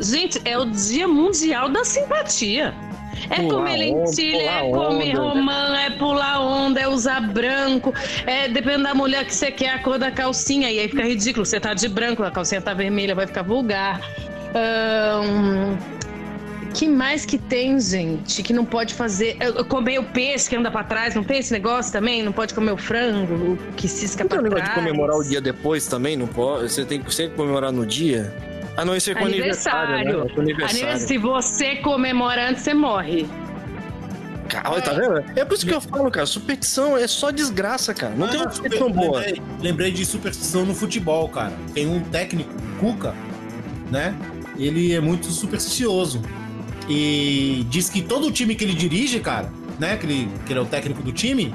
Gente, 0.00 0.40
é 0.44 0.58
o 0.58 0.64
Dia 0.66 1.06
Mundial 1.08 1.68
da 1.68 1.84
Simpatia. 1.84 2.74
É 3.30 3.36
Pular 3.36 3.48
comer 3.48 3.76
lentilha, 3.78 4.62
onda, 4.62 4.66
é 4.66 4.70
comer 4.70 5.18
onda. 5.18 5.28
romã, 5.30 5.76
é 5.78 5.90
pular 5.90 6.40
onda, 6.40 6.80
é 6.80 6.86
usar 6.86 7.20
branco, 7.32 7.94
é 8.26 8.46
dependendo 8.46 8.82
da 8.84 8.94
mulher 8.94 9.24
que 9.24 9.34
você 9.34 9.50
quer, 9.50 9.70
a 9.70 9.78
cor 9.78 9.98
da 9.98 10.10
calcinha, 10.10 10.70
e 10.70 10.78
aí 10.78 10.88
fica 10.88 11.02
ridículo. 11.02 11.46
Você 11.46 11.58
tá 11.58 11.72
de 11.72 11.88
branco, 11.88 12.22
a 12.22 12.30
calcinha 12.30 12.60
tá 12.60 12.74
vermelha, 12.74 13.14
vai 13.14 13.26
ficar 13.26 13.42
vulgar. 13.42 14.00
Ahn, 14.54 15.76
que 16.76 16.88
mais 16.88 17.24
que 17.24 17.38
tem, 17.38 17.80
gente, 17.80 18.42
que 18.42 18.52
não 18.52 18.64
pode 18.64 18.92
fazer? 18.94 19.36
Eu- 19.40 19.54
eu 19.54 19.64
Comer 19.64 19.98
o 19.98 20.04
peixe 20.04 20.48
que 20.48 20.56
anda 20.56 20.70
pra 20.70 20.84
trás, 20.84 21.14
não 21.14 21.24
tem 21.24 21.38
esse 21.38 21.52
negócio 21.52 21.90
também? 21.92 22.22
Não 22.22 22.32
pode 22.32 22.52
comer 22.54 22.72
o 22.72 22.76
frango 22.76 23.34
o 23.54 23.56
que 23.76 23.88
cisca 23.88 24.24
Não 24.24 24.28
tem 24.28 24.40
pra 24.50 24.50
trás? 24.62 24.74
comemorar 24.74 25.16
o 25.16 25.24
dia 25.24 25.40
depois 25.40 25.86
também, 25.86 26.16
não 26.16 26.26
pode? 26.26 26.70
Você 26.70 26.84
tem 26.84 27.00
que 27.02 27.12
sempre 27.14 27.36
comemorar 27.36 27.72
no 27.72 27.84
dia? 27.86 28.32
Ah, 28.76 28.84
não, 28.84 28.94
é 28.94 28.98
com 29.00 29.24
aniversário, 29.24 29.94
Aniversário. 29.94 30.18
né? 30.24 30.26
É 30.30 30.34
com 30.34 30.40
aniversário. 30.42 30.76
Aniversário. 30.86 31.08
Se 31.08 31.18
você 31.18 31.76
comemora 31.76 32.50
antes, 32.50 32.62
você 32.62 32.74
morre. 32.74 33.26
Cara, 34.48 34.70
olha, 34.70 34.82
tá 34.82 34.92
vendo? 34.92 35.24
É 35.34 35.44
por 35.44 35.54
isso 35.54 35.66
que 35.66 35.72
eu 35.74 35.80
falo, 35.80 36.10
cara, 36.10 36.26
superstição 36.26 36.96
é 36.96 37.06
só 37.08 37.30
desgraça, 37.30 37.92
cara. 37.94 38.14
Não 38.14 38.28
tem 38.28 38.38
uma 38.40 38.50
superstição 38.52 38.90
boa. 38.92 39.18
Lembrei, 39.20 39.42
lembrei 39.60 39.90
de 39.90 40.04
superstição 40.06 40.64
no 40.64 40.74
futebol, 40.74 41.28
cara. 41.28 41.52
Tem 41.74 41.86
um 41.86 42.00
técnico, 42.00 42.50
o 42.54 42.78
Cuca, 42.78 43.14
né? 43.90 44.14
Ele 44.58 44.94
é 44.94 45.00
muito 45.00 45.26
supersticioso. 45.26 46.22
E 46.88 47.66
diz 47.68 47.88
que 47.88 48.00
todo 48.00 48.30
time 48.30 48.54
que 48.54 48.64
ele 48.64 48.74
dirige, 48.74 49.20
cara, 49.20 49.52
né? 49.78 49.96
Que 49.96 50.06
ele, 50.06 50.28
que 50.46 50.52
ele 50.52 50.60
é 50.60 50.62
o 50.62 50.66
técnico 50.66 51.02
do 51.02 51.12
time, 51.12 51.52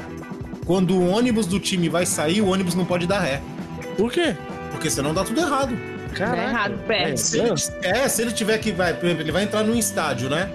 quando 0.66 0.96
o 0.96 1.08
ônibus 1.08 1.46
do 1.46 1.60
time 1.60 1.90
vai 1.90 2.06
sair, 2.06 2.42
o 2.42 2.48
ônibus 2.48 2.76
não 2.76 2.86
pode 2.86 3.08
dar 3.08 3.20
ré. 3.20 3.42
Por 3.98 4.12
quê? 4.12 4.36
Porque 4.72 4.90
senão 4.90 5.14
dá 5.14 5.24
tudo 5.24 5.40
errado. 5.40 5.78
Dá 6.18 6.38
errado, 6.38 6.78
perde. 6.86 7.20
Se 7.20 7.40
ele, 7.40 7.54
é, 7.84 8.08
se 8.08 8.22
ele 8.22 8.32
tiver 8.32 8.58
que 8.58 8.72
vai, 8.72 8.94
por 8.94 9.06
exemplo, 9.06 9.24
ele 9.24 9.32
vai 9.32 9.44
entrar 9.44 9.64
num 9.64 9.76
estádio, 9.76 10.30
né? 10.30 10.50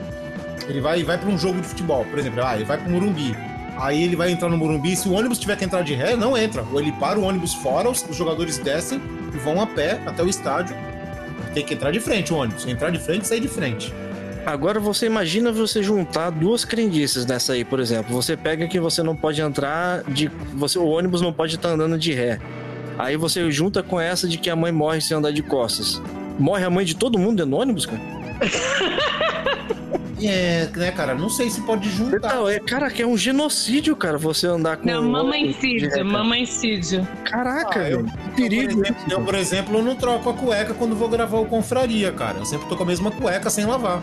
Ele 0.69 0.81
vai, 0.81 1.03
vai 1.03 1.17
para 1.17 1.29
um 1.29 1.39
jogo 1.39 1.61
de 1.61 1.67
futebol, 1.67 2.05
por 2.05 2.19
exemplo, 2.19 2.43
ah, 2.45 2.55
ele 2.55 2.65
vai 2.65 2.77
pro 2.77 2.91
Morumbi. 2.91 3.37
Aí 3.79 4.03
ele 4.03 4.17
vai 4.17 4.31
entrar 4.31 4.49
no 4.49 4.57
Morumbi, 4.57 4.97
se 4.97 5.09
o 5.09 5.13
ônibus 5.13 5.39
tiver 5.39 5.57
que 5.57 5.65
entrar 5.65 5.83
de 5.83 5.95
ré, 5.95 6.17
não 6.17 6.37
entra. 6.37 6.65
Ou 6.73 6.81
ele 6.81 6.93
para 6.93 7.19
o 7.19 7.23
ônibus 7.23 7.55
fora, 7.55 7.89
os, 7.91 8.05
os 8.09 8.17
jogadores 8.17 8.59
descem 8.59 9.01
e 9.35 9.39
vão 9.39 9.61
a 9.61 9.67
pé 9.67 10.01
até 10.07 10.23
o 10.23 10.29
estádio. 10.29 10.75
Tem 11.53 11.65
que 11.65 11.75
entrar 11.75 11.91
de 11.91 12.01
frente 12.01 12.33
o 12.33 12.37
ônibus. 12.37 12.67
Entrar 12.67 12.91
de 12.91 12.99
frente 12.99 13.25
e 13.25 13.27
sair 13.27 13.41
de 13.41 13.49
frente. 13.49 13.93
Agora 14.47 14.79
você 14.79 15.07
imagina 15.07 15.51
você 15.51 15.83
juntar 15.83 16.31
duas 16.31 16.65
crendices 16.65 17.27
nessa 17.27 17.53
aí, 17.53 17.65
por 17.65 17.81
exemplo. 17.81 18.15
Você 18.15 18.37
pega 18.37 18.69
que 18.69 18.79
você 18.79 19.03
não 19.03 19.17
pode 19.17 19.41
entrar 19.41 20.05
de. 20.05 20.31
Você, 20.55 20.79
o 20.79 20.87
ônibus 20.87 21.21
não 21.21 21.33
pode 21.33 21.57
estar 21.57 21.71
andando 21.71 21.99
de 21.99 22.13
ré. 22.13 22.39
Aí 22.97 23.17
você 23.17 23.51
junta 23.51 23.83
com 23.83 24.01
essa 24.01 24.29
de 24.29 24.39
que 24.39 24.49
a 24.49 24.55
mãe 24.55 24.71
morre 24.71 25.01
se 25.01 25.13
andar 25.13 25.33
de 25.33 25.43
costas. 25.43 26.01
Morre 26.39 26.65
a 26.65 26.71
mãe 26.71 26.85
de 26.85 26.95
todo 26.95 27.19
mundo 27.19 27.39
dentro 27.39 27.51
do 27.51 27.57
ônibus, 27.57 27.87
cara? 27.87 28.01
É, 30.23 30.67
né, 30.75 30.91
cara? 30.93 31.15
Não 31.15 31.29
sei 31.29 31.51
se 31.51 31.61
pode 31.61 31.91
juntar. 31.91 32.35
Não, 32.35 32.49
é, 32.49 32.59
cara, 32.59 32.91
que 32.91 33.03
é 33.03 33.07
um 33.07 33.19
genocídio, 33.19 33.95
cara, 33.95 34.17
você 34.17 34.47
andar 34.47 34.79
com. 34.79 34.87
Não, 34.87 35.01
um 35.01 35.13
cara. 35.13 35.25
mamancídio. 35.25 37.07
Caraca, 37.25 37.81
Ah, 37.81 37.91
eu, 37.91 38.07
perigo. 38.35 38.73
Eu 38.73 38.77
por, 38.77 38.85
exemplo, 38.87 39.13
eu, 39.13 39.21
por 39.21 39.35
exemplo, 39.35 39.77
eu 39.77 39.83
não 39.83 39.95
troco 39.95 40.31
a 40.31 40.33
cueca 40.33 40.73
quando 40.73 40.97
vou 40.97 41.09
gravar 41.09 41.39
o 41.39 41.45
Confraria, 41.45 42.11
cara. 42.13 42.39
Eu 42.39 42.47
sempre 42.47 42.67
tô 42.67 42.77
com 42.77 42.85
a 42.85 42.87
mesma 42.87 43.11
cueca 43.11 43.51
sem 43.51 43.67
lavar. 43.67 44.03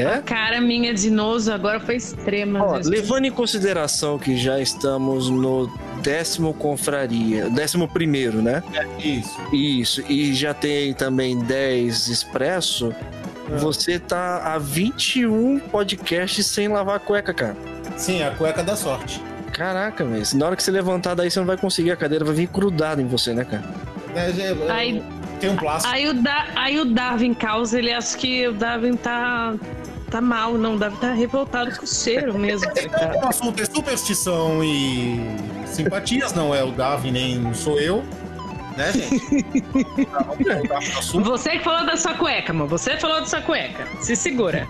É? 0.00 0.22
Cara 0.22 0.60
minha 0.60 0.92
de 0.92 1.10
noso 1.10 1.52
agora 1.52 1.80
foi 1.80 1.96
extrema. 1.96 2.62
Ó, 2.64 2.80
levando 2.84 3.24
em 3.26 3.30
consideração 3.30 4.18
que 4.18 4.36
já 4.36 4.60
estamos 4.60 5.28
no 5.28 5.70
décimo 6.02 6.52
confraria, 6.54 7.48
décimo 7.50 7.88
primeiro, 7.88 8.42
né? 8.42 8.62
Isso. 8.98 9.36
Isso, 9.52 10.02
e 10.08 10.34
já 10.34 10.52
tem 10.54 10.92
também 10.94 11.38
10 11.38 12.08
expresso, 12.08 12.94
você 13.58 13.98
tá 13.98 14.54
a 14.54 14.58
21 14.58 15.58
podcasts 15.58 16.46
sem 16.46 16.68
lavar 16.68 16.96
a 16.96 16.98
cueca, 16.98 17.32
cara. 17.32 17.56
Sim, 17.96 18.22
a 18.22 18.30
cueca 18.32 18.62
da 18.62 18.76
sorte. 18.76 19.22
Caraca, 19.52 20.04
velho. 20.04 20.24
Na 20.34 20.46
hora 20.46 20.56
que 20.56 20.62
você 20.62 20.70
levantar 20.70 21.14
daí, 21.14 21.30
você 21.30 21.38
não 21.38 21.46
vai 21.46 21.56
conseguir, 21.56 21.90
a 21.90 21.96
cadeira 21.96 22.24
vai 22.24 22.34
vir 22.34 22.48
grudada 22.52 23.00
em 23.00 23.06
você, 23.06 23.32
né, 23.32 23.44
cara? 23.44 23.64
É, 24.14 24.30
é, 24.30 24.70
Aí- 24.72 25.02
tem 25.40 25.50
um 25.50 25.56
plástico. 25.56 25.94
Aí 25.94 26.08
o, 26.08 26.14
da, 26.14 26.46
aí 26.54 26.80
o 26.80 26.84
Darwin 26.86 27.34
causa, 27.34 27.78
ele 27.78 27.92
acha 27.92 28.16
que 28.16 28.48
o 28.48 28.52
Darwin 28.52 28.96
tá, 28.96 29.54
tá 30.10 30.20
mal, 30.20 30.54
não. 30.54 30.74
O 30.74 30.78
Darwin 30.78 30.96
tá 30.96 31.12
revoltado 31.12 31.76
com 31.76 31.84
o 31.84 31.88
cheiro 31.88 32.38
mesmo. 32.38 32.70
cara. 32.90 33.16
O 33.24 33.28
assunto 33.28 33.62
é 33.62 33.64
superstição 33.64 34.62
e 34.62 35.20
simpatias, 35.66 36.32
não 36.32 36.54
é 36.54 36.62
o 36.62 36.70
Davi, 36.70 37.10
nem 37.10 37.52
sou 37.54 37.78
eu. 37.80 38.04
Né, 38.76 38.92
gente? 38.92 40.06
Tá, 40.06 40.18
vamos 40.18 40.44
voltar 40.44 40.78
pro 40.80 40.98
assunto. 40.98 41.24
Você 41.30 41.50
que 41.50 41.64
falou 41.64 41.86
da 41.86 41.96
sua 41.96 42.14
cueca, 42.14 42.52
mano. 42.52 42.68
Você 42.68 42.96
falou 42.98 43.20
da 43.20 43.26
sua 43.26 43.40
cueca. 43.40 43.86
Se 44.00 44.14
segura. 44.14 44.66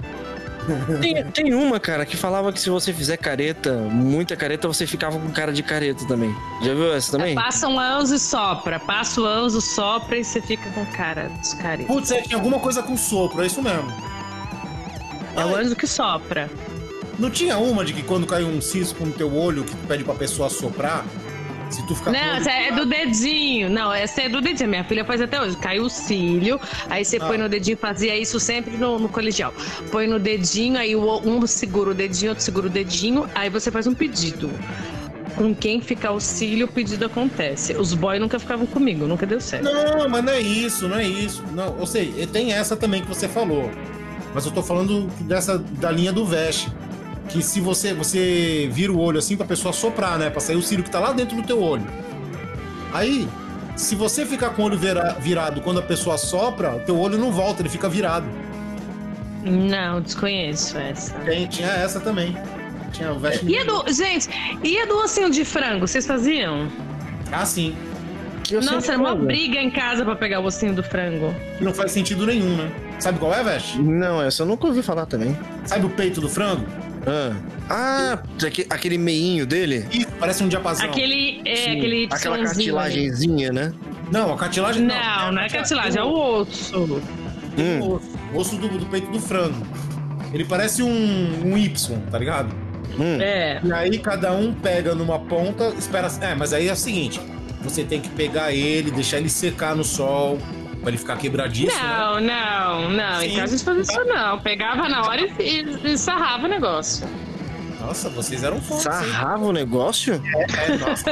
Tem, 1.00 1.24
tem 1.30 1.54
uma, 1.54 1.78
cara, 1.78 2.04
que 2.04 2.16
falava 2.16 2.52
que 2.52 2.60
se 2.60 2.68
você 2.68 2.92
fizer 2.92 3.16
careta, 3.16 3.72
muita 3.72 4.34
careta, 4.36 4.66
você 4.66 4.86
ficava 4.86 5.18
com 5.18 5.30
cara 5.30 5.52
de 5.52 5.62
careta 5.62 6.04
também. 6.06 6.34
Já 6.62 6.74
viu 6.74 6.92
essa 6.92 7.12
também? 7.12 7.34
Passa 7.34 7.68
um 7.68 7.78
anjo 7.78 8.14
e 8.14 8.18
sopra. 8.18 8.80
Passa 8.80 9.20
o 9.20 9.26
anjo, 9.26 9.60
sopra 9.60 10.18
e 10.18 10.24
você 10.24 10.40
fica 10.40 10.68
com 10.70 10.84
cara 10.86 11.28
dos 11.28 11.54
caretas. 11.54 11.86
Putz, 11.86 12.10
é, 12.10 12.20
tinha 12.22 12.36
alguma 12.36 12.58
coisa 12.58 12.82
com 12.82 12.96
sopro, 12.96 13.42
é 13.42 13.46
isso 13.46 13.62
mesmo. 13.62 13.92
É 15.36 15.44
o 15.44 15.56
anjo 15.56 15.76
que 15.76 15.86
sopra. 15.86 16.50
Não 17.18 17.30
tinha 17.30 17.58
uma 17.58 17.84
de 17.84 17.92
que 17.92 18.02
quando 18.02 18.26
cai 18.26 18.44
um 18.44 18.60
cisco 18.60 19.04
no 19.04 19.12
teu 19.12 19.34
olho 19.34 19.64
que 19.64 19.74
tu 19.74 19.86
pede 19.86 20.04
pra 20.04 20.14
pessoa 20.14 20.50
soprar, 20.50 21.04
se 21.70 21.86
tu 21.86 21.94
ficar 21.94 22.12
Não, 22.12 22.36
essa 22.36 22.50
é 22.50 22.72
do 22.72 22.86
dedinho. 22.86 23.70
Não, 23.70 23.92
essa 23.92 24.22
é 24.22 24.28
do 24.28 24.40
dedinho. 24.40 24.68
Minha 24.68 24.84
filha 24.84 25.04
faz 25.04 25.20
até 25.20 25.40
hoje. 25.40 25.56
Cai 25.56 25.80
o 25.80 25.88
cílio, 25.88 26.60
aí 26.88 27.04
você 27.04 27.18
põe 27.18 27.38
no 27.38 27.48
dedinho, 27.48 27.76
fazia 27.76 28.16
isso 28.16 28.38
sempre 28.38 28.76
no, 28.76 28.98
no 28.98 29.08
colegial. 29.08 29.52
Põe 29.90 30.06
no 30.06 30.18
dedinho, 30.18 30.78
aí 30.78 30.94
um 30.94 31.46
segura 31.46 31.90
o 31.90 31.94
dedinho, 31.94 32.32
outro 32.32 32.44
segura 32.44 32.66
o 32.66 32.70
dedinho, 32.70 33.28
aí 33.34 33.50
você 33.50 33.70
faz 33.70 33.86
um 33.86 33.94
pedido. 33.94 34.50
Com 35.36 35.54
quem 35.54 35.82
ficar 35.82 36.12
o 36.12 36.20
cílio, 36.20 36.66
o 36.66 36.70
pedido 36.70 37.04
acontece. 37.04 37.74
Os 37.76 37.92
boys 37.92 38.18
nunca 38.20 38.38
ficavam 38.38 38.64
comigo, 38.66 39.06
nunca 39.06 39.26
deu 39.26 39.40
certo. 39.40 39.64
Não, 39.64 40.08
mas 40.08 40.24
não 40.24 40.32
é 40.32 40.40
isso, 40.40 40.88
não 40.88 40.96
é 40.96 41.06
isso. 41.06 41.42
Não, 41.52 41.78
eu 41.78 41.86
sei, 41.86 42.14
e 42.16 42.26
tem 42.26 42.52
essa 42.52 42.74
também 42.74 43.02
que 43.02 43.08
você 43.08 43.28
falou. 43.28 43.70
Mas 44.36 44.44
eu 44.44 44.52
tô 44.52 44.62
falando 44.62 45.06
dessa 45.22 45.56
da 45.56 45.90
linha 45.90 46.12
do 46.12 46.26
veste. 46.26 46.70
Que 47.30 47.42
se 47.42 47.58
você 47.58 47.94
você 47.94 48.68
vira 48.70 48.92
o 48.92 48.98
olho 49.00 49.18
assim 49.18 49.34
pra 49.34 49.46
pessoa 49.46 49.72
soprar, 49.72 50.18
né? 50.18 50.28
Pra 50.28 50.40
sair 50.42 50.56
o 50.56 50.62
cílio 50.62 50.84
que 50.84 50.90
tá 50.90 51.00
lá 51.00 51.12
dentro 51.12 51.34
do 51.34 51.42
teu 51.42 51.58
olho. 51.62 51.86
Aí, 52.92 53.26
se 53.74 53.94
você 53.94 54.26
ficar 54.26 54.50
com 54.50 54.60
o 54.60 54.64
olho 54.66 54.76
vira- 54.76 55.16
virado 55.18 55.62
quando 55.62 55.80
a 55.80 55.82
pessoa 55.82 56.18
sopra, 56.18 56.76
o 56.76 56.80
teu 56.80 56.98
olho 57.00 57.16
não 57.16 57.32
volta, 57.32 57.62
ele 57.62 57.70
fica 57.70 57.88
virado. 57.88 58.26
Não, 59.42 60.02
desconheço 60.02 60.76
essa. 60.76 61.14
Tem, 61.20 61.46
tinha 61.46 61.68
essa 61.68 61.98
também. 61.98 62.36
Tinha 62.92 63.12
o 63.12 63.18
veste. 63.18 63.46
E 63.46 63.58
a 63.58 63.64
do. 63.64 63.90
Gente, 63.90 64.28
e 64.62 64.78
a 64.78 64.84
do 64.84 64.98
ossinho 64.98 65.30
de 65.30 65.46
frango? 65.46 65.88
Vocês 65.88 66.06
faziam? 66.06 66.68
Ah, 67.32 67.46
sim. 67.46 67.74
Nossa, 68.62 68.92
era 68.92 69.00
uma 69.00 69.14
briga 69.14 69.58
em 69.58 69.70
casa 69.70 70.04
pra 70.04 70.14
pegar 70.14 70.40
o 70.40 70.44
ossinho 70.44 70.74
do 70.74 70.82
frango. 70.82 71.34
Não 71.58 71.72
faz 71.72 71.90
sentido 71.92 72.26
nenhum, 72.26 72.54
né? 72.54 72.70
Sabe 72.98 73.18
qual 73.18 73.32
é, 73.34 73.42
veste? 73.42 73.78
Não, 73.80 74.22
essa 74.22 74.42
eu 74.42 74.46
nunca 74.46 74.66
ouvi 74.66 74.82
falar 74.82 75.06
também. 75.06 75.36
Sabe 75.64 75.86
o 75.86 75.90
peito 75.90 76.20
do 76.20 76.28
frango? 76.28 76.64
Ah, 77.06 77.36
ah 77.68 78.22
aque- 78.44 78.66
aquele 78.68 78.98
meinho 78.98 79.46
dele? 79.46 79.86
Isso, 79.92 80.08
parece 80.18 80.42
um 80.42 80.48
diapasão. 80.48 80.86
Aquele. 80.86 81.40
É, 81.44 81.56
Sim, 81.56 81.78
aquele. 81.78 82.08
Aquela 82.10 82.38
cartilagenzinha, 82.38 83.52
né? 83.52 83.72
Não, 84.10 84.32
a 84.32 84.36
cartilagem 84.36 84.82
Não, 84.82 85.32
não 85.32 85.42
é 85.42 85.48
cartilagem, 85.48 86.00
é 86.00 86.04
o 86.04 86.40
osso. 86.40 87.02
Tem 87.56 87.80
o 87.80 87.94
osso, 87.94 88.06
o 88.32 88.38
osso 88.38 88.56
do, 88.56 88.68
do 88.68 88.86
peito 88.86 89.10
do 89.10 89.20
frango. 89.20 89.66
Ele 90.32 90.44
parece 90.44 90.82
um, 90.82 91.44
um 91.44 91.56
Y, 91.56 92.00
tá 92.10 92.18
ligado? 92.18 92.54
É. 93.20 93.60
E 93.62 93.72
aí 93.72 93.98
cada 93.98 94.32
um 94.32 94.54
pega 94.54 94.94
numa 94.94 95.18
ponta, 95.18 95.68
espera. 95.78 96.08
É, 96.20 96.34
mas 96.34 96.52
aí 96.52 96.68
é 96.68 96.72
o 96.72 96.76
seguinte: 96.76 97.20
você 97.62 97.84
tem 97.84 98.00
que 98.00 98.08
pegar 98.10 98.52
ele, 98.52 98.90
deixar 98.90 99.18
ele 99.18 99.28
secar 99.28 99.74
no 99.74 99.84
sol, 99.84 100.38
pra 100.86 100.90
ele 100.92 100.98
ficar 100.98 101.16
quebradiço. 101.16 101.76
né? 101.76 101.82
Não, 101.98 102.20
não, 102.20 102.90
não. 102.90 103.20
Em 103.22 103.30
Sim. 103.30 103.36
casa 103.36 103.54
a 103.54 103.56
gente 103.56 103.64
fazia 103.64 103.82
isso 103.82 104.04
não. 104.04 104.38
Pegava 104.38 104.88
na 104.88 105.02
hora 105.02 105.20
e, 105.20 105.32
e, 105.42 105.92
e 105.92 105.98
sarrava 105.98 106.44
o 106.44 106.48
negócio. 106.48 107.08
Nossa, 107.80 108.08
vocês 108.08 108.42
eram 108.44 108.60
fortes. 108.60 108.86
hein? 108.86 108.92
Sarrava 108.92 109.44
o 109.44 109.52
negócio? 109.52 110.14
É, 110.14 110.76
nossa. 110.76 111.10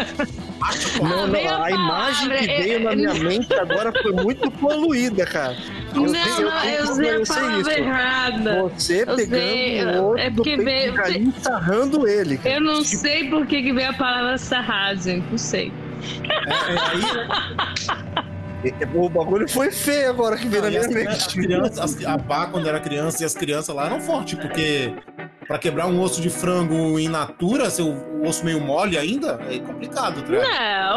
Não, 1.03 1.29
veio 1.31 1.51
não, 1.51 1.63
a 1.63 1.67
a 1.67 1.71
imagem 1.73 2.29
que 2.31 2.47
veio 2.47 2.77
é- 2.77 2.79
na 2.79 2.95
minha 2.97 3.15
mente 3.15 3.53
agora 3.55 3.93
foi 4.01 4.13
muito 4.13 4.49
poluída, 4.53 5.27
cara. 5.27 5.57
Não, 5.93 6.07
tenho- 6.07 6.41
não, 6.41 6.65
eu 6.65 6.85
usei 6.85 7.09
a 7.09 7.13
reconhecer 7.19 7.35
palavra 7.35 7.79
errada. 7.79 8.63
Você 8.63 9.05
Eu 9.07 9.17
sei, 9.17 9.27
pegando 9.27 9.99
o 9.99 10.05
outro 10.07 10.21
é 10.21 10.31
porque 10.31 10.57
veio- 10.57 10.95
e 11.11 11.33
sarrando 11.41 12.07
ele. 12.09 12.39
cara. 12.39 12.55
Eu 12.55 12.61
não 12.61 12.83
sei 12.85 13.29
por 13.29 13.45
que, 13.47 13.61
que 13.63 13.73
veio 13.73 13.91
a 13.91 13.95
palavra 13.95 14.39
sarrar, 14.39 14.97
gente. 14.97 15.27
Não 15.31 15.39
sei. 15.39 15.73
É, 16.23 16.51
é 16.73 16.79
aí, 16.79 18.25
O 18.95 19.09
bagulho 19.09 19.49
foi 19.49 19.71
feio 19.71 20.11
agora 20.11 20.37
que 20.37 20.47
veio 20.49 20.63
na 20.63 20.71
minha 20.71 20.89
mente. 20.89 22.07
a 22.07 22.17
Bá, 22.17 22.47
quando 22.47 22.69
era 22.69 22.81
criança, 22.81 23.23
e 23.23 23.27
as 23.27 23.35
crianças 23.35 23.75
lá 23.75 23.87
eram 23.87 24.01
fortes, 24.01 24.39
porque 24.39 24.93
pra 25.47 25.59
quebrar 25.59 25.87
um 25.87 26.01
osso 26.01 26.21
de 26.23 26.31
frango 26.31 26.99
in 26.99 27.09
natura, 27.09 27.69
seu 27.69 27.89
o 27.89 28.27
osso 28.27 28.45
meio 28.45 28.61
mole 28.61 28.97
ainda, 28.97 29.39
é 29.51 29.59
complicado, 29.59 30.23
tá? 30.23 30.29
ligado? 30.31 30.49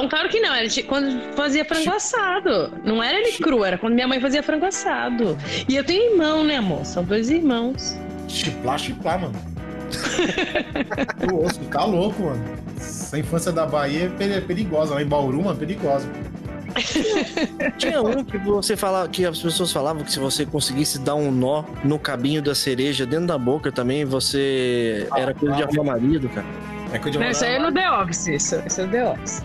Não, 0.02 0.08
claro 0.10 0.30
que 0.30 0.40
não. 0.40 0.54
Era 0.56 0.68
de- 0.68 0.84
quando 0.84 1.34
fazia 1.36 1.66
frango 1.66 1.92
assado. 1.92 2.72
Não 2.86 3.04
era 3.04 3.18
ele 3.20 3.34
cru, 3.34 3.66
era 3.66 3.78
quando 3.78 3.94
minha 3.94 4.08
mãe 4.08 4.20
fazia 4.22 4.42
frango 4.42 4.66
assado. 4.66 5.38
E 5.68 5.76
eu 5.76 5.84
tenho 5.84 6.12
irmão, 6.14 6.44
né, 6.46 6.58
amor? 6.58 6.86
São 6.86 7.04
dois 7.04 7.30
irmãos. 7.30 7.98
Chiplar, 8.30 8.80
chiplar, 8.80 9.20
mano. 9.20 9.36
o 11.32 11.46
osso 11.46 11.60
tá 11.72 11.84
louco, 11.86 12.24
mano. 12.24 12.44
Essa 12.78 13.18
infância 13.18 13.52
da 13.52 13.66
Bahia 13.66 14.06
é 14.06 14.10
peri- 14.10 14.42
perigosa. 14.42 14.94
Lá 14.94 15.02
em 15.02 15.08
Bauru, 15.08 15.44
mano, 15.44 15.58
perigosa. 15.58 16.08
Tinha 17.78 18.02
um 18.02 18.24
que 18.24 18.38
você 18.38 18.76
falava, 18.76 19.08
que 19.08 19.26
as 19.26 19.40
pessoas 19.40 19.72
falavam 19.72 20.04
que 20.04 20.12
se 20.12 20.20
você 20.20 20.46
conseguisse 20.46 21.00
dar 21.00 21.16
um 21.16 21.32
nó 21.32 21.64
no 21.84 21.98
cabinho 21.98 22.42
da 22.42 22.56
cereja 22.56 23.06
dentro 23.06 23.28
da 23.28 23.38
boca 23.38 23.72
também, 23.72 24.06
você 24.06 25.08
era 25.16 25.34
coisa 25.34 25.56
de 25.56 25.64
arrumar 25.64 25.84
marido, 25.84 26.30
cara. 26.30 26.48
É 26.92 27.00
coisa 27.00 27.18
de 27.18 27.24
Não, 27.24 27.32
isso 27.32 27.44
aí 27.44 27.56
é 27.56 27.60
no 27.60 27.72
The 27.72 27.92
Office, 27.92 28.28
isso. 28.28 28.62
Isso 28.66 28.82
é 28.82 28.86
no 28.86 28.92
The 28.92 29.12
Office. 29.12 29.44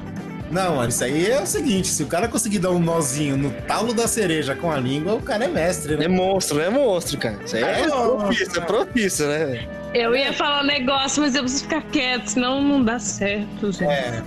Não, 0.53 0.77
mano, 0.77 0.91
isso 0.91 1.03
aí 1.03 1.31
é 1.31 1.41
o 1.41 1.47
seguinte: 1.47 1.89
se 1.89 2.03
o 2.03 2.07
cara 2.07 2.29
conseguir 2.29 2.59
dar 2.59 2.71
um 2.71 2.79
nozinho 2.79 3.39
no 3.39 3.51
talo 3.51 3.95
da 3.95 4.07
cereja 4.07 4.55
com 4.55 4.71
a 4.71 4.79
língua, 4.79 5.15
o 5.15 5.23
cara 5.23 5.47
é 5.47 5.49
mestre, 5.49 5.97
né? 5.97 6.05
É 6.05 6.09
monstro, 6.09 6.61
é 6.61 6.69
monstro, 6.69 7.17
cara. 7.19 7.39
Isso 7.43 7.57
aí 7.57 7.63
é, 7.63 7.81
É 7.81 7.89
propício, 7.89 8.59
é 8.59 8.61
propício, 8.61 9.27
né? 9.29 9.67
Eu 9.95 10.15
ia 10.15 10.33
falar 10.33 10.63
um 10.63 10.67
negócio, 10.67 11.23
mas 11.23 11.35
eu 11.35 11.43
preciso 11.43 11.65
ficar 11.65 11.83
quieto, 11.83 12.29
senão 12.29 12.63
não 12.63 12.85
dá 12.85 12.99
certo, 12.99 13.73
gente. 13.73 13.85
É, 13.85 14.23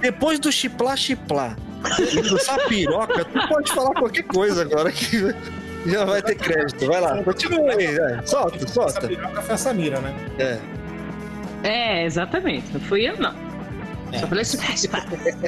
depois 0.00 0.38
do 0.38 0.50
chiplar, 0.50 0.96
chiplar, 0.96 1.56
essa 2.36 2.58
piroca, 2.68 3.24
tu 3.24 3.48
pode 3.48 3.72
falar 3.72 3.94
qualquer 3.94 4.24
coisa 4.24 4.62
agora 4.62 4.90
que 4.90 5.34
já 5.86 6.04
vai 6.04 6.22
ter 6.22 6.34
crédito. 6.36 6.86
Vai 6.86 7.00
lá, 7.00 7.22
continua 7.22 7.72
aí, 7.72 7.98
vai. 7.98 8.26
solta, 8.26 8.56
Essa 8.56 8.68
solta. 8.68 9.08
piroca 9.08 9.42
foi 9.42 9.54
a 9.54 9.58
Samira, 9.58 10.00
né? 10.00 10.14
É. 10.38 10.58
É, 11.62 12.04
exatamente. 12.04 12.72
Não 12.72 12.80
fui 12.80 13.08
eu, 13.08 13.16
não. 13.18 13.34
Só 14.18 14.26
falei 14.28 14.42
assim, 14.42 14.58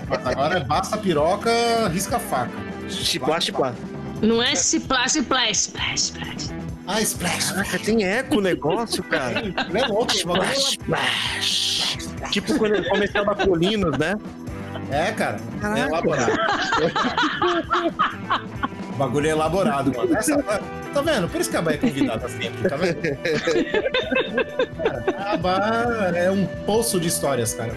Mas 0.08 0.26
agora 0.26 0.58
é 0.58 0.64
basta 0.64 0.96
piroca, 0.96 1.50
risca 1.88 2.16
a 2.16 2.20
faca. 2.20 2.50
Chiplar, 2.88 3.40
chiplar. 3.40 3.74
Não 4.22 4.42
é 4.42 4.52
splash, 4.54 5.16
splash, 5.16 5.58
splash, 5.58 6.00
splash. 6.00 6.50
Ah, 6.86 7.00
splash. 7.00 7.52
Caraca, 7.52 7.78
tem 7.78 8.04
eco 8.04 8.38
o 8.38 8.40
negócio, 8.40 9.02
cara. 9.04 9.40
Ele 9.40 9.78
é 9.78 9.86
louco, 9.86 10.12
é 10.12 10.16
Splash, 10.16 10.70
splash. 10.70 11.98
Tipo 12.30 12.58
quando 12.58 12.76
ele 12.76 12.88
começou 12.88 13.20
a 13.20 13.24
dar 13.24 13.46
Colinos, 13.46 13.98
né? 13.98 14.14
É, 14.90 15.10
cara. 15.12 15.38
É 15.56 15.60
Caraca. 15.60 15.80
elaborado. 15.88 16.32
o 18.92 18.96
bagulho 18.98 19.26
é 19.26 19.30
elaborado, 19.30 19.92
mano. 19.96 20.16
Essa- 20.16 20.42
tá 20.94 21.00
vendo? 21.02 21.28
Por 21.28 21.40
isso 21.40 21.50
que 21.50 21.56
a 21.56 21.62
Bá 21.62 21.72
é 21.72 21.76
convidada 21.76 22.28
sempre, 22.28 22.68
tá 22.68 22.76
vendo? 22.76 22.96
Cara, 24.82 25.32
a 25.32 25.36
Bá 25.36 26.12
é 26.14 26.30
um 26.30 26.46
poço 26.64 26.98
de 27.00 27.08
histórias, 27.08 27.54
cara. 27.54 27.72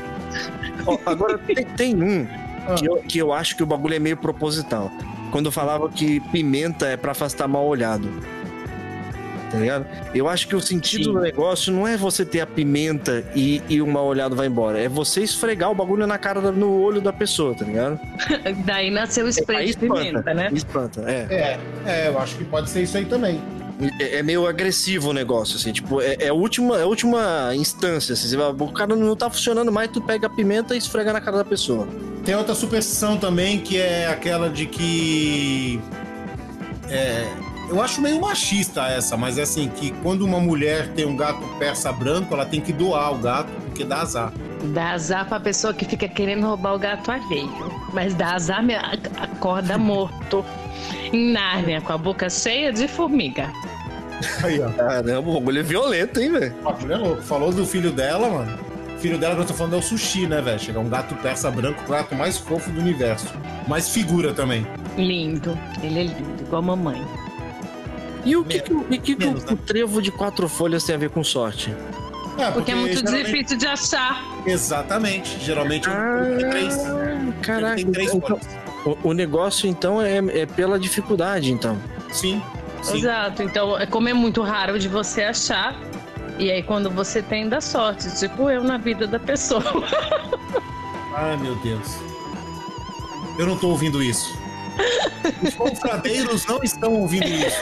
Ó, 0.86 0.98
agora 1.06 1.38
tem, 1.40 1.56
tem 1.66 1.96
um 2.04 2.28
que 2.78 2.86
eu, 2.86 2.98
que 2.98 3.18
eu 3.18 3.34
acho 3.34 3.56
que 3.56 3.64
o 3.64 3.66
bagulho 3.66 3.96
é 3.96 4.00
meio 4.00 4.18
proposital. 4.18 4.92
Quando 5.32 5.48
eu 5.48 5.52
falava 5.52 5.90
que 5.90 6.20
pimenta 6.32 6.86
é 6.88 6.98
pra 6.98 7.12
afastar 7.12 7.48
mal 7.48 7.66
olhado. 7.66 8.10
Tá 9.52 9.58
ligado? 9.58 9.86
Eu 10.14 10.30
acho 10.30 10.48
que 10.48 10.56
o 10.56 10.62
sentido 10.62 11.06
Sim. 11.06 11.14
do 11.14 11.20
negócio 11.22 11.74
não 11.74 11.88
é 11.88 11.98
você 11.98 12.24
ter 12.24 12.40
a 12.42 12.46
pimenta 12.46 13.24
e, 13.36 13.62
e 13.68 13.82
o 13.82 13.88
mal 13.88 14.06
olhado 14.06 14.36
vai 14.36 14.46
embora. 14.48 14.80
É 14.80 14.88
você 14.88 15.22
esfregar 15.22 15.72
o 15.72 15.76
bagulho 15.76 16.06
na 16.06 16.18
cara, 16.20 16.40
da- 16.40 16.52
no 16.52 16.80
olho 16.82 17.02
da 17.02 17.12
pessoa, 17.12 17.56
tá 17.56 17.66
ligado? 17.66 18.00
Daí 18.66 18.92
nasceu 18.92 19.24
o 19.26 19.28
Aí 19.28 19.32
spray 19.34 19.66
de 19.66 19.72
espanta, 19.72 19.94
pimenta, 19.96 20.34
né? 20.36 20.50
Espanta, 20.54 21.02
é. 21.10 21.28
É, 21.30 21.60
é, 21.86 22.08
eu 22.10 22.20
acho 22.20 22.36
que 22.36 22.44
pode 22.44 22.70
ser 22.70 22.84
isso 22.84 22.96
aí 22.98 23.06
também. 23.06 23.42
É, 24.00 24.18
é 24.18 24.24
meio 24.24 24.46
agressivo 24.46 25.10
o 25.10 25.14
negócio, 25.14 25.56
assim, 25.56 25.72
tipo, 25.72 26.02
é, 26.02 26.18
é 26.20 26.28
a 26.28 26.34
última, 26.34 26.78
é 26.78 26.84
a 26.84 26.86
última 26.86 27.52
instância, 27.56 28.14
assim, 28.14 28.28
você 28.28 28.36
vai- 28.38 28.52
o 28.52 28.72
cara 28.74 28.94
não 28.96 29.16
tá 29.16 29.30
funcionando 29.30 29.72
mais, 29.72 29.90
tu 29.90 30.02
pega 30.02 30.28
a 30.28 30.30
pimenta 30.30 30.76
e 30.76 30.78
esfrega 30.78 31.12
na 31.14 31.22
cara 31.22 31.38
da 31.38 31.46
pessoa. 31.46 31.88
Tem 32.26 32.36
outra 32.36 32.54
superstição 32.54 33.18
também 33.18 33.58
que 33.60 33.78
é 33.80 34.08
aquela 34.08 34.50
de 34.50 34.66
que. 34.66 35.80
É, 36.90 37.26
eu 37.70 37.82
acho 37.82 38.02
meio 38.02 38.20
machista 38.20 38.86
essa, 38.88 39.16
mas 39.16 39.38
é 39.38 39.44
assim: 39.44 39.70
que 39.70 39.92
quando 40.04 40.24
uma 40.24 40.40
mulher 40.40 40.88
tem 40.90 41.06
um 41.06 41.16
gato 41.16 41.42
persa 41.58 41.92
branco, 41.92 42.34
ela 42.34 42.46
tem 42.46 42.60
que 42.62 42.74
doar 42.74 43.14
o 43.14 43.18
gato, 43.18 43.50
porque 43.66 43.84
dá 43.84 44.02
azar. 44.02 44.34
Dá 44.74 44.92
azar 44.92 45.26
pra 45.28 45.40
pessoa 45.40 45.74
que 45.74 45.86
fica 45.86 46.08
querendo 46.08 46.46
roubar 46.46 46.76
o 46.76 46.80
gato 46.80 47.10
alheio. 47.12 47.50
Mas 47.94 48.14
dá 48.14 48.34
azar, 48.36 48.62
me- 48.64 48.76
acorda 48.76 49.78
morto. 49.78 50.44
Em 51.14 51.32
Nárnia, 51.32 51.82
com 51.82 51.94
a 51.94 51.98
boca 51.98 52.30
cheia 52.30 52.72
de 52.74 52.88
formiga. 52.88 53.50
Aí, 54.44 54.60
ó. 54.62 54.70
Caramba, 54.70 55.30
o 55.30 55.34
bagulho 55.40 55.60
é 55.60 55.64
violento, 55.64 56.20
hein, 56.20 56.32
velho? 56.32 56.54
É 56.90 56.96
louco. 56.98 57.22
Falou 57.22 57.52
do 57.54 57.66
filho 57.66 57.92
dela, 57.92 58.30
mano. 58.30 58.60
O 58.96 59.00
filho 59.00 59.18
dela 59.18 59.34
que 59.36 59.42
eu 59.42 59.46
tô 59.46 59.54
falando 59.54 59.76
é 59.76 59.80
o 59.80 59.82
sushi, 59.82 60.28
né, 60.28 60.42
velho? 60.42 60.60
Chega 60.60 60.78
um 60.80 60.90
gato 60.90 61.16
persa 61.16 61.50
branco, 61.50 61.82
o 61.86 61.90
gato 61.90 62.14
mais 62.16 62.38
fofo 62.38 62.70
do 62.70 62.82
universo. 62.82 63.28
Mais 63.66 63.88
figura 63.90 64.34
também. 64.34 64.68
Lindo. 64.98 65.58
Ele 65.82 66.00
é 66.00 66.04
lindo, 66.04 66.42
igual 66.44 66.62
a 66.62 66.66
mamãe. 66.66 67.02
E 68.26 68.36
o 68.36 68.44
que, 68.44 68.60
que, 68.60 68.74
o- 68.74 68.84
que, 68.84 68.98
que 69.00 69.16
Menos, 69.16 69.44
o, 69.46 69.54
o 69.54 69.58
trevo 69.58 70.02
de 70.02 70.12
quatro 70.12 70.48
folhas 70.50 70.84
tem 70.84 70.96
a 70.96 70.98
ver 70.98 71.10
com 71.10 71.24
sorte? 71.24 71.74
É, 72.38 72.52
Porque 72.52 72.72
é 72.72 72.76
muito 72.76 72.96
geralmente- 73.00 73.26
difícil 73.26 73.58
de 73.58 73.68
achar. 73.68 74.24
Exatamente. 74.46 75.40
Geralmente 75.44 75.90
Ah, 75.90 76.22
tem 76.38 76.50
três. 76.50 76.78
Caraca, 77.42 77.76
Tem 77.76 77.92
três 77.92 78.14
então, 78.14 78.40
o, 78.86 79.10
o 79.10 79.14
negócio 79.14 79.68
então 79.70 80.02
é, 80.02 80.18
é 80.18 80.46
pela 80.46 80.80
dificuldade, 80.80 81.52
então. 81.52 81.78
Sim. 82.12 82.42
Sim. 82.82 83.00
Exato. 83.00 83.44
Então, 83.44 83.78
é 83.78 83.86
como 83.86 84.08
é 84.08 84.14
muito 84.14 84.42
raro 84.42 84.80
de 84.80 84.88
você 84.88 85.24
achar. 85.24 85.76
E 86.38 86.50
aí, 86.50 86.64
quando 86.64 86.90
você 86.90 87.22
tem, 87.22 87.50
dá 87.50 87.60
sorte. 87.60 88.10
Tipo 88.18 88.50
eu 88.50 88.64
na 88.64 88.78
vida 88.78 89.06
da 89.06 89.20
pessoa. 89.20 89.62
Ai, 91.14 91.36
meu 91.36 91.56
Deus. 91.56 91.98
Eu 93.38 93.46
não 93.46 93.58
tô 93.58 93.68
ouvindo 93.70 94.02
isso. 94.02 94.39
Os 95.44 95.54
confradeiros 95.56 96.46
não 96.46 96.60
estão 96.64 96.94
ouvindo 96.94 97.28
isso. 97.28 97.60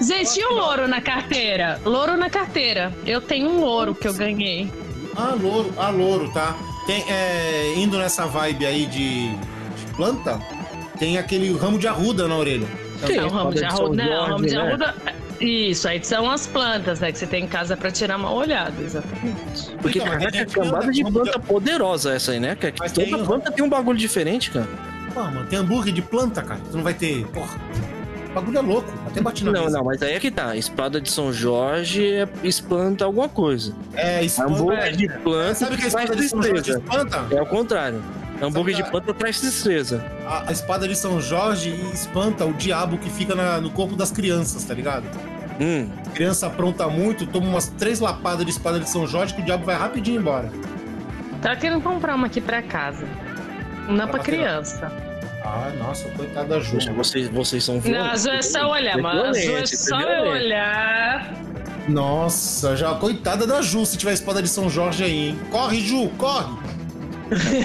Gente, 0.00 0.40
e 0.40 0.44
o 0.44 0.54
louro 0.54 0.88
na 0.88 1.00
carteira? 1.00 1.80
Louro 1.84 2.16
na 2.16 2.30
carteira. 2.30 2.92
Eu 3.06 3.20
tenho 3.20 3.48
um 3.48 3.60
louro 3.60 3.94
que 3.94 4.06
eu 4.08 4.14
ganhei. 4.14 4.70
Ah, 5.16 5.34
louro, 5.40 5.72
ah, 5.76 5.90
louro, 5.90 6.30
tá? 6.32 6.56
Tem, 6.86 7.04
é, 7.08 7.74
indo 7.76 7.98
nessa 7.98 8.26
vibe 8.26 8.64
aí 8.66 8.86
de, 8.86 9.30
de 9.34 9.86
planta, 9.96 10.40
tem 10.98 11.18
aquele 11.18 11.52
ramo 11.56 11.78
de 11.78 11.86
arruda 11.88 12.26
na 12.28 12.36
orelha. 12.36 12.66
Que 13.06 13.16
Não, 13.16 13.26
isso, 13.26 13.34
ramo 13.34 13.54
de 13.54 13.64
arruda. 13.64 14.02
Não, 14.04 14.06
Jorge, 14.12 14.30
ramo 14.30 14.46
de 14.46 14.54
né? 14.54 14.60
arruda. 14.62 14.94
Isso, 15.40 15.88
aí 15.88 16.04
são 16.04 16.30
as 16.30 16.46
plantas, 16.46 17.00
né? 17.00 17.10
Que 17.10 17.18
você 17.18 17.26
tem 17.26 17.44
em 17.44 17.48
casa 17.48 17.74
pra 17.74 17.90
tirar 17.90 18.16
uma 18.18 18.30
olhada, 18.30 18.74
exatamente. 18.82 19.70
Porque, 19.80 19.98
Então, 19.98 20.18
tem 20.18 20.26
é 20.26 20.30
gente 20.32 20.52
cambada 20.54 20.92
de 20.92 21.02
planta 21.02 21.38
poderosa 21.38 22.12
essa 22.12 22.32
aí, 22.32 22.40
né? 22.40 22.54
Que 22.54 22.72
Mas 22.78 22.92
toda 22.92 23.06
tem- 23.06 23.24
planta 23.24 23.50
tem 23.50 23.64
um 23.64 23.68
bagulho 23.68 23.96
diferente, 23.98 24.50
cara. 24.50 24.68
Pô, 25.14 25.20
mano, 25.24 25.46
tem 25.46 25.58
hambúrguer 25.58 25.92
de 25.92 26.02
planta, 26.02 26.42
cara. 26.42 26.60
Tu 26.70 26.76
não 26.76 26.84
vai 26.84 26.94
ter. 26.94 27.26
Porra. 27.28 27.58
O 28.30 28.32
bagulho 28.32 28.58
é 28.58 28.60
louco. 28.60 28.92
Até 29.06 29.20
bati 29.20 29.44
na 29.44 29.50
Não, 29.52 29.64
mesa. 29.64 29.78
não, 29.78 29.84
mas 29.84 30.00
aí 30.02 30.12
é 30.14 30.20
que 30.20 30.30
tá. 30.30 30.54
Espada 30.56 31.00
de 31.00 31.10
São 31.10 31.32
Jorge 31.32 32.12
é, 32.14 32.28
espanta 32.44 33.04
alguma 33.04 33.28
coisa. 33.28 33.74
É, 33.94 34.22
espanta. 34.24 34.52
Hambúrguer 34.52 34.96
de 34.96 35.08
planta 35.08 35.54
Sabe 35.54 35.76
que 35.76 35.86
a 35.86 35.90
traz 35.90 35.94
espada 36.10 36.16
de 36.16 36.28
São 36.28 36.42
Jorge 36.42 36.62
tristeza. 36.62 36.78
espanta? 36.78 37.26
É 37.34 37.42
o 37.42 37.46
contrário. 37.46 38.02
Hambúrguer 38.40 38.76
de 38.76 38.88
planta 38.88 39.12
traz 39.12 39.40
tristeza. 39.40 40.04
A, 40.26 40.48
a 40.48 40.52
espada 40.52 40.86
de 40.86 40.94
São 40.96 41.20
Jorge 41.20 41.70
espanta 41.92 42.44
o 42.46 42.52
diabo 42.54 42.96
que 42.98 43.10
fica 43.10 43.34
na- 43.34 43.60
no 43.60 43.70
corpo 43.70 43.96
das 43.96 44.12
crianças, 44.12 44.64
tá 44.64 44.72
ligado? 44.74 45.04
Hum. 45.60 45.88
A 46.06 46.10
criança 46.10 46.46
apronta 46.46 46.86
muito, 46.88 47.26
toma 47.26 47.48
umas 47.48 47.66
três 47.66 47.98
lapadas 48.00 48.46
de 48.46 48.52
espada 48.52 48.78
de 48.80 48.88
São 48.88 49.06
Jorge 49.08 49.34
que 49.34 49.42
o 49.42 49.44
diabo 49.44 49.64
vai 49.66 49.74
rapidinho 49.76 50.20
embora. 50.20 50.50
Tava 51.42 51.56
querendo 51.56 51.82
comprar 51.82 52.14
uma 52.14 52.28
aqui 52.28 52.40
pra 52.40 52.62
casa. 52.62 53.04
Não 53.88 53.96
pra 53.96 54.08
Pra 54.08 54.18
criança. 54.20 54.92
Ah, 55.44 55.70
nossa, 55.78 56.08
coitada 56.10 56.48
da 56.48 56.60
Ju. 56.60 56.78
Vocês, 56.94 57.28
vocês 57.28 57.64
são 57.64 57.76
Não, 57.76 57.80
violentos. 57.80 58.10
azul 58.12 58.32
é 58.32 58.42
só 58.42 58.70
olhar, 58.70 58.98
É 58.98 59.02
mano. 59.02 59.20
Azul 59.24 59.36
é 59.36 59.40
violento, 59.46 59.76
só 59.76 60.00
é 60.00 60.20
olhar. 60.30 61.34
Nossa, 61.88 62.76
já 62.76 62.94
coitada 62.94 63.46
da 63.46 63.60
Ju 63.62 63.84
se 63.86 63.96
tiver 63.96 64.12
espada 64.12 64.42
de 64.42 64.48
São 64.48 64.68
Jorge 64.70 65.02
aí, 65.02 65.28
hein? 65.30 65.38
Corre, 65.50 65.80
Ju, 65.80 66.08
corre! 66.18 66.54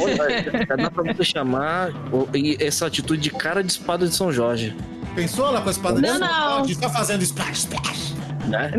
Olha, 0.02 0.66
Dá 0.78 0.90
pra 0.92 1.14
você 1.14 1.24
chamar 1.24 1.90
e 2.34 2.58
essa 2.60 2.86
atitude 2.88 3.22
de 3.22 3.30
cara 3.32 3.64
de 3.64 3.72
espada 3.72 4.08
de 4.08 4.16
São 4.16 4.32
Jorge. 4.32 4.76
Pensou 5.16 5.50
lá 5.52 5.62
com 5.62 5.70
a 5.70 5.72
espada 5.72 6.02
de 6.02 6.08
Não, 6.08 6.18
São 6.18 6.28
não. 6.28 6.58
Jorge? 6.60 6.76
Tá 6.78 6.90
fazendo 6.90 7.22
splash, 7.24 7.58
splash. 7.60 8.16
Né? 8.46 8.72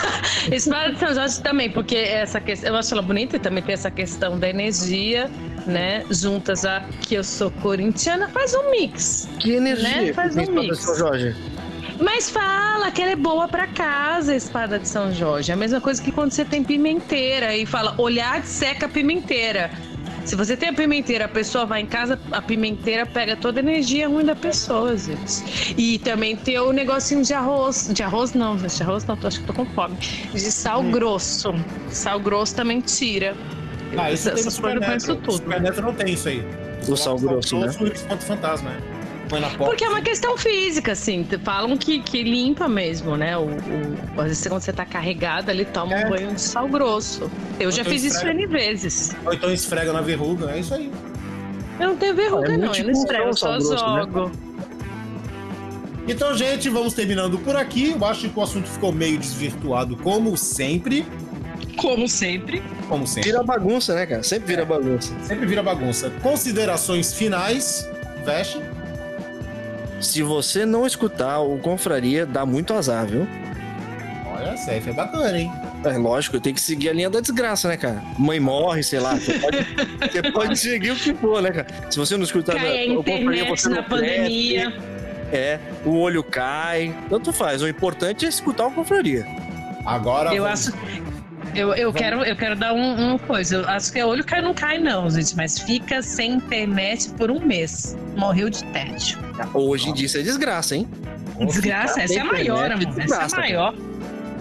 Espada 0.50 0.92
de 0.94 0.98
São 0.98 1.14
Jorge 1.14 1.42
também, 1.42 1.70
porque 1.70 1.94
essa 1.94 2.40
questão, 2.40 2.70
eu 2.70 2.76
acho 2.76 2.94
ela 2.94 3.02
bonita 3.02 3.36
e 3.36 3.38
também 3.38 3.62
tem 3.62 3.74
essa 3.74 3.90
questão 3.90 4.38
da 4.38 4.48
energia, 4.48 5.30
né? 5.66 6.04
Juntas 6.10 6.64
a 6.64 6.80
que 7.02 7.14
eu 7.14 7.24
sou 7.24 7.50
corintiana, 7.50 8.28
faz 8.28 8.54
um 8.54 8.70
mix. 8.70 9.28
Que 9.38 9.52
energia 9.52 10.02
Né? 10.02 10.12
Faz 10.12 10.36
um 10.36 10.40
mix. 10.52 10.78
de 10.78 10.84
São 10.84 10.96
Jorge. 10.96 11.34
Mas 12.00 12.30
fala 12.30 12.90
que 12.90 13.02
ela 13.02 13.12
é 13.12 13.16
boa 13.16 13.46
pra 13.46 13.66
casa, 13.66 14.32
a 14.32 14.36
espada 14.36 14.78
de 14.78 14.88
São 14.88 15.12
Jorge. 15.12 15.50
É 15.50 15.54
a 15.54 15.56
mesma 15.56 15.80
coisa 15.80 16.00
que 16.02 16.10
quando 16.10 16.32
você 16.32 16.44
tem 16.44 16.64
pimenteira 16.64 17.54
e 17.54 17.66
fala 17.66 17.94
olhar 17.98 18.42
seca 18.44 18.86
a 18.86 18.88
pimenteira. 18.88 19.70
Se 20.24 20.36
você 20.36 20.56
tem 20.56 20.68
a 20.68 20.72
pimenteira, 20.72 21.24
a 21.24 21.28
pessoa 21.28 21.64
vai 21.66 21.80
em 21.80 21.86
casa, 21.86 22.18
a 22.30 22.40
pimenteira 22.42 23.04
pega 23.06 23.36
toda 23.36 23.58
a 23.60 23.62
energia 23.62 24.06
ruim 24.06 24.24
da 24.24 24.36
pessoa, 24.36 24.96
gente. 24.96 25.74
E 25.76 25.98
também 25.98 26.36
tem 26.36 26.58
o 26.58 26.72
negocinho 26.72 27.22
de 27.24 27.32
arroz. 27.34 27.90
De 27.92 28.02
arroz 28.02 28.32
não. 28.34 28.56
De 28.56 28.82
arroz 28.82 29.04
não, 29.06 29.16
tô, 29.16 29.26
acho 29.26 29.40
que 29.40 29.46
tô 29.46 29.52
com 29.54 29.66
fome. 29.66 29.96
De 30.32 30.40
sal 30.40 30.82
Hum. 30.82 30.90
grosso. 30.90 31.52
Sal 31.90 32.20
grosso 32.20 32.54
também 32.54 32.80
tira. 32.80 33.34
Ah, 33.96 34.10
isso 34.12 34.24
tem 34.24 34.32
no 34.34 34.38
Essas 34.40 34.58
coisas 34.58 34.80
eu 34.80 34.86
conheço 34.86 35.06
Supernatural. 35.06 35.16
tudo. 35.16 35.32
Supernatural 35.32 35.90
não 35.92 35.98
tem 35.98 36.14
isso 36.14 36.28
aí. 36.28 36.44
O 36.88 36.96
sal 36.96 37.18
grosso, 37.18 37.58
né? 37.58 37.66
espanta 37.94 38.16
fantasma, 38.24 38.70
né? 38.70 38.80
Porque 39.58 39.84
é 39.84 39.88
uma 39.88 40.00
questão 40.00 40.36
física, 40.36 40.90
assim. 40.92 41.24
Falam 41.44 41.76
que, 41.76 42.00
que 42.00 42.20
limpa 42.24 42.68
mesmo, 42.68 43.16
né? 43.16 43.36
O, 43.36 43.42
o- 43.42 44.20
às 44.20 44.26
vezes 44.26 44.46
quando 44.48 44.60
você 44.62 44.72
tá 44.72 44.84
carregado 44.84 45.50
ali, 45.50 45.64
toma 45.64 45.94
É. 45.94 46.04
um 46.06 46.10
banho 46.10 46.34
de 46.34 46.40
sal 46.40 46.66
grosso. 46.68 47.30
Eu 47.60 47.70
já 47.70 47.82
Então 47.82 47.92
fiz 47.92 48.02
isso 48.02 48.16
esfrega. 48.16 48.40
N 48.40 48.46
vezes. 48.48 49.16
Ou 49.24 49.32
então 49.32 49.52
esfrega 49.52 49.92
na 49.92 50.00
verruga, 50.00 50.50
é 50.50 50.58
isso 50.58 50.74
aí. 50.74 50.90
Eu 51.78 51.88
não 51.90 51.96
tenho 51.96 52.14
verruga, 52.16 52.52
É 52.52 52.56
não. 52.56 52.74
Eu 52.74 52.84
não 52.84 52.90
esfrego, 52.90 53.24
eu 53.28 53.34
só 53.34 53.52
grosso, 53.52 53.70
né? 53.74 54.00
jogo. 54.02 54.32
Então, 56.08 56.36
gente, 56.36 56.68
vamos 56.68 56.92
terminando 56.94 57.38
por 57.38 57.54
aqui. 57.54 57.90
Eu 57.92 58.04
acho 58.04 58.28
que 58.28 58.38
o 58.38 58.42
assunto 58.42 58.68
ficou 58.68 58.90
meio 58.90 59.16
desvirtuado, 59.16 59.96
como 59.96 60.36
sempre. 60.36 61.06
Como 61.76 62.08
sempre. 62.08 62.62
Como 62.88 63.06
sempre. 63.06 63.30
Vira 63.30 63.42
bagunça, 63.42 63.94
né, 63.94 64.06
cara? 64.06 64.22
Sempre 64.22 64.48
vira 64.48 64.64
bagunça. 64.64 65.12
Sempre 65.22 65.46
vira 65.46 65.62
bagunça. 65.62 66.10
Considerações 66.22 67.12
finais, 67.14 67.88
Veste. 68.24 68.60
Se 70.00 70.22
você 70.22 70.64
não 70.64 70.86
escutar 70.86 71.40
o 71.40 71.58
Confraria, 71.58 72.24
dá 72.24 72.44
muito 72.46 72.72
azar, 72.72 73.06
viu? 73.06 73.26
Olha, 74.26 74.54
CF 74.54 74.90
é 74.90 74.92
bacana, 74.92 75.38
hein? 75.38 75.52
É 75.84 75.96
lógico, 75.96 76.40
tem 76.40 76.52
que 76.54 76.60
seguir 76.60 76.88
a 76.90 76.92
linha 76.92 77.10
da 77.10 77.20
desgraça, 77.20 77.68
né, 77.68 77.76
cara? 77.76 78.02
Mãe 78.18 78.40
morre, 78.40 78.82
sei 78.82 78.98
lá. 79.00 79.14
Você 79.16 79.38
pode, 79.38 79.58
você 80.12 80.32
pode 80.32 80.58
seguir 80.58 80.90
o 80.92 80.96
que 80.96 81.14
for, 81.14 81.42
né, 81.42 81.50
cara? 81.50 81.66
Se 81.90 81.98
você 81.98 82.16
não 82.16 82.24
escutar 82.24 82.54
Cai 82.54 82.88
a 82.88 82.92
o 82.92 82.96
Confraria, 83.04 83.22
internet 83.42 83.60
você 83.60 83.68
na 83.68 83.82
pandemia. 83.82 84.72
É, 85.32 85.58
o 85.84 85.96
olho 85.98 86.22
cai. 86.24 86.94
Tanto 87.08 87.32
faz. 87.32 87.62
O 87.62 87.68
importante 87.68 88.26
é 88.26 88.28
escutar 88.28 88.66
o 88.66 88.70
Confraria. 88.72 89.26
Agora. 89.84 90.34
Eu 90.34 90.44
vamos- 90.44 90.68
acho. 90.68 90.76
Eu, 91.54 91.74
eu, 91.74 91.92
quero, 91.92 92.22
eu 92.22 92.36
quero 92.36 92.56
dar 92.56 92.72
um, 92.72 92.94
uma 92.94 93.18
coisa. 93.18 93.56
Eu 93.56 93.68
acho 93.68 93.92
que 93.92 94.02
o 94.02 94.08
olho 94.08 94.24
cai 94.24 94.40
não 94.40 94.54
cai, 94.54 94.78
não, 94.78 95.08
gente. 95.10 95.36
Mas 95.36 95.58
fica 95.58 96.02
sem 96.02 96.34
internet 96.34 97.10
por 97.10 97.30
um 97.30 97.40
mês. 97.40 97.96
Morreu 98.16 98.48
de 98.48 98.64
tédio. 98.64 99.18
Hoje 99.52 99.90
em 99.90 99.94
dia 99.94 100.06
isso 100.06 100.18
é 100.18 100.22
desgraça, 100.22 100.76
hein? 100.76 100.88
Desgraça, 101.40 102.02
essa 102.02 102.18
é 102.18 102.20
a 102.20 102.24
maior, 102.24 102.70
amor. 102.70 102.82
Essa 102.82 103.00
é 103.00 103.00
a 103.00 103.04
Desgraça, 103.04 103.36
maior. 103.36 103.74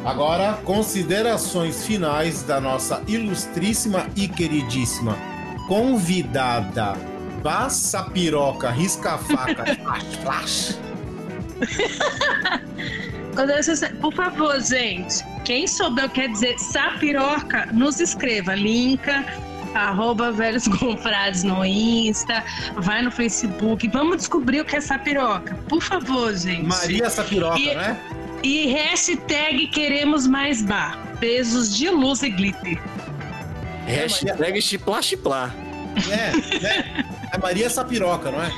Agora, 0.06 0.53
considerações 0.65 1.86
finais 1.86 2.44
da 2.44 2.60
nossa 2.60 3.02
ilustríssima 3.07 4.07
e 4.15 4.27
queridíssima 4.27 5.18
convidada. 5.68 6.94
Passa 7.44 8.03
piroca, 8.03 8.69
risca 8.69 9.14
a 9.14 9.18
faca, 9.18 9.64
flash, 9.77 10.15
flash. 10.23 10.80
Por 14.02 14.14
favor, 14.14 14.60
gente, 14.61 15.23
quem 15.49 15.65
souber 15.65 16.05
o 16.05 16.09
que 16.09 16.21
quer 16.21 16.27
dizer 16.27 16.59
sapiroca, 16.59 17.65
nos 17.73 17.99
escreva. 17.99 18.53
Linka, 18.53 19.26
arroba 19.73 20.31
velhos 20.31 20.67
confrades 20.77 21.41
no 21.41 21.65
Insta, 21.65 22.43
vai 22.76 23.01
no 23.01 23.09
Facebook. 23.09 23.88
Vamos 23.88 24.17
descobrir 24.17 24.61
o 24.61 24.65
que 24.65 24.76
é 24.76 24.81
sapiroca. 24.81 25.55
Por 25.67 25.81
favor, 25.81 26.35
gente. 26.35 26.67
Maria 26.67 27.09
Sapiroca, 27.09 27.57
E- 27.57 27.73
né? 27.73 27.99
E 28.43 28.67
hashtag 28.67 29.65
queremos 29.69 30.27
mais 30.27 30.61
bar. 30.61 30.99
Beijos 31.19 31.76
de 31.76 31.89
luz 31.89 32.21
e 32.21 32.30
glitter. 32.30 32.80
Hashtag 33.88 34.61
chiplá 34.61 35.01
chiplá. 35.01 35.51
É, 36.11 36.59
né? 36.59 37.05
É 37.34 37.38
Maria 37.39 37.71
Sapiroca, 37.71 38.30
não 38.30 38.43
é? 38.43 38.51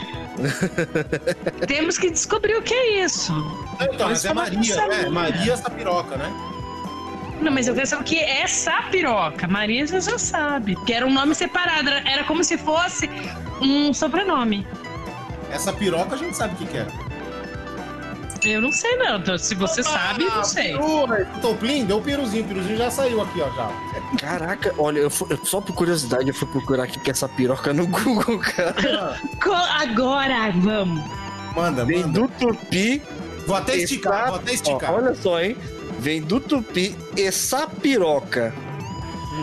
Temos 1.67 1.97
que 1.97 2.11
descobrir 2.11 2.57
o 2.57 2.61
que 2.61 2.73
é 2.73 3.05
isso. 3.05 3.33
Então, 3.79 4.09
mas 4.09 4.25
é 4.25 4.33
Maria, 4.33 4.87
né? 4.87 5.09
Maria 5.09 5.55
Sapiroca, 5.55 6.17
né? 6.17 6.50
Não, 7.41 7.51
mas 7.51 7.67
eu 7.67 7.73
quero 7.73 7.87
saber 7.87 8.01
o 8.01 8.05
que 8.05 8.19
é 8.19 8.45
sapiroca. 8.47 9.47
Maria 9.47 9.85
já 9.87 9.99
já 9.99 10.17
sabe. 10.17 10.75
Que 10.85 10.93
era 10.93 11.05
um 11.05 11.11
nome 11.13 11.33
separado. 11.35 11.89
Era 11.89 12.09
era 12.09 12.23
como 12.23 12.43
se 12.43 12.57
fosse 12.57 13.09
um 13.61 13.93
sobrenome. 13.93 14.65
Essa 15.51 15.73
piroca 15.73 16.15
a 16.15 16.17
gente 16.17 16.37
sabe 16.37 16.53
o 16.53 16.57
que, 16.57 16.65
que 16.65 16.77
é. 16.77 16.87
Eu 18.43 18.59
não 18.61 18.71
sei, 18.71 18.95
não. 18.97 19.17
Então, 19.17 19.37
Se 19.37 19.53
você 19.53 19.83
sabe, 19.83 20.25
Ah, 20.31 20.37
não 20.37 20.43
sei. 20.43 20.75
Toplin, 21.41 21.85
deu 21.85 21.97
o 21.97 22.01
piruzinho. 22.01 22.43
O 22.43 22.47
piruzinho 22.47 22.77
já 22.77 22.89
saiu 22.89 23.21
aqui, 23.21 23.39
ó, 23.41 23.49
já. 23.51 23.69
Caraca, 24.19 24.73
olha, 24.79 24.99
eu 24.99 25.09
fui- 25.11 25.27
eu- 25.31 25.45
só 25.45 25.61
por 25.61 25.75
curiosidade 25.75 26.27
eu 26.27 26.33
fui 26.33 26.47
procurar 26.47 26.83
aqui 26.85 26.99
que 26.99 27.09
é 27.09 27.13
essa 27.13 27.29
piroca 27.29 27.71
no 27.73 27.85
Google, 27.85 28.39
cara. 28.39 29.15
Agora, 29.81 30.51
vamos. 30.55 31.03
Manda, 31.55 31.85
Vem 31.85 32.01
manda. 32.01 32.21
do 32.21 32.27
tupi. 32.29 33.01
Vou 33.45 33.55
até 33.55 33.75
esticar, 33.75 34.27
vou 34.27 34.35
até 34.37 34.53
esticar. 34.53 34.91
Ó, 34.93 34.97
olha 34.97 35.13
só, 35.15 35.39
hein? 35.41 35.55
Vem 36.01 36.19
do 36.19 36.39
tupi 36.39 36.95
essa 37.15 37.67
piroca. 37.67 38.51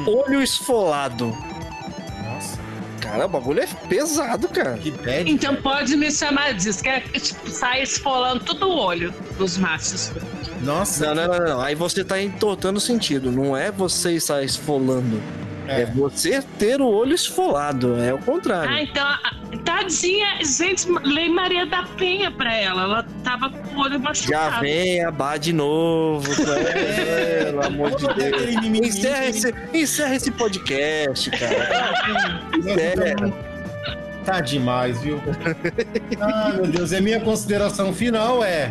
Olho 0.06 0.42
esfolado. 0.42 1.26
Nossa, 2.24 2.58
Cara, 3.00 3.26
o 3.26 3.28
bagulho 3.28 3.60
é 3.60 3.66
pesado, 3.88 4.48
cara. 4.48 4.76
que 4.76 4.90
bad. 4.90 5.30
Então 5.30 5.54
pode 5.56 5.96
me 5.96 6.10
chamar 6.10 6.54
disso, 6.54 6.82
que 6.82 6.88
é 6.88 6.98
tipo, 7.00 7.48
sai 7.48 7.82
esfolando 7.82 8.44
todo 8.44 8.68
o 8.68 8.76
olho 8.76 9.14
dos 9.38 9.56
machos. 9.56 10.10
Nossa, 10.60 11.14
Não, 11.14 11.28
não, 11.28 11.38
não, 11.38 11.44
não. 11.46 11.60
Aí 11.60 11.76
você 11.76 12.02
tá 12.04 12.20
entortando 12.20 12.78
o 12.78 12.80
sentido. 12.80 13.30
Não 13.30 13.56
é 13.56 13.70
você 13.70 14.14
estar 14.14 14.42
esfolando. 14.42 15.22
É. 15.68 15.82
É. 15.82 15.86
você 15.86 16.42
ter 16.58 16.80
o 16.80 16.86
olho 16.88 17.14
esfolado. 17.14 17.96
É 18.02 18.12
o 18.14 18.18
contrário. 18.18 18.70
Ah, 18.70 18.82
então, 18.82 19.06
a- 19.06 19.32
tadinha, 19.64 20.26
gente, 20.44 20.86
Lei 21.04 21.28
Maria 21.28 21.66
da 21.66 21.82
Penha 21.96 22.30
pra 22.30 22.54
ela. 22.54 22.82
Ela 22.82 23.06
tava 23.22 23.50
com 23.50 23.76
o 23.76 23.80
olho 23.80 23.92
Já 23.92 23.98
machucado. 23.98 24.60
vem 24.60 25.04
a 25.04 25.10
bar 25.10 25.38
de 25.38 25.52
novo. 25.52 26.26
É. 26.52 27.44
Pelo 27.44 27.62
amor 27.66 27.90
de 27.96 28.06
Deus. 28.14 28.64
Encerra 28.86 29.26
esse, 29.26 29.54
encerra 29.74 30.14
esse 30.16 30.30
podcast, 30.30 31.30
cara. 31.30 32.48
Encerra. 32.56 33.48
Tá 34.24 34.40
demais, 34.40 35.00
viu? 35.02 35.20
Ah, 36.20 36.52
meu 36.54 36.66
Deus. 36.66 36.92
E 36.92 36.96
a 36.96 37.00
minha 37.00 37.20
consideração 37.20 37.92
final 37.92 38.42
é, 38.44 38.70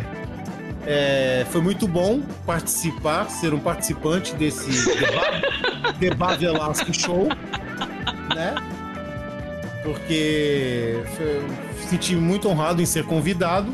é, 0.90 1.44
Foi 1.50 1.60
muito 1.60 1.86
bom 1.86 2.20
participar, 2.46 3.28
ser 3.30 3.52
um 3.52 3.58
participante 3.60 4.34
desse 4.34 4.70
Deba- 4.70 5.92
Deba 6.00 6.34
Velasco 6.36 6.92
Show, 6.94 7.28
né? 8.34 8.54
Porque 9.84 11.02
foi- 11.16 11.46
senti 11.88 12.16
muito 12.16 12.48
honrado 12.48 12.80
em 12.82 12.86
ser 12.86 13.04
convidado. 13.04 13.72